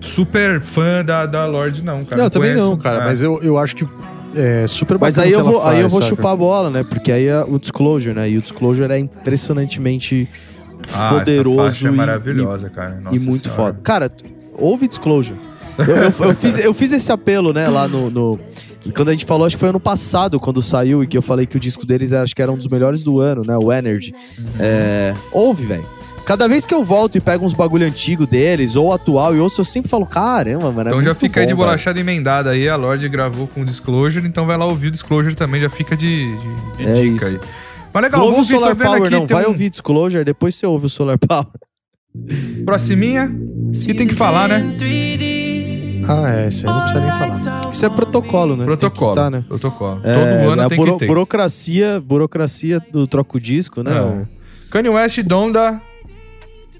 super 0.00 0.60
fã 0.60 1.04
da, 1.04 1.24
da 1.26 1.46
Lorde, 1.46 1.82
não, 1.84 2.04
cara. 2.04 2.22
Não, 2.24 2.30
também 2.30 2.50
conheço. 2.50 2.68
não, 2.68 2.76
cara. 2.76 2.98
É. 2.98 3.04
Mas 3.04 3.22
eu, 3.22 3.40
eu 3.42 3.56
acho 3.58 3.76
que 3.76 3.86
é 4.34 4.66
super 4.66 4.98
Mas 4.98 5.18
aí 5.18 5.32
eu 5.32 5.42
vou, 5.44 5.60
ela 5.60 5.70
aí 5.70 5.76
eu 5.78 5.82
faz, 5.82 5.92
vou 5.92 6.02
saca? 6.02 6.14
chupar 6.16 6.32
a 6.32 6.36
bola, 6.36 6.70
né? 6.70 6.82
Porque 6.84 7.10
aí 7.12 7.26
é 7.26 7.42
o 7.42 7.58
Disclosure, 7.58 8.14
né? 8.14 8.30
E 8.30 8.38
o 8.38 8.42
Disclosure 8.42 8.92
é 8.92 8.98
impressionantemente 8.98 10.28
Ah, 10.92 11.10
poderoso 11.18 11.60
essa 11.60 11.70
faixa 11.70 11.88
é 11.88 11.90
e- 11.90 11.94
maravilhosa, 11.94 12.68
cara. 12.70 13.00
Nossa 13.02 13.16
e 13.16 13.18
muito 13.18 13.48
Senhora. 13.48 13.62
foda. 13.72 13.78
Cara, 13.82 14.10
ouve 14.58 14.88
Disclosure. 14.88 15.38
Eu, 15.78 15.84
eu- 15.96 16.12
eu 16.30 16.34
fiz, 16.36 16.58
eu 16.58 16.74
fiz 16.74 16.92
esse 16.92 17.10
apelo, 17.10 17.52
né, 17.52 17.68
lá 17.68 17.86
no, 17.88 18.10
no- 18.10 18.38
Quando 18.94 19.08
a 19.08 19.12
gente 19.12 19.24
falou, 19.24 19.46
acho 19.46 19.56
que 19.56 19.60
foi 19.60 19.68
ano 19.68 19.78
passado, 19.80 20.40
quando 20.40 20.60
saiu, 20.60 21.02
e 21.04 21.06
que 21.06 21.16
eu 21.16 21.22
falei 21.22 21.46
que 21.46 21.56
o 21.56 21.60
disco 21.60 21.86
deles 21.86 22.10
era- 22.12 22.24
acho 22.24 22.34
que 22.34 22.42
era 22.42 22.50
um 22.50 22.56
dos 22.56 22.66
melhores 22.66 23.02
do 23.02 23.20
ano, 23.20 23.42
né? 23.46 23.56
O 23.56 23.72
Energy. 23.72 24.12
É, 24.58 25.14
ouve, 25.30 25.64
velho. 25.64 25.84
Cada 26.24 26.46
vez 26.48 26.64
que 26.64 26.72
eu 26.72 26.84
volto 26.84 27.16
e 27.16 27.20
pego 27.20 27.44
uns 27.44 27.52
bagulho 27.52 27.86
antigo 27.86 28.26
deles, 28.26 28.76
ou 28.76 28.92
atual, 28.92 29.34
e 29.34 29.40
ouço, 29.40 29.60
eu 29.60 29.64
sempre 29.64 29.90
falo, 29.90 30.06
caramba, 30.06 30.70
mano. 30.70 30.88
é 30.88 30.92
Então 30.92 31.02
já 31.02 31.14
fica 31.14 31.40
aí 31.40 31.46
de 31.46 31.52
bom, 31.52 31.58
velho." 31.60 31.70
bolachada 31.70 31.98
emendada 31.98 32.50
aí. 32.50 32.68
A 32.68 32.76
Lorde 32.76 33.08
gravou 33.08 33.46
com 33.48 33.62
o 33.62 33.64
Disclosure, 33.64 34.26
então 34.26 34.46
vai 34.46 34.56
lá 34.56 34.64
ouvir 34.64 34.86
o 34.86 34.90
Disclosure 34.90 35.34
também. 35.34 35.60
Já 35.60 35.68
fica 35.68 35.96
de, 35.96 36.36
de- 36.36 36.76
de 36.76 36.86
É 36.88 37.02
dica 37.02 37.26
isso. 37.26 37.36
aí. 37.36 37.40
Mas 37.92 38.02
legal, 38.04 38.20
Não 38.20 38.28
ouve 38.28 38.40
o 38.40 38.44
Solar 38.44 38.76
Power, 38.76 39.10
não. 39.10 39.26
Vai 39.26 39.44
um 39.44 39.48
ouvir 39.48 39.68
Disclosure, 39.68 40.24
depois 40.24 40.54
você 40.54 40.64
ouve 40.64 40.86
o 40.86 40.88
Solar 40.88 41.18
Power. 41.18 41.46
Proximinha. 42.64 43.30
E 43.88 43.94
tem 43.94 44.06
que 44.06 44.14
falar, 44.14 44.48
né? 44.48 44.76
Ah, 46.08 46.30
é, 46.34 46.48
isso 46.48 46.66
aí 46.68 46.72
não 46.74 46.80
precisa 46.82 47.00
nem 47.00 47.10
falar. 47.10 47.70
Isso 47.72 47.86
é 47.86 47.88
protocolo, 47.88 48.54
né? 48.56 48.62
Que 48.64 48.66
Protocolo. 48.66 49.14
tá, 49.14 49.30
né? 49.30 49.44
Protocolo. 49.48 50.00
É, 50.04 50.14
Todo 50.42 50.50
ano 50.50 50.62
a 50.62 50.68
tem 50.68 50.76
buro- 50.76 50.92
que 50.92 50.98
ter. 51.00 51.06
burocracia, 51.06 52.00
burocracia 52.00 52.80
do 52.92 53.06
troco 53.06 53.40
disco, 53.40 53.82
né? 53.82 53.92
É. 53.96 54.26
Kanye 54.70 54.88
West 54.88 55.20
Donda, 55.22 55.80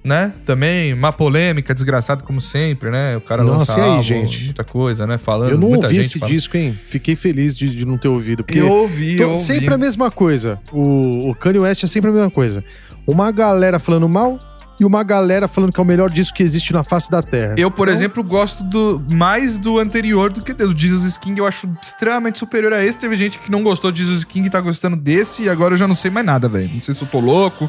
né? 0.04 0.32
Também 0.44 0.92
uma 0.92 1.12
polêmica, 1.12 1.72
desgraçado 1.72 2.24
como 2.24 2.40
sempre, 2.40 2.90
né? 2.90 3.16
O 3.16 3.20
cara 3.20 3.42
Nossa, 3.44 3.58
lança 3.72 3.78
e 3.78 3.82
aí, 3.82 3.88
álbum, 3.90 4.02
gente? 4.02 4.44
muita 4.46 4.64
coisa, 4.64 5.06
né? 5.06 5.16
Falando, 5.18 5.50
Eu 5.50 5.58
não 5.58 5.68
ouvi 5.72 5.96
esse 5.98 6.18
falando. 6.18 6.32
disco, 6.34 6.56
hein? 6.56 6.78
Fiquei 6.86 7.14
feliz 7.14 7.56
de, 7.56 7.68
de 7.68 7.86
não 7.86 7.96
ter 7.96 8.08
ouvido. 8.08 8.42
Porque 8.44 8.58
Eu 8.60 8.68
ouvi, 8.70 9.16
to- 9.16 9.22
eu 9.22 9.30
ouvi. 9.32 9.44
sempre 9.44 9.72
a 9.72 9.78
mesma 9.78 10.10
coisa. 10.10 10.58
O, 10.72 11.30
o 11.30 11.34
Kanye 11.34 11.60
West 11.60 11.84
é 11.84 11.86
sempre 11.86 12.10
a 12.10 12.12
mesma 12.12 12.30
coisa. 12.30 12.64
Uma 13.06 13.30
galera 13.32 13.78
falando 13.78 14.08
mal 14.08 14.38
e 14.80 14.84
uma 14.84 15.02
galera 15.02 15.46
falando 15.46 15.72
que 15.72 15.78
é 15.78 15.82
o 15.82 15.86
melhor 15.86 16.10
disco 16.10 16.36
que 16.36 16.42
existe 16.42 16.72
na 16.72 16.82
face 16.82 17.10
da 17.10 17.22
Terra. 17.22 17.54
Eu, 17.56 17.70
por 17.70 17.88
Então, 17.88 17.94
exemplo, 17.94 18.22
gosto 18.24 18.62
do 18.64 19.00
mais 19.10 19.56
do 19.56 19.78
anterior 19.78 20.32
do 20.32 20.42
que 20.42 20.52
do 20.52 20.76
Jesus 20.76 21.16
King. 21.16 21.38
Eu 21.38 21.46
acho 21.46 21.68
extremamente 21.80 22.38
superior 22.38 22.72
a 22.72 22.84
esse. 22.84 22.98
Teve 22.98 23.16
gente 23.16 23.38
que 23.38 23.50
não 23.50 23.62
gostou 23.62 23.92
de 23.92 24.02
Jesus 24.02 24.24
King 24.24 24.46
e 24.46 24.50
tá 24.50 24.60
gostando 24.60 24.96
desse. 24.96 25.42
E 25.44 25.48
agora 25.48 25.74
eu 25.74 25.78
já 25.78 25.86
não 25.86 25.94
sei 25.96 26.10
mais 26.10 26.26
nada, 26.26 26.48
velho. 26.48 26.70
Não 26.74 26.82
sei 26.82 26.94
se 26.94 27.02
eu 27.02 27.08
tô 27.08 27.20
louco. 27.20 27.68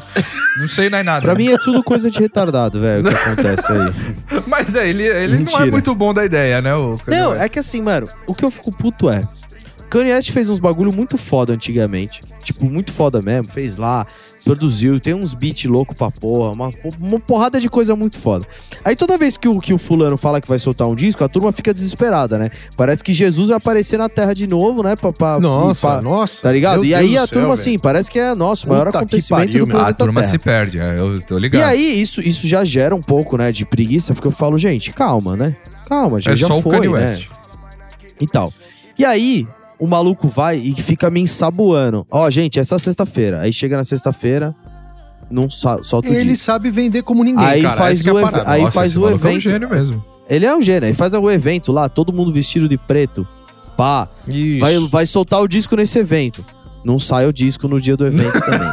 não 0.60 0.68
sei 0.68 0.88
mais 0.88 1.04
nada. 1.04 1.20
Pra 1.22 1.34
mim 1.34 1.48
é 1.48 1.58
tudo 1.58 1.82
coisa 1.82 2.10
de 2.10 2.18
retardado, 2.18 2.80
velho, 2.80 3.06
o 3.06 3.08
que 3.10 3.14
acontece 3.14 3.70
aí. 3.70 4.42
Mas 4.48 4.74
é, 4.74 4.88
ele, 4.88 5.04
ele 5.04 5.38
não 5.38 5.60
é 5.60 5.70
muito 5.70 5.94
bom 5.94 6.12
da 6.12 6.24
ideia, 6.24 6.60
né? 6.60 6.74
O 6.74 6.98
Kanye 7.04 7.20
Não, 7.20 7.34
é 7.34 7.48
que 7.48 7.58
assim, 7.58 7.80
mano, 7.80 8.08
o 8.26 8.34
que 8.34 8.44
eu 8.44 8.50
fico 8.50 8.72
puto 8.72 9.08
é. 9.08 9.26
Kanye 9.90 10.12
West 10.12 10.32
fez 10.32 10.48
uns 10.48 10.58
bagulho 10.58 10.92
muito 10.92 11.16
foda 11.16 11.52
antigamente. 11.52 12.22
Tipo, 12.42 12.64
muito 12.64 12.92
foda 12.92 13.22
mesmo. 13.22 13.52
Fez 13.52 13.76
lá, 13.76 14.04
produziu, 14.44 15.00
tem 15.00 15.14
uns 15.14 15.32
beats 15.32 15.64
loucos 15.64 15.96
pra 15.96 16.10
porra, 16.10 16.50
uma, 16.50 16.72
uma 17.00 17.18
porrada 17.18 17.58
de 17.60 17.68
coisa 17.68 17.96
muito 17.96 18.18
foda. 18.18 18.46
Aí 18.84 18.94
toda 18.94 19.16
vez 19.16 19.36
que 19.36 19.48
o, 19.48 19.58
que 19.60 19.72
o 19.72 19.78
fulano 19.78 20.16
fala 20.16 20.40
que 20.40 20.46
vai 20.48 20.58
soltar 20.58 20.86
um 20.86 20.94
disco, 20.94 21.24
a 21.24 21.28
turma 21.28 21.50
fica 21.50 21.72
desesperada, 21.72 22.38
né? 22.38 22.50
Parece 22.76 23.02
que 23.02 23.12
Jesus 23.14 23.48
vai 23.48 23.56
aparecer 23.56 23.98
na 23.98 24.08
Terra 24.08 24.34
de 24.34 24.46
novo, 24.46 24.82
né? 24.82 24.94
Pra, 24.96 25.12
pra- 25.12 25.40
Nossa, 25.40 25.88
pra- 25.88 26.02
nossa. 26.02 26.42
Tá 26.42 26.52
ligado? 26.52 26.84
E 26.84 26.88
Deus 26.90 27.00
aí 27.00 27.08
do 27.10 27.16
a 27.16 27.20
céu, 27.20 27.28
turma, 27.28 27.42
velho. 27.42 27.52
assim, 27.54 27.78
parece 27.78 28.10
que 28.10 28.18
é, 28.18 28.34
nossa, 28.34 28.66
o 28.66 28.68
maior 28.68 28.86
Puta 28.86 28.98
acontecimento 28.98 29.46
pariu, 29.52 29.66
do. 29.66 29.72
Ah, 29.72 29.74
a 29.74 29.78
planeta 29.80 30.04
turma 30.04 30.20
Terra. 30.20 30.30
se 30.30 30.38
perde, 30.38 30.78
é, 30.78 30.98
eu 30.98 31.20
tô 31.22 31.38
ligado. 31.38 31.60
E 31.60 31.64
aí, 31.64 32.00
isso, 32.00 32.20
isso 32.20 32.46
já 32.46 32.64
gera 32.64 32.94
um 32.94 33.02
pouco, 33.02 33.36
né, 33.38 33.50
de 33.50 33.64
preguiça, 33.64 34.12
porque 34.14 34.28
eu 34.28 34.32
falo, 34.32 34.58
gente, 34.58 34.92
calma, 34.92 35.36
né? 35.36 35.56
Calma, 35.88 36.20
já, 36.20 36.32
é 36.32 36.36
já 36.36 36.46
só 36.46 36.60
foi, 36.60 36.70
o 36.76 36.80
Kanye 36.80 36.92
né? 36.92 37.10
West. 37.12 37.28
E 38.20 38.26
tal. 38.26 38.52
E 38.98 39.04
aí, 39.04 39.46
o 39.78 39.86
maluco 39.86 40.28
vai 40.28 40.56
e 40.56 40.74
fica 40.74 41.10
me 41.10 41.20
ensaboando. 41.20 42.06
Ó, 42.10 42.28
gente, 42.30 42.58
essa 42.58 42.78
sexta-feira. 42.78 43.40
Aí 43.40 43.52
chega 43.52 43.76
na 43.76 43.84
sexta-feira, 43.84 44.54
não 45.30 45.48
solta 45.50 46.08
o 46.08 46.12
Ele 46.12 46.30
disco. 46.30 46.44
sabe 46.44 46.70
vender 46.70 47.02
como 47.02 47.24
ninguém, 47.24 47.44
Aí 47.44 47.62
cara. 47.62 47.76
faz 47.76 48.04
é 48.06 48.12
o 48.12 48.18
ev- 48.18 48.30
parada. 48.30 48.50
aí 48.50 48.60
Nossa, 48.62 48.72
faz 48.72 48.90
esse 48.92 48.98
o 48.98 49.02
maluco 49.02 49.26
É 49.26 49.28
um 49.28 49.32
evento. 49.32 49.42
gênio 49.48 49.68
mesmo. 49.70 50.04
Ele 50.28 50.46
é 50.46 50.56
um 50.56 50.62
gênio. 50.62 50.86
Aí 50.88 50.94
faz 50.94 51.12
o 51.14 51.30
evento 51.30 51.70
lá, 51.72 51.88
todo 51.88 52.12
mundo 52.12 52.32
vestido 52.32 52.68
de 52.68 52.78
preto. 52.78 53.26
Pá, 53.76 54.08
vai, 54.60 54.78
vai 54.88 55.04
soltar 55.06 55.40
o 55.42 55.48
disco 55.48 55.74
nesse 55.76 55.98
evento. 55.98 56.44
Não 56.84 56.98
sai 56.98 57.26
o 57.26 57.32
disco 57.32 57.66
no 57.66 57.80
dia 57.80 57.96
do 57.96 58.06
evento 58.06 58.38
também. 58.44 58.70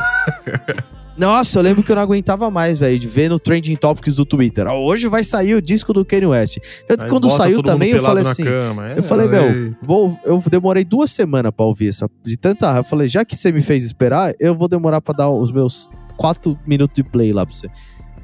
Nossa, 1.18 1.60
eu 1.60 1.64
lembro 1.64 1.84
que 1.84 1.92
eu 1.92 1.96
não 1.96 2.02
aguentava 2.04 2.50
mais, 2.50 2.80
velho, 2.80 2.98
de 2.98 3.08
ver 3.08 3.30
no 3.30 3.38
Trending 3.38 3.76
Topics 3.76 4.16
do 4.16 4.26
Twitter. 4.26 4.66
"Ah, 4.66 4.74
hoje 4.74 5.08
vai 5.08 5.24
sair 5.24 5.54
o 5.56 5.62
disco 5.62 5.92
do 5.94 6.06
Kanye 6.06 6.26
West. 6.26 6.58
Tanto 6.88 7.04
que 7.06 7.12
quando 7.12 7.30
saiu 7.30 7.62
também, 7.62 7.92
eu 7.92 8.02
falei 8.02 8.24
assim. 8.24 8.44
é. 8.48 8.98
Eu 8.98 9.04
falei, 9.04 9.26
Ei. 9.28 9.32
meu, 9.32 9.76
vou, 9.82 10.20
eu 10.26 10.42
demorei 10.50 10.86
duas 10.86 11.12
semanas 11.12 11.52
pra 11.56 11.66
ouvir 11.66 11.90
essa. 11.90 12.10
De 12.24 12.38
tanta. 12.38 12.78
Eu 12.78 12.84
falei, 12.84 13.08
já 13.08 13.26
que 13.26 13.36
você 13.36 13.52
me 13.52 13.62
fez 13.62 13.84
esperar, 13.84 14.34
eu 14.40 14.56
vou 14.56 14.68
demorar 14.68 15.02
pra 15.02 15.14
dar 15.14 15.30
os 15.30 15.52
meus 15.52 15.90
quatro 16.18 16.58
minutos 16.66 16.96
de 16.96 17.04
play 17.04 17.34
lá 17.34 17.46
pra 17.46 17.56
você. 17.56 17.68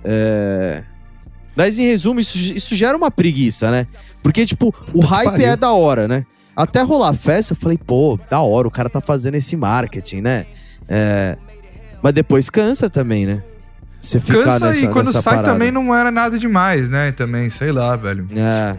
É... 0.04 0.84
Mas 1.56 1.80
em 1.80 1.84
resumo, 1.84 2.20
isso, 2.20 2.38
isso 2.38 2.76
gera 2.76 2.96
uma 2.96 3.10
preguiça, 3.12 3.70
né? 3.72 3.86
Porque, 4.24 4.46
tipo, 4.46 4.74
o 4.94 5.02
hype 5.02 5.32
pariu. 5.32 5.48
é 5.48 5.56
da 5.58 5.72
hora, 5.74 6.08
né? 6.08 6.26
Até 6.56 6.82
rolar 6.82 7.14
festa, 7.14 7.54
eu 7.54 7.58
falei, 7.58 7.78
pô, 7.78 8.18
da 8.30 8.40
hora, 8.42 8.68
o 8.68 8.72
cara 8.72 8.90
tá 8.90 9.02
fazendo 9.02 9.36
esse 9.36 9.56
marketing, 9.58 10.22
né? 10.22 10.46
É... 10.88 11.38
Mas 12.02 12.14
depois 12.14 12.50
cansa 12.50 12.89
também, 12.89 13.26
né? 13.26 13.43
Você 14.02 14.20
ficar 14.20 14.43
Cansa 14.43 14.68
nessa, 14.68 14.86
e 14.86 14.88
quando 14.89 15.12
sai 15.12 15.24
parada. 15.24 15.52
também 15.52 15.72
não 15.72 15.93
era 15.93 16.12
nada 16.12 16.38
demais, 16.38 16.88
né? 16.88 17.12
Também, 17.12 17.50
sei 17.50 17.72
lá, 17.72 17.95
velho. 17.95 18.28
É. 18.36 18.78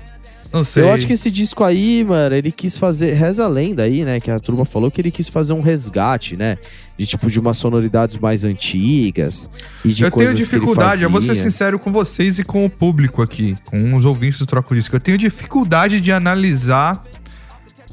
Não 0.51 0.65
sei. 0.65 0.83
Eu 0.83 0.93
acho 0.93 1.07
que 1.07 1.13
esse 1.13 1.31
disco 1.31 1.63
aí, 1.63 2.03
mano, 2.05 2.35
ele 2.35 2.51
quis 2.51 2.79
fazer. 2.79 3.13
Reza 3.13 3.45
a 3.45 3.49
lenda 3.49 3.83
aí, 3.83 4.05
né? 4.05 4.19
Que 4.19 4.31
a 4.31 4.41
turma 4.41 4.65
falou 4.65 4.91
que 4.91 5.01
ele 5.01 5.11
quis 5.11 5.29
fazer 5.29 5.53
um 5.53 5.61
resgate, 5.61 6.37
né? 6.37 6.57
De 6.97 7.05
tipo, 7.05 7.31
de 7.31 7.39
umas 7.39 7.59
sonoridades 7.59 8.17
mais 8.17 8.45
antigas. 8.45 9.47
E 9.85 9.89
de 9.89 10.05
eu 10.05 10.11
tenho 10.11 10.35
dificuldade, 10.35 11.03
eu 11.03 11.11
vou 11.11 11.21
ser 11.21 11.35
sincero 11.35 11.79
com 11.79 11.93
vocês 11.93 12.39
e 12.39 12.45
com 12.45 12.65
o 12.65 12.71
público 12.71 13.21
aqui, 13.21 13.57
com 13.67 13.95
os 13.95 14.07
ouvintes 14.07 14.39
do 14.39 14.47
Troco 14.47 14.75
Disco. 14.75 14.97
Eu 14.97 15.01
tenho 15.01 15.19
dificuldade 15.19 16.01
de 16.01 16.11
analisar 16.11 17.05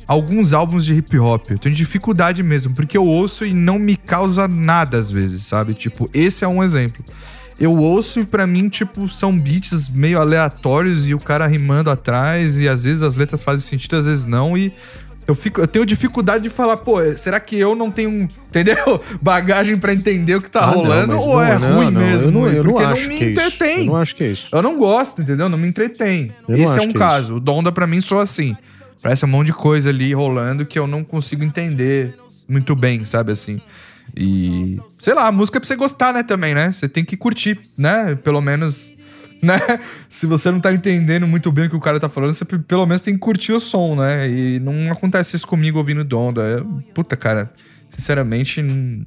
alguns 0.07 0.53
álbuns 0.53 0.85
de 0.85 0.93
hip 0.95 1.17
hop. 1.17 1.51
Eu 1.51 1.57
tenho 1.59 1.75
dificuldade 1.75 2.41
mesmo, 2.43 2.73
porque 2.73 2.97
eu 2.97 3.05
ouço 3.05 3.45
e 3.45 3.53
não 3.53 3.79
me 3.79 3.95
causa 3.95 4.47
nada 4.47 4.97
às 4.97 5.11
vezes, 5.11 5.43
sabe? 5.45 5.73
Tipo, 5.73 6.09
esse 6.13 6.43
é 6.43 6.47
um 6.47 6.63
exemplo. 6.63 7.03
Eu 7.59 7.75
ouço 7.77 8.19
e 8.19 8.25
pra 8.25 8.45
mim, 8.45 8.67
tipo, 8.67 9.07
são 9.07 9.37
beats 9.37 9.87
meio 9.89 10.19
aleatórios 10.19 11.05
e 11.07 11.13
o 11.13 11.19
cara 11.19 11.47
rimando 11.47 11.89
atrás 11.89 12.59
e 12.59 12.67
às 12.67 12.83
vezes 12.83 13.01
as 13.01 13.15
letras 13.15 13.43
fazem 13.43 13.65
sentido, 13.65 13.95
às 13.95 14.05
vezes 14.05 14.25
não 14.25 14.57
e 14.57 14.73
eu, 15.27 15.33
fico, 15.33 15.59
eu 15.59 15.65
tenho 15.67 15.85
dificuldade 15.85 16.43
de 16.43 16.49
falar, 16.49 16.77
pô, 16.77 16.97
será 17.15 17.39
que 17.39 17.57
eu 17.57 17.73
não 17.73 17.89
tenho, 17.89 18.27
entendeu? 18.47 19.01
Bagagem 19.21 19.75
pra 19.77 19.91
entender 19.93 20.35
o 20.35 20.41
que 20.41 20.49
tá 20.49 20.65
Ah, 20.65 20.67
não, 20.67 20.73
rolando 20.75 21.15
mas 21.15 21.23
ou 21.23 21.35
não, 21.35 21.41
é 21.43 21.57
não, 21.59 21.75
ruim 21.77 21.91
não, 21.91 22.01
mesmo? 22.01 22.25
Eu 22.27 22.31
não, 22.31 22.47
eu 22.47 22.63
não 22.63 22.71
Porque 22.73 22.85
acho 22.85 23.01
não 23.01 23.07
me 23.09 23.17
que 23.17 23.23
é 23.23 23.29
isso. 23.29 23.41
entretém. 23.41 23.79
Eu 23.79 23.85
não 23.85 23.95
acho 23.95 24.15
que 24.15 24.23
é 24.23 24.27
isso. 24.27 24.47
Eu 24.51 24.61
não 24.61 24.77
gosto, 24.77 25.21
entendeu? 25.21 25.49
Não 25.49 25.57
me 25.57 25.67
entretém. 25.67 26.31
Eu 26.47 26.57
não 26.57 26.63
Esse 26.63 26.73
é 26.73 26.77
acho 26.77 26.87
um 26.87 26.91
é 26.91 26.93
caso. 26.93 27.35
O 27.35 27.39
Donda 27.39 27.71
pra 27.71 27.87
mim 27.87 28.01
só 28.01 28.19
assim. 28.19 28.55
Parece 29.05 29.23
um 29.23 29.27
monte 29.27 29.45
de 29.47 29.53
coisa 29.53 29.89
ali 29.89 30.15
rolando 30.15 30.65
que 30.65 30.79
eu 30.79 30.87
não 30.87 31.03
consigo 31.03 31.43
entender 31.43 32.15
muito 32.49 32.75
bem, 32.75 33.05
sabe 33.05 33.31
assim? 33.33 33.61
E, 34.17 34.79
sei 34.99 35.13
lá, 35.13 35.27
a 35.27 35.31
música 35.31 35.59
é 35.59 35.59
pra 35.59 35.67
você 35.67 35.75
gostar, 35.75 36.11
né, 36.11 36.23
também, 36.23 36.55
né? 36.55 36.71
Você 36.71 36.89
tem 36.89 37.05
que 37.05 37.15
curtir, 37.15 37.59
né? 37.77 38.15
Pelo 38.15 38.41
menos, 38.41 38.91
né? 39.43 39.59
Se 40.09 40.25
você 40.25 40.49
não 40.49 40.59
tá 40.59 40.73
entendendo 40.73 41.27
muito 41.27 41.51
bem 41.51 41.67
o 41.67 41.69
que 41.69 41.75
o 41.75 41.79
cara 41.79 41.99
tá 41.99 42.09
falando, 42.09 42.33
você 42.33 42.45
pelo 42.45 42.83
menos 42.87 43.01
tem 43.03 43.13
que 43.13 43.19
curtir 43.19 43.53
o 43.53 43.59
som, 43.59 43.95
né? 43.95 44.27
E 44.27 44.59
não 44.59 44.91
acontece 44.91 45.35
isso 45.35 45.45
comigo 45.45 45.77
ouvindo 45.77 46.03
Donda. 46.03 46.41
É, 46.41 46.91
puta, 46.91 47.15
cara, 47.15 47.53
sinceramente, 47.87 48.59
n- 48.59 49.05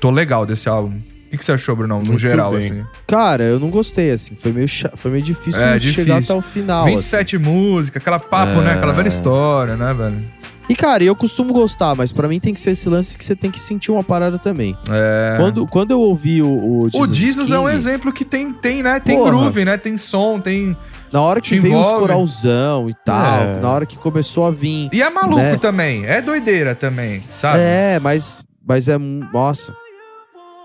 tô 0.00 0.10
legal 0.10 0.46
desse 0.46 0.70
álbum. 0.70 0.98
O 1.30 1.32
que, 1.32 1.38
que 1.38 1.44
você 1.44 1.52
achou, 1.52 1.76
Brunão, 1.76 2.00
no 2.00 2.08
Muito 2.08 2.18
geral, 2.18 2.50
bem. 2.50 2.58
assim? 2.58 2.84
Cara, 3.06 3.44
eu 3.44 3.60
não 3.60 3.70
gostei, 3.70 4.10
assim. 4.10 4.34
Foi 4.34 4.50
meio, 4.50 4.66
foi 4.96 5.12
meio 5.12 5.22
difícil 5.22 5.60
É, 5.60 5.78
chegar 5.78 5.78
difícil. 5.78 6.14
até 6.16 6.34
o 6.34 6.40
final. 6.42 6.82
assim. 6.82 6.90
27 6.96 7.38
músicas, 7.38 8.00
aquela 8.02 8.18
papo, 8.18 8.60
né? 8.60 8.72
Aquela 8.74 8.92
velha 8.92 9.06
história, 9.06 9.76
né, 9.76 9.94
velho? 9.94 10.24
E, 10.68 10.74
cara, 10.74 11.04
eu 11.04 11.14
costumo 11.14 11.52
gostar, 11.52 11.94
mas 11.94 12.10
pra 12.10 12.26
mim 12.26 12.40
tem 12.40 12.52
que 12.52 12.58
ser 12.58 12.72
esse 12.72 12.88
lance 12.88 13.16
que 13.16 13.24
você 13.24 13.36
tem 13.36 13.48
que 13.48 13.60
sentir 13.60 13.92
uma 13.92 14.02
parada 14.02 14.38
também. 14.38 14.76
É. 14.90 15.34
Quando, 15.36 15.66
quando 15.68 15.92
eu 15.92 16.00
ouvi 16.00 16.42
o, 16.42 16.48
o 16.48 16.88
O 16.94 17.06
Jesus 17.12 17.50
é 17.52 17.58
um 17.58 17.62
King, 17.64 17.74
exemplo 17.76 18.12
que 18.12 18.24
tem, 18.24 18.52
tem 18.52 18.82
né? 18.82 18.98
Tem 18.98 19.16
Porra. 19.16 19.30
groove, 19.30 19.64
né? 19.64 19.76
Tem 19.76 19.96
som, 19.96 20.40
tem. 20.40 20.76
Na 21.12 21.20
hora 21.22 21.40
que 21.40 21.58
veio 21.60 21.74
os 21.74 21.80
envolve. 21.80 22.00
coralzão 22.00 22.88
e 22.90 22.94
tal, 23.04 23.42
É. 23.42 23.60
na 23.60 23.68
hora 23.70 23.86
que 23.86 23.96
começou 23.96 24.44
a 24.46 24.50
vir. 24.50 24.88
E 24.92 25.00
é 25.00 25.08
maluco 25.10 25.36
Né? 25.40 25.56
também. 25.56 26.04
É 26.06 26.20
doideira 26.20 26.74
também, 26.74 27.20
sabe? 27.36 27.58
É, 27.60 28.00
mas, 28.00 28.44
mas 28.66 28.88
é. 28.88 28.96
Nossa. 28.98 29.72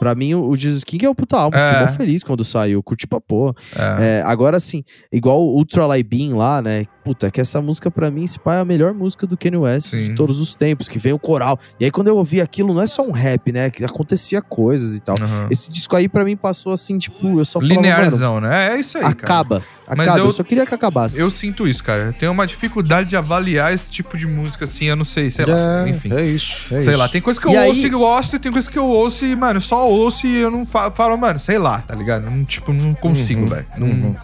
Pra 0.05 0.13
mim, 0.13 0.35
o 0.35 0.55
Jesus 0.55 0.83
King 0.83 1.03
é 1.03 1.09
o 1.09 1.15
puta 1.15 1.35
álbum. 1.35 1.57
É. 1.57 1.79
Fiquei 1.87 1.97
feliz 1.97 2.21
quando 2.21 2.45
saiu. 2.45 2.83
Curti 2.83 3.07
pra 3.07 3.19
porra. 3.19 3.55
É. 3.75 4.19
É, 4.19 4.21
agora, 4.21 4.55
assim, 4.55 4.83
igual 5.11 5.41
o 5.41 5.55
Ultra 5.55 5.87
Light 5.87 6.07
Beam 6.07 6.37
lá, 6.37 6.61
né? 6.61 6.85
Puta, 7.05 7.29
que 7.29 7.39
essa 7.39 7.61
música 7.61 7.91
pra 7.91 8.09
mim, 8.09 8.23
esse 8.23 8.39
pai 8.39 8.57
é 8.57 8.61
a 8.61 8.65
melhor 8.65 8.91
música 8.91 9.27
do 9.27 9.37
Kanye 9.37 9.57
West 9.57 9.91
Sim. 9.91 10.05
de 10.05 10.15
todos 10.15 10.39
os 10.41 10.55
tempos, 10.55 10.87
que 10.89 10.97
vem 10.97 11.13
o 11.13 11.19
coral. 11.19 11.59
E 11.79 11.85
aí, 11.85 11.91
quando 11.91 12.07
eu 12.07 12.17
ouvi 12.17 12.41
aquilo, 12.41 12.73
não 12.73 12.81
é 12.81 12.87
só 12.87 13.03
um 13.03 13.11
rap, 13.11 13.51
né? 13.51 13.69
Que 13.69 13.85
acontecia 13.85 14.41
coisas 14.41 14.97
e 14.97 14.99
tal. 14.99 15.15
Uhum. 15.19 15.47
Esse 15.51 15.69
disco 15.71 15.95
aí, 15.95 16.09
pra 16.09 16.25
mim, 16.25 16.35
passou 16.35 16.73
assim, 16.73 16.97
tipo, 16.97 17.39
eu 17.39 17.45
só 17.45 17.59
falava, 17.61 17.75
Linearzão, 17.75 18.41
né? 18.41 18.73
É 18.73 18.79
isso 18.79 18.97
aí, 18.97 19.03
cara. 19.03 19.13
acaba. 19.13 19.63
Mas 19.87 19.99
Acaba. 19.99 20.17
Eu... 20.19 20.25
eu- 20.25 20.31
só 20.31 20.43
queria 20.43 20.65
que 20.65 20.73
acabasse. 20.73 21.19
Eu 21.19 21.29
sinto 21.29 21.67
isso, 21.67 21.83
cara. 21.83 22.01
Eu 22.07 22.13
tenho 22.13 22.31
uma 22.31 22.47
dificuldade 22.47 23.07
de 23.07 23.15
avaliar 23.15 23.71
esse 23.71 23.91
tipo 23.91 24.17
de 24.17 24.25
música, 24.25 24.65
assim, 24.65 24.85
eu 24.85 24.95
não 24.95 25.05
sei, 25.05 25.29
sei 25.29 25.45
lá. 25.45 25.85
É, 25.85 25.89
Enfim. 25.89 26.11
é 26.11 26.25
isso. 26.25 26.65
É 26.73 26.81
Sei 26.81 26.89
isso. 26.91 26.97
lá, 26.97 27.07
tem 27.07 27.21
coisa 27.21 27.39
que 27.39 27.45
eu 27.45 27.51
E 27.51 27.57
aí- 27.57 27.69
ouço 27.69 27.85
e 27.85 27.89
gosto, 27.89 28.35
e 28.35 28.39
tem 28.39 28.51
coisa 28.51 28.67
que 28.71 28.79
eu 28.79 28.85
ouço 28.87 29.23
e, 29.27 29.35
mano, 29.35 29.61
só 29.61 29.87
ouço 29.87 30.25
e 30.25 30.37
eu 30.37 30.49
não 30.49 30.65
fa- 30.65 30.89
falo, 30.89 31.15
mano, 31.15 31.37
sei 31.37 31.59
lá, 31.59 31.83
tá 31.87 31.93
ligado? 31.93 32.23
Não, 32.31 32.43
tipo, 32.43 32.73
não 32.73 32.95
consigo, 32.95 33.41
Uhum, 33.41 33.47
velho. 33.47 33.65
Não- 33.77 33.87
uhum. 33.87 34.15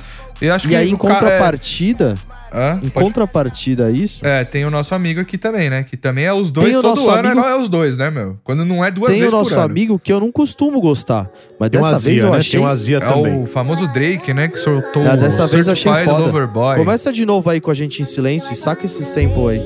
Eu 0.42 0.56
acho 0.56 0.66
E 0.66 0.70
que 0.70 0.76
aí, 0.76 0.90
em 0.90 0.98
cara- 0.98 1.14
contrapartida, 1.14 2.16
é... 2.28 2.41
Hã? 2.54 2.80
em 2.84 2.90
Pode- 2.90 3.06
contrapartida 3.06 3.86
a 3.86 3.92
isso, 3.92 4.26
É, 4.26 4.44
tem 4.44 4.66
o 4.66 4.70
nosso 4.70 4.94
amigo 4.94 5.22
aqui 5.22 5.38
também, 5.38 5.70
né? 5.70 5.84
Que 5.84 5.96
também 5.96 6.26
é 6.26 6.34
os 6.34 6.52
dois 6.52 6.68
Tem 6.68 6.76
o 6.78 6.82
todo 6.82 6.98
nosso 6.98 7.10
ano, 7.10 7.30
amigo- 7.30 7.48
é 7.48 7.56
os 7.58 7.70
dois, 7.70 7.96
né, 7.96 8.10
meu? 8.12 8.38
Quando 8.44 8.66
não 8.66 8.84
é 8.84 8.92
duas 8.92 9.10
tem 9.12 9.20
o 9.22 9.24
vezes 9.24 9.34
nosso 9.34 9.50
por 9.52 9.58
ano. 9.60 9.66
amigo 9.72 9.98
que 9.98 10.12
eu 10.12 10.20
não 10.20 10.32
costumo 10.32 10.82
gostar. 10.82 11.30
Mas 11.60 11.70
Tem 11.70 11.80
dessa 11.82 11.96
azia, 11.96 12.12
vez 12.12 12.24
eu 12.24 12.32
né? 12.32 12.38
achei. 12.38 12.60
Tem 12.60 12.68
um 12.68 12.70
azia 12.70 12.98
É 12.98 13.00
também. 13.00 13.42
o 13.44 13.46
famoso 13.48 13.88
Drake, 13.88 14.34
né? 14.34 14.50
Que 14.50 14.58
soltou 14.60 15.04
É, 15.04 15.16
dessa 15.16 15.46
o 15.46 15.48
vez 15.48 15.68
eu 15.68 15.74
achei 15.74 15.94
foda. 16.04 16.18
Lover 16.26 16.48
Boy. 16.48 16.78
Começa 16.78 17.14
de 17.14 17.26
novo 17.26 17.50
aí 17.50 17.62
com 17.62 17.72
a 17.72 17.74
gente 17.74 18.02
em 18.02 18.06
silêncio 18.06 18.52
e 18.52 18.56
saca 18.56 18.84
esse 18.86 19.06
sample 19.06 19.48
aí. 19.50 19.62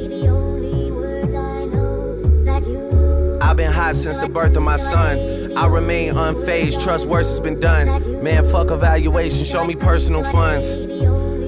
I've 3.41 3.55
been 3.57 3.69
hot 3.71 3.95
since 3.95 4.19
the 4.19 4.27
birth 4.27 4.57
of 4.57 4.61
my 4.61 4.77
son. 4.77 5.17
I 5.55 5.67
remain 5.67 6.11
unfazed, 6.17 6.79
trust 6.83 7.07
worse 7.07 7.31
has 7.31 7.39
been 7.39 7.55
done. 7.59 7.85
Man, 8.21 8.43
fuck 8.43 8.71
evaluation, 8.71 9.45
show 9.45 9.65
me 9.65 9.75
personal 9.75 10.23
funds. 10.25 10.77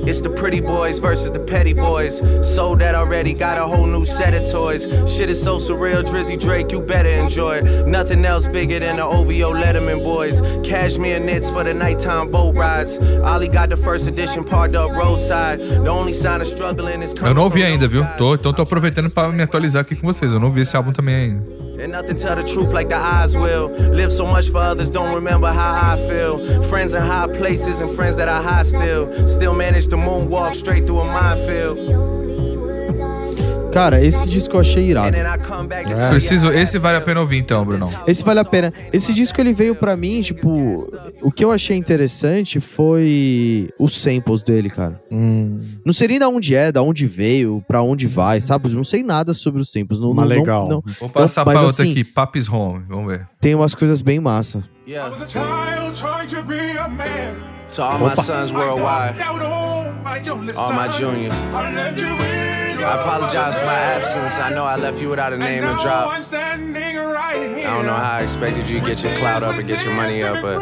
It's 0.07 0.21
the 0.21 0.29
pretty 0.29 0.61
boys 0.61 0.99
versus 0.99 1.31
the 1.33 1.39
petty 1.41 1.73
boys. 1.73 2.21
Sold 2.41 2.79
that 2.79 2.95
already, 2.95 3.33
got 3.33 3.57
a 3.57 3.63
whole 3.63 3.85
new 3.85 4.05
set 4.05 4.33
of 4.33 4.49
toys. 4.49 4.83
Shit 5.05 5.29
is 5.29 5.43
so 5.43 5.57
surreal, 5.57 6.01
Drizzy 6.01 6.39
Drake, 6.39 6.71
you 6.71 6.81
better 6.81 7.09
enjoy 7.09 7.57
it. 7.57 7.87
Nothing 7.87 8.23
else 8.23 8.47
bigger 8.47 8.79
than 8.79 8.95
the 8.95 9.03
OVO 9.03 9.53
Letterman 9.53 10.05
boys. 10.05 10.39
Cashmere 10.63 11.19
knits 11.19 11.49
for 11.49 11.65
the 11.65 11.73
nighttime 11.73 12.31
boat 12.31 12.55
rides. 12.55 12.97
Ollie 13.23 13.49
got 13.49 13.69
the 13.69 13.75
first 13.75 14.07
edition 14.07 14.45
parked 14.45 14.75
up 14.75 14.91
roadside. 14.91 15.59
The 15.59 15.89
only 15.89 16.13
sign 16.13 16.39
of 16.39 16.47
struggling 16.47 17.03
is 17.03 17.13
Eu 17.21 17.33
não 17.33 17.43
ouvi 17.43 17.63
ainda, 17.63 17.85
viu? 17.85 18.05
Tô, 18.17 18.35
então 18.35 18.53
tô 18.53 18.61
aproveitando 18.61 19.09
pra 19.09 19.27
me 19.29 19.43
atualizar 19.43 19.81
aqui 19.81 19.93
com 19.93 20.07
vocês. 20.07 20.31
Eu 20.31 20.39
não 20.39 20.47
ouvi 20.47 20.61
esse 20.61 20.77
álbum 20.77 20.93
também 20.93 21.15
ainda. 21.15 21.66
And 21.79 21.91
nothing 21.91 22.17
tell 22.17 22.35
the 22.35 22.43
truth 22.43 22.73
like 22.73 22.89
the 22.89 22.95
eyes 22.95 23.37
will. 23.37 23.67
Live 23.69 24.11
so 24.11 24.25
much 24.25 24.49
for 24.49 24.57
others, 24.57 24.89
don't 24.89 25.13
remember 25.13 25.51
how 25.51 25.93
I 25.93 25.97
feel. 26.07 26.61
Friends 26.63 26.95
in 26.95 27.01
high 27.03 27.27
places 27.27 27.81
and 27.81 27.91
friends 27.91 28.17
that 28.17 28.27
are 28.27 28.41
high 28.41 28.63
still. 28.63 29.11
Still 29.27 29.53
manage 29.53 29.87
to 29.89 29.95
moonwalk 29.95 30.55
straight 30.55 30.87
through 30.87 31.01
a 31.01 31.05
minefield. 31.05 32.46
Cara, 33.77 34.03
esse 34.03 34.27
disco 34.27 34.55
eu 34.55 34.61
achei 34.61 34.89
irado. 34.89 35.15
É. 35.15 36.09
Preciso, 36.09 36.51
esse 36.51 36.79
vale 36.79 36.97
a 36.97 37.01
pena 37.01 37.19
ouvir 37.19 37.37
então, 37.37 37.63
Brunão. 37.63 37.91
Esse 38.07 38.23
vale 38.23 38.39
a 38.39 38.43
pena. 38.43 38.73
Esse 38.91 39.13
disco 39.13 39.39
ele 39.39 39.53
veio 39.53 39.75
pra 39.75 39.95
mim, 39.95 40.19
tipo, 40.21 40.91
o 41.21 41.31
que 41.31 41.45
eu 41.45 41.51
achei 41.51 41.77
interessante 41.77 42.59
foi 42.59 43.69
os 43.77 43.95
samples 43.95 44.41
dele, 44.41 44.67
cara. 44.67 44.99
Hum, 45.11 45.59
Não 45.85 45.93
sei 45.93 46.07
nem 46.07 46.17
da 46.17 46.27
onde 46.27 46.55
é, 46.55 46.71
da 46.71 46.81
onde 46.81 47.05
veio, 47.05 47.63
pra 47.67 47.83
onde 47.83 48.07
vai, 48.07 48.41
sabe? 48.41 48.67
Não 48.69 48.83
sei 48.83 49.03
nada 49.03 49.31
sobre 49.35 49.61
os 49.61 49.71
samples. 49.71 49.99
Não, 49.99 50.11
Mas 50.11 50.27
não- 50.27 50.35
legal. 50.35 50.67
não- 50.67 50.83
Vou 50.99 51.07
passar 51.09 51.45
Mas 51.45 51.53
pra 51.53 51.67
outra 51.67 51.83
assim- 51.83 51.91
aqui, 51.91 52.03
Papis 52.03 52.49
Home. 52.49 52.83
Vamos 52.89 53.07
ver. 53.13 53.27
tem 53.39 53.53
umas 53.53 53.75
coisas 53.75 54.01
bem 54.01 54.19
massa. 54.19 54.63
Yeah. 54.87 55.07
was 55.11 55.21
a 55.21 55.27
child 55.27 55.93
trying 55.99 56.27
to 56.27 56.41
be 56.47 56.77
a 56.79 56.87
man. 56.87 57.35
To 57.75 57.81
all 57.83 57.99
my 57.99 58.15
sons 58.15 58.51
worldwide, 58.51 59.21
all 60.55 60.73
my 60.73 60.89
juniors. 60.89 61.35
I 62.87 62.95
apologize 62.99 63.55
for 63.59 63.65
my 63.65 63.73
absence. 63.97 64.39
I 64.39 64.49
know 64.53 64.63
I 64.63 64.77
left 64.77 65.01
you 65.01 65.09
without 65.09 65.33
a 65.33 65.37
name 65.37 65.61
to 65.63 65.75
drop. 65.83 66.13
I'm 66.13 66.23
standing 66.23 66.95
right 66.97 67.57
here. 67.57 67.67
I 67.67 67.75
don't 67.75 67.85
know 67.85 67.93
how 67.93 68.19
I 68.19 68.23
expected 68.23 68.69
you 68.69 68.79
to 68.79 68.85
get 68.87 69.03
your 69.03 69.13
clout 69.17 69.43
up 69.43 69.55
and 69.59 69.67
get 69.67 69.83
your 69.83 69.93
money 69.93 70.23
up, 70.23 70.41
but 70.41 70.59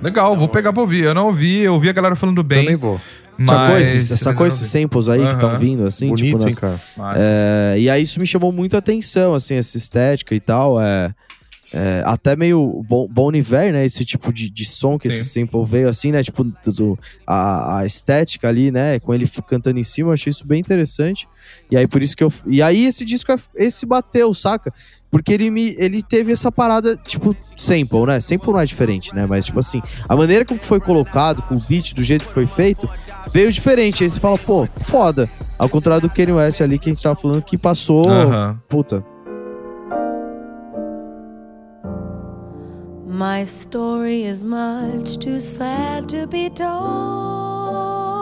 Legal, 0.00 0.36
vou 0.36 0.48
pegar 0.48 0.72
pra 0.72 0.80
ouvir. 0.80 1.04
Eu 1.04 1.14
não 1.14 1.26
ouvi, 1.26 1.58
eu 1.58 1.74
ouvi 1.74 1.88
a 1.88 1.92
galera 1.92 2.14
falando 2.16 2.42
bem. 2.42 2.62
também 2.62 2.76
vou. 2.76 3.00
Mas... 3.36 3.48
Sacou 3.50 3.78
esses, 3.78 4.20
sacou 4.20 4.50
samples 4.50 5.08
aí 5.08 5.20
que 5.24 5.34
estão 5.34 5.56
vindo, 5.56 5.86
assim? 5.86 6.08
Bonito, 6.08 6.24
tipo, 6.24 6.38
nas- 6.38 6.48
hein, 6.48 6.54
cara? 6.56 7.14
É, 7.16 7.76
e 7.78 7.90
aí 7.90 8.02
isso 8.02 8.18
me 8.18 8.26
chamou 8.26 8.50
muito 8.50 8.74
a 8.74 8.78
atenção, 8.80 9.34
assim, 9.34 9.54
essa 9.54 9.76
estética 9.76 10.34
e 10.34 10.40
tal. 10.40 10.80
É, 10.80 11.12
é, 11.72 12.02
até 12.06 12.34
meio 12.34 12.82
Bon, 12.88 13.06
bon 13.08 13.30
Iver, 13.34 13.72
né? 13.72 13.84
Esse 13.84 14.04
tipo 14.04 14.32
de, 14.32 14.48
de 14.48 14.64
som 14.64 14.98
que 14.98 15.08
Sim. 15.10 15.16
esse 15.16 15.24
sample 15.30 15.64
veio, 15.64 15.88
assim, 15.88 16.10
né? 16.12 16.22
Tipo, 16.22 16.44
do- 16.44 16.98
a, 17.26 17.78
a 17.80 17.86
estética 17.86 18.48
ali, 18.48 18.70
né? 18.70 18.98
Com 19.00 19.12
ele 19.14 19.28
cantando 19.46 19.78
em 19.78 19.84
cima, 19.84 20.08
eu 20.10 20.14
achei 20.14 20.30
isso 20.30 20.46
bem 20.46 20.60
interessante. 20.60 21.26
E 21.70 21.76
aí 21.76 21.86
por 21.86 22.02
isso 22.02 22.16
que 22.16 22.24
eu. 22.24 22.32
E 22.46 22.62
aí 22.62 22.84
esse 22.86 23.04
disco, 23.04 23.30
é- 23.32 23.36
esse 23.56 23.84
bateu, 23.84 24.32
saca? 24.32 24.72
Porque 25.10 25.32
ele, 25.32 25.50
me, 25.50 25.74
ele 25.78 26.02
teve 26.02 26.32
essa 26.32 26.52
parada, 26.52 26.94
tipo, 27.06 27.34
sample, 27.56 28.04
né? 28.06 28.20
Sample 28.20 28.52
não 28.52 28.60
é 28.60 28.66
diferente, 28.66 29.14
né? 29.14 29.24
Mas, 29.24 29.46
tipo 29.46 29.58
assim, 29.58 29.80
a 30.06 30.14
maneira 30.14 30.44
como 30.44 30.62
foi 30.62 30.80
colocado, 30.80 31.40
com 31.42 31.54
o 31.54 31.60
beat, 31.60 31.94
do 31.94 32.02
jeito 32.02 32.26
que 32.26 32.32
foi 32.34 32.46
feito, 32.46 32.86
veio 33.32 33.50
diferente. 33.50 34.04
Aí 34.04 34.10
você 34.10 34.20
fala, 34.20 34.36
pô, 34.36 34.68
foda. 34.82 35.30
Ao 35.58 35.66
contrário 35.68 36.02
do 36.08 36.14
Kanye 36.14 36.32
West 36.32 36.60
ali 36.60 36.78
que 36.78 36.90
a 36.90 36.92
gente 36.92 37.02
tava 37.02 37.18
falando 37.18 37.42
que 37.42 37.56
passou. 37.56 38.06
Aham. 38.06 38.60
Puta. 38.68 39.02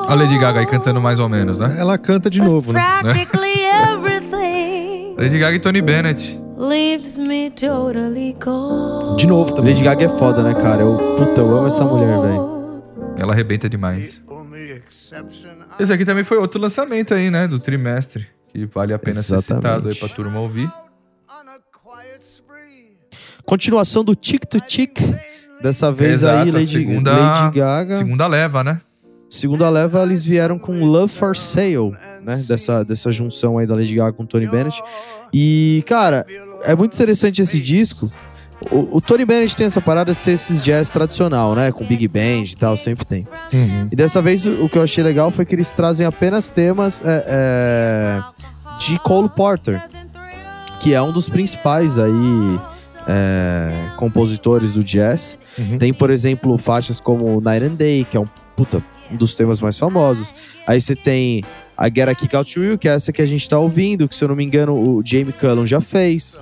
A 0.09 0.15
Lady 0.15 0.39
Gaga 0.39 0.61
aí 0.61 0.67
cantando 0.67 1.03
mais 1.03 1.19
ou 1.19 1.29
menos, 1.29 1.59
né? 1.59 1.77
Ela 1.79 1.99
canta 1.99 2.31
de 2.31 2.41
novo, 2.41 2.73
né? 2.73 2.81
Practically 3.03 3.61
everything 3.93 5.17
Lady 5.19 5.39
Gaga 5.39 5.57
e 5.57 5.61
Tony 5.61 5.83
Bennett. 5.83 6.41
leaves 6.57 7.19
me 7.19 7.51
totally 7.51 8.35
cold. 8.43 9.19
De 9.19 9.27
novo 9.27 9.55
também. 9.55 9.75
Lady 9.75 9.85
Gaga 9.85 10.07
é 10.07 10.09
foda, 10.09 10.43
né, 10.43 10.55
cara? 10.55 10.81
Eu, 10.81 10.97
puta, 11.19 11.43
eu 11.43 11.55
amo 11.55 11.67
essa 11.67 11.85
mulher, 11.85 12.19
velho. 12.19 12.83
Ela 13.19 13.35
arrebenta 13.35 13.69
demais. 13.69 14.19
Esse 15.79 15.93
aqui 15.93 16.07
também 16.07 16.25
foi 16.25 16.39
outro 16.39 16.59
lançamento 16.59 17.13
aí, 17.13 17.31
né? 17.31 17.47
Do 17.47 17.61
trimestre. 17.61 18.27
Que 18.49 18.65
vale 18.65 18.95
a 18.95 18.99
pena 18.99 19.23
ser 19.23 19.35
Exatamente. 19.35 19.63
citado 19.63 19.89
aí 19.91 19.95
pra 19.95 20.09
turma 20.09 20.41
ouvir. 20.41 20.71
Continuação 23.47 24.03
do 24.05 24.15
Tic 24.15 24.45
to 24.45 24.61
Tic. 24.61 24.99
Dessa 25.63 25.91
vez 25.91 26.23
Exato, 26.23 26.43
aí, 26.45 26.51
Lady, 26.51 26.67
segunda- 26.73 27.13
Lady 27.17 27.57
Gaga. 27.57 27.99
Segunda 27.99 28.27
leva, 28.27 28.63
né? 28.65 28.81
Segunda 29.29 29.69
leva, 29.71 30.03
eles 30.03 30.25
vieram 30.25 30.59
com 30.59 30.85
Love 30.85 31.13
for 31.13 31.35
Sale, 31.37 31.93
né? 32.23 32.45
Dessa, 32.47 32.85
dessa 32.85 33.11
junção 33.11 33.59
aí 33.59 33.67
da 33.67 33.75
Lady 33.75 33.95
Gaga 33.95 34.13
com 34.13 34.23
o 34.23 34.27
Tony 34.27 34.47
Bennett. 34.47 34.81
E, 35.33 35.83
cara, 35.87 36.25
é 36.63 36.75
muito 36.75 36.95
interessante 36.95 37.43
esse 37.43 37.59
disco. 37.61 38.11
O, 38.71 38.97
o 38.97 39.01
Tony 39.01 39.25
Bennett 39.25 39.57
tem 39.57 39.67
essa 39.67 39.81
parada 39.81 40.13
de 40.13 40.19
ser 40.19 40.33
esses 40.33 40.63
jazz 40.63 40.91
tradicional, 40.91 41.55
né? 41.55 41.73
Com 41.73 41.85
Big 41.85 42.07
Band 42.09 42.45
e 42.45 42.57
tal, 42.57 42.77
sempre 42.77 43.05
tem. 43.05 43.27
Uhum. 43.53 43.89
E 43.91 43.97
dessa 43.97 44.23
vez 44.23 44.47
o, 44.47 44.65
o 44.65 44.69
que 44.69 44.79
eu 44.79 44.83
achei 44.83 45.03
legal 45.03 45.31
foi 45.31 45.45
que 45.45 45.55
eles 45.55 45.71
trazem 45.73 46.07
apenas 46.07 46.49
temas 46.49 47.03
é, 47.05 47.25
é, 47.29 48.23
de 48.79 48.99
Cole 49.01 49.29
Porter, 49.29 49.83
que 50.81 50.95
é 50.95 51.03
um 51.03 51.13
dos 51.13 51.29
principais 51.29 51.99
aí 51.99 52.59
é, 53.07 53.91
compositores 53.97 54.73
do 54.73 54.83
jazz. 54.85 55.39
Uhum. 55.59 55.79
Tem, 55.79 55.93
por 55.93 56.11
exemplo, 56.11 56.57
faixas 56.59 57.01
como 57.01 57.41
Night 57.41 57.65
and 57.65 57.75
Day, 57.75 58.07
que 58.11 58.17
é 58.17 58.21
um, 58.21 58.27
puta, 58.57 58.83
um 59.11 59.17
dos 59.17 59.35
temas 59.35 59.61
mais 59.61 59.79
famosos. 59.79 60.35
Aí 60.67 60.81
você 60.81 60.95
tem 60.97 61.43
a 61.77 61.87
Get 61.89 62.09
a 62.09 62.15
Kick 62.15 62.35
Out 62.35 62.55
to 62.55 62.65
You, 62.65 62.79
que 62.79 62.89
é 62.89 62.93
essa 62.95 63.13
que 63.13 63.23
a 63.23 63.27
gente 63.27 63.49
tá 63.49 63.59
ouvindo, 63.59 64.09
que 64.09 64.15
se 64.17 64.25
eu 64.25 64.29
não 64.29 64.37
me 64.37 64.45
engano 64.45 64.73
o 64.75 65.03
Jamie 65.05 65.33
Cullum 65.33 65.67
já 65.67 65.81
fez. 65.81 66.41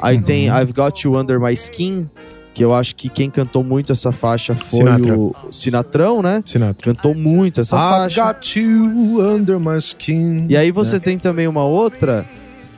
Aí 0.00 0.16
Uhum. 0.16 0.22
tem 0.22 0.46
I've 0.48 0.72
Got 0.72 1.02
You 1.04 1.16
Under 1.18 1.40
My 1.40 1.52
Skin, 1.54 2.08
que 2.54 2.64
eu 2.64 2.74
acho 2.74 2.94
que 2.96 3.08
quem 3.08 3.30
cantou 3.30 3.62
muito 3.64 3.92
essa 3.92 4.10
faixa 4.12 4.54
foi 4.54 4.80
Sinatra. 4.80 5.16
o 5.18 5.34
Sinatrão, 5.50 6.22
né? 6.22 6.42
Sinatra. 6.44 6.92
Cantou 6.94 7.14
muito 7.14 7.60
essa 7.60 7.76
I've 7.76 8.14
faixa. 8.14 8.32
got 8.34 8.56
you 8.56 9.20
under 9.20 9.58
my 9.60 9.78
skin. 9.78 10.46
E 10.48 10.56
aí 10.56 10.70
você 10.72 10.94
né? 10.94 11.00
tem 11.00 11.18
também 11.18 11.46
uma 11.48 11.64
outra 11.64 12.26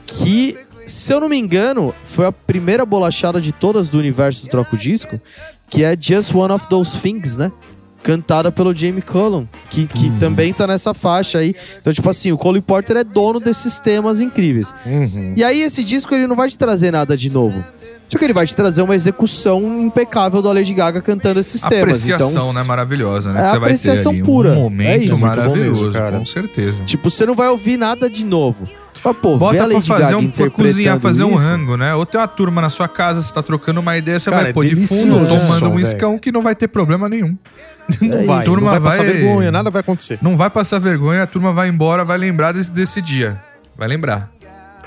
que, 0.06 0.58
se 0.90 1.12
eu 1.12 1.20
não 1.20 1.28
me 1.28 1.36
engano, 1.38 1.94
foi 2.04 2.26
a 2.26 2.32
primeira 2.32 2.84
bolachada 2.84 3.40
de 3.40 3.52
todas 3.52 3.88
do 3.88 3.98
universo 3.98 4.42
do 4.44 4.48
Troco 4.50 4.76
Disco, 4.76 5.20
que 5.68 5.84
é 5.84 5.96
Just 5.98 6.34
One 6.34 6.52
of 6.52 6.66
Those 6.68 6.98
Things, 6.98 7.36
né? 7.36 7.50
Cantada 8.02 8.50
pelo 8.50 8.74
Jamie 8.74 9.02
Cullum, 9.02 9.46
que, 9.68 9.86
que 9.86 10.06
Uhum. 10.06 10.18
também 10.18 10.52
tá 10.54 10.66
nessa 10.66 10.94
faixa 10.94 11.38
aí. 11.38 11.54
Então, 11.80 11.92
tipo 11.92 12.08
assim, 12.08 12.32
o 12.32 12.38
Cole 12.38 12.62
Porter 12.62 12.96
é 12.96 13.04
dono 13.04 13.38
desses 13.38 13.78
temas 13.78 14.20
incríveis. 14.20 14.72
Uhum. 14.86 15.34
E 15.36 15.44
aí, 15.44 15.60
esse 15.60 15.84
disco, 15.84 16.14
ele 16.14 16.26
não 16.26 16.34
vai 16.34 16.48
te 16.48 16.56
trazer 16.56 16.90
nada 16.90 17.14
de 17.14 17.28
novo. 17.30 17.62
Só 18.08 18.18
que 18.18 18.24
ele 18.24 18.32
vai 18.32 18.46
te 18.46 18.56
trazer 18.56 18.80
uma 18.82 18.94
execução 18.94 19.80
impecável 19.82 20.40
da 20.42 20.50
Lady 20.52 20.72
Gaga 20.74 21.00
cantando 21.02 21.38
esses 21.40 21.60
temas. 21.60 21.82
Apreciação, 22.00 22.30
Então, 22.30 22.52
né? 22.54 22.62
Maravilhosa, 22.62 23.32
né? 23.32 23.40
É 23.40 23.44
que 23.44 23.50
você 23.50 23.58
vai 23.58 23.68
ter 23.68 23.74
apreciação 23.74 24.12
ali. 24.12 24.22
pura. 24.22 24.48
Um 24.48 24.52
É 24.52 24.56
momento 24.56 25.02
isso. 25.02 25.10
Muito 25.18 25.20
bom 25.20 25.26
maravilhoso, 25.42 25.80
mesmo, 25.82 25.92
cara. 25.92 26.18
com 26.18 26.26
certeza. 26.26 26.78
tipo, 26.86 27.08
você 27.10 27.26
não 27.26 27.34
vai 27.34 27.48
ouvir 27.50 27.76
nada 27.76 28.08
de 28.10 28.24
novo. 28.24 28.66
Mas, 29.02 29.16
pô, 29.16 29.36
Bota 29.38 29.66
pra 29.66 29.80
fazer 29.80 30.14
um, 30.14 30.30
pra 30.30 30.50
cozinhar, 30.50 31.00
fazer 31.00 31.24
um 31.24 31.34
isso, 31.34 31.42
rango, 31.42 31.76
né? 31.76 31.94
Ou 31.94 32.04
tem 32.04 32.20
uma 32.20 32.28
turma 32.28 32.60
na 32.60 32.68
sua 32.68 32.86
casa, 32.86 33.22
você 33.22 33.32
tá 33.32 33.42
trocando 33.42 33.80
uma 33.80 33.96
ideia, 33.96 34.20
você 34.20 34.28
Cara, 34.30 34.42
vai 34.42 34.50
é 34.50 34.52
pôr 34.52 34.66
de 34.66 34.76
fundo, 34.86 35.26
tomando 35.26 35.70
um 35.70 35.80
escão 35.80 36.18
que 36.18 36.30
não 36.30 36.42
vai 36.42 36.54
ter 36.54 36.68
problema 36.68 37.08
nenhum. 37.08 37.36
Não 38.00 38.18
É 38.18 38.24
vai, 38.24 38.38
isso. 38.40 38.48
não 38.48 38.54
Turma 38.54 38.70
vai 38.70 38.80
passar 38.80 38.98
vai- 39.04 39.12
vergonha, 39.14 39.50
nada 39.50 39.68
vai 39.68 39.80
acontecer. 39.80 40.18
Não 40.22 40.36
vai 40.36 40.48
passar 40.48 40.78
vergonha, 40.78 41.24
a 41.24 41.26
turma 41.26 41.52
vai 41.52 41.68
embora, 41.68 42.04
vai 42.04 42.16
lembrar 42.18 42.52
desse, 42.52 42.70
desse 42.70 43.02
dia. 43.02 43.42
Vai 43.76 43.88
lembrar. 43.88 44.30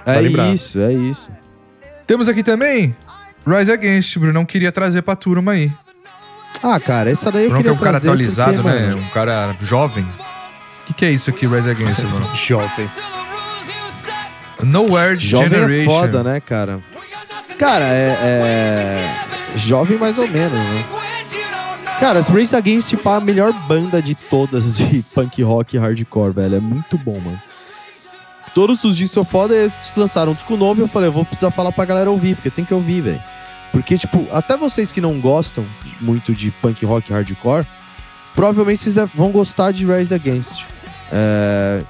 É 0.06 0.14
Vai 0.14 0.22
lembrar. 0.22 0.54
isso, 0.54 0.80
é 0.80 0.94
isso. 0.94 1.30
Temos 2.08 2.30
aqui 2.30 2.42
também 2.44 2.96
Rise 3.46 3.72
Against, 3.74 4.18
Bruno. 4.20 4.32
Não 4.34 4.46
queria 4.46 4.72
trazer 4.72 5.02
pra 5.02 5.18
turma 5.18 5.52
aí. 5.52 5.70
Ah, 6.62 6.80
cara, 6.80 7.10
essa 7.12 7.30
daí 7.30 7.44
eu 7.46 7.50
Bruno 7.50 7.62
que 7.64 7.70
queria 7.70 7.76
é 7.78 7.82
um 7.82 7.84
cara 7.84 7.98
atualizado, 7.98 8.54
porque, 8.54 8.70
né? 8.70 8.88
mano, 8.88 8.98
Um 9.02 9.10
cara 9.10 9.56
jovem. 9.60 10.06
O 10.84 10.86
que, 10.86 10.94
que 10.94 11.06
é 11.06 11.12
isso 11.12 11.30
aqui, 11.30 11.46
Rise 11.46 11.72
Against, 11.72 12.04
Bruno? 12.08 12.30
Jovem. 12.36 12.88
Nowhere 14.64 15.20
Jovem 15.20 15.50
Generation. 15.50 15.82
é 15.82 15.86
foda, 15.86 16.24
né, 16.24 16.40
cara? 16.40 16.80
Cara, 17.58 17.86
é, 17.86 18.18
é- 18.22 19.58
Jovem 19.58 19.98
mais 19.98 20.18
ou 20.18 20.28
menos, 20.28 20.52
né? 20.54 20.86
Cara, 22.00 22.20
as 22.20 22.28
Race 22.28 22.56
Against, 22.56 22.90
tipo, 22.90 23.08
a 23.10 23.20
melhor 23.20 23.54
banda 23.68 24.02
de 24.02 24.16
todas 24.16 24.78
de 24.78 25.04
punk 25.14 25.42
rock 25.44 25.76
e 25.76 25.80
hardcore, 25.80 26.34
velho. 26.34 26.56
É 26.56 26.60
muito 26.60 26.98
bom, 26.98 27.20
mano. 27.20 27.40
Todos 28.54 28.84
os 28.84 28.96
discos 28.98 29.14
são 29.14 29.24
foda, 29.26 29.56
eles 29.56 29.76
lançaram 29.96 30.32
um 30.32 30.36
disco 30.36 30.56
novo 30.58 30.82
e 30.82 30.84
eu 30.84 30.88
falei, 30.88 31.08
eu 31.08 31.14
vou 31.14 31.26
precisar 31.26 31.50
falar 31.52 31.72
pra 31.72 31.86
galera 31.86 32.12
ouvir, 32.12 32.36
porque 32.36 32.50
tem 32.50 32.66
que 32.66 32.74
ouvir, 32.74 33.02
velho. 33.02 33.22
Porque, 33.72 33.98
tipo, 33.98 34.28
até 34.32 34.56
vocês 34.58 34.92
que 34.92 35.02
não 35.02 35.20
gostam 35.20 35.66
muito 36.02 36.34
de 36.34 36.52
punk 36.52 36.86
rock 36.86 37.10
e 37.10 37.14
hardcore, 37.14 37.66
provavelmente 38.36 38.82
vocês 38.84 38.96
vão 39.16 39.32
gostar 39.32 39.72
de 39.72 39.86
Rise 39.86 40.14
Against. 40.14 40.66
É, 41.16 41.84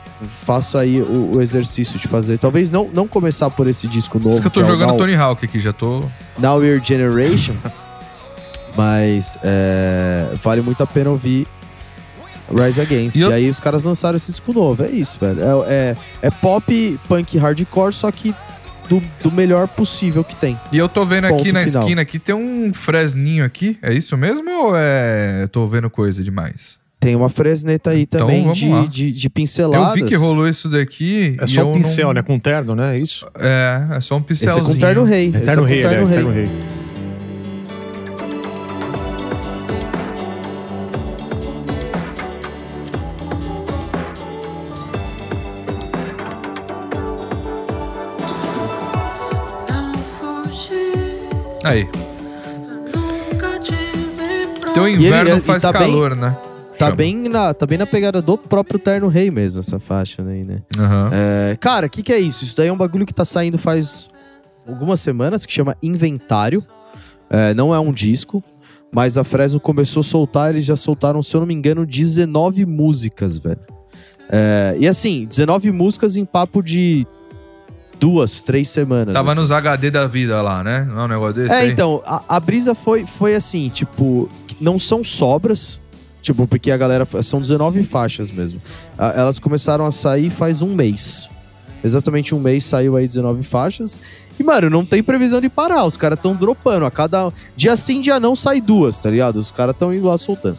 faço 0.44 0.78
aí 0.78 1.02
o, 1.02 1.36
o 1.36 1.42
exercício 1.42 1.98
de 1.98 2.08
fazer. 2.10 2.38
Talvez 2.38 2.70
não, 2.70 2.90
não 2.94 3.08
começar 3.08 3.50
por 3.50 3.68
esse 3.68 3.88
disco 3.88 4.18
novo. 4.20 4.32
Isso 4.32 4.42
que 4.42 4.48
eu 4.48 4.52
tô 4.52 4.60
é 4.60 4.64
o 4.64 4.68
jogando 4.68 4.90
Now, 4.90 4.98
Tony 4.98 5.16
Hawk 5.16 5.46
aqui, 5.46 5.60
já 5.62 5.72
tô. 5.72 6.04
Now 6.38 6.58
We're 6.58 6.82
Generation. 6.84 7.56
mas 8.76 9.38
é, 9.44 10.34
vale 10.42 10.62
muito 10.62 10.82
a 10.84 10.88
pena 10.88 11.10
ouvir 11.10 11.48
Rise 12.52 12.82
Against. 12.82 13.16
E 13.16 13.20
E, 13.20 13.22
eu- 13.22 13.32
aí 13.32 13.50
os 13.50 13.60
caras 13.60 13.84
lançaram 13.84 14.18
esse 14.18 14.32
disco 14.32 14.52
novo. 14.52 14.84
É 14.84 14.90
isso, 14.90 15.20
velho. 15.20 15.40
É, 15.42 15.74
é, 15.74 15.96
é 16.24 16.30
pop, 16.32 17.00
punk, 17.08 17.38
hardcore, 17.38 17.94
só 17.94 18.12
que 18.12 18.34
do, 18.90 19.02
do 19.22 19.32
melhor 19.32 19.68
possível 19.68 20.24
que 20.24 20.36
tem. 20.36 20.60
E 20.72 20.78
eu 20.78 20.90
tô 20.90 21.06
vendo 21.06 21.30
Ponto 21.30 21.42
aqui 21.42 21.52
na 21.54 21.64
final. 21.64 21.84
esquina 21.84 22.02
aqui, 22.02 22.20
tem 22.20 22.36
um 22.36 22.74
fresninho 22.74 23.46
aqui. 23.46 23.78
É 23.82 23.94
isso 23.94 24.18
mesmo 24.18 24.50
ou 24.52 24.74
é. 24.76 25.44
Eu 25.44 25.48
tô 25.48 25.66
vendo 25.68 25.90
coisa 25.90 26.22
demais? 26.24 26.78
Tem 27.04 27.16
uma 27.16 27.30
fresneta 27.30 27.90
aí 27.92 28.02
Então, 28.04 28.22
também 28.22 28.52
de, 28.52 28.70
lá. 28.70 28.86
de, 28.86 29.12
de 29.12 29.30
pinceladas. 29.30 29.96
Eu 29.98 30.04
vi 30.04 30.10
que 30.10 30.16
rolou 30.16 30.48
isso 30.48 30.70
daqui. 30.70 31.36
É 31.40 31.46
e 31.46 31.48
só 31.48 31.62
eu 31.62 31.70
um 31.70 31.74
pincel, 31.74 32.08
não- 32.08 32.14
né? 32.14 32.22
Com 32.22 32.40
terno, 32.40 32.76
né? 32.76 32.96
É 32.96 33.00
isso? 33.00 33.26
É, 33.38 33.98
é 33.98 34.02
só 34.02 34.16
um 34.16 34.18
Esse 34.30 34.46
é 34.46 34.48
pincelzinho. 34.50 34.66
com 34.66 34.80
Terno 34.80 35.04
Rei. 35.04 35.28
Esse 35.28 35.38
Eterno 35.38 35.52
é 35.52 35.56
com 35.56 35.64
Rei, 35.70 35.82
Terno 35.82 35.90
aliás, 35.96 36.10
Rei. 36.10 36.20
Eterno 36.20 36.34
Rei. 36.34 36.74
Aí. 51.64 51.88
Teu 54.74 54.88
ele- 54.88 55.06
inverno 55.06 55.38
e 55.38 55.42
faz 55.42 55.62
tá 55.62 55.72
bem- 55.72 55.82
calor, 55.82 56.16
né? 56.16 56.36
Tá 56.78 56.86
Chama. 56.88 56.96
bem, 56.96 57.16
na, 57.30 57.54
tá 57.54 57.66
bem 57.66 57.78
na 57.78 57.86
pegada 57.86 58.22
do 58.22 58.38
próprio 58.38 58.80
Terno 58.80 59.08
Rei 59.08 59.30
mesmo, 59.30 59.60
essa 59.60 59.80
faixa 59.80 60.24
aí, 60.24 60.44
né? 60.44 60.58
Aham. 60.78 61.10
É, 61.14 61.56
cara, 61.60 61.86
o 61.88 61.90
que, 61.90 62.02
que 62.02 62.12
é 62.12 62.20
isso? 62.20 62.44
Isso 62.44 62.56
daí 62.58 62.68
é 62.68 62.74
um 62.74 62.78
bagulho 62.78 63.06
que 63.06 63.14
tá 63.14 63.24
saindo 63.24 63.58
faz 63.58 64.10
algumas 64.68 65.00
semanas, 65.00 65.46
que 65.46 65.54
chama 65.54 65.78
Inventário. 65.84 66.64
É, 67.30 67.54
não 67.54 67.74
é 67.74 67.80
um 67.80 67.92
disco, 67.94 68.44
mas 68.92 69.18
a 69.18 69.24
Fresno 69.24 69.60
começou 69.60 70.02
a 70.02 70.04
soltar, 70.04 70.50
eles 70.52 70.66
já 70.66 70.76
soltaram, 70.76 71.22
se 71.22 71.36
eu 71.36 71.42
não 71.42 71.48
me 71.48 71.54
engano, 71.54 71.86
19 71.86 72.66
músicas, 72.66 73.38
velho. 73.40 73.60
É, 74.30 74.76
e 74.80 74.88
assim, 74.88 75.26
19 75.26 75.72
músicas 75.72 76.16
em 76.18 76.26
papo 76.26 76.62
de 76.64 77.06
duas, 78.00 78.42
três 78.44 78.68
semanas. 78.70 79.14
Tava 79.14 79.32
assim. 79.32 79.40
nos 79.42 79.52
HD 79.52 79.92
da 79.92 80.08
vida 80.08 80.42
lá, 80.42 80.64
né? 80.64 80.86
Não 80.90 81.02
é 81.02 81.06
um 81.06 81.08
negócio 81.08 81.36
desse 81.36 81.54
É, 81.54 81.60
aí? 81.60 81.72
então, 81.72 82.02
a, 82.06 82.24
a 82.36 82.40
brisa 82.40 82.74
foi, 82.74 83.06
foi 83.06 83.36
assim, 83.36 83.70
tipo, 83.70 84.30
não 84.60 84.78
são 84.80 85.04
sobras, 85.04 85.80
tipo, 86.24 86.48
porque 86.48 86.72
a 86.72 86.78
galera. 86.78 87.06
São 87.22 87.40
19 87.40 87.84
faixas 87.84 88.32
mesmo. 88.32 88.60
Elas 88.98 89.38
começaram 89.38 89.86
a 89.86 89.92
sair 89.92 90.32
faz 90.32 90.64
um 90.64 90.74
mês. 90.74 91.30
Exatamente 91.84 92.34
um 92.34 92.40
mês 92.40 92.64
saiu 92.64 92.96
aí 92.96 93.06
19 93.06 93.44
faixas. 93.44 94.00
E, 94.40 94.44
mano, 94.44 94.70
não 94.70 94.86
tem 94.86 95.04
previsão 95.04 95.42
de 95.42 95.50
parar. 95.50 95.86
Os 95.86 95.98
caras 95.98 96.18
tão 96.20 96.34
dropando. 96.34 96.86
A 96.86 96.92
cada 96.92 97.32
dia 97.56 97.76
sim, 97.76 98.02
dia 98.02 98.20
não 98.20 98.36
sai 98.36 98.62
duas, 98.62 99.00
tá 99.00 99.10
ligado? 99.12 99.36
Os 99.36 99.52
caras 99.52 99.76
tão 99.78 99.94
indo 99.94 100.08
lá 100.08 100.18
soltando. 100.18 100.58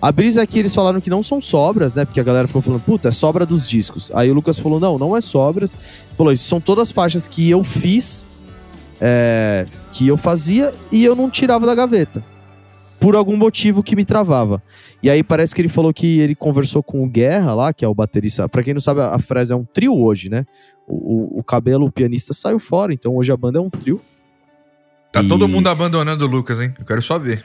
A 0.00 0.10
brisa 0.10 0.42
aqui, 0.42 0.58
eles 0.58 0.74
falaram 0.74 1.00
que 1.00 1.08
não 1.08 1.22
são 1.22 1.40
sobras, 1.40 1.94
né? 1.94 2.04
Porque 2.04 2.20
a 2.20 2.22
galera 2.22 2.46
ficou 2.46 2.60
falando, 2.60 2.80
puta, 2.80 3.08
é 3.08 3.12
sobra 3.12 3.46
dos 3.46 3.68
discos. 3.68 4.10
Aí 4.14 4.30
o 4.30 4.34
Lucas 4.34 4.58
falou, 4.58 4.80
não, 4.80 4.98
não 4.98 5.16
é 5.16 5.20
sobras. 5.20 5.76
Falou, 6.16 6.32
isso 6.32 6.46
são 6.46 6.60
todas 6.60 6.90
faixas 6.90 7.28
que 7.28 7.48
eu 7.48 7.62
fiz, 7.62 8.26
é, 9.00 9.66
que 9.92 10.08
eu 10.08 10.16
fazia 10.16 10.74
e 10.90 11.04
eu 11.04 11.14
não 11.14 11.30
tirava 11.30 11.64
da 11.64 11.74
gaveta. 11.74 12.22
Por 13.04 13.14
algum 13.14 13.36
motivo 13.36 13.82
que 13.82 13.94
me 13.94 14.02
travava. 14.02 14.62
E 15.02 15.10
aí 15.10 15.22
parece 15.22 15.54
que 15.54 15.60
ele 15.60 15.68
falou 15.68 15.92
que 15.92 16.20
ele 16.20 16.34
conversou 16.34 16.82
com 16.82 17.04
o 17.04 17.06
Guerra 17.06 17.54
lá, 17.54 17.70
que 17.70 17.84
é 17.84 17.88
o 17.88 17.94
baterista. 17.94 18.48
Pra 18.48 18.62
quem 18.62 18.72
não 18.72 18.80
sabe, 18.80 19.02
a 19.02 19.18
Fresno 19.18 19.56
é 19.56 19.58
um 19.58 19.64
trio 19.64 19.94
hoje, 19.94 20.30
né? 20.30 20.46
O, 20.88 21.36
o, 21.36 21.38
o 21.40 21.44
cabelo, 21.44 21.84
o 21.84 21.92
pianista, 21.92 22.32
saiu 22.32 22.58
fora, 22.58 22.94
então 22.94 23.14
hoje 23.14 23.30
a 23.30 23.36
banda 23.36 23.58
é 23.58 23.60
um 23.60 23.68
trio. 23.68 24.00
Tá 25.12 25.22
E- 25.22 25.28
todo 25.28 25.46
mundo 25.46 25.68
abandonando 25.68 26.24
o 26.24 26.28
Lucas, 26.28 26.62
hein? 26.62 26.72
Eu 26.78 26.84
quero 26.86 27.02
só 27.02 27.18
ver. 27.18 27.44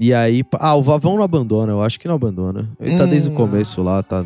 E 0.00 0.12
aí, 0.12 0.42
ah, 0.54 0.74
o 0.74 0.82
Vavão 0.82 1.14
não 1.16 1.22
abandona, 1.22 1.70
eu 1.70 1.80
acho 1.80 2.00
que 2.00 2.08
não 2.08 2.16
abandona. 2.16 2.68
Ele 2.80 2.98
tá 2.98 3.04
Hum. 3.04 3.08
desde 3.10 3.28
o 3.28 3.32
começo 3.32 3.80
lá, 3.80 4.02
tá 4.02 4.24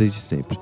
desde 0.00 0.18
sempre. 0.18 0.58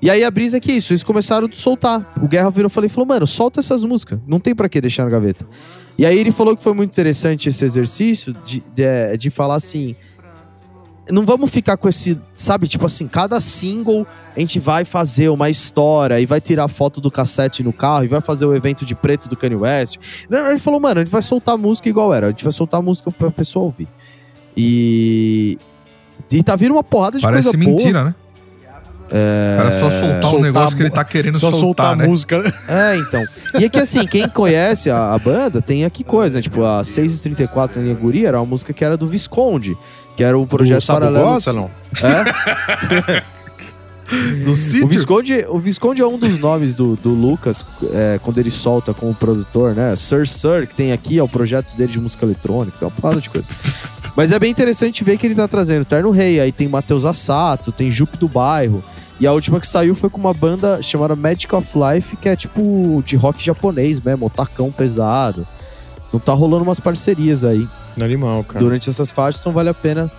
E 0.00 0.08
aí 0.08 0.22
a 0.22 0.30
brisa 0.30 0.58
é 0.58 0.60
que 0.60 0.72
isso, 0.72 0.92
eles 0.92 1.02
começaram 1.02 1.48
a 1.50 1.52
soltar. 1.52 2.12
O 2.22 2.28
Guerra 2.28 2.50
virou 2.50 2.68
e 2.68 2.70
falei, 2.70 2.88
falou, 2.88 3.06
mano, 3.06 3.26
solta 3.26 3.60
essas 3.60 3.84
músicas, 3.84 4.18
não 4.26 4.38
tem 4.38 4.54
pra 4.54 4.68
que 4.68 4.80
deixar 4.80 5.04
na 5.04 5.10
gaveta. 5.10 5.46
E 5.98 6.06
aí 6.06 6.18
ele 6.18 6.32
falou 6.32 6.56
que 6.56 6.62
foi 6.62 6.72
muito 6.72 6.90
interessante 6.90 7.48
esse 7.48 7.64
exercício 7.64 8.32
de, 8.44 8.62
de, 8.74 9.16
de 9.18 9.30
falar 9.30 9.56
assim, 9.56 9.94
não 11.10 11.24
vamos 11.24 11.50
ficar 11.50 11.76
com 11.76 11.88
esse, 11.88 12.18
sabe, 12.34 12.68
tipo 12.68 12.86
assim, 12.86 13.08
cada 13.08 13.40
single 13.40 14.06
a 14.34 14.40
gente 14.40 14.58
vai 14.58 14.84
fazer 14.84 15.28
uma 15.28 15.50
história 15.50 16.20
e 16.20 16.26
vai 16.26 16.40
tirar 16.40 16.68
foto 16.68 17.00
do 17.00 17.10
cassete 17.10 17.62
no 17.62 17.72
carro 17.72 18.04
e 18.04 18.08
vai 18.08 18.20
fazer 18.20 18.46
o 18.46 18.54
evento 18.54 18.86
de 18.86 18.94
preto 18.94 19.28
do 19.28 19.36
Kanye 19.36 19.56
West. 19.56 19.98
Não, 20.30 20.48
Ele 20.48 20.58
falou, 20.58 20.80
mano, 20.80 21.00
a 21.00 21.04
gente 21.04 21.12
vai 21.12 21.22
soltar 21.22 21.58
música 21.58 21.88
igual 21.88 22.14
era, 22.14 22.28
a 22.28 22.30
gente 22.30 22.44
vai 22.44 22.52
soltar 22.52 22.82
música 22.82 23.10
pra 23.10 23.30
pessoa 23.30 23.64
ouvir. 23.64 23.88
E. 24.56 25.58
E 26.30 26.42
tá 26.42 26.56
vindo 26.56 26.72
uma 26.72 26.84
porrada 26.84 27.18
de 27.18 27.22
Parece 27.22 27.50
coisa 27.50 27.58
boa. 27.58 27.70
mentira, 27.70 28.04
né? 28.04 28.14
É... 29.12 29.54
O 29.54 29.58
cara 29.58 29.70
só 29.72 29.90
soltar 29.90 30.16
um 30.16 30.22
Soltar 30.22 30.40
negócio 30.40 30.76
que 30.76 30.82
ele 30.82 30.90
tá 30.90 31.04
querendo 31.04 31.38
Só 31.38 31.50
soltar, 31.50 31.60
soltar 31.60 31.96
né? 31.96 32.04
a 32.04 32.08
música. 32.08 32.42
É, 32.68 32.96
então. 32.96 33.22
E 33.60 33.64
é 33.64 33.68
que 33.68 33.78
assim, 33.78 34.06
quem 34.06 34.26
conhece 34.28 34.90
a, 34.90 35.12
a 35.12 35.18
banda 35.18 35.60
tem 35.60 35.84
aqui 35.84 36.02
coisa, 36.02 36.38
né? 36.38 36.42
Tipo, 36.42 36.64
a 36.64 36.82
634 36.82 37.82
em 37.82 37.94
Guria 37.94 38.28
era 38.28 38.40
uma 38.40 38.46
música 38.46 38.72
que 38.72 38.84
era 38.84 38.96
do 38.96 39.06
Visconde, 39.06 39.76
que 40.16 40.24
era 40.24 40.38
o 40.38 40.46
projeto 40.46 40.84
o 40.84 40.86
paralelo. 40.86 41.40
Sabugosa, 41.40 41.52
não? 41.52 41.70
É? 42.00 43.22
Do 44.44 44.52
O? 44.52 44.88
Visconde, 44.88 45.46
o 45.48 45.58
Visconde 45.58 46.02
é 46.02 46.06
um 46.06 46.18
dos 46.18 46.38
nomes 46.38 46.74
do, 46.74 46.96
do 46.96 47.10
Lucas 47.10 47.64
é, 47.92 48.20
quando 48.22 48.38
ele 48.38 48.50
solta 48.50 48.92
como 48.92 49.14
produtor, 49.14 49.74
né? 49.74 49.94
Sir 49.96 50.26
Sir, 50.26 50.66
que 50.66 50.74
tem 50.74 50.92
aqui, 50.92 51.18
é 51.18 51.22
o 51.22 51.28
projeto 51.28 51.74
dele 51.74 51.92
de 51.92 52.00
música 52.00 52.24
eletrônica, 52.24 52.76
tem 52.78 52.86
uma 52.86 52.94
porrada 52.94 53.20
de 53.20 53.30
coisa. 53.30 53.48
Mas 54.14 54.30
é 54.30 54.38
bem 54.38 54.50
interessante 54.50 55.02
ver 55.02 55.16
que 55.16 55.26
ele 55.26 55.34
tá 55.34 55.48
trazendo 55.48 55.84
Terno 55.84 56.10
Rei, 56.10 56.38
aí 56.38 56.52
tem 56.52 56.68
Matheus 56.68 57.04
Assato, 57.04 57.72
tem 57.72 57.90
Jupe 57.90 58.18
do 58.18 58.28
Bairro. 58.28 58.84
E 59.20 59.26
a 59.26 59.32
última 59.32 59.60
que 59.60 59.66
saiu 59.66 59.94
foi 59.94 60.10
com 60.10 60.18
uma 60.18 60.34
banda 60.34 60.82
chamada 60.82 61.14
Magic 61.14 61.54
of 61.54 61.72
Life, 61.78 62.16
que 62.16 62.28
é 62.28 62.34
tipo 62.34 63.02
de 63.04 63.16
rock 63.16 63.44
japonês 63.44 64.00
mesmo, 64.00 64.28
tacão 64.28 64.72
pesado. 64.72 65.46
Então 66.08 66.18
tá 66.18 66.32
rolando 66.32 66.64
umas 66.64 66.80
parcerias 66.80 67.44
aí 67.44 67.68
Animal, 68.00 68.44
cara. 68.44 68.58
durante 68.58 68.90
essas 68.90 69.10
faixas, 69.10 69.40
então 69.40 69.52
vale 69.52 69.68
a 69.68 69.74
pena 69.74 70.10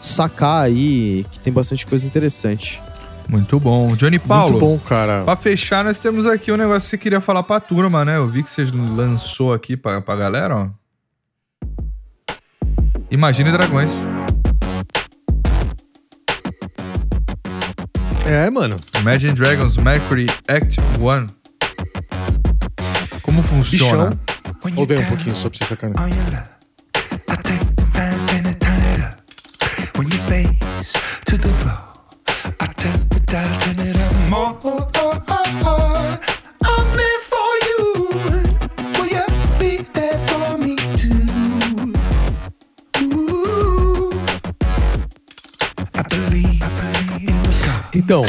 sacar 0.00 0.64
aí, 0.64 1.24
que 1.30 1.38
tem 1.38 1.52
bastante 1.52 1.86
coisa 1.86 2.06
interessante. 2.06 2.82
Muito 3.28 3.60
bom. 3.60 3.94
Johnny 3.94 4.18
Paulo. 4.18 4.52
Muito 4.52 4.66
bom, 4.66 4.78
cara. 4.80 5.22
Pra 5.22 5.36
fechar, 5.36 5.84
nós 5.84 5.98
temos 5.98 6.26
aqui 6.26 6.50
um 6.50 6.56
negócio 6.56 6.86
que 6.86 6.90
você 6.90 6.98
queria 6.98 7.20
falar 7.20 7.44
pra 7.44 7.60
turma, 7.60 8.04
né? 8.04 8.16
Eu 8.16 8.28
vi 8.28 8.42
que 8.42 8.50
você 8.50 8.64
lançou 8.64 9.52
aqui 9.52 9.76
pra, 9.76 10.00
pra 10.00 10.16
galera, 10.16 10.56
ó. 10.56 12.34
Imagine 13.10 13.52
Dragões. 13.52 14.04
É, 18.30 18.48
mano. 18.48 18.76
Imagine 19.00 19.32
Dragons 19.32 19.76
Mercury 19.76 20.26
Act 20.46 20.76
1. 21.00 21.26
Como 23.22 23.42
funciona? 23.42 24.10
Bichão. 24.10 24.74
Vou 24.76 24.86
ver 24.86 25.00
um 25.00 25.06
pouquinho 25.06 25.34
só 25.34 25.50
pra 25.50 25.58
você 25.58 25.64
sacar. 25.64 25.90
to 31.26 31.36
the 31.36 31.48
floor, 31.48 31.80
I 32.60 32.66
the 33.10 33.20
dial, 33.26 33.60
turn 33.60 33.78
it 33.80 33.96
up 33.96 34.30
more. 34.30 34.89
On. 48.12 48.24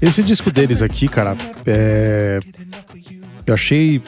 esse 0.00 0.22
disco 0.22 0.50
deles 0.50 0.82
aqui, 0.82 1.08
cara, 1.08 1.36
é... 1.66 2.40
eu 3.46 3.54
achei, 3.54 4.02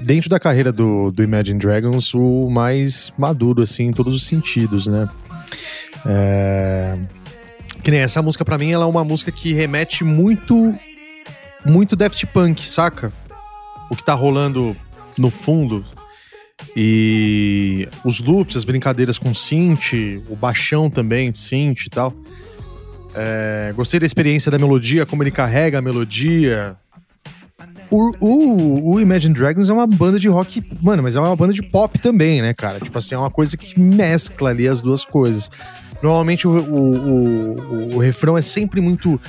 dentro 0.00 0.28
da 0.28 0.40
carreira 0.40 0.72
do, 0.72 1.10
do 1.10 1.22
Imagine 1.22 1.58
Dragons, 1.58 2.12
o 2.14 2.48
mais 2.50 3.12
maduro, 3.16 3.62
assim, 3.62 3.84
em 3.84 3.92
todos 3.92 4.14
os 4.14 4.24
sentidos, 4.24 4.86
né? 4.86 5.08
É... 6.04 6.98
Que 7.82 7.90
nem 7.90 8.00
essa 8.00 8.22
música, 8.22 8.44
pra 8.44 8.58
mim, 8.58 8.70
ela 8.70 8.84
é 8.84 8.88
uma 8.88 9.04
música 9.04 9.32
que 9.32 9.52
remete 9.52 10.04
muito, 10.04 10.74
muito 11.64 11.96
Daft 11.96 12.24
Punk, 12.26 12.64
saca? 12.64 13.12
O 13.90 13.96
que 13.96 14.04
tá 14.04 14.14
rolando 14.14 14.76
no 15.18 15.30
fundo. 15.30 15.84
E 16.76 17.88
os 18.04 18.20
loops, 18.20 18.56
as 18.56 18.64
brincadeiras 18.64 19.18
com 19.18 19.34
synth, 19.34 19.92
o 20.28 20.36
baixão 20.36 20.88
também, 20.88 21.34
synth 21.34 21.86
e 21.86 21.90
tal. 21.90 22.14
É, 23.14 23.72
gostei 23.76 24.00
da 24.00 24.06
experiência 24.06 24.50
da 24.50 24.58
melodia, 24.58 25.04
como 25.04 25.22
ele 25.22 25.30
carrega 25.30 25.78
a 25.78 25.82
melodia. 25.82 26.76
O, 27.90 28.14
o, 28.20 28.92
o 28.94 29.00
Imagine 29.00 29.34
Dragons 29.34 29.68
é 29.68 29.72
uma 29.72 29.86
banda 29.86 30.18
de 30.18 30.28
rock, 30.28 30.62
mano, 30.80 31.02
mas 31.02 31.14
é 31.14 31.20
uma 31.20 31.36
banda 31.36 31.52
de 31.52 31.62
pop 31.62 31.98
também, 31.98 32.40
né, 32.40 32.54
cara? 32.54 32.80
Tipo 32.80 32.96
assim, 32.96 33.14
é 33.14 33.18
uma 33.18 33.30
coisa 33.30 33.54
que 33.56 33.78
mescla 33.78 34.48
ali 34.48 34.66
as 34.66 34.80
duas 34.80 35.04
coisas. 35.04 35.50
Normalmente 36.02 36.48
o, 36.48 36.56
o, 36.58 37.94
o, 37.96 37.98
refrão 37.98 38.36
é 38.36 38.42
sempre 38.42 38.80
muito, 38.80 39.20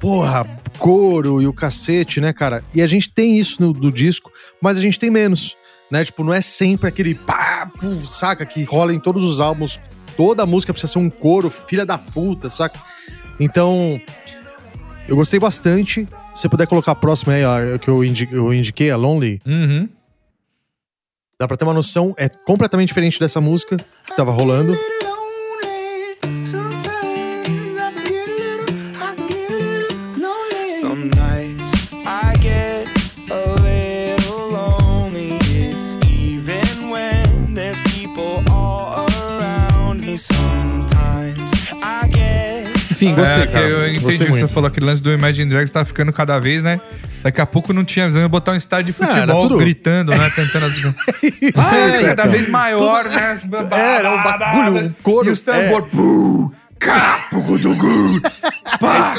porra, 0.00 0.46
coro 0.78 1.42
e 1.42 1.46
o 1.46 1.52
cacete, 1.52 2.18
né, 2.18 2.32
cara? 2.32 2.64
E 2.74 2.80
a 2.80 2.86
gente 2.86 3.10
tem 3.10 3.38
isso 3.38 3.60
no, 3.60 3.74
do 3.74 3.92
disco, 3.92 4.32
mas 4.60 4.78
a 4.78 4.80
gente 4.80 4.98
tem 4.98 5.10
menos, 5.10 5.54
né? 5.90 6.04
Tipo, 6.04 6.22
não 6.24 6.32
é 6.34 6.40
sempre 6.40 6.88
aquele 6.88 7.14
pá, 7.14 7.70
puf, 7.78 8.12
saca? 8.12 8.44
Que 8.46 8.62
rola 8.64 8.92
em 8.92 8.98
todos 9.00 9.22
os 9.24 9.40
álbuns. 9.40 9.78
Toda 10.16 10.44
música 10.46 10.72
precisa 10.72 10.92
ser 10.92 10.98
um 10.98 11.08
coro, 11.10 11.48
filha 11.48 11.86
da 11.86 11.96
puta, 11.96 12.50
saca? 12.50 12.80
Então, 13.38 14.00
eu 15.08 15.14
gostei 15.16 15.38
bastante. 15.38 16.06
Se 16.34 16.42
você 16.42 16.48
puder 16.48 16.66
colocar 16.66 16.92
a 16.92 16.94
próxima 16.96 17.32
aí, 17.34 17.44
ó, 17.44 17.78
que 17.78 17.88
eu, 17.88 18.04
indi- 18.04 18.28
eu 18.30 18.52
indiquei, 18.52 18.90
a 18.90 18.96
Lonely, 18.96 19.40
Uhum. 19.46 19.88
dá 21.38 21.46
pra 21.46 21.56
ter 21.56 21.64
uma 21.64 21.72
noção. 21.74 22.14
É 22.18 22.28
completamente 22.28 22.88
diferente 22.88 23.18
dessa 23.20 23.40
música 23.40 23.76
que 23.76 24.16
tava 24.16 24.32
rolando. 24.32 24.76
Enfim, 42.98 43.14
gostei, 43.14 43.42
é, 43.42 43.46
que 43.46 43.52
cara. 43.52 43.64
eu 43.64 43.84
entendi 43.84 44.00
gostei 44.00 44.26
o 44.26 44.30
que 44.30 44.34
você 44.36 44.40
muito. 44.40 44.52
falou, 44.54 44.66
aquele 44.68 44.86
lance 44.86 45.00
do 45.00 45.12
Imagine 45.12 45.48
Dragons 45.48 45.70
tá 45.70 45.84
ficando 45.84 46.12
cada 46.12 46.36
vez, 46.40 46.64
né? 46.64 46.80
Daqui 47.22 47.40
a 47.40 47.46
pouco 47.46 47.72
não 47.72 47.84
tinha, 47.84 48.06
eu 48.06 48.16
ia 48.18 48.28
botar 48.28 48.52
um 48.52 48.56
estádio 48.56 48.86
de 48.86 48.92
futebol 48.92 49.42
tudo- 49.42 49.58
gritando, 49.58 50.10
né? 50.10 50.30
Tentando. 50.34 50.66
Isso, 50.66 51.60
Ah, 51.60 51.88
isso, 51.94 52.04
cada 52.06 52.22
então. 52.22 52.30
vez 52.32 52.48
maior, 52.48 53.04
né? 53.04 53.38
É, 53.70 53.96
era 53.98 54.10
um 54.14 54.22
bagulho, 54.22 54.86
um 54.86 54.92
coro. 55.02 55.28
E 55.28 55.30
os 55.30 55.40
tambor. 55.40 55.82
pum, 55.88 56.50
capo, 56.78 57.40
gudugu, 57.42 58.20
pá, 58.80 59.14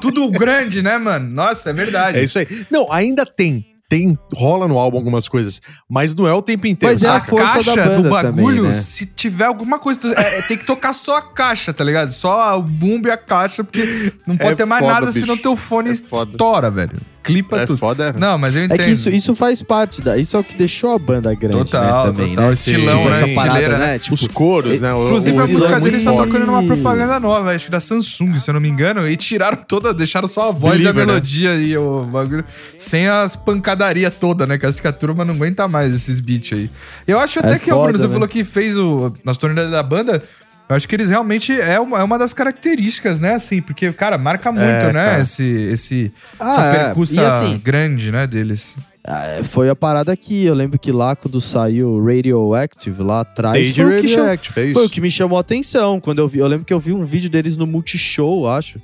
Tudo 0.00 0.28
grande, 0.30 0.82
né, 0.82 0.98
mano? 0.98 1.28
Nossa, 1.28 1.70
é 1.70 1.72
verdade. 1.72 2.18
É 2.18 2.22
isso 2.24 2.38
aí. 2.40 2.46
Não, 2.70 2.90
ainda 2.92 3.24
tem. 3.24 3.64
Tem, 3.90 4.16
rola 4.32 4.68
no 4.68 4.78
álbum 4.78 4.96
algumas 4.98 5.28
coisas, 5.28 5.60
mas 5.88 6.14
não 6.14 6.28
é 6.28 6.32
o 6.32 6.40
tempo 6.40 6.64
inteiro. 6.68 6.94
Mas 6.94 7.02
é 7.02 7.08
a 7.10 7.20
força 7.20 7.54
caixa 7.54 7.74
da 7.76 7.82
banda 7.84 8.02
do 8.02 8.08
bagulho, 8.08 8.62
também, 8.62 8.76
né? 8.76 8.80
se 8.80 9.04
tiver 9.04 9.46
alguma 9.46 9.80
coisa. 9.80 9.98
é, 10.16 10.38
é, 10.38 10.42
tem 10.42 10.56
que 10.56 10.64
tocar 10.64 10.94
só 10.94 11.16
a 11.16 11.22
caixa, 11.22 11.74
tá 11.74 11.82
ligado? 11.82 12.12
Só 12.12 12.56
o 12.56 12.62
bumbo 12.62 13.08
e 13.08 13.10
a 13.10 13.16
caixa, 13.16 13.64
porque 13.64 14.12
não 14.24 14.36
pode 14.36 14.52
É 14.52 14.54
ter 14.54 14.64
mais 14.64 14.80
foda, 14.80 14.92
nada, 14.94 15.06
bicho. 15.06 15.18
senão 15.20 15.36
teu 15.36 15.56
fone 15.56 15.90
É 15.90 15.92
estoura, 15.92 16.70
velho. 16.70 16.92
Clipa 17.22 17.58
É 17.60 17.66
tudo. 17.66 17.78
foda. 17.78 18.14
Não, 18.18 18.38
mas 18.38 18.56
eu 18.56 18.62
É 18.62 18.64
entendo. 18.64 18.78
que 18.84 18.90
isso, 18.90 19.10
isso 19.10 19.34
faz 19.34 19.62
parte 19.62 20.00
da. 20.00 20.16
Isso 20.16 20.36
é 20.36 20.40
o 20.40 20.44
que 20.44 20.54
deixou 20.56 20.92
a 20.94 20.98
banda 20.98 21.34
grande, 21.34 21.58
Total, 21.70 22.06
né? 22.06 22.12
Também, 22.12 22.28
total. 22.30 22.48
né? 22.48 22.54
Estilão, 22.54 22.98
Tipo, 22.98 23.10
né? 23.10 23.16
essa 23.22 23.34
parada, 23.34 23.58
Estileira, 23.60 23.78
né? 23.78 23.86
né? 23.92 23.98
Tipo, 23.98 24.14
Os 24.14 24.28
coros, 24.28 24.80
né? 24.80 24.94
O- 24.94 25.06
Inclusive, 25.06 25.36
o- 25.36 25.40
a 25.40 25.44
o 25.44 25.50
música 25.50 25.80
deles 25.80 26.04
tá 26.04 26.12
tocando 26.12 26.46
numa 26.46 26.62
propaganda 26.62 27.20
nova, 27.20 27.54
acho 27.54 27.66
que 27.66 27.70
da 27.70 27.78
Samsung, 27.80 28.38
se 28.38 28.48
eu 28.48 28.54
não 28.54 28.60
me 28.60 28.68
engano, 28.70 29.06
e 29.06 29.16
tiraram 29.16 29.58
toda, 29.68 29.92
deixaram 29.92 30.26
só 30.28 30.48
a 30.48 30.50
voz 30.50 30.80
e 30.80 30.88
a 30.88 30.92
Believer, 30.92 31.06
né? 31.06 31.12
melodia 31.12 31.54
e 31.56 31.76
o 31.76 32.04
bagulho, 32.04 32.44
sem 32.78 33.06
as 33.06 33.36
pancadaria 33.36 34.10
toda, 34.10 34.46
né? 34.46 34.56
Que 34.56 34.64
acho 34.66 34.80
que 34.80 34.88
a 34.88 34.92
turma 34.92 35.24
não 35.24 35.34
aguenta 35.34 35.68
mais 35.68 35.92
esses 35.94 36.20
beats 36.20 36.52
aí. 36.58 36.70
Eu 37.06 37.18
acho 37.20 37.38
até 37.38 37.52
É 37.54 37.58
que 37.58 37.70
o 37.70 37.74
foda, 37.76 37.88
Bruno, 37.92 37.98
você 37.98 38.06
né? 38.06 38.12
falou 38.14 38.28
que 38.28 38.44
fez 38.44 38.76
o, 38.78 39.12
nas 39.24 39.36
turnês 39.36 39.70
da 39.70 39.82
banda, 39.82 40.22
eu 40.70 40.76
acho 40.76 40.88
que 40.88 40.94
eles 40.94 41.10
realmente 41.10 41.52
é 41.52 41.78
uma, 41.78 41.98
é 41.98 42.02
uma 42.04 42.18
das 42.18 42.32
características, 42.32 43.18
né? 43.20 43.34
Assim, 43.34 43.60
porque, 43.60 43.92
cara, 43.92 44.16
marca 44.16 44.50
muito, 44.50 44.64
É, 44.64 44.86
né? 44.92 44.92
cara. 44.92 45.20
Esse, 45.20 45.42
esse, 45.44 46.12
Ah, 46.38 46.50
essa 46.50 46.62
é. 46.64 46.84
percussa 46.84 47.28
assim- 47.28 47.58
grande, 47.58 48.10
né, 48.12 48.26
deles. 48.26 48.74
ah, 49.04 49.40
foi 49.44 49.68
a 49.68 49.74
parada 49.74 50.16
que 50.16 50.44
eu 50.44 50.54
lembro 50.54 50.78
que 50.78 50.92
lá 50.92 51.16
quando 51.16 51.40
saiu 51.40 52.02
Radioactive 52.04 53.02
lá 53.02 53.20
atrás 53.20 53.54
Desde 53.54 53.82
foi 53.82 53.98
o, 53.98 54.00
que 54.02 54.08
chamou, 54.08 54.24
Radioactive, 54.26 54.60
é 54.60 54.64
isso. 54.66 54.74
foi 54.74 54.86
o 54.86 54.90
que 54.90 55.00
me 55.00 55.10
chamou 55.10 55.36
a 55.38 55.40
atenção 55.40 55.98
quando 56.00 56.20
eu 56.20 56.28
vi. 56.28 56.38
Eu 56.38 56.46
lembro 56.46 56.64
que 56.64 56.72
eu 56.72 56.78
vi 56.80 56.92
um 56.92 57.04
vídeo 57.04 57.28
deles 57.28 57.56
no 57.56 57.66
Multishow, 57.66 58.48
acho. 58.48 58.80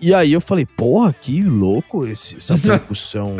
E, 0.00 0.08
e 0.08 0.14
aí 0.14 0.32
eu 0.32 0.40
falei, 0.40 0.64
porra, 0.64 1.12
que 1.12 1.42
louco 1.42 2.06
esse, 2.06 2.36
essa 2.36 2.56
percussão. 2.58 3.36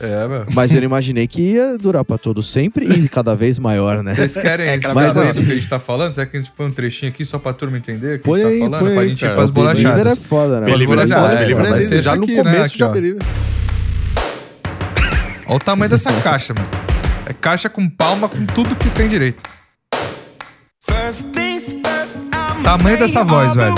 É, 0.00 0.28
meu. 0.28 0.44
Mas 0.54 0.72
eu 0.72 0.80
não 0.80 0.86
imaginei 0.86 1.26
que 1.26 1.42
ia 1.54 1.76
durar 1.76 2.04
pra 2.04 2.16
todo 2.16 2.40
sempre 2.42 2.86
e 2.86 3.08
cada 3.08 3.34
vez 3.34 3.58
maior, 3.58 4.02
né? 4.02 4.14
Vocês 4.14 4.34
querem 4.36 4.78
cada 4.78 4.94
saber 4.94 5.04
vez 5.04 5.14
do 5.14 5.20
mais. 5.22 5.46
que 5.46 5.52
a 5.52 5.54
gente 5.56 5.68
tá 5.68 5.80
falando? 5.80 6.14
Será 6.14 6.26
que 6.26 6.36
a 6.36 6.40
gente 6.40 6.52
põe 6.52 6.66
um 6.66 6.70
trechinho 6.70 7.10
aqui 7.10 7.24
só 7.24 7.38
pra 7.38 7.52
turma 7.52 7.76
entender 7.78 8.14
o 8.16 8.18
que 8.18 8.24
Põe 8.24 8.42
a 8.42 8.48
gente 8.48 8.52
aí, 8.54 8.58
tá 8.60 8.64
falando? 8.70 8.80
põe 8.84 8.92
pra 8.94 9.02
aí, 9.02 9.08
gente 9.08 9.18
ir 9.18 9.20
cara. 9.22 9.34
pras 9.34 9.48
O 9.48 9.52
Believer 9.52 9.74
Believer 9.76 9.98
é 9.98 10.02
bolachadas. 10.04 10.26
foda, 10.26 10.60
né? 10.60 10.66
Believer 10.66 10.98
é 10.98 11.06
já 11.06 11.20
foda, 11.20 11.32
é, 11.32 11.38
Believer 11.38 11.64
é 11.64 11.68
vai 11.70 11.78
dele, 11.80 11.88
ser 11.88 12.02
já 12.02 12.10
esse 12.12 12.18
no 12.18 12.24
aqui, 12.24 12.34
né, 12.36 12.42
começo 12.44 12.78
já. 12.78 12.88
Believer. 12.88 13.22
Olha 15.48 15.56
o 15.56 15.58
tamanho 15.58 15.90
dessa 15.90 16.12
caixa, 16.20 16.54
mano. 16.54 16.68
É 17.26 17.32
caixa 17.32 17.68
com 17.68 17.88
palma, 17.90 18.28
com 18.28 18.46
tudo 18.46 18.76
que 18.76 18.88
tem 18.90 19.08
direito. 19.08 19.42
First 20.80 21.26
things 21.32 21.72
first, 21.72 22.16
I'm 22.16 22.62
Tamanho 22.62 22.98
dessa 22.98 23.24
voz, 23.24 23.54
velho. 23.54 23.74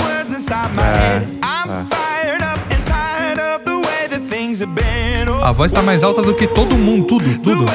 A 5.43 5.51
voz 5.51 5.71
tá 5.71 5.81
mais 5.81 6.03
alta 6.03 6.21
do 6.21 6.33
que 6.35 6.47
todo 6.47 6.77
mundo, 6.77 7.07
tudo, 7.07 7.37
tudo. 7.39 7.65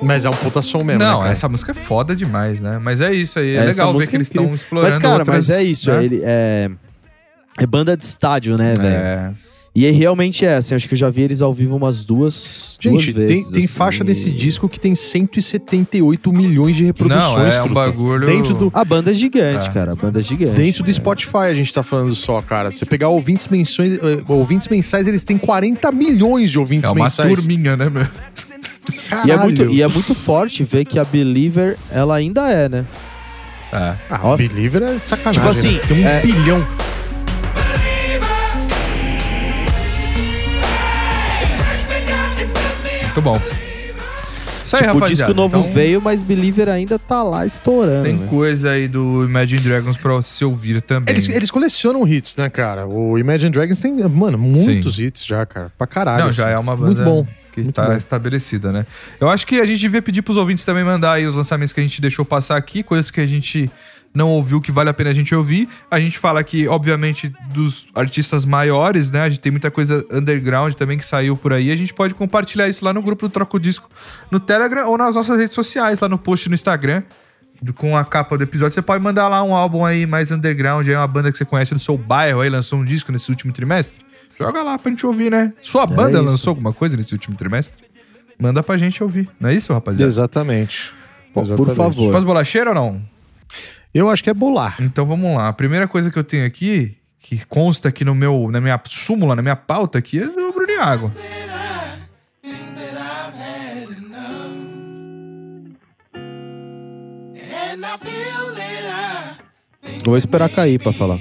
Mas 0.00 0.24
é 0.24 0.28
um 0.28 0.32
puta 0.32 0.60
som 0.62 0.78
mesmo, 0.82 0.98
né, 0.98 1.04
Não, 1.10 1.20
cara? 1.20 1.32
essa 1.32 1.48
música 1.48 1.70
é 1.70 1.74
foda 1.74 2.14
demais, 2.14 2.60
né? 2.60 2.78
Mas 2.82 3.00
é 3.00 3.12
isso 3.14 3.38
aí. 3.38 3.50
É 3.56 3.58
Essa 3.58 3.64
legal 3.66 3.98
ver 3.98 4.08
que 4.08 4.14
é 4.14 4.18
eles 4.18 4.28
estão 4.28 4.42
incrível. 4.44 4.62
explorando 4.62 4.90
Mas, 4.90 4.98
cara, 4.98 5.18
outras, 5.20 5.48
mas 5.48 5.50
é 5.50 5.62
isso. 5.62 5.90
né? 5.92 6.04
Ele 6.04 6.20
é, 6.24 6.70
é 7.58 7.66
banda 7.66 7.96
de 7.96 8.02
estádio, 8.04 8.56
né, 8.58 8.74
velho? 8.74 8.86
É. 8.94 9.32
E 9.74 9.86
aí, 9.86 9.92
realmente 9.92 10.44
é 10.44 10.56
assim. 10.56 10.74
Acho 10.74 10.86
que 10.86 10.92
eu 10.92 10.98
já 10.98 11.08
vi 11.08 11.22
eles 11.22 11.40
ao 11.40 11.52
vivo 11.54 11.74
umas 11.76 12.04
duas, 12.04 12.76
duas 12.82 13.00
Gente, 13.02 13.12
vezes. 13.12 13.42
tem, 13.44 13.52
tem 13.52 13.64
assim. 13.64 13.74
faixa 13.74 14.04
desse 14.04 14.30
disco 14.30 14.68
que 14.68 14.78
tem 14.78 14.94
178 14.94 16.30
milhões 16.30 16.76
de 16.76 16.84
reproduções. 16.84 17.32
Não, 17.34 17.40
é 17.46 17.60
um 17.62 17.64
truta. 17.66 17.74
bagulho- 17.74 18.26
Dentro 18.26 18.54
do, 18.54 18.70
A 18.74 18.84
banda 18.84 19.10
é 19.10 19.14
gigante, 19.14 19.68
É. 19.68 19.72
cara. 19.72 19.92
A 19.92 19.94
banda 19.94 20.20
é 20.20 20.22
gigante. 20.22 20.56
dentro 20.60 20.84
do 20.84 20.90
É. 20.90 20.92
Spotify 20.92 21.36
a 21.48 21.54
gente 21.54 21.72
tá 21.72 21.82
falando 21.82 22.14
só, 22.14 22.42
cara. 22.42 22.70
Você 22.70 22.84
pegar 22.84 23.08
ouvintes 23.08 23.48
menções, 23.48 23.94
eh, 23.94 24.22
ouvintes 24.28 24.68
mensais, 24.68 25.08
eles 25.08 25.24
têm 25.24 25.38
40 25.38 25.90
milhões 25.90 26.50
de 26.50 26.58
ouvintes 26.58 26.90
É 26.90 26.92
uma 26.92 27.04
mensais. 27.04 27.32
turminha, 27.34 27.74
né, 27.74 27.88
meu? 27.88 28.06
E 29.24 29.30
é, 29.30 29.36
muito, 29.38 29.62
e 29.70 29.80
é 29.80 29.88
muito 29.88 30.14
forte 30.14 30.64
ver 30.64 30.84
que 30.84 30.98
a 30.98 31.04
Believer, 31.04 31.78
ela 31.90 32.14
ainda 32.16 32.50
é, 32.50 32.68
né? 32.68 32.84
É. 33.72 33.94
Ah, 34.10 34.20
Ó. 34.24 34.36
Believer 34.36 34.82
é 34.82 34.98
sacanagem. 34.98 35.40
Tipo 35.40 35.48
assim, 35.50 35.72
né? 35.72 35.80
Tem 35.88 36.04
um 36.04 36.06
é- 36.08 36.20
bilhão. 36.20 36.66
Muito 43.12 43.20
bom. 43.20 43.38
Isso 44.64 44.76
aí, 44.76 44.82
tipo, 44.82 44.94
o 44.94 45.00
rapaziada. 45.00 45.32
disco 45.32 45.34
novo 45.34 45.58
Então, 45.58 45.70
veio, 45.70 46.00
mas 46.00 46.22
Believer 46.22 46.68
ainda 46.70 46.98
tá 46.98 47.22
lá 47.22 47.44
estourando. 47.44 48.04
Tem 48.04 48.16
né? 48.16 48.26
coisa 48.26 48.70
aí 48.70 48.88
do 48.88 49.24
Imagine 49.24 49.60
Dragons 49.60 49.98
pra 49.98 50.14
você 50.14 50.46
ouvir 50.46 50.80
também. 50.80 51.12
Eles, 51.12 51.28
eles 51.28 51.50
colecionam 51.50 52.08
hits, 52.08 52.36
né, 52.36 52.48
cara? 52.48 52.86
O 52.86 53.18
Imagine 53.18 53.50
Dragons 53.50 53.80
tem, 53.80 53.92
mano, 53.92 54.38
muitos 54.38 54.98
hits 54.98 55.26
já, 55.26 55.44
cara. 55.44 55.70
Pra 55.76 55.86
caralho. 55.86 56.24
Não, 56.24 56.30
já 56.30 56.44
assim. 56.46 56.54
é 56.54 56.58
uma 56.58 56.74
banda 56.74 56.86
Muito 56.86 57.04
bom. 57.04 57.26
que 57.52 57.60
muito 57.60 57.74
tá 57.74 57.86
bom. 57.86 57.92
estabelecida, 57.92 58.72
né? 58.72 58.86
Eu 59.20 59.28
acho 59.28 59.46
que 59.46 59.60
a 59.60 59.66
gente 59.66 59.80
devia 59.80 60.00
pedir 60.00 60.22
pros 60.22 60.38
ouvintes 60.38 60.64
também 60.64 60.84
mandar 60.84 61.12
aí 61.12 61.26
os 61.26 61.34
lançamentos 61.34 61.74
que 61.74 61.80
a 61.80 61.82
gente 61.82 62.00
deixou 62.00 62.24
passar 62.24 62.56
aqui, 62.56 62.82
coisas 62.82 63.10
que 63.10 63.20
a 63.20 63.26
gente 63.26 63.70
não 64.14 64.28
ouviu 64.28 64.60
que 64.60 64.70
vale 64.70 64.90
a 64.90 64.94
pena 64.94 65.10
a 65.10 65.14
gente 65.14 65.34
ouvir. 65.34 65.68
A 65.90 65.98
gente 65.98 66.18
fala 66.18 66.40
aqui, 66.40 66.68
obviamente, 66.68 67.32
dos 67.52 67.86
artistas 67.94 68.44
maiores, 68.44 69.10
né? 69.10 69.20
A 69.20 69.28
gente 69.28 69.40
tem 69.40 69.50
muita 69.50 69.70
coisa 69.70 70.04
underground 70.10 70.74
também 70.74 70.98
que 70.98 71.04
saiu 71.04 71.36
por 71.36 71.52
aí. 71.52 71.70
A 71.70 71.76
gente 71.76 71.94
pode 71.94 72.12
compartilhar 72.14 72.68
isso 72.68 72.84
lá 72.84 72.92
no 72.92 73.00
grupo 73.00 73.26
do 73.26 73.32
Troco 73.32 73.58
Disco 73.58 73.88
no 74.30 74.38
Telegram 74.38 74.88
ou 74.88 74.98
nas 74.98 75.14
nossas 75.14 75.38
redes 75.38 75.54
sociais, 75.54 76.00
lá 76.00 76.08
no 76.08 76.18
post 76.18 76.48
no 76.48 76.54
Instagram. 76.54 77.02
Com 77.76 77.96
a 77.96 78.04
capa 78.04 78.36
do 78.36 78.42
episódio, 78.42 78.74
você 78.74 78.82
pode 78.82 79.02
mandar 79.02 79.28
lá 79.28 79.42
um 79.42 79.54
álbum 79.54 79.84
aí 79.84 80.04
mais 80.04 80.32
underground, 80.32 80.86
aí 80.88 80.96
uma 80.96 81.06
banda 81.06 81.30
que 81.30 81.38
você 81.38 81.44
conhece 81.44 81.72
no 81.72 81.78
seu 81.78 81.96
bairro 81.96 82.40
aí, 82.40 82.50
lançou 82.50 82.80
um 82.80 82.84
disco 82.84 83.12
nesse 83.12 83.30
último 83.30 83.52
trimestre. 83.52 84.04
Joga 84.36 84.62
lá 84.62 84.76
pra 84.76 84.90
gente 84.90 85.06
ouvir, 85.06 85.30
né? 85.30 85.52
Sua 85.62 85.86
banda 85.86 86.18
isso. 86.18 86.24
lançou 86.24 86.50
alguma 86.50 86.72
coisa 86.72 86.96
nesse 86.96 87.12
último 87.12 87.36
trimestre? 87.36 87.72
Manda 88.36 88.62
pra 88.62 88.76
gente 88.76 89.00
ouvir. 89.02 89.28
Não 89.38 89.48
é 89.48 89.54
isso, 89.54 89.72
rapaziada? 89.72 90.10
Exatamente. 90.10 90.92
Pô, 91.32 91.42
por 91.42 91.46
Exatamente. 91.46 91.76
favor. 91.76 92.12
Faz 92.12 92.24
bolacheira 92.24 92.70
ou 92.70 92.74
não? 92.74 93.02
Eu 93.94 94.08
acho 94.08 94.24
que 94.24 94.30
é 94.30 94.34
bolar. 94.34 94.76
Então 94.80 95.04
vamos 95.04 95.36
lá. 95.36 95.48
A 95.48 95.52
primeira 95.52 95.86
coisa 95.86 96.10
que 96.10 96.18
eu 96.18 96.24
tenho 96.24 96.46
aqui, 96.46 96.96
que 97.18 97.44
consta 97.44 97.88
aqui 97.88 98.04
no 98.04 98.14
meu, 98.14 98.50
na 98.50 98.60
minha 98.60 98.80
súmula, 98.88 99.36
na 99.36 99.42
minha 99.42 99.56
pauta 99.56 99.98
aqui, 99.98 100.18
é 100.18 100.26
do 100.26 100.52
Bruniago. 100.52 101.12
Vou 110.04 110.16
esperar 110.16 110.48
cair 110.48 110.80
pra 110.80 110.92
falar. 110.92 111.18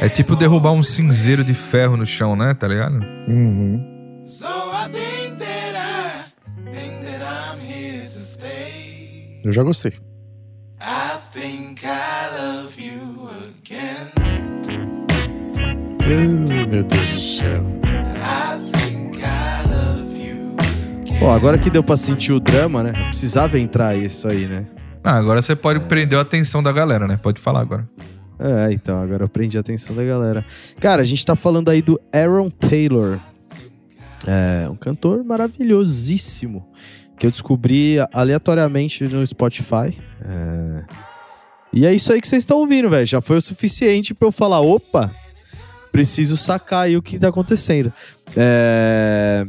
É 0.00 0.08
tipo 0.08 0.36
derrubar 0.36 0.72
um 0.72 0.82
cinzeiro 0.82 1.42
de 1.42 1.54
ferro 1.54 1.96
no 1.96 2.04
chão, 2.04 2.36
né? 2.36 2.52
Tá 2.52 2.68
ligado? 2.68 3.02
Uhum. 3.26 4.22
Eu 9.44 9.52
já 9.52 9.62
gostei. 9.62 9.92
Oh, 16.06 16.66
meu 16.66 16.82
Deus 16.82 17.08
do 17.08 17.20
céu. 17.20 17.64
Pô, 21.18 21.30
agora 21.30 21.58
que 21.58 21.70
deu 21.70 21.82
pra 21.82 21.96
sentir 21.96 22.32
o 22.32 22.40
drama, 22.40 22.82
né? 22.82 22.92
Precisava 23.08 23.58
entrar 23.58 23.96
isso 23.96 24.26
aí, 24.28 24.46
né? 24.46 24.66
Ah, 25.02 25.16
agora 25.16 25.40
você 25.40 25.54
pode 25.54 25.80
prender 25.80 26.18
a 26.18 26.22
atenção 26.22 26.62
da 26.62 26.72
galera, 26.72 27.06
né? 27.06 27.16
Pode 27.16 27.40
falar 27.40 27.60
agora. 27.60 27.88
É, 28.38 28.72
então, 28.72 29.00
agora 29.00 29.24
eu 29.24 29.28
prendi 29.28 29.56
a 29.56 29.60
atenção 29.60 29.94
da 29.94 30.04
galera. 30.04 30.44
Cara, 30.80 31.02
a 31.02 31.04
gente 31.04 31.24
tá 31.24 31.36
falando 31.36 31.68
aí 31.68 31.82
do 31.82 32.00
Aaron 32.12 32.50
Taylor. 32.50 33.18
É, 34.26 34.68
um 34.68 34.76
cantor 34.76 35.22
maravilhosíssimo. 35.22 36.66
Que 37.18 37.26
eu 37.26 37.30
descobri 37.30 37.96
aleatoriamente 38.12 39.04
no 39.04 39.24
Spotify. 39.26 39.96
É, 40.22 40.84
E 41.72 41.86
é 41.86 41.94
isso 41.94 42.12
aí 42.12 42.20
que 42.20 42.28
vocês 42.28 42.42
estão 42.42 42.58
ouvindo, 42.58 42.90
velho. 42.90 43.06
Já 43.06 43.20
foi 43.20 43.36
o 43.36 43.42
suficiente 43.42 44.14
pra 44.14 44.28
eu 44.28 44.32
falar: 44.32 44.60
opa, 44.60 45.14
preciso 45.92 46.36
sacar 46.36 46.86
aí 46.86 46.96
o 46.96 47.02
que 47.02 47.18
tá 47.18 47.28
acontecendo. 47.28 47.92
É, 48.36 49.46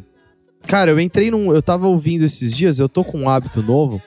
Cara, 0.67 0.91
eu 0.91 0.99
entrei 0.99 1.31
num. 1.31 1.53
Eu 1.53 1.61
tava 1.61 1.87
ouvindo 1.87 2.23
esses 2.23 2.53
dias, 2.53 2.79
eu 2.79 2.89
tô 2.89 3.03
com 3.03 3.21
um 3.21 3.29
hábito 3.29 3.61
novo 3.61 4.01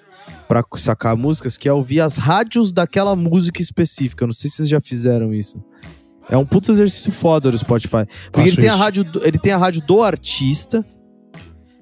pra 0.48 0.64
sacar 0.76 1.16
músicas, 1.16 1.56
que 1.56 1.68
é 1.68 1.72
ouvir 1.72 2.00
as 2.00 2.16
rádios 2.16 2.72
daquela 2.72 3.14
música 3.14 3.61
específica. 3.61 4.24
Eu 4.24 4.28
não 4.28 4.34
sei 4.34 4.50
se 4.50 4.56
vocês 4.56 4.68
já 4.68 4.80
fizeram 4.80 5.32
isso. 5.32 5.62
É 6.28 6.36
um 6.36 6.44
puto 6.44 6.72
exercício 6.72 7.12
foda 7.12 7.50
do 7.50 7.56
Spotify. 7.56 8.04
Porque 8.30 8.40
Faço 8.40 8.48
ele 8.48 8.56
tem, 8.56 8.68
a 8.68 8.74
rádio, 8.74 9.06
ele 9.22 9.38
tem 9.38 9.52
a 9.52 9.56
rádio 9.56 9.82
do 9.82 10.02
artista. 10.02 10.84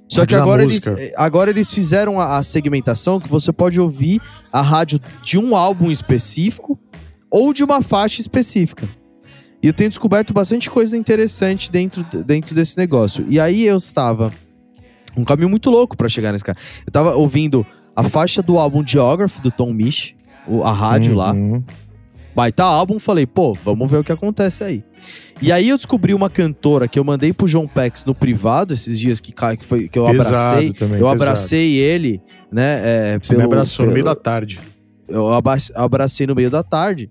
Só 0.08 0.24
que 0.24 0.34
agora 0.34 0.62
eles, 0.62 0.86
eh, 0.86 1.12
agora 1.16 1.50
eles 1.50 1.72
fizeram 1.72 2.20
a, 2.20 2.38
a 2.38 2.42
segmentação 2.42 3.18
que 3.18 3.28
você 3.28 3.52
pode 3.52 3.80
ouvir 3.80 4.20
a 4.52 4.60
rádio 4.60 5.00
de 5.22 5.36
um 5.36 5.56
álbum 5.56 5.90
específico 5.90 6.78
ou 7.30 7.52
de 7.52 7.64
uma 7.64 7.82
faixa 7.82 8.20
específica. 8.20 8.88
E 9.62 9.66
eu 9.66 9.72
tenho 9.72 9.90
descoberto 9.90 10.32
bastante 10.32 10.70
coisa 10.70 10.96
interessante 10.96 11.70
dentro, 11.70 12.04
dentro 12.24 12.54
desse 12.54 12.76
negócio. 12.78 13.26
E 13.28 13.40
aí 13.40 13.64
eu 13.64 13.76
estava 13.76 14.32
um 15.16 15.24
caminho 15.24 15.48
muito 15.48 15.70
louco 15.70 15.96
pra 15.96 16.08
chegar 16.08 16.30
nesse 16.32 16.44
cara. 16.44 16.58
Eu 16.86 16.92
tava 16.92 17.16
ouvindo 17.16 17.66
a 17.96 18.04
faixa 18.04 18.42
do 18.42 18.58
álbum 18.58 18.86
Geography 18.86 19.40
do 19.40 19.50
Tom 19.50 19.72
Misch, 19.72 20.14
a 20.62 20.72
rádio 20.72 21.14
lá. 21.16 21.34
Baita 22.36 22.62
álbum, 22.64 22.98
falei, 22.98 23.26
pô, 23.26 23.56
vamos 23.64 23.90
ver 23.90 23.96
o 23.96 24.04
que 24.04 24.12
acontece 24.12 24.62
aí. 24.62 24.84
E 25.40 25.50
aí 25.50 25.70
eu 25.70 25.76
descobri 25.78 26.12
uma 26.12 26.28
cantora 26.28 26.86
que 26.86 26.98
eu 26.98 27.04
mandei 27.04 27.32
pro 27.32 27.46
João 27.48 27.66
Pex 27.66 28.04
no 28.04 28.14
privado 28.14 28.74
esses 28.74 28.98
dias 28.98 29.20
que, 29.20 29.32
que, 29.32 29.64
foi, 29.64 29.88
que 29.88 29.98
eu 29.98 30.04
Pesado 30.04 30.36
abracei. 30.36 30.72
também, 30.74 30.98
eu 31.00 31.06
pesado. 31.06 31.22
abracei 31.22 31.74
ele, 31.76 32.20
né? 32.52 32.80
é, 33.14 33.18
Você 33.22 33.32
me 33.32 33.38
pelo- 33.40 33.52
abraçou 33.52 33.86
no 33.86 33.92
meio 33.92 34.04
pelo- 34.04 34.14
da 34.14 34.20
tarde. 34.20 34.60
eu 35.08 35.28
abracei 35.74 36.26
no 36.26 36.34
meio 36.34 36.50
da 36.50 36.62
tarde. 36.62 37.10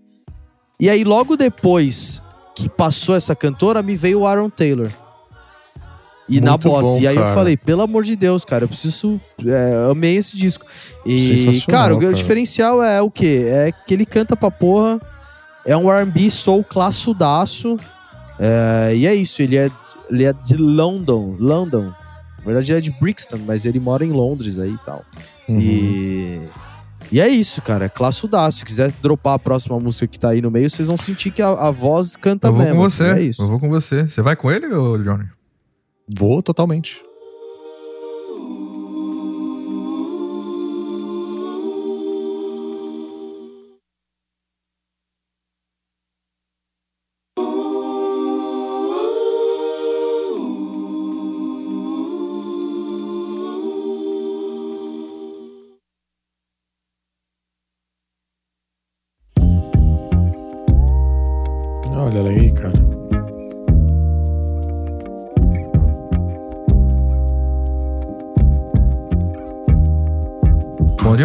E 0.80 0.90
aí, 0.92 1.04
logo 1.04 1.36
depois 1.36 2.22
que 2.56 2.70
passou 2.70 3.16
essa 3.16 3.36
cantora, 3.36 3.82
me 3.82 3.96
veio 3.96 4.20
o 4.20 4.28
Aaron 4.28 4.50
Taylor. 4.52 4.90
E 6.28 6.42
na 6.42 6.52
Muito 6.52 6.70
bota. 6.70 6.82
bom, 6.82 7.00
e 7.00 7.08
aí 7.08 7.16
eu 7.16 7.22
cara. 7.22 7.36
falei, 7.36 7.56
pelo 7.58 7.82
amor 7.84 8.04
de 8.04 8.16
Deus, 8.16 8.44
cara, 8.46 8.64
eu 8.64 8.68
preciso. 8.68 9.20
é, 9.46 9.90
amei 9.92 10.18
esse 10.18 10.36
disco. 10.36 10.66
E, 11.06 11.62
cara, 11.68 11.96
cara. 11.96 12.10
o 12.10 12.14
diferencial 12.14 12.82
é 12.84 13.00
o 13.02 13.12
quê? 13.12 13.46
É 13.48 13.72
que 13.72 13.94
ele 13.94 14.06
canta 14.06 14.36
pra 14.36 14.50
porra. 14.52 15.00
É 15.66 15.76
um 15.76 15.90
RB 15.90 16.30
soul 16.30 16.64
classudaço. 16.64 17.78
É, 18.40 18.94
e 18.96 19.08
é 19.08 19.16
isso, 19.16 19.42
ele 19.42 19.58
é, 19.58 19.72
ele 20.10 20.26
é 20.26 20.34
de 20.34 20.56
London. 20.56 21.36
London. 21.40 21.86
Na 22.40 22.46
verdade, 22.46 22.72
ele 22.72 22.78
é 22.78 22.82
de 22.82 22.92
Brixton, 22.92 23.40
mas 23.46 23.66
ele 23.66 23.80
mora 23.80 24.06
em 24.06 24.12
Londres 24.12 24.60
aí 24.60 24.72
e 24.72 24.86
tal. 24.86 25.04
Uhum. 25.50 25.60
E. 25.60 26.42
E 27.12 27.20
é 27.20 27.28
isso, 27.28 27.62
cara. 27.62 27.86
É 27.86 27.90
classudaço. 27.90 28.60
Se 28.60 28.66
quiser 28.66 28.92
dropar 29.02 29.36
a 29.36 29.40
próxima 29.40 29.80
música 29.80 30.08
que 30.08 30.20
tá 30.20 30.30
aí 30.30 30.42
no 30.42 30.50
meio, 30.50 30.70
vocês 30.70 30.88
vão 30.88 30.98
sentir 30.98 31.32
que 31.32 31.42
a, 31.42 31.50
a 31.50 31.72
voz 31.72 32.16
canta 32.16 32.48
eu 32.48 32.54
vou 32.54 32.64
mesmo. 32.64 32.78
com 32.78 32.84
assim, 32.84 32.98
você. 32.98 33.12
é 33.12 33.22
isso. 33.22 33.42
Eu 33.44 33.48
vou 33.48 33.60
com 33.60 33.70
você. 33.70 34.08
Você 34.08 34.22
vai 34.22 34.36
com 34.36 34.52
ele, 34.52 34.68
ô, 34.68 34.98
Johnny? 34.98 35.26
Vou 36.18 36.42
totalmente. 36.42 37.02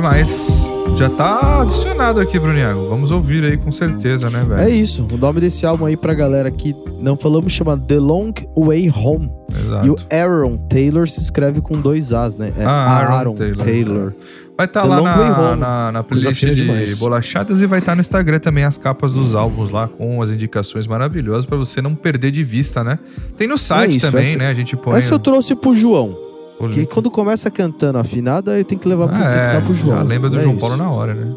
Demais. 0.01 0.67
Já 0.97 1.09
tá 1.11 1.61
adicionado 1.63 2.21
aqui, 2.21 2.39
Bruniago. 2.39 2.89
Vamos 2.89 3.11
ouvir 3.11 3.45
aí 3.45 3.57
com 3.57 3.71
certeza, 3.71 4.29
né, 4.29 4.45
velho? 4.47 4.61
É 4.61 4.69
isso. 4.71 5.07
O 5.11 5.17
nome 5.17 5.41
desse 5.41 5.65
álbum 5.65 5.85
aí 5.87 5.97
pra 5.97 6.15
galera 6.15 6.51
que 6.51 6.75
não 7.01 7.17
falamos 7.17 7.53
chama 7.53 7.79
The 7.79 7.99
Long 7.99 8.33
Way 8.57 8.91
Home. 8.91 9.31
Exato. 9.55 9.87
E 9.87 9.91
o 9.91 9.97
Aaron 10.11 10.57
Taylor 10.57 11.07
se 11.09 11.21
escreve 11.21 11.61
com 11.61 11.81
dois 11.81 12.13
As, 12.13 12.35
né? 12.35 12.53
É 12.57 12.65
Ah, 12.65 12.71
Aaron 12.99 13.13
Aaron, 13.15 13.35
Taylor. 13.35 13.57
Taylor. 13.67 14.13
Vai 14.57 14.67
estar 14.67 14.83
The 14.83 14.89
lá 14.89 15.01
na, 15.01 15.57
na, 15.57 15.93
na 15.93 16.03
playlist 16.03 16.41
de 16.45 16.55
demais. 16.55 16.99
bolachadas 16.99 17.61
e 17.63 17.67
vai 17.67 17.79
estar 17.79 17.95
no 17.95 18.01
Instagram 18.03 18.41
também 18.41 18.65
as 18.65 18.77
capas 18.77 19.15
dos 19.15 19.35
álbuns 19.35 19.71
lá 19.71 19.89
com 19.89 20.21
as 20.21 20.31
indicações 20.31 20.87
maravilhosas 20.87 21.47
pra 21.47 21.57
você 21.57 21.81
não 21.81 21.95
perder 21.95 22.31
de 22.31 22.45
vista, 22.45 22.85
né? 22.85 22.99
Tem 23.39 23.47
no 23.49 23.57
site 23.57 23.93
É 23.93 23.97
isso, 23.97 24.07
também, 24.11 24.29
essa- 24.29 24.39
né? 24.39 24.49
A 24.49 24.55
gente 24.55 24.77
põe. 24.77 24.99
Essa 24.99 25.15
eu 25.15 25.19
trouxe 25.19 25.55
pro 25.55 25.75
João. 25.75 26.15
O 26.61 26.69
Que 26.69 26.81
link. 26.81 26.89
quando 26.91 27.11
começa 27.11 27.51
cantando 27.51 27.99
afinado, 27.99 28.51
aí 28.51 28.63
tem 28.65 28.77
que 28.79 28.87
levar 28.89 29.09
pro, 29.09 29.17
tem 29.17 29.27
Ah, 29.27 29.53
dar 29.55 29.63
pro 29.63 29.73
é, 29.73 29.77
João. 29.77 29.97
já 29.97 30.03
lembra 30.03 30.31
do 30.31 30.37
É 30.39 30.41
João 30.41 30.53
isso. 30.57 30.61
Paulo 30.61 30.77
na 30.77 30.91
hora, 30.91 31.15
né? 31.15 31.35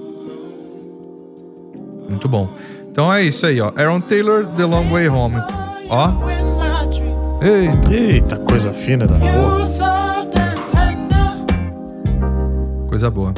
Muito 2.10 2.28
bom. 2.28 2.50
Então 2.92 3.12
é 3.12 3.24
isso 3.24 3.46
aí, 3.46 3.60
ó. 3.62 3.72
Aaron 3.76 4.02
Taylor, 4.02 4.46
The 4.56 4.66
Long 4.66 4.90
Way 4.90 5.10
Home. 5.10 5.36
Ó. 5.90 6.12
Eita. 7.42 7.94
Eita, 7.94 8.36
coisa 8.38 8.74
fina 8.74 9.08
da 9.08 9.18
porra. 9.18 9.64
Coisa 12.88 13.10
boa. 13.10 13.34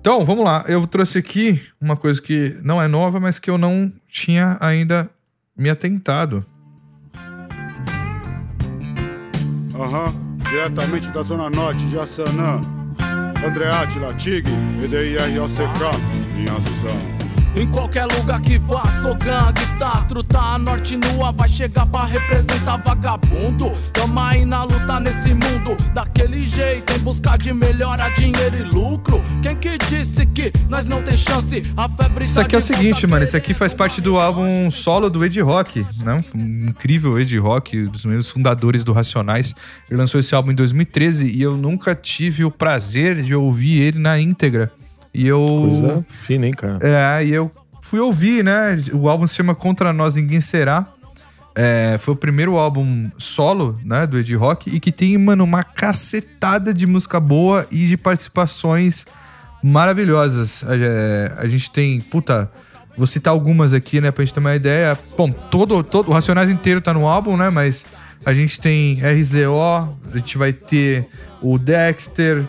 Então, 0.00 0.24
vamos 0.24 0.44
lá. 0.44 0.64
Eu 0.68 0.86
trouxe 0.86 1.18
aqui 1.18 1.60
uma 1.80 1.96
coisa 1.96 2.20
que 2.20 2.56
não 2.62 2.80
é 2.82 2.88
nova, 2.88 3.18
mas 3.20 3.38
que 3.38 3.48
eu 3.50 3.56
não 3.58 3.92
tinha 4.08 4.56
ainda 4.60 5.08
me 5.56 5.70
atentado. 5.70 6.44
Aham, 9.74 10.12
diretamente 10.48 11.10
da 11.10 11.22
Zona 11.22 11.50
Norte 11.50 11.84
de 11.86 11.98
Assanã. 11.98 12.60
André 13.46 13.68
Atila, 13.68 14.14
TIG, 14.14 14.48
EDIROCK, 14.82 15.60
em 16.36 16.44
ação. 16.44 17.15
Em 17.56 17.66
qualquer 17.68 18.04
lugar 18.04 18.38
que 18.42 18.58
vá, 18.58 18.84
sou 19.00 19.14
gangsta. 19.14 20.04
Truta 20.06 20.38
a 20.38 20.58
norte 20.58 20.94
nua, 20.94 21.32
vai 21.32 21.48
chegar 21.48 21.86
pra 21.86 22.04
representar 22.04 22.76
vagabundo. 22.76 23.72
Tamo 23.94 24.20
aí 24.20 24.44
na 24.44 24.64
luta 24.64 25.00
nesse 25.00 25.32
mundo, 25.32 25.74
daquele 25.94 26.44
jeito, 26.44 26.92
em 26.92 26.98
busca 26.98 27.34
de 27.38 27.54
melhora, 27.54 28.10
dinheiro 28.10 28.58
e 28.58 28.62
lucro. 28.62 29.22
Quem 29.42 29.56
que 29.56 29.78
disse 29.78 30.26
que 30.26 30.52
nós 30.68 30.86
não 30.86 31.02
tem 31.02 31.16
chance? 31.16 31.62
A 31.74 31.88
febre 31.88 32.24
Isso 32.24 32.38
aqui 32.38 32.54
é 32.54 32.58
o 32.58 32.60
seguinte, 32.60 33.06
mano. 33.06 33.24
Isso 33.24 33.36
aqui 33.38 33.54
faz 33.54 33.72
parte 33.72 34.02
do 34.02 34.18
álbum 34.18 34.70
solo 34.70 35.08
do 35.08 35.24
Ed 35.24 35.40
Rock, 35.40 35.86
né? 36.04 36.22
Um 36.34 36.68
incrível 36.68 37.18
Ed 37.18 37.38
Rock, 37.38 37.84
um 37.84 37.88
dos 37.88 38.04
meus 38.04 38.28
fundadores 38.28 38.84
do 38.84 38.92
Racionais. 38.92 39.54
Ele 39.90 39.98
lançou 39.98 40.20
esse 40.20 40.34
álbum 40.34 40.50
em 40.52 40.54
2013 40.54 41.34
e 41.34 41.40
eu 41.40 41.56
nunca 41.56 41.94
tive 41.94 42.44
o 42.44 42.50
prazer 42.50 43.22
de 43.22 43.34
ouvir 43.34 43.80
ele 43.80 43.98
na 43.98 44.20
íntegra. 44.20 44.70
E 45.16 45.26
eu. 45.26 45.42
Coisa 45.62 46.04
fina, 46.08 46.46
hein, 46.46 46.52
cara? 46.52 46.78
É, 46.82 47.24
e 47.24 47.32
eu 47.32 47.50
fui 47.80 47.98
ouvir, 47.98 48.44
né? 48.44 48.78
O 48.92 49.08
álbum 49.08 49.26
se 49.26 49.34
chama 49.34 49.54
Contra 49.54 49.90
Nós 49.90 50.14
Ninguém 50.14 50.42
Será. 50.42 50.86
É, 51.54 51.96
foi 51.98 52.12
o 52.12 52.16
primeiro 52.16 52.58
álbum 52.58 53.10
solo, 53.16 53.80
né, 53.82 54.06
do 54.06 54.18
Ed 54.18 54.36
Rock, 54.36 54.68
e 54.68 54.78
que 54.78 54.92
tem, 54.92 55.16
mano, 55.16 55.42
uma 55.42 55.64
cacetada 55.64 56.74
de 56.74 56.86
música 56.86 57.18
boa 57.18 57.66
e 57.70 57.88
de 57.88 57.96
participações 57.96 59.06
maravilhosas. 59.62 60.62
É, 60.68 61.32
a 61.34 61.48
gente 61.48 61.70
tem, 61.70 61.98
puta, 61.98 62.52
vou 62.94 63.06
citar 63.06 63.32
algumas 63.32 63.72
aqui, 63.72 64.02
né, 64.02 64.10
pra 64.10 64.22
gente 64.22 64.34
ter 64.34 64.40
uma 64.40 64.54
ideia. 64.54 64.98
Bom, 65.16 65.32
todo, 65.32 65.82
todo 65.82 66.10
o 66.10 66.12
Racionais 66.12 66.50
inteiro 66.50 66.82
tá 66.82 66.92
no 66.92 67.08
álbum, 67.08 67.38
né, 67.38 67.48
mas 67.48 67.86
a 68.22 68.34
gente 68.34 68.60
tem 68.60 69.00
RZO, 69.00 69.96
a 70.12 70.18
gente 70.18 70.36
vai 70.36 70.52
ter 70.52 71.08
o 71.40 71.56
Dexter, 71.56 72.46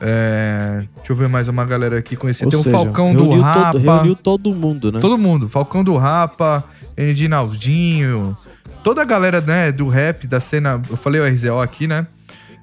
é, 0.00 0.84
deixa 0.96 1.12
eu 1.12 1.16
ver 1.16 1.28
mais 1.28 1.48
uma 1.48 1.64
galera 1.64 1.98
aqui 1.98 2.16
conhecida. 2.16 2.50
Tem 2.50 2.58
o 2.58 2.62
seja, 2.62 2.76
Falcão 2.76 3.14
do 3.14 3.40
Rapa. 3.40 3.72
todo- 3.72 3.82
reuniu 3.82 4.16
todo 4.16 4.54
mundo, 4.54 4.92
né? 4.92 5.00
Todo 5.00 5.18
mundo. 5.18 5.48
Falcão 5.48 5.82
do 5.84 5.96
Rapa, 5.96 6.64
Edinaldinho, 6.96 8.36
toda 8.82 9.02
a 9.02 9.04
galera, 9.04 9.40
né, 9.40 9.72
do 9.72 9.88
rap, 9.88 10.26
da 10.26 10.40
cena. 10.40 10.80
Eu 10.88 10.96
falei 10.96 11.20
o 11.20 11.24
RZO 11.26 11.60
aqui, 11.60 11.86
né? 11.86 12.06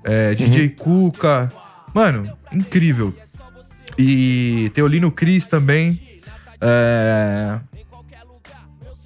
É, 0.04 0.34
DJ 0.36 0.70
Cuca. 0.70 1.52
Mano, 1.94 2.30
incrível. 2.52 3.14
E 3.98 4.72
tem 4.74 4.84
o 4.84 4.88
Lino 4.88 5.12
Cris 5.12 5.46
também. 5.46 6.02
É, 6.60 7.60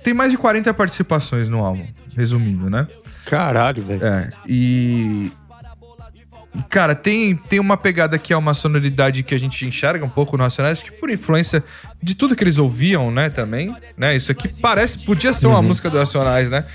Tem 0.04 0.14
mais 0.14 0.32
de 0.32 0.38
40 0.38 0.74
participações 0.74 1.50
no 1.50 1.64
álbum, 1.64 1.86
resumindo, 2.16 2.70
né? 2.70 2.88
Caralho, 3.26 3.84
velho. 3.84 4.06
É, 4.06 4.32
e. 4.48 5.32
Cara, 6.70 6.96
tem, 6.96 7.36
tem 7.36 7.60
uma 7.60 7.78
pegada 7.78 8.18
que 8.18 8.34
é 8.34 8.38
uma 8.38 8.54
sonoridade 8.54 9.22
que 9.22 9.36
a 9.36 9.40
gente 9.40 9.64
enxerga 9.66 10.04
um 10.04 10.10
pouco 10.10 10.36
no 10.38 10.44
Racionais, 10.44 10.80
que 10.82 10.92
por 10.92 11.10
influência 11.10 11.64
de 12.02 12.16
tudo 12.16 12.36
que 12.36 12.44
eles 12.44 12.58
ouviam, 12.58 13.12
né, 13.12 13.30
também, 13.30 13.76
né? 13.96 14.16
Isso 14.16 14.32
aqui 14.32 14.48
parece, 14.60 15.00
podia 15.06 15.34
ser 15.34 15.48
uma 15.48 15.62
música 15.62 15.90
do 15.90 15.98
Racionais, 15.98 16.50
né? 16.50 16.66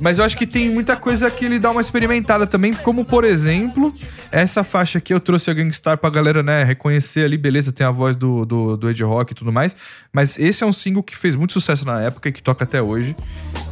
Mas 0.00 0.18
eu 0.18 0.24
acho 0.24 0.36
que 0.36 0.46
tem 0.46 0.70
muita 0.70 0.96
coisa 0.96 1.28
que 1.30 1.44
ele 1.44 1.58
dá 1.58 1.70
uma 1.70 1.80
experimentada 1.80 2.46
também, 2.46 2.72
como 2.72 3.04
por 3.04 3.24
exemplo, 3.24 3.92
essa 4.30 4.62
faixa 4.62 4.98
aqui 4.98 5.12
eu 5.12 5.18
trouxe 5.20 5.50
a 5.50 5.54
Gangstar 5.54 5.98
pra 5.98 6.08
galera, 6.10 6.42
né, 6.42 6.62
reconhecer 6.62 7.24
ali, 7.24 7.36
beleza, 7.36 7.72
tem 7.72 7.86
a 7.86 7.90
voz 7.90 8.14
do, 8.14 8.44
do, 8.44 8.76
do 8.76 8.90
Ed 8.90 9.02
Rock 9.02 9.32
e 9.32 9.34
tudo 9.34 9.52
mais, 9.52 9.76
mas 10.12 10.38
esse 10.38 10.62
é 10.62 10.66
um 10.66 10.72
single 10.72 11.02
que 11.02 11.16
fez 11.16 11.34
muito 11.34 11.52
sucesso 11.52 11.84
na 11.84 12.00
época 12.00 12.28
e 12.28 12.32
que 12.32 12.42
toca 12.42 12.62
até 12.64 12.80
hoje, 12.80 13.16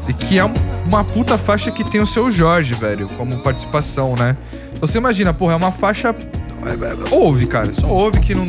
e 0.09 0.13
que 0.13 0.39
é 0.39 0.45
um- 0.45 0.55
uma 0.89 1.05
puta 1.05 1.39
faixa 1.39 1.71
que 1.71 1.85
tem 1.85 2.01
o 2.01 2.07
seu 2.07 2.29
Jorge, 2.31 2.75
velho, 2.75 3.09
como 3.11 3.39
participação, 3.43 4.17
né? 4.17 4.37
Você 4.81 4.99
imagina, 4.99 5.33
porra, 5.35 5.53
é 5.53 5.57
uma 5.57 5.71
faixa. 5.73 6.09
é, 6.09 7.13
é, 7.13 7.15
Ouve, 7.15 7.47
cara, 7.47 7.73
só 7.75 7.89
ouve 7.89 8.21
que 8.21 8.35
não. 8.35 8.47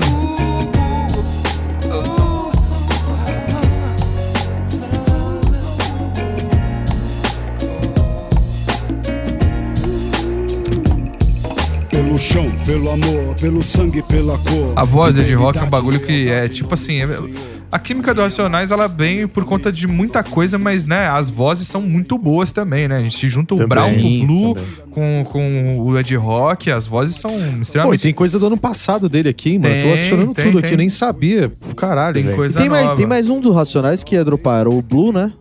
Pelo 11.90 12.18
chão, 12.18 12.50
pelo 12.66 12.90
amor, 12.92 13.36
pelo 13.40 13.62
sangue, 13.62 14.02
pela 14.04 14.38
cor. 14.38 14.74
A 14.76 14.84
voz 14.86 15.14
de 15.14 15.22
Ed 15.22 15.34
Rock 15.36 15.60
é 15.60 15.64
um 15.64 15.70
bagulho 15.70 16.00
que 16.00 16.30
é 16.30 16.48
tipo 16.48 16.74
assim. 16.74 17.02
é- 17.02 17.51
A 17.72 17.80
química 17.80 18.14
do 18.14 18.22
Racionais, 18.22 18.70
ela 18.70 18.86
vem 18.88 19.26
por 19.28 19.46
conta 19.46 19.72
de 19.72 19.88
muita 19.88 20.22
coisa, 20.24 20.58
mas, 20.58 20.86
né, 20.86 21.08
as 21.08 21.30
vozes 21.30 21.70
são 21.70 21.82
muito 21.82 22.18
boas 22.18 22.52
também, 22.52 22.86
né? 22.88 22.98
A 22.98 23.02
gente 23.02 23.30
junta 23.30 23.54
o 23.56 23.58
Também, 23.58 23.70
Brown 23.70 23.90
com 23.94 23.96
o 24.24 24.26
Blue, 24.26 24.56
também. 24.56 24.70
com, 24.92 25.24
com 25.32 25.80
o 25.84 25.98
Ed 25.98 26.14
Rock, 26.18 26.70
as 26.70 26.86
vozes 26.86 27.16
são 27.16 27.32
Pô, 27.32 27.38
e 27.38 27.62
extremamente. 27.62 28.02
tem 28.02 28.14
coisa 28.14 28.38
do 28.38 28.48
ano 28.48 28.58
passado 28.58 29.08
dele 29.08 29.30
aqui, 29.30 29.52
hein, 29.52 29.60
mano. 29.60 29.74
Tem, 29.74 29.84
Tô 29.84 29.94
adicionando 29.94 30.34
tem, 30.34 30.46
tudo 30.46 30.60
tem. 30.60 30.68
aqui, 30.68 30.78
nem 30.78 30.90
sabia. 30.90 31.50
Caralho, 31.78 32.22
Tem 32.22 32.36
coisa 32.36 32.60
Tem 32.60 32.68
mais, 32.70 32.84
nova. 32.84 32.98
tem 32.98 33.08
mais 33.08 33.30
um 33.30 33.40
dos 33.40 33.56
Racionais 33.56 34.04
que 34.04 34.16
ia 34.16 34.26
dropar, 34.26 34.60
era 34.62 34.70
o 34.70 34.82
Blue, 34.82 35.14
né? 35.14 35.32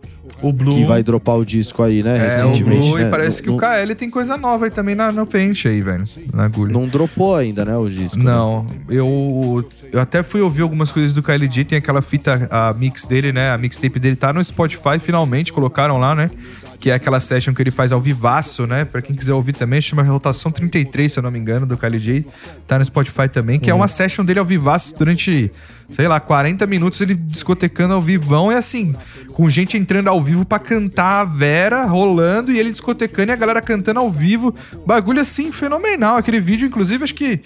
O 0.41 0.51
Blue. 0.51 0.75
Que 0.75 0.85
vai 0.85 1.03
dropar 1.03 1.37
o 1.37 1.45
disco 1.45 1.83
aí, 1.83 2.01
né? 2.01 2.17
É, 2.17 2.21
o 2.21 2.49
recentemente. 2.49 2.81
Blue 2.89 2.97
né? 2.97 3.07
e 3.07 3.11
parece 3.11 3.41
que 3.41 3.49
o 3.49 3.57
KL 3.57 3.95
tem 3.95 4.09
coisa 4.09 4.37
nova 4.37 4.65
aí 4.65 4.71
também 4.71 4.95
na, 4.95 5.11
no 5.11 5.25
pente 5.25 5.67
aí, 5.67 5.81
velho. 5.81 6.03
Na 6.33 6.45
agulha. 6.45 6.73
Não 6.73 6.87
dropou 6.87 7.35
ainda, 7.35 7.63
né, 7.65 7.77
o 7.77 7.87
disco. 7.87 8.17
né? 8.17 8.25
Não, 8.25 8.65
eu, 8.89 9.65
eu 9.91 9.99
até 9.99 10.23
fui 10.23 10.41
ouvir 10.41 10.61
algumas 10.61 10.91
coisas 10.91 11.13
do 11.13 11.21
KLJ, 11.21 11.65
tem 11.65 11.77
aquela 11.77 12.01
fita, 12.01 12.47
a 12.49 12.73
mix 12.73 13.05
dele, 13.05 13.31
né? 13.31 13.51
A 13.51 13.57
mixtape 13.57 13.99
dele 13.99 14.15
tá 14.15 14.31
no 14.33 14.43
Spotify, 14.43 14.99
finalmente 14.99 15.51
colocaram 15.53 15.97
lá, 15.97 16.15
né? 16.15 16.31
Que 16.79 16.89
é 16.89 16.95
aquela 16.95 17.19
session 17.19 17.53
que 17.53 17.61
ele 17.61 17.69
faz 17.69 17.91
ao 17.91 18.01
vivaço, 18.01 18.65
né? 18.65 18.85
Pra 18.85 19.03
quem 19.03 19.15
quiser 19.15 19.33
ouvir 19.33 19.53
também, 19.53 19.79
chama 19.79 20.01
Rotação 20.01 20.51
33, 20.51 21.13
se 21.13 21.19
eu 21.19 21.21
não 21.21 21.29
me 21.29 21.37
engano, 21.37 21.63
do 21.67 21.77
KLJ. 21.77 22.25
Tá 22.67 22.79
no 22.79 22.85
Spotify 22.85 23.29
também, 23.31 23.59
que 23.59 23.69
é 23.69 23.73
uma 23.73 23.87
session 23.87 24.25
dele 24.25 24.39
ao 24.39 24.45
vivaço 24.45 24.95
durante, 24.97 25.51
sei 25.91 26.07
lá, 26.07 26.19
40 26.19 26.65
minutos 26.65 26.99
ele 26.99 27.13
discotecando 27.13 27.93
ao 27.93 28.01
vivão. 28.01 28.51
É 28.51 28.57
assim, 28.57 28.95
com 29.33 29.47
gente 29.47 29.77
entrando 29.77 30.07
ao 30.07 30.19
vivo 30.19 30.30
pra 30.45 30.59
cantar 30.59 31.21
a 31.21 31.25
Vera, 31.25 31.85
rolando, 31.85 32.51
e 32.51 32.59
ele 32.59 32.71
discotecando 32.71 33.31
e 33.31 33.33
a 33.33 33.37
galera 33.37 33.61
cantando 33.61 33.99
ao 33.99 34.09
vivo. 34.11 34.53
Bagulho 34.85 35.21
assim, 35.21 35.51
fenomenal. 35.51 36.17
Aquele 36.17 36.39
vídeo, 36.41 36.67
inclusive, 36.67 37.03
acho 37.03 37.15
que 37.15 37.39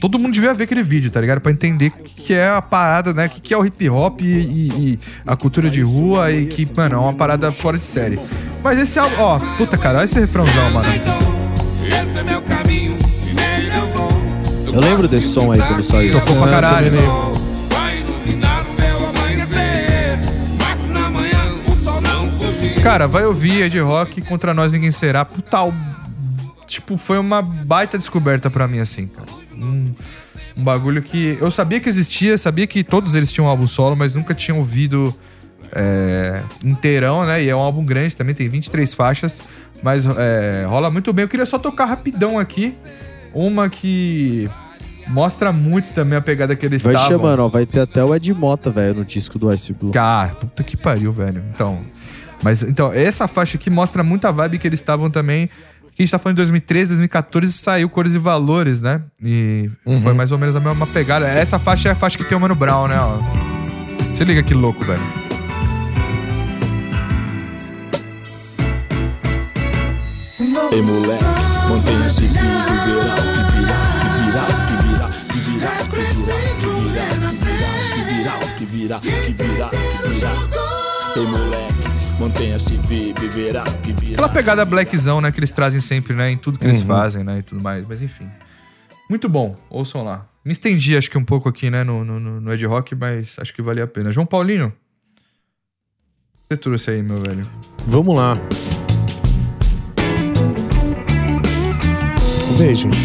Todo 0.00 0.18
mundo 0.18 0.34
devia 0.34 0.52
ver 0.52 0.64
aquele 0.64 0.82
vídeo, 0.82 1.08
tá 1.08 1.20
ligado? 1.20 1.40
Pra 1.40 1.52
entender 1.52 1.86
o 1.86 2.02
que 2.02 2.22
que 2.24 2.34
é 2.34 2.48
a 2.48 2.60
parada, 2.60 3.12
né? 3.14 3.26
O 3.26 3.30
que 3.30 3.40
que 3.40 3.54
é 3.54 3.56
o 3.56 3.64
hip 3.64 3.88
hop 3.88 4.22
e, 4.22 4.24
e- 4.26 4.68
e 4.94 4.98
a 5.24 5.36
cultura 5.36 5.70
de 5.70 5.82
rua 5.82 6.32
e 6.32 6.46
que, 6.46 6.66
mano, 6.76 6.96
é 6.96 6.98
uma 6.98 7.14
parada 7.14 7.52
fora 7.52 7.78
de 7.78 7.84
série. 7.84 8.18
Mas 8.62 8.80
esse 8.80 8.98
álbum, 8.98 9.14
ó, 9.20 9.38
puta 9.56 9.78
cara, 9.78 9.98
olha 9.98 10.04
esse 10.04 10.18
refrãozão, 10.18 10.68
mano. 10.72 10.88
Eu 14.72 14.80
lembro 14.80 15.06
desse 15.06 15.28
som 15.28 15.52
aí 15.52 15.60
quando 15.60 15.82
saiu. 15.84 16.12
Tocou 16.18 16.36
pra 16.42 16.50
caralho, 16.50 16.90
né? 16.90 16.98
Cara, 22.84 23.08
vai 23.08 23.24
ouvir 23.24 23.62
Ed 23.62 23.80
Rock 23.80 24.20
contra 24.20 24.52
nós 24.52 24.72
ninguém 24.72 24.92
será. 24.92 25.24
Puta, 25.24 25.56
tipo, 26.66 26.98
foi 26.98 27.18
uma 27.18 27.40
baita 27.40 27.96
descoberta 27.96 28.50
pra 28.50 28.68
mim, 28.68 28.78
assim, 28.78 29.06
cara. 29.06 29.26
Um, 29.56 29.86
um 30.54 30.62
bagulho 30.62 31.02
que 31.02 31.38
eu 31.40 31.50
sabia 31.50 31.80
que 31.80 31.88
existia, 31.88 32.36
sabia 32.36 32.66
que 32.66 32.84
todos 32.84 33.14
eles 33.14 33.32
tinham 33.32 33.46
um 33.46 33.48
álbum 33.48 33.66
solo, 33.66 33.96
mas 33.96 34.14
nunca 34.14 34.34
tinha 34.34 34.54
ouvido 34.54 35.14
é, 35.72 36.42
inteirão, 36.62 37.24
né? 37.24 37.42
E 37.42 37.48
é 37.48 37.56
um 37.56 37.60
álbum 37.60 37.82
grande 37.86 38.14
também, 38.14 38.34
tem 38.34 38.50
23 38.50 38.92
faixas, 38.92 39.40
mas 39.82 40.04
é, 40.04 40.66
rola 40.68 40.90
muito 40.90 41.10
bem. 41.10 41.22
Eu 41.22 41.28
queria 41.28 41.46
só 41.46 41.58
tocar 41.58 41.86
rapidão 41.86 42.38
aqui, 42.38 42.74
uma 43.32 43.66
que 43.70 44.46
mostra 45.08 45.52
muito 45.54 45.92
também 45.94 46.18
a 46.18 46.20
pegada 46.20 46.54
que 46.54 46.66
eles 46.66 46.82
Vai 46.82 46.94
estavam. 46.94 47.18
chamando, 47.18 47.40
ó. 47.40 47.48
Vai 47.48 47.64
ter 47.64 47.80
até 47.80 48.04
o 48.04 48.14
Ed 48.14 48.32
Mota, 48.34 48.70
velho, 48.70 48.96
no 48.96 49.04
disco 49.06 49.38
do 49.38 49.50
Ice 49.54 49.72
Blue. 49.72 49.90
Cara, 49.90 50.34
puta 50.34 50.62
que 50.62 50.76
pariu, 50.76 51.12
velho. 51.12 51.42
Então, 51.50 51.80
mas 52.44 52.62
então, 52.62 52.92
essa 52.92 53.26
faixa 53.26 53.56
aqui 53.56 53.70
mostra 53.70 54.02
muita 54.02 54.30
vibe 54.30 54.58
que 54.58 54.68
eles 54.68 54.78
estavam 54.78 55.10
também. 55.10 55.48
Que 55.96 56.02
a 56.02 56.04
gente 56.04 56.10
tá 56.10 56.18
falando 56.18 56.34
de 56.34 56.42
2013, 56.42 56.88
2014 56.88 57.52
saiu 57.52 57.88
Cores 57.88 58.14
e 58.14 58.18
Valores, 58.18 58.82
né? 58.82 59.00
E 59.22 59.70
foi 60.02 60.12
mais 60.12 60.30
ou 60.30 60.38
menos 60.38 60.54
a 60.54 60.60
mesma 60.60 60.86
pegada. 60.88 61.26
Essa 61.26 61.58
faixa 61.58 61.88
é 61.88 61.92
a 61.92 61.94
faixa 61.94 62.18
que 62.18 62.24
tem 62.24 62.36
o 62.36 62.40
Mano 62.40 62.54
Brown, 62.54 62.88
né? 62.88 62.96
Ó. 62.98 63.16
Se 64.12 64.24
liga 64.24 64.42
que 64.42 64.52
louco, 64.52 64.84
velho. 64.84 65.00
Ei 70.72 70.82
moleque, 70.82 71.24
mantenha-se 71.68 72.26
vivo, 72.26 72.42
viverá 72.84 73.14
o 73.14 73.26
que 73.38 73.56
virá, 73.56 73.78
o 73.94 74.08
que 74.10 74.20
virá, 74.20 74.44
o 74.44 74.64
que 75.30 75.36
virá, 75.46 75.70
o 75.70 75.86
que 75.86 75.86
virá, 75.86 75.86
o 75.86 75.88
que 75.88 76.82
virá, 76.84 77.14
o 77.24 77.78
que 77.78 77.84
virá, 78.06 78.36
o 78.36 78.56
que 78.56 78.64
virá, 78.66 78.96
o 78.96 79.00
que 79.00 79.32
virá, 79.32 79.68
o 79.68 79.70
que 79.70 80.04
virá. 80.04 80.34
Ei 81.16 81.26
moleque, 81.26 81.72
mantenha-se 81.72 81.72
vivo, 81.72 81.84
viverá 81.84 81.93
o 82.20 83.82
que 83.82 83.92
virá. 83.92 84.12
Aquela 84.12 84.28
pegada 84.28 84.64
blackzão, 84.64 85.20
né? 85.20 85.32
Que 85.32 85.40
eles 85.40 85.50
trazem 85.52 85.80
sempre, 85.80 86.14
né? 86.14 86.30
Em 86.30 86.36
tudo 86.36 86.58
que 86.58 86.64
eles 86.64 86.80
fazem, 86.82 87.24
né? 87.24 87.38
E 87.38 87.42
tudo 87.42 87.62
mais. 87.62 87.86
Mas 87.86 88.00
enfim. 88.02 88.28
Muito 89.10 89.28
bom. 89.28 89.56
Ouçam 89.68 90.04
lá. 90.04 90.26
Me 90.44 90.52
estendi, 90.52 90.96
acho 90.96 91.10
que 91.10 91.18
um 91.18 91.24
pouco 91.24 91.48
aqui, 91.48 91.70
né, 91.70 91.82
no, 91.84 92.04
no, 92.04 92.20
no- 92.40 92.52
Ed 92.52 92.64
Rock, 92.66 92.94
mas 92.94 93.36
acho 93.38 93.54
que 93.54 93.62
valia 93.62 93.84
a 93.84 93.86
pena. 93.86 94.12
João 94.12 94.26
Paulinho, 94.26 94.66
o 94.66 94.70
que 94.70 94.76
você 96.50 96.56
trouxe 96.58 96.90
aí, 96.90 97.02
meu 97.02 97.16
velho? 97.18 97.46
Vamos 97.86 98.14
lá. 98.14 98.34
Vamos 102.42 102.58
ver, 102.60 102.74
gente. 102.74 102.98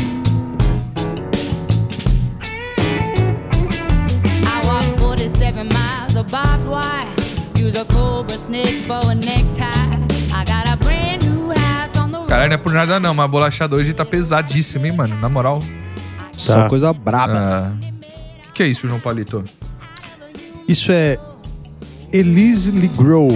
I 4.44 4.66
walk 4.66 4.86
47 5.00 5.64
miles 5.64 6.16
of 6.18 6.30
barbed 6.30 6.68
wire. 6.68 7.08
Use 7.66 7.78
a 7.78 7.86
cobra 7.86 8.19
Caralho, 12.28 12.50
não 12.50 12.56
é 12.56 12.58
por 12.58 12.74
nada 12.74 13.00
não, 13.00 13.14
mas 13.14 13.26
a 13.26 13.28
bolachada 13.28 13.76
hoje 13.76 13.94
tá 13.94 14.06
pesadíssima, 14.06 14.88
hein, 14.88 14.94
mano? 14.94 15.16
Na 15.20 15.30
moral. 15.30 15.60
Só 16.36 16.68
coisa 16.70 16.94
braba. 16.94 17.74
O 18.40 18.42
que, 18.44 18.52
que 18.54 18.64
é 18.64 18.68
isso, 18.68 18.88
João 18.88 19.00
Palito? 19.00 19.44
Isso 20.68 20.92
é 20.92 21.18
Elise 22.14 22.72
Legrow. 22.72 23.30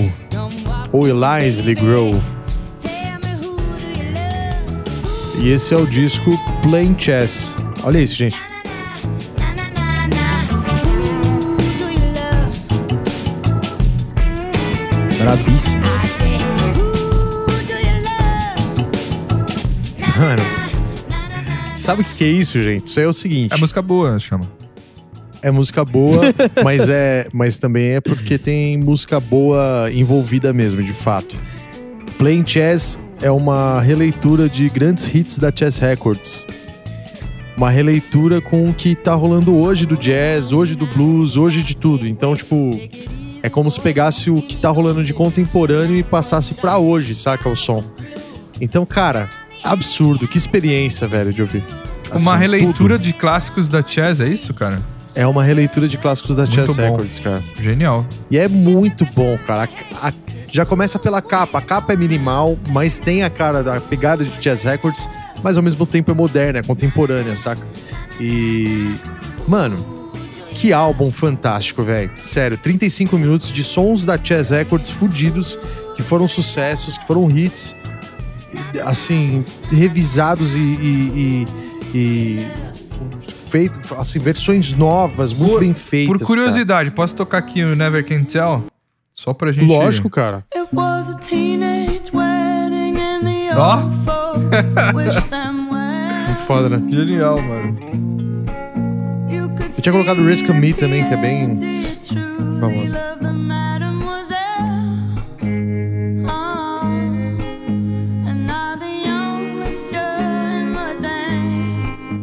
Ou 0.91 1.07
Elise 1.07 1.61
Legrow. 1.61 2.21
E 5.39 5.49
esse 5.49 5.73
é 5.73 5.77
o 5.77 5.85
disco 5.85 6.31
Playing 6.61 6.95
Chess. 6.97 7.53
Olha 7.83 7.99
isso, 7.99 8.15
gente. 8.15 8.52
Brabíssimo. 15.23 15.81
Mano. 20.17 20.43
Sabe 21.77 22.01
o 22.01 22.05
que 22.05 22.15
que 22.15 22.23
é 22.25 22.27
isso, 22.27 22.61
gente? 22.61 22.87
Isso 22.87 22.99
aí 22.99 23.05
é 23.05 23.07
o 23.07 23.13
seguinte. 23.13 23.53
É 23.53 23.57
música 23.57 23.81
boa, 23.81 24.19
chama. 24.19 24.51
É 25.41 25.49
música 25.49 25.85
boa, 25.85 26.23
mas 26.61 26.89
é, 26.89 27.27
mas 27.31 27.57
também 27.57 27.91
é 27.91 28.01
porque 28.01 28.37
tem 28.37 28.77
música 28.77 29.17
boa 29.17 29.89
envolvida 29.93 30.51
mesmo, 30.51 30.83
de 30.83 30.91
fato. 30.91 31.37
Playing 32.17 32.45
Chess 32.45 32.99
é 33.21 33.31
uma 33.31 33.79
releitura 33.79 34.49
de 34.49 34.67
grandes 34.67 35.15
hits 35.15 35.37
da 35.37 35.53
Chess 35.55 35.79
Records. 35.79 36.45
Uma 37.55 37.69
releitura 37.69 38.41
com 38.41 38.69
o 38.69 38.73
que 38.73 38.93
tá 38.93 39.13
rolando 39.13 39.55
hoje 39.55 39.85
do 39.85 39.95
jazz, 39.95 40.51
hoje 40.51 40.75
do 40.75 40.85
blues, 40.85 41.37
hoje 41.37 41.63
de 41.63 41.77
tudo. 41.77 42.05
Então, 42.05 42.35
tipo, 42.35 42.77
é 43.43 43.49
como 43.49 43.69
se 43.69 43.79
pegasse 43.79 44.31
o 44.31 44.41
que 44.41 44.57
tá 44.57 44.69
rolando 44.69 45.03
de 45.03 45.13
contemporâneo 45.13 45.95
e 45.97 46.01
passasse 46.03 46.55
pra 46.55 46.77
hoje, 46.79 47.13
saca 47.13 47.47
o 47.47 47.55
som. 47.55 47.83
Então, 48.59 48.85
cara, 48.85 49.29
absurdo, 49.63 50.27
que 50.27 50.37
experiência, 50.37 51.07
velho, 51.07 51.31
de 51.33 51.41
ouvir. 51.41 51.63
Uma 52.19 52.31
Assim, 52.33 52.41
releitura 52.41 52.97
de 52.97 53.11
clássicos 53.13 53.67
da 53.67 53.81
Chess, 53.83 54.21
é 54.21 54.27
isso, 54.27 54.53
cara? 54.53 54.79
É 55.15 55.27
uma 55.27 55.43
releitura 55.43 55.87
de 55.87 55.97
clássicos 55.97 56.35
da 56.35 56.43
Muito 56.43 56.55
Chess 56.55 56.75
bom. 56.77 56.81
Records, 56.83 57.19
cara. 57.19 57.43
Genial. 57.61 58.05
E 58.31 58.37
é 58.37 58.47
muito 58.47 59.05
bom, 59.13 59.37
cara. 59.45 59.69
A- 60.01 60.07
a- 60.09 60.13
já 60.51 60.65
começa 60.65 60.97
pela 60.97 61.21
capa. 61.21 61.57
A 61.59 61.61
capa 61.61 61.93
é 61.93 61.95
minimal, 61.95 62.57
mas 62.71 62.97
tem 62.99 63.23
a 63.23 63.29
cara 63.29 63.61
da 63.63 63.79
pegada 63.81 64.23
de 64.23 64.31
Jazz 64.39 64.63
Records, 64.63 65.07
mas 65.43 65.57
ao 65.57 65.61
mesmo 65.63 65.85
tempo 65.85 66.09
é 66.11 66.13
moderna, 66.13 66.59
é 66.59 66.63
contemporânea, 66.63 67.35
saca? 67.35 67.65
E. 68.19 68.95
Mano, 69.47 70.02
que 70.53 70.71
álbum 70.73 71.11
fantástico, 71.11 71.83
velho. 71.83 72.11
Sério, 72.21 72.57
35 72.57 73.17
minutos 73.17 73.51
de 73.51 73.63
sons 73.63 74.05
da 74.05 74.15
Jazz 74.17 74.49
Records 74.51 74.89
fudidos, 74.89 75.57
que 75.95 76.01
foram 76.01 76.27
sucessos, 76.27 76.97
que 76.97 77.05
foram 77.05 77.29
hits, 77.29 77.75
assim, 78.85 79.43
revisados 79.71 80.55
e. 80.55 80.59
e, 80.59 81.45
e- 81.45 81.63
e 81.95 82.47
feito, 83.51 83.79
assim, 83.99 84.17
versões 84.17 84.75
novas, 84.75 85.31
muito 85.31 85.59
bem 85.59 85.73
feitas. 85.75 86.17
Por 86.17 86.25
curiosidade, 86.25 86.89
posso 86.89 87.15
tocar 87.15 87.37
aqui 87.37 87.61
o 87.63 87.75
Never 87.75 88.03
Can 88.03 88.23
Tell? 88.23 88.63
Só 89.13 89.31
pra 89.31 89.51
gente... 89.51 89.67
Lógico, 89.67 90.09
cara. 90.09 90.43
It 90.55 90.67
was 90.73 91.09
a 91.11 91.13
teenage 91.19 92.09
wedding 92.11 92.99
and 92.99 93.21
the 93.23 93.55
Ó. 93.55 93.77
well. 93.77 94.93
Muito 96.27 96.43
foda, 96.47 96.67
né? 96.69 96.81
Genial, 96.89 97.39
mano. 97.39 98.32
Eu 99.75 99.81
tinha 99.81 99.91
colocado 99.91 100.25
Risk 100.25 100.49
of 100.49 100.59
Me 100.59 100.73
também, 100.73 101.07
que 101.07 101.13
é 101.13 101.17
bem 101.17 101.57
famoso. 102.59 102.95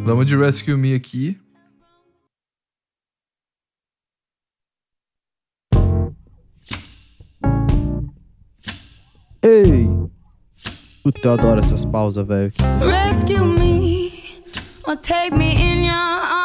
Vamos 0.05 0.27
de 0.27 0.37
Rescue 0.37 0.77
Me 0.77 0.93
aqui. 0.93 1.39
Ei! 9.43 9.89
Puta, 11.03 11.29
eu 11.29 11.33
adoro 11.33 11.61
essas 11.61 11.85
pausas, 11.85 12.27
velho. 12.27 12.53
Rescue 12.81 13.39
me, 13.39 14.13
or 14.87 14.97
take 14.97 15.35
me 15.35 15.55
in 15.55 15.87
your 15.87 15.95
arms. 15.95 16.40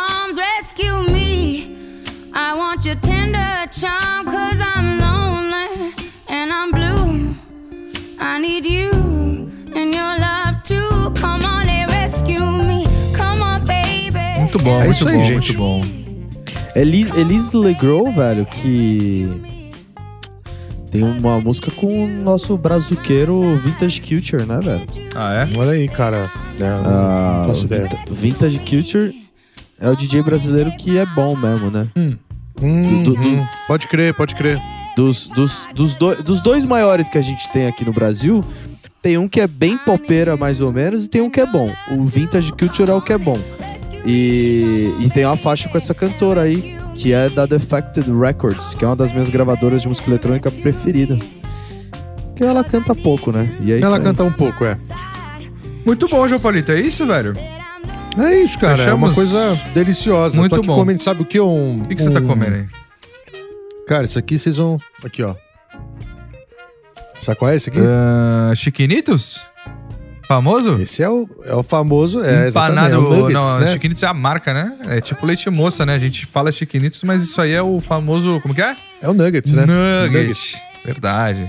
Rescue 0.78 1.10
me. 1.14 2.02
I 2.34 2.54
want 2.58 2.84
your 2.86 2.96
tender 2.96 3.66
charm, 3.72 4.26
cause 4.26 4.60
I'm 4.60 5.00
lonely 5.00 5.94
and 6.28 6.52
I'm 6.52 6.72
blue. 6.72 7.36
I 8.20 8.40
need 8.40 8.66
you 8.66 8.92
and 9.74 9.94
your 9.96 10.20
love 10.20 10.64
too. 10.64 11.12
Come 11.22 11.46
on 11.46 11.70
and 11.70 11.90
rescue 11.92 12.40
me. 12.68 12.86
Come 13.16 13.42
on, 13.42 13.62
baby. 13.66 14.40
Muito 14.40 14.60
bom, 14.60 14.82
É 14.82 14.84
muito 14.84 14.92
isso 14.92 15.08
aí, 15.08 15.16
bom, 15.18 15.24
gente. 15.24 15.58
muito 15.58 15.58
bom. 15.58 15.86
Elise, 16.76 17.12
Elise 17.18 17.56
Legrow, 17.56 18.12
velho, 18.12 18.46
que 18.46 19.30
tem 20.92 21.04
uma 21.04 21.40
música 21.40 21.72
com 21.72 22.04
o 22.04 22.08
nosso 22.08 22.58
brazuqueiro 22.58 23.58
Vintage 23.60 24.02
Culture, 24.02 24.46
né, 24.46 24.60
velho? 24.62 24.86
Ah, 25.16 25.34
é? 25.34 25.58
Olha 25.58 25.72
aí, 25.72 25.88
cara. 25.88 26.30
É, 26.60 26.66
Ah, 26.66 27.38
não 27.40 27.48
faço 27.48 27.66
ideia. 27.66 27.84
Vinta- 27.84 28.00
Vintage 28.12 28.60
Culture 28.60 29.25
é 29.86 29.90
o 29.90 29.96
DJ 29.96 30.22
brasileiro 30.24 30.72
que 30.78 30.98
é 30.98 31.06
bom 31.06 31.36
mesmo, 31.36 31.70
né? 31.72 31.88
Hum, 31.96 32.18
Do- 33.04 33.14
do- 33.14 33.20
hum. 33.20 33.46
Pode 33.68 33.88
crer, 33.88 34.14
pode 34.14 34.36
crer. 34.36 34.60
Dos, 34.96 35.28
dos, 35.28 35.68
dos, 35.76 35.96
doi- 35.96 36.22
dos 36.24 36.42
dois 36.42 36.66
maiores 36.66 37.10
que 37.10 37.18
a 37.18 37.22
gente 37.22 37.50
tem 37.52 37.68
aqui 37.68 37.84
no 37.84 37.92
Brasil, 37.92 38.44
tem 39.02 39.18
um 39.18 39.28
que 39.28 39.42
é 39.42 39.48
bem 39.48 39.78
popeira, 39.78 40.38
mais 40.38 40.62
ou 40.62 40.72
menos, 40.72 41.06
e 41.06 41.10
tem 41.10 41.22
um 41.22 41.30
que 41.30 41.42
é 41.42 41.46
bom. 41.46 41.70
O 41.92 42.06
Vintage 42.06 42.52
Culture 42.54 42.90
é 42.90 42.94
o 42.94 43.02
que 43.02 43.12
é 43.12 43.18
bom. 43.18 43.38
E, 44.06 44.94
e 45.02 45.10
tem 45.10 45.26
uma 45.26 45.36
faixa 45.36 45.68
com 45.68 45.78
essa 45.78 45.94
cantora 45.94 46.44
aí, 46.44 46.78
que 46.94 47.12
é 47.12 47.28
da 47.30 47.46
Defected 47.46 48.10
Records, 48.10 48.74
que 48.74 48.86
é 48.86 48.88
uma 48.88 48.96
das 48.96 49.12
minhas 49.12 49.30
gravadoras 49.30 49.82
de 49.82 49.88
música 49.90 50.10
eletrônica 50.10 50.50
preferida. 50.50 51.18
Que 52.36 52.44
ela 52.44 52.64
canta 52.64 52.96
pouco, 52.96 53.32
né? 53.32 53.50
E 53.62 53.72
é 53.74 53.78
isso 53.78 53.86
Ela 53.86 54.00
canta 54.00 54.24
um 54.24 54.32
pouco, 54.32 54.64
é. 54.64 54.78
Muito 55.86 56.08
bom, 56.08 56.28
João 56.28 56.40
Paulito. 56.40 56.72
É 56.72 56.80
isso, 56.80 57.06
velho? 57.06 57.36
É 58.18 58.36
isso, 58.42 58.58
cara. 58.60 58.82
É 58.84 58.94
uma 58.94 59.10
Fechamos. 59.10 59.16
coisa 59.16 59.62
deliciosa. 59.74 60.38
Muito 60.40 60.62
bom. 60.62 60.76
comendo, 60.76 61.02
sabe 61.02 61.22
o 61.22 61.26
que? 61.26 61.40
Um, 61.40 61.82
O 61.82 61.88
que, 61.88 61.96
que 61.96 62.04
você 62.04 62.10
tá 62.12 62.20
um- 62.20 62.28
comendo 62.28 62.56
aí? 62.56 62.66
Cara, 63.88 64.06
isso 64.06 64.18
aqui 64.18 64.38
vocês 64.38 64.56
vão. 64.58 64.80
Aqui, 65.04 65.22
ó. 65.24 65.36
Sabe 67.20 67.38
qual 67.38 67.52
é 67.52 67.56
esse 67.56 67.70
aqui? 67.70 67.80
Ah, 67.82 68.54
Chiquinitos? 68.56 69.44
Famoso? 70.28 70.82
Esse 70.82 71.04
é 71.04 71.10
o, 71.10 71.30
é 71.44 71.54
o 71.54 71.62
famoso. 71.62 72.24
É, 72.24 72.50
Empanado. 72.50 72.96
é 72.96 72.98
Nuggets, 72.98 73.34
não, 73.34 73.60
né? 73.60 73.68
Chiquinitos 73.68 74.02
é 74.02 74.08
a 74.08 74.14
marca, 74.14 74.54
né? 74.54 74.76
É 74.88 75.00
tipo 75.00 75.24
leite 75.26 75.48
moça, 75.52 75.86
né? 75.86 75.94
A 75.94 76.00
gente 76.00 76.26
fala 76.26 76.52
Chiquinitos, 76.52 77.04
mas 77.04 77.22
isso 77.24 77.40
aí 77.40 77.52
é 77.52 77.62
o 77.62 77.80
famoso. 77.80 78.40
Como 78.42 78.54
que 78.56 78.62
é? 78.62 78.76
É 79.04 79.08
o 79.08 79.14
Nuggets, 79.14 79.52
né? 79.54 79.66
Nugget. 79.68 80.18
Nuggets. 80.18 80.62
Verdade. 80.84 81.48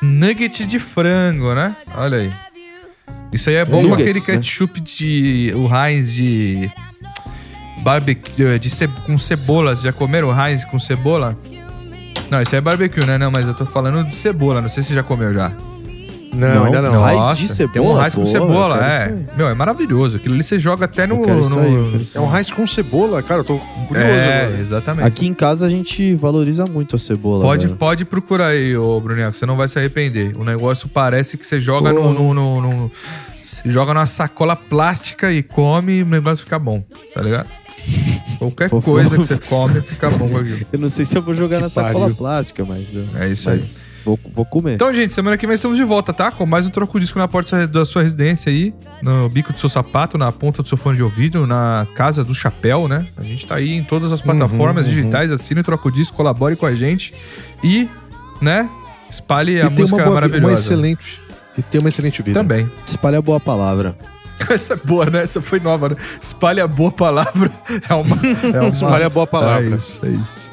Nugget 0.00 0.64
de 0.66 0.78
frango, 0.78 1.54
né? 1.54 1.76
Olha 1.94 2.18
aí. 2.18 2.30
Isso 3.32 3.48
aí 3.48 3.56
é 3.56 3.64
bom 3.64 3.88
com 3.88 3.94
aquele 3.94 4.20
né? 4.20 4.20
ketchup 4.20 4.80
de. 4.80 5.52
O 5.56 5.68
Heinz 5.74 6.12
de. 6.12 6.70
Barbecue. 7.82 8.58
De 8.58 8.70
ce, 8.70 8.86
com 9.06 9.16
cebola. 9.16 9.70
Vocês 9.70 9.84
já 9.84 9.92
comeram 9.92 10.28
o 10.28 10.32
Heinz 10.32 10.64
com 10.64 10.78
cebola? 10.78 11.34
Não, 12.30 12.40
isso 12.40 12.54
aí 12.54 12.58
é 12.58 12.60
barbecue, 12.60 13.04
né? 13.04 13.18
Não, 13.18 13.30
mas 13.30 13.48
eu 13.48 13.54
tô 13.54 13.64
falando 13.64 14.08
de 14.08 14.14
cebola. 14.14 14.60
Não 14.60 14.68
sei 14.68 14.82
se 14.82 14.90
você 14.90 14.94
já 14.94 15.02
comeu 15.02 15.32
já. 15.32 15.52
Não, 16.32 16.64
ainda 16.64 16.80
não. 16.80 16.98
Raiz 17.00 17.18
Nossa, 17.18 17.34
de 17.34 17.42
Tem 17.42 17.52
um 17.52 17.54
cebola? 17.54 18.02
Heinz 18.04 18.14
com 18.14 18.24
cebola, 18.24 18.86
é. 18.90 19.14
Meu, 19.36 19.48
é 19.48 19.54
maravilhoso. 19.54 20.16
Aquilo 20.16 20.34
ali 20.34 20.42
você 20.42 20.58
joga 20.58 20.86
até 20.86 21.06
no. 21.06 21.16
No- 21.26 21.58
aí, 21.60 22.06
É 22.14 22.20
um 22.20 22.26
raiz 22.26 22.50
com 22.50 22.66
cebola, 22.66 23.22
cara. 23.22 23.40
Eu 23.40 23.44
tô 23.44 23.58
curioso 23.88 24.08
É, 24.08 24.44
agora. 24.46 24.60
exatamente. 24.60 25.06
Aqui 25.06 25.26
em 25.26 25.34
casa 25.34 25.66
a 25.66 25.68
gente 25.70 26.14
valoriza 26.14 26.64
muito 26.64 26.96
a 26.96 26.98
cebola. 26.98 27.42
Pode, 27.44 27.66
velho. 27.66 27.78
pode 27.78 28.04
procurar 28.06 28.46
aí, 28.48 28.74
ô 28.76 28.98
Bruninho, 29.00 29.30
que 29.30 29.36
você 29.36 29.44
não 29.44 29.56
vai 29.56 29.68
se 29.68 29.78
arrepender. 29.78 30.34
O 30.38 30.44
negócio 30.44 30.88
parece 30.88 31.36
que 31.36 31.46
você 31.46 31.60
joga 31.60 31.92
no, 31.92 32.12
no, 32.14 32.32
no- 32.34 32.60
no- 32.62 32.90
Você 33.44 33.70
joga 33.70 33.92
numa 33.92 34.06
sacola 34.06 34.56
plástica 34.56 35.30
e 35.30 35.42
come 35.42 35.96
e 35.98 36.02
o 36.02 36.06
negócio 36.06 36.44
fica 36.44 36.58
bom, 36.58 36.82
tá 37.14 37.20
ligado? 37.20 37.48
Qualquer 38.38 38.70
Fofo. 38.70 38.90
coisa 38.90 39.10
que 39.18 39.24
você 39.26 39.36
come 39.38 39.80
fica 39.82 40.08
bom 40.10 40.28
com 40.30 40.38
aquilo. 40.38 40.66
Eu 40.72 40.78
não 40.78 40.88
sei 40.88 41.04
se 41.04 41.16
eu 41.16 41.22
vou 41.22 41.34
jogar 41.34 41.56
Que 41.56 41.62
na 41.64 41.68
sacola 41.68 42.00
pariu. 42.06 42.14
plástica, 42.16 42.64
mas. 42.64 42.88
É 43.20 43.28
isso 43.28 43.50
aí. 43.50 43.62
Vou, 44.04 44.18
vou 44.32 44.44
comer. 44.44 44.74
Então, 44.74 44.92
gente, 44.92 45.12
semana 45.12 45.36
que 45.36 45.46
vem 45.46 45.54
estamos 45.54 45.76
de 45.78 45.84
volta, 45.84 46.12
tá? 46.12 46.30
Com 46.30 46.44
mais 46.44 46.66
um 46.66 46.70
troco 46.70 46.98
disco 46.98 47.18
na 47.18 47.28
porta 47.28 47.66
da 47.66 47.84
sua 47.84 48.02
residência 48.02 48.50
aí, 48.50 48.74
no 49.00 49.28
bico 49.28 49.52
do 49.52 49.58
seu 49.58 49.68
sapato, 49.68 50.18
na 50.18 50.32
ponta 50.32 50.62
do 50.62 50.68
seu 50.68 50.76
fone 50.76 50.96
de 50.96 51.02
ouvido, 51.02 51.46
na 51.46 51.86
casa 51.94 52.24
do 52.24 52.34
chapéu, 52.34 52.88
né? 52.88 53.06
A 53.16 53.22
gente 53.22 53.46
tá 53.46 53.56
aí 53.56 53.72
em 53.72 53.84
todas 53.84 54.12
as 54.12 54.20
plataformas 54.20 54.86
uhum. 54.86 54.92
digitais, 54.92 55.30
assine 55.30 55.60
o 55.60 55.64
troco 55.64 55.90
disco, 55.90 56.16
colabore 56.16 56.56
com 56.56 56.66
a 56.66 56.74
gente 56.74 57.14
e, 57.62 57.88
né, 58.40 58.68
espalhe 59.08 59.54
E 59.54 59.60
a 59.60 59.70
música 59.70 60.02
boa, 60.02 60.14
maravilhosa. 60.14 60.46
uma 60.46 60.54
excelente. 60.54 61.20
E 61.56 61.62
tem 61.62 61.80
uma 61.80 61.88
excelente 61.88 62.22
vida. 62.22 62.40
Também. 62.40 62.68
Espalha 62.86 63.18
a 63.18 63.22
boa 63.22 63.38
palavra. 63.38 63.94
Essa 64.50 64.74
é 64.74 64.76
boa, 64.76 65.06
né? 65.06 65.22
Essa 65.22 65.40
foi 65.40 65.60
nova, 65.60 65.90
né? 65.90 65.96
Espalhe 66.20 66.60
a 66.60 66.66
boa 66.66 66.90
palavra. 66.90 67.50
É 67.88 67.94
uma. 67.94 68.16
É 68.54 68.60
uma... 68.60 68.68
Espalhe 68.68 69.04
a 69.04 69.10
boa 69.10 69.26
palavra. 69.26 69.74
É 69.74 69.76
isso, 69.76 70.00
é 70.04 70.08
isso. 70.08 70.51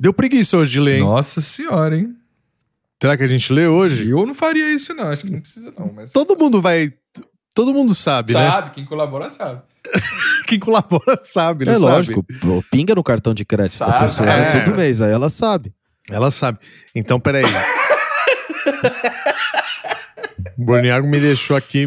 Deu 0.00 0.12
preguiça 0.12 0.56
hoje 0.56 0.72
de 0.72 0.80
ler, 0.80 0.98
hein? 0.98 1.04
Nossa 1.04 1.40
senhora, 1.40 1.96
hein? 1.96 2.14
Será 3.02 3.16
que 3.16 3.22
a 3.22 3.26
gente 3.26 3.52
lê 3.52 3.66
hoje? 3.66 4.08
Eu 4.10 4.26
não 4.26 4.34
faria 4.34 4.72
isso, 4.72 4.94
não. 4.94 5.04
Acho 5.08 5.22
que 5.24 5.30
não 5.30 5.40
precisa, 5.40 5.72
não. 5.78 5.92
Mas 5.94 6.12
Todo 6.12 6.36
mundo 6.38 6.60
vai. 6.60 6.92
Todo 7.54 7.74
mundo 7.74 7.94
sabe, 7.94 8.32
né? 8.32 8.48
sabe, 8.48 8.70
quem 8.70 8.84
colabora 8.84 9.28
sabe. 9.28 9.62
Quem 10.46 10.58
colabora 10.58 11.18
sabe, 11.24 11.64
não 11.64 11.72
É 11.72 11.78
sabe? 11.78 11.86
lógico, 11.86 12.26
pinga 12.70 12.94
no 12.94 13.02
cartão 13.04 13.32
de 13.32 13.44
crédito 13.44 13.78
da 13.78 13.86
Sabe, 13.86 14.04
pessoa 14.04 14.28
é. 14.28 14.54
né, 14.54 14.64
todo 14.64 14.76
mês, 14.76 15.00
aí 15.00 15.10
ela 15.12 15.30
sabe. 15.30 15.72
Ela 16.10 16.30
sabe. 16.30 16.58
Então, 16.94 17.18
peraí. 17.20 17.44
o 20.58 20.64
Borniago 20.64 21.06
me 21.08 21.20
deixou 21.20 21.56
aqui. 21.56 21.86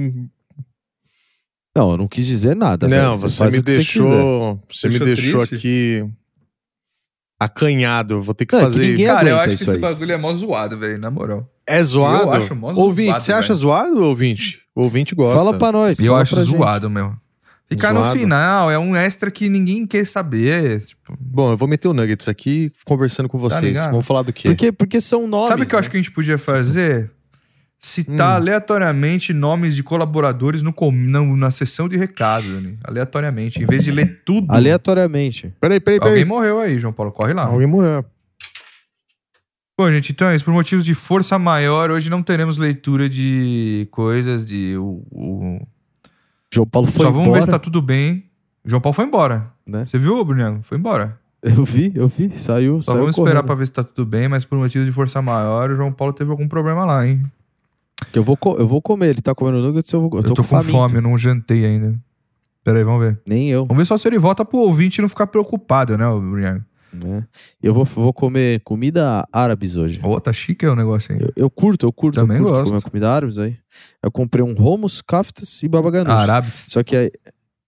Não, 1.75 1.91
eu 1.91 1.97
não 1.97 2.07
quis 2.07 2.25
dizer 2.25 2.55
nada. 2.55 2.87
não, 2.87 3.15
velho. 3.17 3.29
você 3.29 3.37
faz 3.37 3.53
me 3.53 3.61
deixou. 3.61 4.61
Você, 4.71 4.87
me 4.89 4.99
Deixou 4.99 5.15
deixou 5.15 5.47
triste? 5.47 5.55
aqui. 5.67 6.09
Acanhado. 7.45 8.15
Eu 8.15 8.21
Vou 8.21 8.33
ter 8.33 8.45
que 8.45 8.55
Não, 8.55 8.61
é 8.61 8.65
que 8.65 8.71
fazer. 8.71 8.87
ninguém 8.91 9.05
Cara, 9.07 9.29
eu 9.29 9.37
acho 9.39 9.57
que 9.57 9.63
esse 9.63 9.71
aí. 9.71 9.79
bagulho 9.79 10.11
é 10.11 10.17
mó 10.17 10.33
zoado, 10.33 10.77
velho, 10.77 10.97
na 10.99 11.09
moral. 11.11 11.49
É 11.67 11.83
zoado? 11.83 12.23
Eu 12.35 12.43
acho 12.43 12.55
mó 12.55 12.73
ouvinte, 12.73 13.07
zoado, 13.09 13.23
você 13.23 13.33
acha 13.33 13.53
zoado, 13.53 14.03
ouvinte? 14.03 14.59
O 14.75 14.81
ouvinte 14.83 15.13
gosta. 15.15 15.37
Fala 15.37 15.57
pra 15.57 15.71
nós. 15.71 15.99
eu 15.99 16.15
acho 16.15 16.35
pra 16.35 16.43
gente. 16.43 16.57
zoado, 16.57 16.89
meu. 16.89 17.13
Ficar 17.69 17.93
no 17.93 18.01
Zoado? 18.01 18.19
final 18.19 18.69
é 18.69 18.77
um 18.77 18.95
extra 18.95 19.31
que 19.31 19.49
ninguém 19.49 19.87
quer 19.87 20.05
saber. 20.05 20.81
Tipo, 20.81 21.15
Bom, 21.19 21.51
eu 21.51 21.57
vou 21.57 21.67
meter 21.67 21.87
o 21.87 21.93
Nuggets 21.93 22.27
aqui 22.27 22.71
conversando 22.85 23.27
com 23.29 23.39
vocês. 23.39 23.61
ligado? 23.63 23.91
Vamos 23.91 24.05
falar 24.05 24.21
do 24.21 24.33
quê? 24.33 24.49
Porque, 24.49 24.71
porque 24.71 25.01
são 25.01 25.27
nomes. 25.27 25.47
Sabe 25.49 25.63
o 25.63 25.65
que 25.65 25.73
eu 25.73 25.77
né? 25.77 25.79
acho 25.79 25.89
que 25.89 25.97
a 25.97 25.99
gente 26.01 26.11
podia 26.11 26.37
fazer? 26.37 27.09
Citar 27.85 28.31
Hum. 28.31 28.35
aleatoriamente 28.43 29.33
nomes 29.33 29.75
de 29.75 29.83
colaboradores 29.83 30.61
no, 30.61 30.71
com- 30.71 30.89
na, 30.89 31.21
na 31.21 31.51
sessão 31.51 31.89
de 31.89 31.97
recado, 31.97 32.47
né? 32.61 32.75
aleatoriamente, 32.81 33.61
em 33.61 33.65
vez 33.65 33.83
de 33.83 33.91
ler 33.91 34.21
tudo. 34.23 34.49
Aleatoriamente. 34.49 35.53
Peraí, 35.59 35.81
peraí, 35.81 35.99
peraí. 35.99 36.13
Alguém 36.13 36.25
morreu 36.25 36.59
aí, 36.59 36.79
João 36.79 36.93
Paulo, 36.93 37.11
corre 37.11 37.33
lá. 37.33 37.43
Alguém 37.43 37.67
morreu. 37.67 38.05
Bom, 39.77 39.91
gente, 39.91 40.13
então 40.13 40.29
é 40.29 40.35
isso. 40.35 40.45
Por 40.45 40.53
motivos 40.53 40.85
de 40.85 40.93
força 40.93 41.37
maior, 41.37 41.91
hoje 41.91 42.09
não 42.09 42.23
teremos 42.23 42.57
leitura 42.57 43.09
de 43.09 43.85
coisas 43.91 44.45
de. 44.45 44.77
O, 44.77 45.03
o- 45.11 45.67
João 46.53 46.65
Paulo 46.67 46.87
foi 46.87 47.05
Só 47.05 47.11
vamos 47.11 47.27
embora. 47.27 47.41
ver 47.41 47.45
se 47.45 47.51
tá 47.51 47.59
tudo 47.59 47.81
bem. 47.81 48.23
João 48.63 48.79
Paulo 48.79 48.93
foi 48.95 49.05
embora. 49.05 49.51
Né? 49.67 49.85
Você 49.85 49.97
viu, 49.97 50.23
Brunel? 50.23 50.59
Foi 50.63 50.77
embora. 50.77 51.19
Eu 51.41 51.65
vi, 51.65 51.91
eu 51.95 52.07
vi. 52.07 52.31
Saiu, 52.31 52.79
Só 52.79 52.91
saiu 52.93 52.99
vamos 53.01 53.15
correndo. 53.15 53.27
esperar 53.31 53.43
pra 53.43 53.55
ver 53.55 53.65
se 53.67 53.73
tá 53.73 53.83
tudo 53.83 54.05
bem, 54.05 54.29
mas 54.29 54.45
por 54.45 54.57
motivos 54.57 54.85
de 54.87 54.93
força 54.93 55.21
maior, 55.21 55.69
o 55.71 55.75
João 55.75 55.91
Paulo 55.91 56.13
teve 56.13 56.31
algum 56.31 56.47
problema 56.47 56.85
lá, 56.85 57.05
hein? 57.05 57.21
Eu, 58.13 58.23
vou 58.23 58.37
eu 58.57 58.67
vou 58.67 58.81
comer. 58.81 59.09
Ele 59.09 59.21
tá 59.21 59.33
comendo 59.35 59.61
nuggets, 59.61 59.91
eu, 59.91 60.01
vou, 60.01 60.09
eu 60.13 60.17
Eu 60.17 60.23
tô, 60.23 60.33
tô, 60.33 60.41
com 60.41 60.47
faminto. 60.47 60.71
fome, 60.71 60.95
eu 60.95 61.01
não 61.01 61.17
jantei 61.17 61.65
ainda. 61.65 61.99
Pera 62.63 62.77
aí, 62.79 62.83
vamos 62.83 63.03
ver. 63.03 63.19
Nem 63.27 63.49
eu. 63.49 63.65
Vamos 63.65 63.81
ver 63.81 63.85
só 63.85 63.97
se 63.97 64.07
ele 64.07 64.17
volta 64.17 64.45
pro 64.45 64.59
ouvinte 64.59 64.99
e 64.99 65.01
não 65.01 65.09
ficar 65.09 65.27
preocupado, 65.27 65.97
né, 65.97 66.05
Brunel? 66.05 66.61
né? 66.93 67.25
Eu 67.61 67.73
vou, 67.73 67.83
vou 67.85 68.13
comer 68.13 68.61
comida 68.61 69.27
árabes 69.33 69.75
hoje. 69.75 69.99
Ô, 70.03 70.21
tá 70.21 70.31
chique 70.31 70.63
aí 70.65 70.71
o 70.71 70.75
negócio 70.75 71.13
aí. 71.13 71.19
Eu, 71.21 71.31
eu 71.35 71.49
curto, 71.49 71.85
eu 71.87 71.91
curto, 71.91 72.15
Também 72.19 72.37
eu 72.37 72.43
curto 72.43 72.55
gosto. 72.57 72.69
comer 72.69 72.81
comida 72.83 73.09
árabes 73.11 73.37
aí. 73.39 73.57
Eu 74.01 74.11
comprei 74.11 74.43
um 74.45 74.53
hummus, 74.53 75.01
kaftas 75.01 75.61
e 75.63 75.67
baba 75.67 75.89
ganoush. 75.89 76.21
Árabes. 76.21 76.67
Só 76.69 76.83
que 76.83 76.95
aí, 76.95 77.11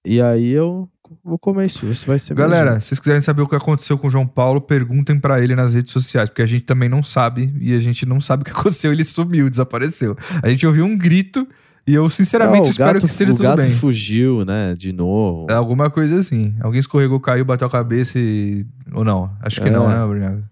e 0.05 0.21
aí 0.21 0.49
eu 0.51 0.87
vou 1.23 1.38
comer 1.40 1.68
isso. 1.68 1.86
Isso 1.86 2.06
vai 2.07 2.18
ser 2.19 2.34
Galera, 2.34 2.80
se 2.80 2.88
vocês 2.88 2.99
quiserem 2.99 3.22
saber 3.22 3.41
o 3.41 3.48
que 3.48 3.56
aconteceu 3.56 3.98
com 3.98 4.07
o 4.07 4.10
João 4.10 4.26
Paulo, 4.27 4.60
perguntem 4.61 5.19
pra 5.19 5.41
ele 5.41 5.56
nas 5.56 5.73
redes 5.73 5.91
sociais, 5.91 6.30
porque 6.30 6.41
a 6.41 6.45
gente 6.45 6.64
também 6.64 6.90
não 6.90 7.02
sabe 7.03 7.53
e 7.60 7.73
a 7.76 7.80
gente 7.80 8.06
não 8.06 8.19
sabe 8.22 8.41
o 8.41 8.45
que 8.45 8.52
aconteceu. 8.57 8.91
Ele 8.91 9.03
sumiu, 9.03 9.49
desapareceu. 9.49 10.18
A 10.41 10.49
gente 10.49 10.65
ouviu 10.65 10.86
um 10.86 10.98
grito 10.98 11.48
e 11.88 11.94
eu 11.94 12.10
sinceramente 12.10 12.61
Não, 12.61 12.68
o 12.68 12.72
espero 12.72 12.94
gato, 12.94 13.06
que 13.06 13.11
esteja 13.11 13.32
o 13.32 13.36
tudo 13.36 13.44
gato 13.45 13.61
bem. 13.61 13.72
fugiu, 13.72 14.44
né? 14.44 14.73
De 14.76 14.91
novo. 14.91 15.45
É 15.49 15.53
alguma 15.53 15.90
coisa 15.90 16.18
assim. 16.19 16.56
Alguém 16.61 16.80
escorregou, 16.80 17.19
caiu, 17.19 17.45
bateu 17.45 17.68
a 17.68 17.72
cabeça 17.72 18.18
e. 18.18 18.65
Ou 18.91 19.03
não? 19.03 19.32
Acho 19.41 19.61
que 19.61 19.68
É. 19.68 19.72
não, 19.72 19.88
né, 19.88 20.06
Bruno? 20.07 20.44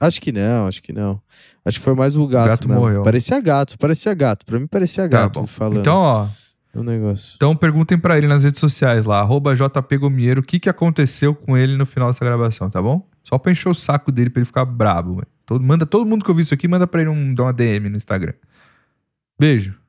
Acho 0.00 0.20
que 0.20 0.32
não, 0.32 0.66
acho 0.66 0.82
que 0.82 0.92
não. 0.92 1.20
Acho 1.64 1.78
que 1.78 1.84
foi 1.84 1.94
mais 1.94 2.16
o 2.16 2.26
gato. 2.26 2.48
gato 2.48 2.68
mesmo. 2.68 2.80
morreu. 2.82 3.02
Parecia 3.04 3.40
gato, 3.40 3.78
parecia 3.78 4.12
gato. 4.14 4.44
Pra 4.44 4.58
mim 4.58 4.66
parecia 4.66 5.04
Tá 5.08 5.22
gato 5.22 5.40
bom. 5.42 5.46
falando. 5.46 5.78
Então, 5.78 5.96
ó. 5.98 6.26
O 6.80 6.82
negócio. 6.82 7.34
Então 7.36 7.54
perguntem 7.54 7.98
pra 7.98 8.16
ele 8.16 8.26
nas 8.26 8.44
redes 8.44 8.60
sociais 8.60 9.04
lá, 9.04 9.20
arroba 9.20 9.54
JPGomieiro, 9.54 10.40
o 10.40 10.44
que, 10.44 10.58
que 10.58 10.68
aconteceu 10.68 11.34
com 11.34 11.56
ele 11.56 11.76
no 11.76 11.84
final 11.84 12.08
dessa 12.08 12.24
gravação, 12.24 12.70
tá 12.70 12.80
bom? 12.80 13.06
Só 13.22 13.38
pra 13.38 13.52
encher 13.52 13.68
o 13.68 13.74
saco 13.74 14.10
dele 14.10 14.30
pra 14.30 14.40
ele 14.40 14.46
ficar 14.46 14.64
brabo. 14.64 15.22
Todo, 15.44 15.62
manda 15.62 15.84
todo 15.84 16.06
mundo 16.06 16.24
que 16.24 16.30
ouviu 16.30 16.42
isso 16.42 16.54
aqui, 16.54 16.66
manda 16.66 16.86
pra 16.86 17.00
ele 17.02 17.10
um, 17.10 17.34
dar 17.34 17.44
uma 17.44 17.52
DM 17.52 17.88
no 17.88 17.96
Instagram. 17.96 18.34
Beijo. 19.38 19.81